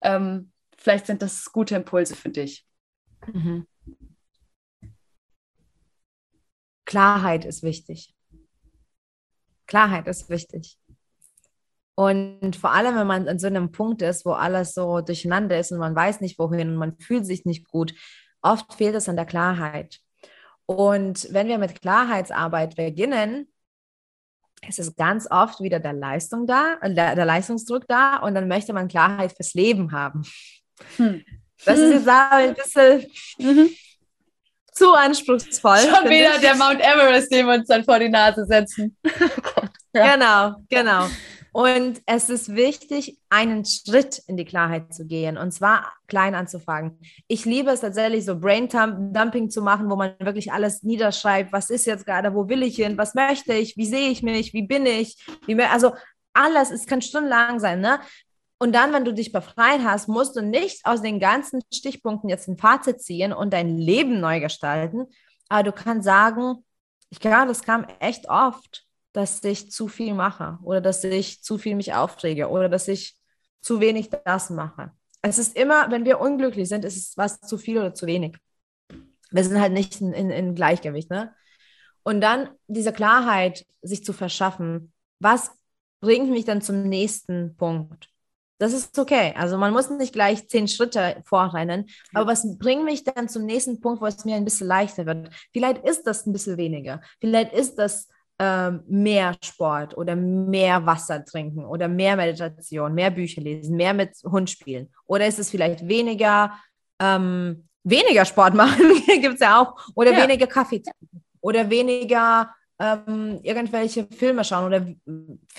ähm, 0.02 0.52
vielleicht 0.76 1.06
sind 1.06 1.22
das 1.22 1.50
gute 1.52 1.76
Impulse 1.76 2.16
für 2.16 2.28
dich. 2.28 2.64
Mhm. 3.32 3.66
Klarheit 6.88 7.44
ist 7.44 7.62
wichtig. 7.62 8.14
Klarheit 9.66 10.08
ist 10.08 10.30
wichtig. 10.30 10.78
Und 11.94 12.56
vor 12.56 12.72
allem, 12.72 12.96
wenn 12.96 13.06
man 13.06 13.28
an 13.28 13.38
so 13.38 13.46
einem 13.46 13.72
Punkt 13.72 14.00
ist, 14.00 14.24
wo 14.24 14.30
alles 14.30 14.72
so 14.72 15.02
durcheinander 15.02 15.58
ist 15.58 15.70
und 15.70 15.80
man 15.80 15.94
weiß 15.94 16.22
nicht 16.22 16.38
wohin 16.38 16.70
und 16.70 16.76
man 16.76 16.98
fühlt 16.98 17.26
sich 17.26 17.44
nicht 17.44 17.68
gut, 17.68 17.92
oft 18.40 18.72
fehlt 18.72 18.94
es 18.94 19.06
an 19.06 19.16
der 19.16 19.26
Klarheit. 19.26 20.00
Und 20.64 21.30
wenn 21.30 21.48
wir 21.48 21.58
mit 21.58 21.78
Klarheitsarbeit 21.78 22.76
beginnen, 22.76 23.52
ist 24.66 24.78
es 24.78 24.96
ganz 24.96 25.30
oft 25.30 25.60
wieder 25.60 25.80
der 25.80 25.92
Leistung 25.92 26.46
da, 26.46 26.78
äh, 26.80 26.94
der, 26.94 27.26
Leistungsdruck 27.26 27.86
da 27.86 28.16
und 28.16 28.34
dann 28.34 28.48
möchte 28.48 28.72
man 28.72 28.88
Klarheit 28.88 29.34
fürs 29.36 29.52
Leben 29.52 29.92
haben. 29.92 30.22
Hm. 30.96 31.22
Das 31.66 31.78
ist 31.78 31.92
jetzt 31.92 32.08
auch 32.08 32.30
ein 32.30 32.54
bisschen 32.54 33.06
mhm. 33.38 33.68
Zu 34.72 34.92
anspruchsvoll. 34.92 35.78
Schon 35.78 36.10
wieder 36.10 36.36
ich. 36.36 36.40
der 36.40 36.56
Mount 36.56 36.80
Everest, 36.80 37.32
den 37.32 37.46
wir 37.46 37.54
uns 37.54 37.68
dann 37.68 37.84
vor 37.84 37.98
die 37.98 38.08
Nase 38.08 38.44
setzen. 38.46 38.96
ja. 39.94 40.14
Genau, 40.14 40.54
genau. 40.68 41.08
Und 41.52 42.02
es 42.06 42.28
ist 42.28 42.54
wichtig, 42.54 43.18
einen 43.30 43.64
Schritt 43.64 44.22
in 44.26 44.36
die 44.36 44.44
Klarheit 44.44 44.94
zu 44.94 45.06
gehen 45.06 45.36
und 45.38 45.50
zwar 45.50 45.92
klein 46.06 46.34
anzufangen. 46.34 47.00
Ich 47.26 47.46
liebe 47.46 47.70
es 47.70 47.80
tatsächlich, 47.80 48.24
so 48.24 48.38
Brain-Dumping 48.38 49.50
zu 49.50 49.62
machen, 49.62 49.90
wo 49.90 49.96
man 49.96 50.14
wirklich 50.20 50.52
alles 50.52 50.82
niederschreibt. 50.82 51.52
Was 51.52 51.70
ist 51.70 51.86
jetzt 51.86 52.06
gerade? 52.06 52.34
Wo 52.34 52.48
will 52.48 52.62
ich 52.62 52.76
hin? 52.76 52.98
Was 52.98 53.14
möchte 53.14 53.54
ich? 53.54 53.76
Wie 53.76 53.86
sehe 53.86 54.10
ich 54.10 54.22
mich? 54.22 54.52
Wie 54.52 54.62
bin 54.62 54.86
ich? 54.86 55.16
Wie, 55.46 55.60
also 55.60 55.94
alles, 56.32 56.70
es 56.70 56.86
kann 56.86 57.02
stundenlang 57.02 57.58
sein, 57.58 57.80
ne? 57.80 57.98
Und 58.58 58.74
dann, 58.74 58.92
wenn 58.92 59.04
du 59.04 59.14
dich 59.14 59.32
befreit 59.32 59.80
hast, 59.84 60.08
musst 60.08 60.36
du 60.36 60.42
nicht 60.42 60.84
aus 60.84 61.00
den 61.00 61.20
ganzen 61.20 61.60
Stichpunkten 61.72 62.28
jetzt 62.28 62.48
ein 62.48 62.58
Fazit 62.58 63.00
ziehen 63.00 63.32
und 63.32 63.52
dein 63.52 63.78
Leben 63.78 64.20
neu 64.20 64.40
gestalten. 64.40 65.06
Aber 65.48 65.62
du 65.62 65.72
kannst 65.72 66.04
sagen, 66.04 66.64
ich 67.10 67.20
glaube, 67.20 67.46
das 67.48 67.62
kam 67.62 67.86
echt 68.00 68.28
oft 68.28 68.88
dass 69.18 69.42
ich 69.42 69.70
zu 69.70 69.88
viel 69.88 70.14
mache 70.14 70.58
oder 70.62 70.80
dass 70.80 71.02
ich 71.02 71.42
zu 71.42 71.58
viel 71.58 71.74
mich 71.74 71.92
aufrege 71.94 72.48
oder 72.48 72.68
dass 72.68 72.86
ich 72.86 73.16
zu 73.60 73.80
wenig 73.80 74.10
das 74.10 74.50
mache. 74.50 74.92
Es 75.22 75.38
ist 75.38 75.56
immer, 75.56 75.90
wenn 75.90 76.04
wir 76.04 76.20
unglücklich 76.20 76.68
sind, 76.68 76.84
ist 76.84 76.96
es 76.96 77.16
was 77.16 77.40
zu 77.40 77.58
viel 77.58 77.78
oder 77.78 77.94
zu 77.94 78.06
wenig. 78.06 78.36
Wir 79.30 79.44
sind 79.44 79.60
halt 79.60 79.72
nicht 79.72 80.00
in, 80.00 80.12
in, 80.12 80.30
in 80.30 80.54
Gleichgewicht. 80.54 81.10
Ne? 81.10 81.34
Und 82.04 82.20
dann 82.20 82.50
diese 82.68 82.92
Klarheit 82.92 83.66
sich 83.82 84.04
zu 84.04 84.12
verschaffen, 84.12 84.92
was 85.18 85.50
bringt 86.00 86.30
mich 86.30 86.44
dann 86.44 86.62
zum 86.62 86.84
nächsten 86.84 87.56
Punkt? 87.56 88.10
Das 88.58 88.72
ist 88.72 88.98
okay. 88.98 89.34
Also 89.36 89.56
man 89.56 89.72
muss 89.72 89.88
nicht 89.88 90.12
gleich 90.12 90.48
zehn 90.48 90.68
Schritte 90.68 91.22
vorrennen, 91.24 91.88
aber 92.12 92.32
was 92.32 92.58
bringt 92.58 92.84
mich 92.84 93.04
dann 93.04 93.28
zum 93.28 93.44
nächsten 93.44 93.80
Punkt, 93.80 94.00
wo 94.00 94.06
es 94.06 94.24
mir 94.24 94.36
ein 94.36 94.44
bisschen 94.44 94.66
leichter 94.66 95.06
wird? 95.06 95.30
Vielleicht 95.52 95.84
ist 95.84 96.06
das 96.06 96.26
ein 96.26 96.32
bisschen 96.32 96.56
weniger. 96.56 97.00
Vielleicht 97.20 97.52
ist 97.52 97.78
das 97.78 98.08
ähm, 98.40 98.82
mehr 98.86 99.36
Sport 99.42 99.96
oder 99.96 100.14
mehr 100.14 100.84
Wasser 100.86 101.24
trinken 101.24 101.64
oder 101.64 101.88
mehr 101.88 102.16
Meditation, 102.16 102.94
mehr 102.94 103.10
Bücher 103.10 103.40
lesen, 103.40 103.76
mehr 103.76 103.94
mit 103.94 104.10
Hund 104.24 104.50
spielen? 104.50 104.92
Oder 105.06 105.26
ist 105.26 105.38
es 105.38 105.50
vielleicht 105.50 105.86
weniger, 105.86 106.52
ähm, 107.00 107.68
weniger 107.84 108.24
Sport 108.24 108.54
machen, 108.54 109.02
gibt 109.06 109.34
es 109.34 109.40
ja 109.40 109.60
auch, 109.60 109.76
oder 109.94 110.12
ja. 110.12 110.22
weniger 110.22 110.46
Kaffee 110.46 110.80
trinken 110.80 111.24
oder 111.40 111.70
weniger 111.70 112.54
ähm, 112.78 113.40
irgendwelche 113.42 114.06
Filme 114.06 114.44
schauen 114.44 114.66
oder 114.66 114.86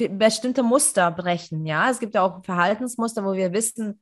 bestimmte 0.09 0.63
Muster 0.63 1.11
brechen. 1.11 1.65
Ja, 1.65 1.89
es 1.89 1.99
gibt 1.99 2.15
ja 2.15 2.21
auch 2.21 2.43
Verhaltensmuster, 2.43 3.23
wo 3.25 3.33
wir 3.33 3.51
wissen, 3.53 4.01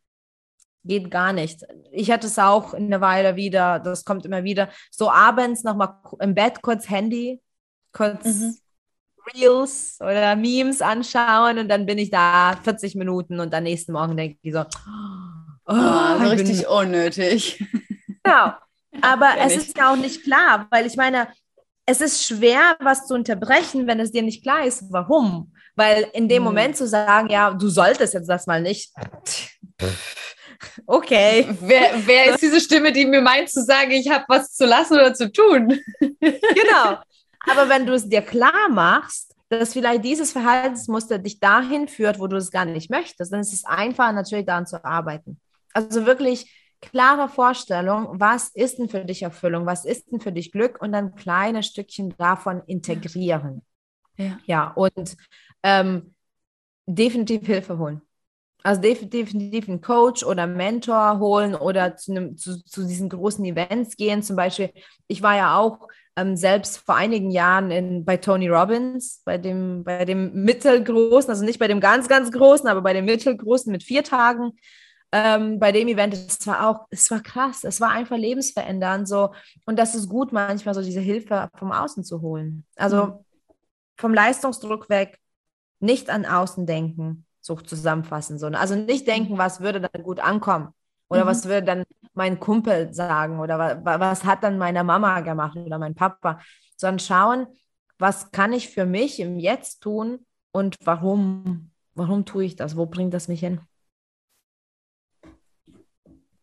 geht 0.83 1.11
gar 1.11 1.33
nicht. 1.33 1.65
Ich 1.91 2.11
hatte 2.11 2.27
es 2.27 2.39
auch 2.39 2.73
eine 2.73 3.01
Weile 3.01 3.35
wieder, 3.35 3.79
das 3.79 4.05
kommt 4.05 4.25
immer 4.25 4.43
wieder, 4.43 4.69
so 4.91 5.11
abends 5.11 5.63
nochmal 5.63 5.95
im 6.19 6.35
Bett 6.35 6.61
kurz 6.61 6.89
Handy, 6.89 7.41
kurz 7.91 8.25
mhm. 8.25 8.57
Reels 9.33 9.97
oder 9.99 10.35
Memes 10.35 10.81
anschauen 10.81 11.59
und 11.59 11.67
dann 11.69 11.85
bin 11.85 11.97
ich 11.97 12.09
da 12.09 12.57
40 12.63 12.95
Minuten 12.95 13.39
und 13.39 13.51
dann 13.51 13.63
nächsten 13.63 13.91
Morgen 13.91 14.15
denke 14.15 14.37
ich 14.41 14.53
so, 14.53 14.61
oh, 14.61 14.63
oh 15.65 16.23
so 16.23 16.29
richtig 16.29 16.59
bin... 16.59 16.67
unnötig. 16.67 17.65
Genau. 18.23 18.53
Aber 19.01 19.29
es 19.39 19.53
ich. 19.53 19.57
ist 19.59 19.77
ja 19.77 19.91
auch 19.91 19.97
nicht 19.97 20.23
klar, 20.23 20.67
weil 20.71 20.85
ich 20.85 20.95
meine, 20.95 21.27
es 21.87 22.01
ist 22.01 22.25
schwer, 22.25 22.75
was 22.81 23.07
zu 23.07 23.13
unterbrechen, 23.13 23.87
wenn 23.87 23.99
es 23.99 24.11
dir 24.11 24.21
nicht 24.21 24.43
klar 24.43 24.65
ist, 24.65 24.83
warum. 24.89 25.53
Weil 25.75 26.07
in 26.13 26.27
dem 26.27 26.39
hm. 26.39 26.43
Moment 26.43 26.77
zu 26.77 26.87
sagen, 26.87 27.29
ja, 27.29 27.51
du 27.51 27.69
solltest 27.69 28.13
jetzt 28.13 28.29
das 28.29 28.45
mal 28.45 28.61
nicht. 28.61 28.93
Okay. 30.87 31.47
Wer, 31.61 31.91
wer 32.07 32.33
ist 32.33 32.41
diese 32.41 32.59
Stimme, 32.59 32.91
die 32.91 33.05
mir 33.05 33.21
meint 33.21 33.47
zu 33.47 33.63
sagen, 33.63 33.91
ich 33.91 34.09
habe 34.09 34.25
was 34.27 34.55
zu 34.55 34.65
lassen 34.65 34.95
oder 34.95 35.13
zu 35.13 35.31
tun? 35.31 35.79
Genau. 35.99 36.97
Aber 37.47 37.69
wenn 37.69 37.85
du 37.85 37.93
es 37.93 38.09
dir 38.09 38.23
klar 38.23 38.67
machst, 38.67 39.35
dass 39.49 39.73
vielleicht 39.73 40.03
dieses 40.03 40.31
Verhaltensmuster 40.31 41.19
dich 41.19 41.39
dahin 41.39 41.87
führt, 41.87 42.19
wo 42.19 42.25
du 42.25 42.37
es 42.37 42.49
gar 42.49 42.65
nicht 42.65 42.89
möchtest, 42.89 43.31
dann 43.31 43.41
ist 43.41 43.53
es 43.53 43.65
einfacher, 43.65 44.13
natürlich 44.13 44.47
daran 44.47 44.65
zu 44.65 44.83
arbeiten. 44.83 45.39
Also 45.73 46.07
wirklich 46.07 46.51
klare 46.81 47.29
Vorstellung, 47.29 48.07
was 48.13 48.49
ist 48.49 48.79
denn 48.79 48.89
für 48.89 49.03
dich 49.03 49.23
Erfüllung, 49.23 49.65
was 49.65 49.85
ist 49.85 50.11
denn 50.11 50.19
für 50.19 50.31
dich 50.31 50.51
Glück 50.51 50.81
und 50.81 50.91
dann 50.91 51.15
kleine 51.15 51.63
Stückchen 51.63 52.13
davon 52.17 52.61
integrieren. 52.67 53.63
Ja, 54.17 54.39
ja 54.45 54.71
und 54.71 55.15
ähm, 55.63 56.13
definitiv 56.85 57.45
Hilfe 57.45 57.77
holen. 57.77 58.01
Also 58.63 58.81
definitiv 58.81 59.69
einen 59.69 59.81
Coach 59.81 60.23
oder 60.23 60.45
Mentor 60.47 61.19
holen 61.19 61.55
oder 61.55 61.95
zu, 61.95 62.11
einem, 62.11 62.37
zu, 62.37 62.63
zu 62.65 62.85
diesen 62.85 63.07
großen 63.07 63.45
Events 63.45 63.95
gehen. 63.95 64.23
Zum 64.23 64.35
Beispiel, 64.35 64.71
ich 65.07 65.21
war 65.21 65.37
ja 65.37 65.57
auch 65.57 65.87
ähm, 66.17 66.35
selbst 66.35 66.79
vor 66.79 66.95
einigen 66.95 67.31
Jahren 67.31 67.71
in, 67.71 68.03
bei 68.03 68.17
Tony 68.17 68.49
Robbins, 68.49 69.21
bei 69.23 69.37
dem, 69.37 69.83
bei 69.83 70.03
dem 70.03 70.33
mittelgroßen, 70.43 71.29
also 71.29 71.45
nicht 71.45 71.59
bei 71.59 71.67
dem 71.67 71.79
ganz, 71.79 72.09
ganz 72.09 72.31
großen, 72.31 72.67
aber 72.67 72.81
bei 72.81 72.93
dem 72.93 73.05
mittelgroßen 73.05 73.71
mit 73.71 73.83
vier 73.83 74.03
Tagen. 74.03 74.53
Ähm, 75.11 75.59
bei 75.59 75.71
dem 75.71 75.87
Event, 75.87 76.13
es 76.13 76.45
war 76.45 76.69
auch, 76.69 76.87
es 76.89 77.09
war 77.09 77.21
krass, 77.21 77.63
es 77.63 77.79
war 77.79 77.91
einfach 77.91 78.17
lebensverändernd 78.17 79.07
so. 79.07 79.33
Und 79.65 79.79
das 79.79 79.95
ist 79.95 80.09
gut, 80.09 80.33
manchmal 80.33 80.73
so 80.73 80.81
diese 80.81 80.99
Hilfe 80.99 81.49
vom 81.55 81.71
Außen 81.71 82.03
zu 82.03 82.21
holen. 82.21 82.65
Also 82.75 83.05
mhm. 83.05 83.25
vom 83.95 84.13
Leistungsdruck 84.13 84.89
weg, 84.89 85.19
nicht 85.79 86.09
an 86.09 86.25
Außen 86.25 86.65
denken, 86.65 87.25
so 87.39 87.55
zusammenfassen. 87.55 88.37
So. 88.37 88.47
Also 88.47 88.75
nicht 88.75 89.07
denken, 89.07 89.33
mhm. 89.33 89.37
was 89.37 89.61
würde 89.61 89.79
dann 89.79 90.03
gut 90.03 90.19
ankommen, 90.19 90.73
oder 91.09 91.23
mhm. 91.23 91.27
was 91.27 91.45
würde 91.45 91.63
dann 91.63 91.83
mein 92.13 92.39
Kumpel 92.39 92.93
sagen? 92.93 93.39
Oder 93.39 93.81
was, 93.83 93.99
was 93.99 94.23
hat 94.25 94.43
dann 94.43 94.57
meine 94.57 94.83
Mama 94.83 95.21
gemacht 95.21 95.57
oder 95.57 95.77
mein 95.77 95.95
Papa? 95.95 96.39
Sondern 96.75 96.99
schauen, 96.99 97.47
was 97.97 98.31
kann 98.31 98.53
ich 98.53 98.69
für 98.69 98.85
mich 98.85 99.19
im 99.19 99.39
Jetzt 99.39 99.81
tun 99.81 100.25
und 100.51 100.75
warum, 100.83 101.71
warum 101.95 102.25
tue 102.25 102.45
ich 102.45 102.55
das? 102.55 102.75
Wo 102.75 102.85
bringt 102.85 103.13
das 103.13 103.27
mich 103.27 103.39
hin? 103.39 103.61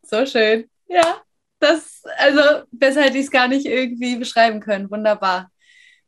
So 0.05 0.27
schön. 0.27 0.69
Ja, 0.87 1.23
das, 1.61 2.03
also 2.19 2.41
besser 2.71 3.03
hätte 3.03 3.17
ich 3.17 3.25
es 3.25 3.31
gar 3.31 3.49
nicht 3.49 3.65
irgendwie 3.65 4.17
beschreiben 4.17 4.61
können. 4.61 4.91
Wunderbar. 4.91 5.51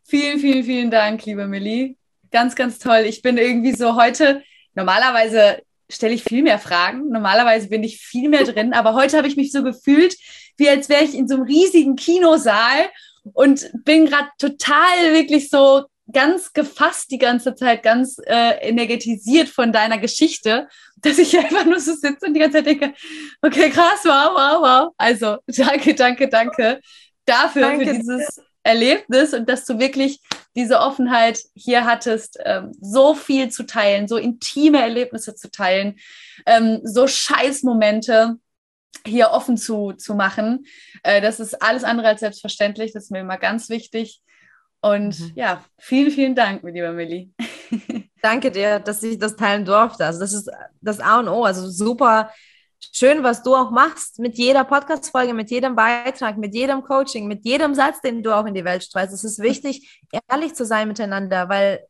Vielen, 0.05 0.39
vielen, 0.39 0.65
vielen 0.65 0.91
Dank, 0.91 1.25
liebe 1.25 1.47
Millie. 1.47 1.97
Ganz, 2.31 2.55
ganz 2.55 2.79
toll. 2.79 3.05
Ich 3.07 3.23
bin 3.23 3.39
irgendwie 3.39 3.73
so 3.73 3.97
heute, 3.97 4.43
normalerweise 4.75 5.63
stelle 5.89 6.15
ich 6.15 6.25
viel 6.25 6.43
mehr 6.43 6.59
Fragen. 6.59 7.09
Normalerweise 7.09 7.69
bin 7.69 7.83
ich 7.85 7.99
viel 7.99 8.29
mehr 8.29 8.45
drin, 8.45 8.75
aber 8.75 8.95
heute 8.95 9.17
habe 9.17 9.29
ich 9.29 9.37
mich 9.37 9.51
so 9.51 9.63
gefühlt, 9.63 10.17
wie 10.59 10.69
als 10.69 10.89
wäre 10.89 11.05
ich 11.05 11.15
in 11.15 11.27
so 11.27 11.37
einem 11.37 11.45
riesigen 11.45 11.97
Kinosaal 11.97 12.91
und 13.33 13.71
bin 13.85 14.07
gerade 14.07 14.29
total 14.39 15.13
wirklich 15.13 15.49
so 15.49 15.85
ganz 16.13 16.53
gefasst 16.53 17.11
die 17.11 17.19
ganze 17.19 17.55
Zeit, 17.55 17.83
ganz 17.83 18.19
äh, 18.27 18.69
energetisiert 18.69 19.49
von 19.49 19.73
deiner 19.73 19.99
Geschichte, 19.99 20.69
dass 20.97 21.19
ich 21.19 21.39
einfach 21.39 21.65
nur 21.65 21.81
so 21.81 21.95
sitze 21.95 22.27
und 22.27 22.35
die 22.35 22.41
ganze 22.41 22.59
Zeit 22.59 22.67
denke, 22.67 22.95
okay, 23.43 23.71
krass, 23.71 24.01
wow, 24.05 24.31
wow, 24.35 24.63
wow. 24.63 24.95
Also 24.97 25.39
danke, 25.47 25.95
danke, 25.95 26.29
danke 26.29 26.81
dafür, 27.27 27.63
danke. 27.63 27.87
für 27.87 27.95
dieses 27.95 28.41
Erlebnis 28.63 29.35
und 29.35 29.49
dass 29.49 29.65
du 29.65 29.79
wirklich 29.79 30.21
diese 30.57 30.81
Offenheit 30.81 31.41
hier 31.55 31.85
hattest, 31.85 32.39
ähm, 32.45 32.73
so 32.81 33.15
viel 33.15 33.51
zu 33.51 33.65
teilen, 33.65 34.09
so 34.09 34.17
intime 34.17 34.81
Erlebnisse 34.81 35.35
zu 35.35 35.51
teilen, 35.51 35.99
ähm, 36.47 36.81
so 36.83 37.07
Scheißmomente 37.07 38.37
hier 39.07 39.31
offen 39.31 39.57
zu, 39.57 39.93
zu 39.93 40.15
machen. 40.15 40.67
Äh, 41.03 41.21
das 41.21 41.39
ist 41.39 41.63
alles 41.63 41.85
andere 41.85 42.09
als 42.09 42.21
selbstverständlich. 42.21 42.93
Das 42.93 43.05
ist 43.05 43.11
mir 43.11 43.21
immer 43.21 43.39
ganz 43.39 43.69
wichtig. 43.69 44.21
Und 44.87 45.19
mhm. 45.19 45.33
ja, 45.35 45.65
vielen, 45.79 46.13
vielen 46.13 46.35
Dank, 46.37 46.63
lieber 46.63 46.93
Milli. 46.93 47.33
Danke 48.23 48.53
dir, 48.53 48.79
dass 48.79 49.03
ich 49.03 49.19
das 49.19 49.35
teilen 49.35 49.65
durfte. 49.65 50.07
Also 50.07 50.21
das 50.21 50.33
ist 50.33 50.49
das 50.81 51.01
A 51.01 51.19
und 51.19 51.29
O. 51.29 51.43
Also 51.43 51.69
super 51.69 52.31
schön, 52.93 53.25
was 53.25 53.43
du 53.43 53.57
auch 53.57 53.73
machst 53.73 54.21
mit 54.21 54.39
jeder 54.39 54.63
Podcast-Folge, 54.63 55.35
mit 55.35 55.51
jedem 55.51 55.75
Beitrag, 55.75 56.37
mit 56.39 56.55
jedem 56.55 56.83
Coaching, 56.83 57.27
mit 57.27 57.45
jedem 57.45 57.75
Satz, 57.75 58.01
den 58.01 58.23
du 58.23 58.33
auch 58.33 58.47
in 58.47 58.55
die 58.55 58.65
Welt 58.65 58.85
streust. 58.85 59.13
Es 59.13 59.25
ist 59.25 59.41
wichtig, 59.41 60.01
ehrlich 60.31 60.55
zu 60.55 60.65
sein 60.65 60.87
miteinander, 60.87 61.49
weil 61.49 61.81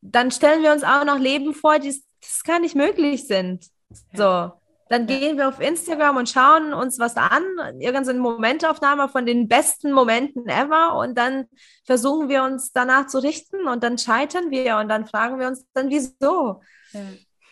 dann 0.00 0.30
stellen 0.30 0.62
wir 0.62 0.72
uns 0.72 0.84
auch 0.84 1.04
noch 1.04 1.18
Leben 1.18 1.52
vor, 1.52 1.78
die 1.78 1.94
das 2.20 2.44
gar 2.44 2.60
nicht 2.60 2.76
möglich 2.76 3.26
sind. 3.26 3.66
So. 4.14 4.52
Dann 4.88 5.06
gehen 5.06 5.36
wir 5.36 5.48
auf 5.48 5.60
Instagram 5.60 6.16
und 6.16 6.28
schauen 6.28 6.72
uns 6.72 6.98
was 6.98 7.16
an, 7.16 7.42
irgendeine 7.78 8.18
Momentaufnahme 8.18 9.08
von 9.08 9.26
den 9.26 9.48
besten 9.48 9.92
Momenten 9.92 10.48
ever 10.48 10.96
und 10.96 11.16
dann 11.16 11.46
versuchen 11.84 12.28
wir 12.28 12.42
uns 12.44 12.72
danach 12.72 13.06
zu 13.06 13.18
richten 13.18 13.66
und 13.68 13.82
dann 13.82 13.98
scheitern 13.98 14.50
wir 14.50 14.78
und 14.78 14.88
dann 14.88 15.06
fragen 15.06 15.38
wir 15.38 15.48
uns 15.48 15.66
dann, 15.74 15.90
wieso? 15.90 16.62
Ja, 16.92 17.00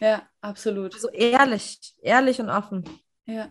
ja 0.01 0.23
absolut. 0.41 0.93
So 0.93 1.09
also 1.09 1.11
ehrlich, 1.11 1.95
ehrlich 2.01 2.41
und 2.41 2.49
offen. 2.49 2.85
Ja. 3.27 3.51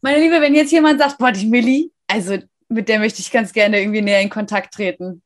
Meine 0.00 0.18
Liebe, 0.18 0.40
wenn 0.40 0.54
jetzt 0.54 0.72
jemand 0.72 1.00
sagt, 1.00 1.18
boah, 1.18 1.32
die 1.32 1.46
Millie, 1.46 1.90
also 2.08 2.38
mit 2.68 2.88
der 2.88 2.98
möchte 2.98 3.20
ich 3.20 3.30
ganz 3.30 3.52
gerne 3.52 3.80
irgendwie 3.80 4.02
näher 4.02 4.20
in 4.20 4.30
Kontakt 4.30 4.74
treten. 4.74 5.22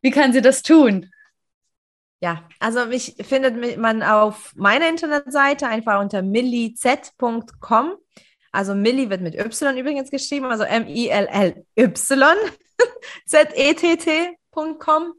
Wie 0.00 0.10
kann 0.10 0.32
sie 0.32 0.40
das 0.40 0.62
tun? 0.62 1.10
Ja, 2.22 2.44
also 2.60 2.86
mich 2.86 3.16
findet 3.20 3.76
man 3.78 4.04
auf 4.04 4.52
meiner 4.54 4.88
Internetseite 4.88 5.66
einfach 5.66 6.00
unter 6.00 6.22
milliz.com. 6.22 7.94
Also 8.52 8.76
Milli 8.76 9.10
wird 9.10 9.22
mit 9.22 9.34
Y 9.34 9.76
übrigens 9.76 10.08
geschrieben, 10.10 10.46
also 10.46 10.62
M-I-L-L-Y 10.62 12.36
Z-E-T-T.com. 13.26 15.14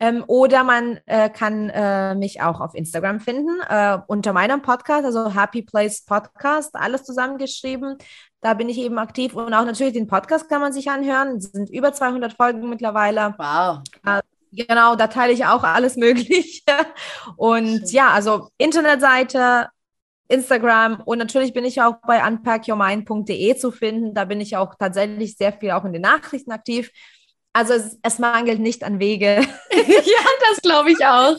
Ähm, 0.00 0.24
oder 0.26 0.64
man 0.64 1.00
äh, 1.04 1.28
kann 1.28 1.68
äh, 1.68 2.14
mich 2.14 2.40
auch 2.40 2.62
auf 2.62 2.74
Instagram 2.74 3.20
finden, 3.20 3.60
äh, 3.68 3.98
unter 4.06 4.32
meinem 4.32 4.62
Podcast, 4.62 5.04
also 5.04 5.34
Happy 5.34 5.60
Place 5.62 6.04
Podcast, 6.06 6.74
alles 6.76 7.04
zusammengeschrieben. 7.04 7.98
Da 8.40 8.54
bin 8.54 8.70
ich 8.70 8.78
eben 8.78 8.98
aktiv 8.98 9.34
und 9.34 9.52
auch 9.52 9.66
natürlich 9.66 9.92
den 9.92 10.06
Podcast 10.06 10.48
kann 10.48 10.62
man 10.62 10.72
sich 10.72 10.88
anhören. 10.88 11.36
Es 11.36 11.50
sind 11.52 11.68
über 11.68 11.92
200 11.92 12.32
Folgen 12.32 12.70
mittlerweile. 12.70 13.34
Wow. 13.36 13.82
Genau, 14.52 14.96
da 14.96 15.06
teile 15.08 15.32
ich 15.32 15.44
auch 15.44 15.62
alles 15.62 15.96
Mögliche. 15.96 16.62
Und 17.36 17.90
ja, 17.92 18.10
also 18.10 18.48
Internetseite, 18.58 19.68
Instagram 20.28 21.02
und 21.06 21.18
natürlich 21.18 21.54
bin 21.54 21.64
ich 21.64 21.80
auch 21.80 21.94
bei 22.06 22.26
unpackyourmind.de 22.26 23.56
zu 23.56 23.70
finden. 23.70 24.14
Da 24.14 24.26
bin 24.26 24.40
ich 24.40 24.56
auch 24.56 24.74
tatsächlich 24.74 25.36
sehr 25.36 25.54
viel 25.54 25.70
auch 25.70 25.86
in 25.86 25.94
den 25.94 26.02
Nachrichten 26.02 26.52
aktiv. 26.52 26.90
Also 27.54 27.72
es, 27.72 27.98
es 28.02 28.18
mangelt 28.18 28.60
nicht 28.60 28.84
an 28.84 29.00
Wege. 29.00 29.36
ja, 29.72 30.24
das 30.50 30.60
glaube 30.62 30.92
ich 30.92 31.04
auch. 31.06 31.36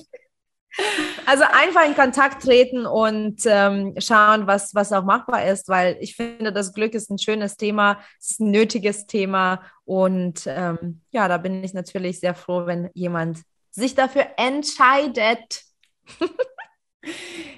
Also 1.25 1.43
einfach 1.51 1.85
in 1.85 1.95
Kontakt 1.95 2.43
treten 2.43 2.85
und 2.85 3.41
ähm, 3.45 3.95
schauen, 3.97 4.47
was, 4.47 4.75
was 4.75 4.93
auch 4.93 5.03
machbar 5.03 5.45
ist, 5.45 5.67
weil 5.67 5.97
ich 5.99 6.15
finde, 6.15 6.51
das 6.51 6.73
Glück 6.73 6.93
ist 6.93 7.09
ein 7.09 7.17
schönes 7.17 7.57
Thema, 7.57 7.99
es 8.19 8.31
ist 8.31 8.39
ein 8.39 8.51
nötiges 8.51 9.07
Thema 9.07 9.61
und 9.85 10.43
ähm, 10.45 11.01
ja, 11.11 11.27
da 11.27 11.37
bin 11.37 11.63
ich 11.63 11.73
natürlich 11.73 12.19
sehr 12.19 12.35
froh, 12.35 12.65
wenn 12.65 12.89
jemand 12.93 13.39
sich 13.71 13.95
dafür 13.95 14.27
entscheidet. 14.37 15.63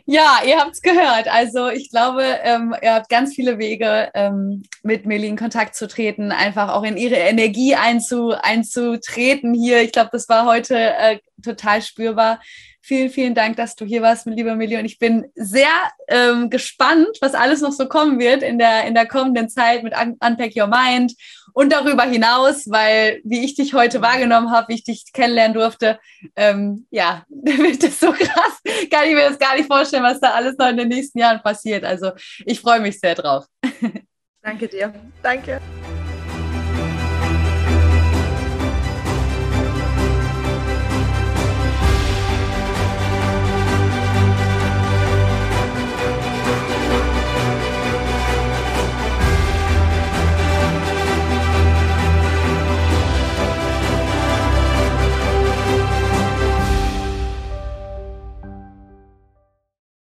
Ja, 0.05 0.41
ihr 0.45 0.59
habt 0.59 0.73
es 0.73 0.81
gehört. 0.81 1.27
Also 1.27 1.69
ich 1.69 1.89
glaube, 1.89 2.23
ähm, 2.43 2.75
ihr 2.81 2.95
habt 2.95 3.09
ganz 3.09 3.33
viele 3.33 3.59
Wege, 3.59 4.09
ähm, 4.13 4.63
mit 4.83 5.05
Millie 5.05 5.29
in 5.29 5.37
Kontakt 5.37 5.75
zu 5.75 5.87
treten, 5.87 6.31
einfach 6.31 6.69
auch 6.69 6.83
in 6.83 6.97
ihre 6.97 7.15
Energie 7.15 7.75
einzu, 7.75 8.31
einzutreten 8.31 9.53
hier. 9.53 9.81
Ich 9.81 9.91
glaube, 9.91 10.09
das 10.11 10.27
war 10.27 10.45
heute 10.45 10.75
äh, 10.75 11.19
total 11.41 11.81
spürbar. 11.81 12.41
Vielen, 12.91 13.09
vielen 13.09 13.35
Dank, 13.35 13.55
dass 13.55 13.77
du 13.77 13.85
hier 13.85 14.01
warst, 14.01 14.25
liebe 14.25 14.53
Millie. 14.53 14.77
Und 14.77 14.83
ich 14.83 14.99
bin 14.99 15.31
sehr 15.33 15.71
ähm, 16.09 16.49
gespannt, 16.49 17.07
was 17.21 17.35
alles 17.35 17.61
noch 17.61 17.71
so 17.71 17.87
kommen 17.87 18.19
wird 18.19 18.43
in 18.43 18.59
der, 18.59 18.83
in 18.83 18.93
der 18.93 19.07
kommenden 19.07 19.47
Zeit 19.47 19.81
mit 19.81 19.93
Un 19.97 20.17
Unpack 20.19 20.51
Your 20.57 20.67
Mind 20.67 21.13
und 21.53 21.71
darüber 21.71 22.03
hinaus, 22.03 22.69
weil 22.69 23.21
wie 23.23 23.45
ich 23.45 23.55
dich 23.55 23.73
heute 23.73 24.01
wahrgenommen 24.01 24.51
habe, 24.51 24.67
wie 24.67 24.73
ich 24.73 24.83
dich 24.83 25.05
kennenlernen 25.13 25.53
durfte, 25.53 25.99
ähm, 26.35 26.85
ja, 26.91 27.23
wird 27.29 27.81
das 27.81 27.97
so 27.97 28.11
krass. 28.11 28.59
Kann 28.91 29.07
ich 29.07 29.13
mir 29.13 29.29
das 29.29 29.39
gar 29.39 29.55
nicht 29.55 29.67
vorstellen, 29.67 30.03
was 30.03 30.19
da 30.19 30.31
alles 30.31 30.57
noch 30.57 30.67
in 30.67 30.75
den 30.75 30.89
nächsten 30.89 31.17
Jahren 31.17 31.41
passiert. 31.41 31.85
Also 31.85 32.11
ich 32.45 32.59
freue 32.59 32.81
mich 32.81 32.99
sehr 32.99 33.15
drauf. 33.15 33.45
Danke 34.41 34.67
dir. 34.67 34.93
Danke. 35.23 35.61